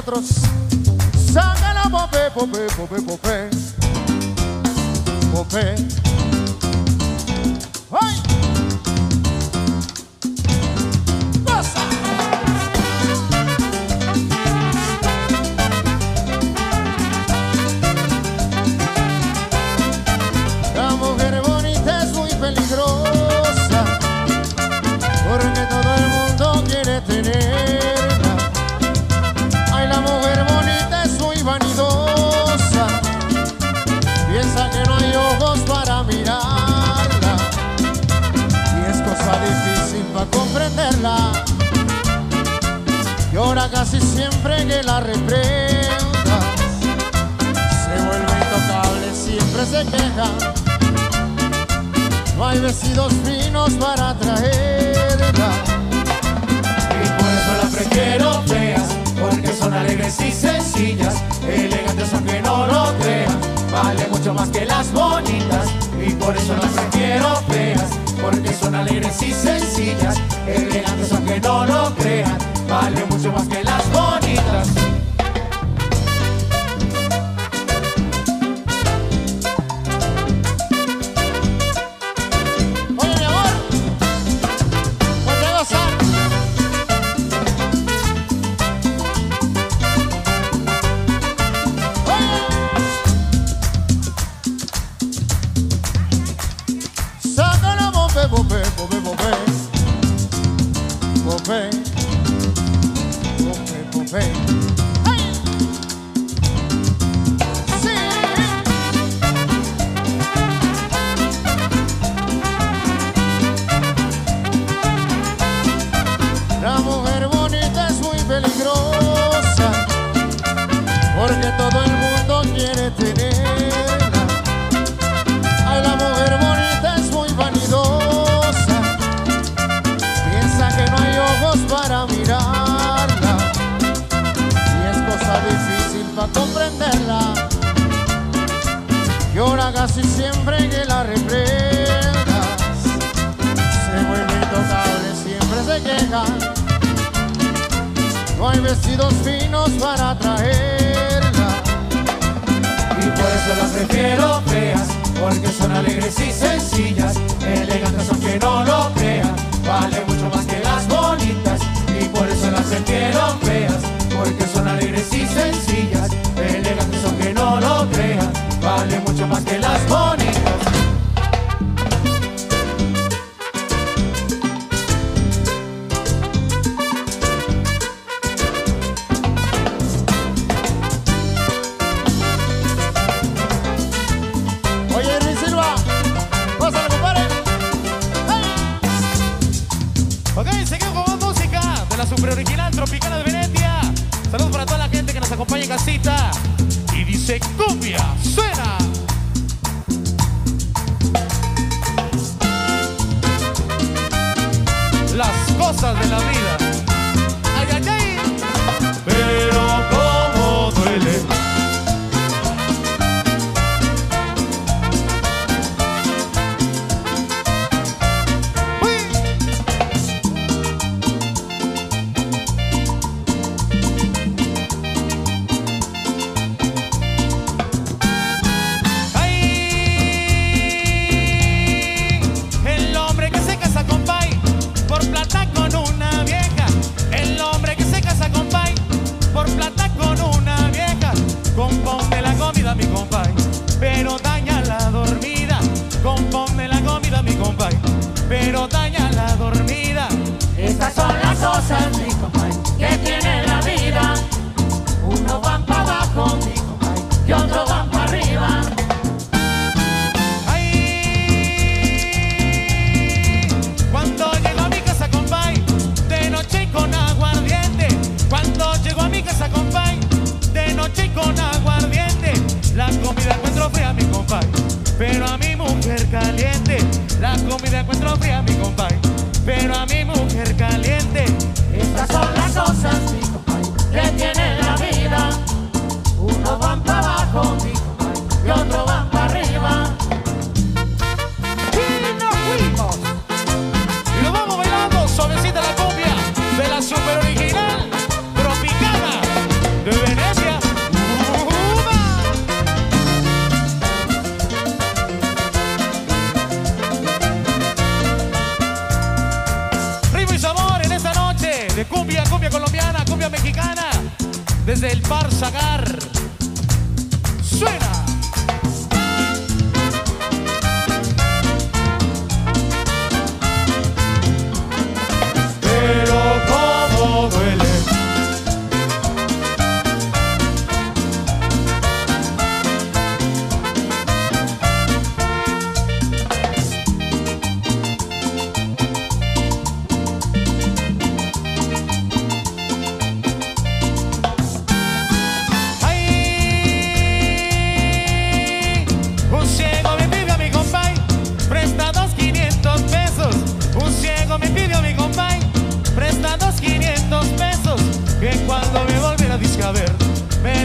[0.06, 0.24] nosotros.
[1.32, 3.50] Sácala, popé, popé, popé, popé.
[5.32, 6.11] Popé.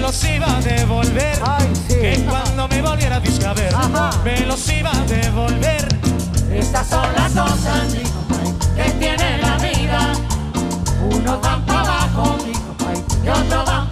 [0.08, 1.38] los iba a devolver.
[1.90, 3.74] Que cuando me volviera a discaber,
[4.24, 5.86] me los iba a devolver.
[6.50, 7.60] Estas son las dos
[8.74, 10.14] que tiene la vida.
[11.12, 12.38] uno van para abajo,
[13.22, 13.87] y otros van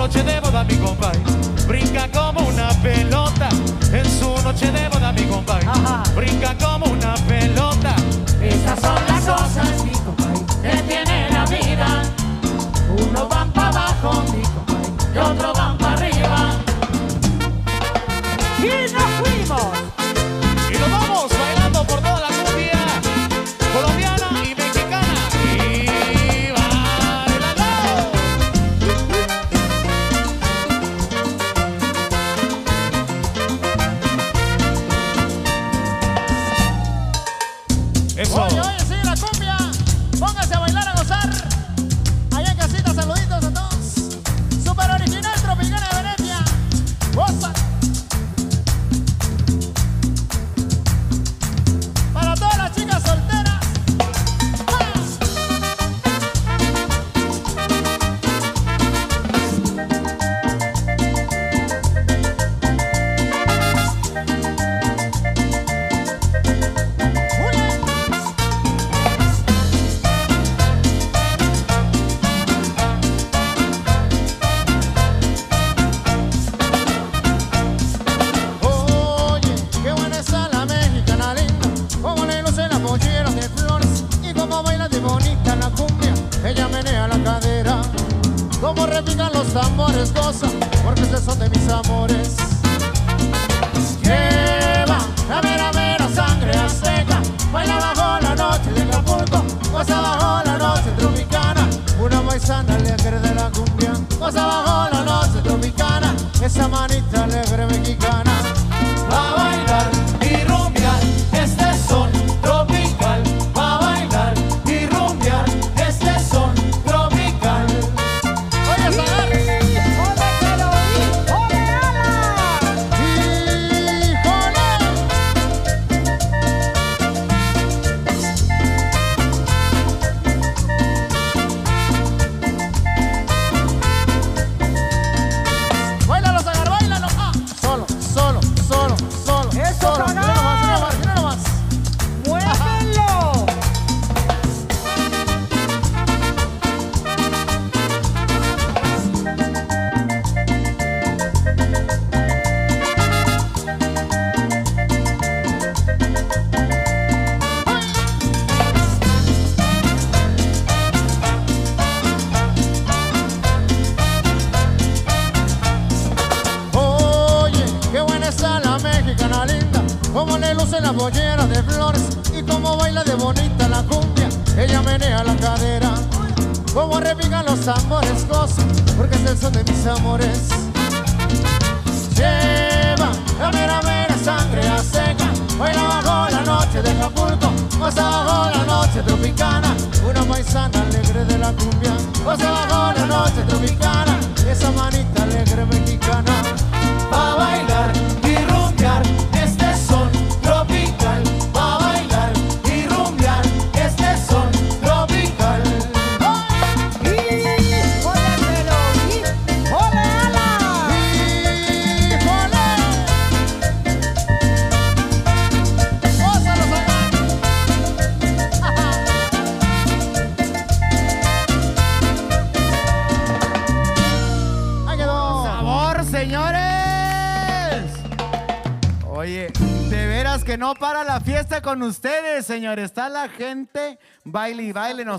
[0.00, 1.18] noche de boda mi compay
[1.68, 3.50] brinca como una pelota.
[3.92, 5.60] En su noche de boda mi compay
[6.16, 7.94] brinca como una pelota.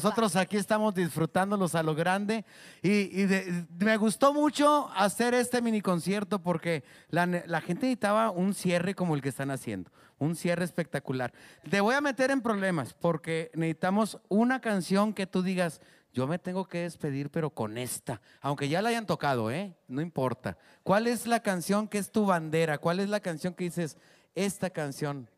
[0.03, 2.43] Nosotros aquí estamos disfrutándolos a lo grande.
[2.81, 2.89] Y,
[3.21, 8.53] y de- me gustó mucho hacer este mini concierto porque la, la gente necesitaba un
[8.53, 9.91] cierre como el que están haciendo.
[10.17, 11.31] Un cierre espectacular.
[11.69, 15.81] Te voy a meter en problemas porque necesitamos una canción que tú digas,
[16.13, 18.21] yo me tengo que despedir, pero con esta.
[18.41, 19.75] Aunque ya la hayan tocado, ¿eh?
[19.87, 20.57] No importa.
[20.83, 22.77] ¿Cuál es la canción que es tu bandera?
[22.79, 23.97] ¿Cuál es la canción que dices,
[24.35, 25.29] esta canción?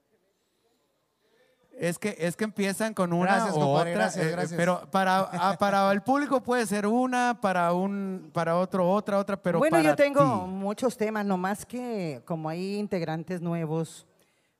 [1.77, 5.19] Es que, es que empiezan con una Gracias, o otra, gracias, eh, eh, pero para,
[5.31, 9.77] ah, para el público puede ser una, para un, para otro otra, otra, pero bueno,
[9.77, 10.51] para yo tengo ti.
[10.51, 14.05] muchos temas, nomás que como hay integrantes nuevos,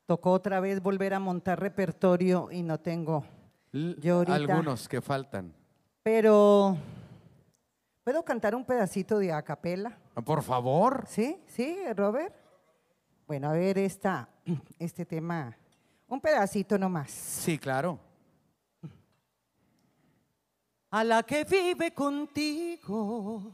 [0.06, 3.24] tocó otra vez volver a montar repertorio y no tengo.
[3.72, 4.36] Yo ahorita.
[4.36, 5.54] algunos que faltan.
[6.04, 6.78] Pero,
[8.04, 9.98] ¿puedo cantar un pedacito de acapela?
[10.26, 11.06] Por favor.
[11.08, 11.38] ¿Sí?
[11.48, 12.36] ¿Sí, Robert?
[13.26, 14.30] Bueno, a ver esta,
[14.80, 15.58] este tema,
[16.14, 17.12] un pedacito nomás.
[17.12, 18.00] Sí, claro.
[20.92, 23.52] A la que vive contigo,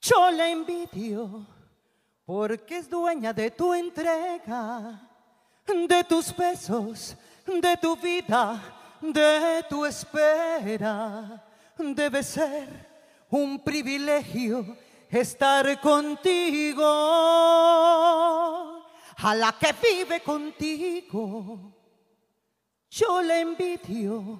[0.00, 1.46] yo la envidio,
[2.24, 5.08] porque es dueña de tu entrega,
[5.66, 7.14] de tus besos,
[7.46, 11.44] de tu vida, de tu espera.
[11.78, 12.66] Debe ser
[13.28, 14.76] un privilegio
[15.10, 16.82] estar contigo.
[19.26, 21.72] A la que vive contigo,
[22.88, 24.38] yo la envidio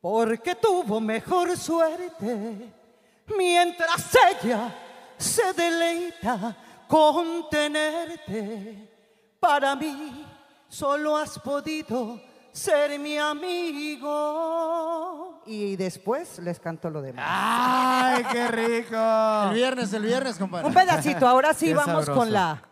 [0.00, 2.72] porque tuvo mejor suerte,
[3.36, 4.74] mientras ella
[5.18, 6.56] se deleita
[6.88, 8.90] con tenerte.
[9.38, 10.24] Para mí
[10.66, 12.18] solo has podido
[12.52, 14.12] ser mi amigo.
[15.44, 17.26] Y después les canto lo demás.
[17.28, 18.96] ¡Ay, qué rico!
[19.50, 20.66] El viernes, el viernes, compadre.
[20.66, 22.14] Un pedacito, ahora sí Qué vamos sabroso.
[22.14, 22.62] con la,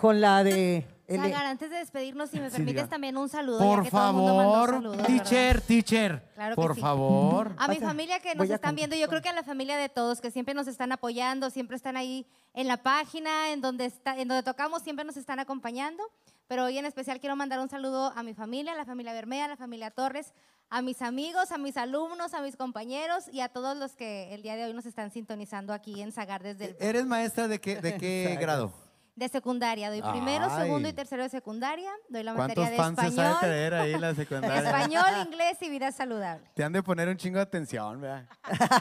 [0.00, 0.86] con la de...
[1.08, 2.88] el- Sagar, antes de despedirnos, si me Sí, permites diga.
[2.88, 3.58] también un saludo.
[3.58, 6.22] Por ya que todo el mundo mandó favor, teacher, teacher.
[6.34, 6.80] Claro que por sí.
[6.80, 7.54] favor.
[7.58, 9.88] A mi Pasa, familia que nos están viendo, yo creo que a la familia de
[9.88, 14.18] todos, que siempre nos están apoyando, siempre están ahí en la página, en donde, está,
[14.18, 16.02] en donde tocamos, siempre nos están acompañando.
[16.48, 19.44] Pero hoy en especial quiero mandar un saludo a mi familia, a la familia Bermea,
[19.44, 20.32] a la familia Torres,
[20.68, 24.42] a mis amigos, a mis alumnos, a mis compañeros y a todos los que el
[24.42, 27.80] día de hoy nos están sintonizando aquí en Sagar desde el ¿Eres maestra de qué,
[27.80, 28.72] de qué grado?
[29.20, 29.88] De secundaria.
[29.90, 30.62] Doy primero, Ay.
[30.64, 31.90] segundo y tercero de secundaria.
[32.08, 33.40] Doy la ¿Cuántos materia de fans se sabe español.
[33.40, 34.58] tener ahí la secundaria?
[34.70, 36.50] español, inglés y vida saludable.
[36.54, 38.26] Te han de poner un chingo de atención, ¿verdad?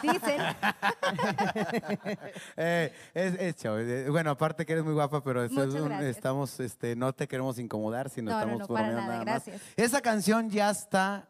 [0.01, 0.41] Dicen.
[2.57, 3.77] Eh, es, es show.
[3.77, 6.15] Eh, Bueno, aparte que eres muy guapa, pero esto es Muchas un- gracias.
[6.15, 9.37] estamos, este, no te queremos incomodar, sino No, no, estamos no, para bromeando nada, nada
[9.37, 9.45] más.
[9.45, 9.61] gracias.
[9.77, 11.29] Esa canción ya está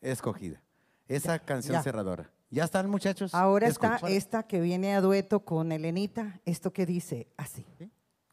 [0.00, 0.60] escogida.
[1.08, 1.82] Esa canción ya.
[1.82, 2.30] cerradora.
[2.50, 3.34] ¿Ya están, muchachos?
[3.34, 7.66] Ahora está esta que viene a dueto con Elenita, esto que dice así.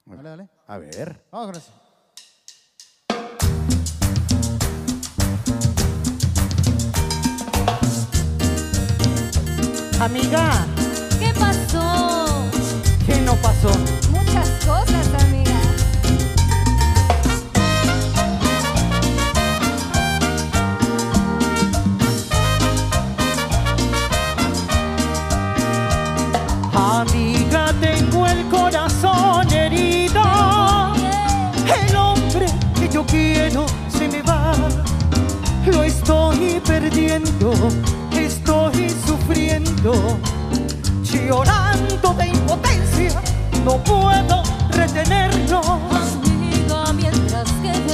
[0.10, 0.50] Dale, dale.
[0.68, 1.24] A ver.
[1.32, 1.72] Vamos con eso.
[10.02, 10.66] Amiga,
[11.20, 12.50] ¿Qué pasó?
[13.06, 13.70] ¿qué no pasó?
[14.12, 15.24] Muchas cosas, amiga.
[15.24, 15.49] Amiga,
[33.10, 34.54] quiero se me va.
[35.66, 37.54] Lo estoy perdiendo,
[38.14, 40.18] estoy sufriendo.
[41.04, 43.22] Llorando de impotencia,
[43.64, 45.62] no puedo retenerlo.
[45.92, 47.89] Amiga, mientras quede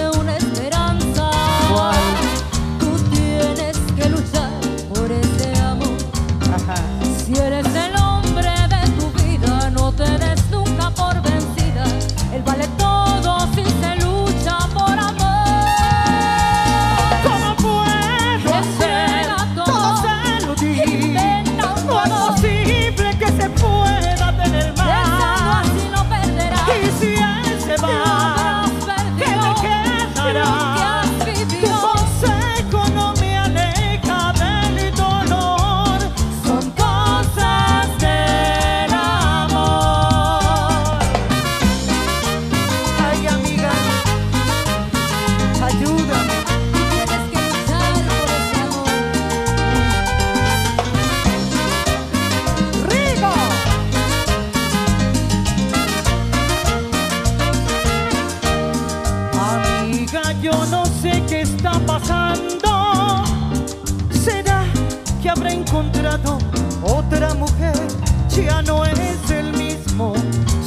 [68.35, 70.13] Ya no es el mismo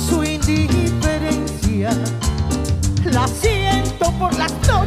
[0.08, 1.90] su indiferencia.
[3.04, 4.77] La siento por las noches,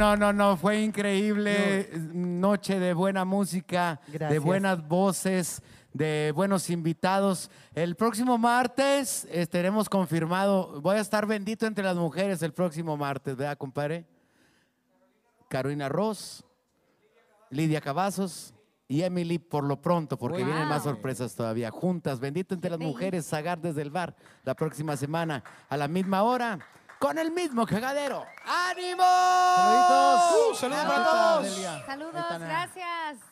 [0.00, 1.90] No, no, no, fue increíble.
[2.14, 5.62] Noche de buena música, de buenas voces,
[5.92, 7.50] de buenos invitados.
[7.74, 10.80] El próximo martes estaremos confirmado.
[10.80, 14.06] Voy a estar bendito entre las mujeres el próximo martes, ¿verdad, compadre?
[15.50, 16.46] Carolina Ross,
[17.50, 18.54] Lidia Cavazos
[18.88, 21.70] y Emily por lo pronto, porque vienen más sorpresas todavía.
[21.70, 26.22] Juntas, bendito entre las mujeres, Sagar desde el bar la próxima semana a la misma
[26.22, 26.58] hora.
[27.00, 28.26] Con el mismo cagadero.
[28.44, 29.02] ¡Ánimo!
[29.56, 30.52] Saluditos.
[30.52, 31.86] Uh, saludos para todos.
[31.86, 33.29] Saludos, gracias.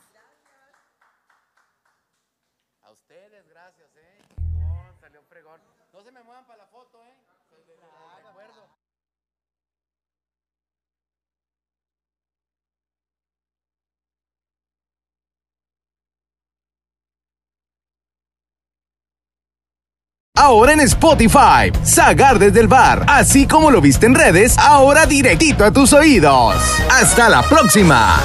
[20.38, 25.64] Ahora en Spotify, Sagar desde el bar, así como lo viste en redes, ahora directito
[25.64, 26.54] a tus oídos.
[26.88, 28.20] Hasta la próxima.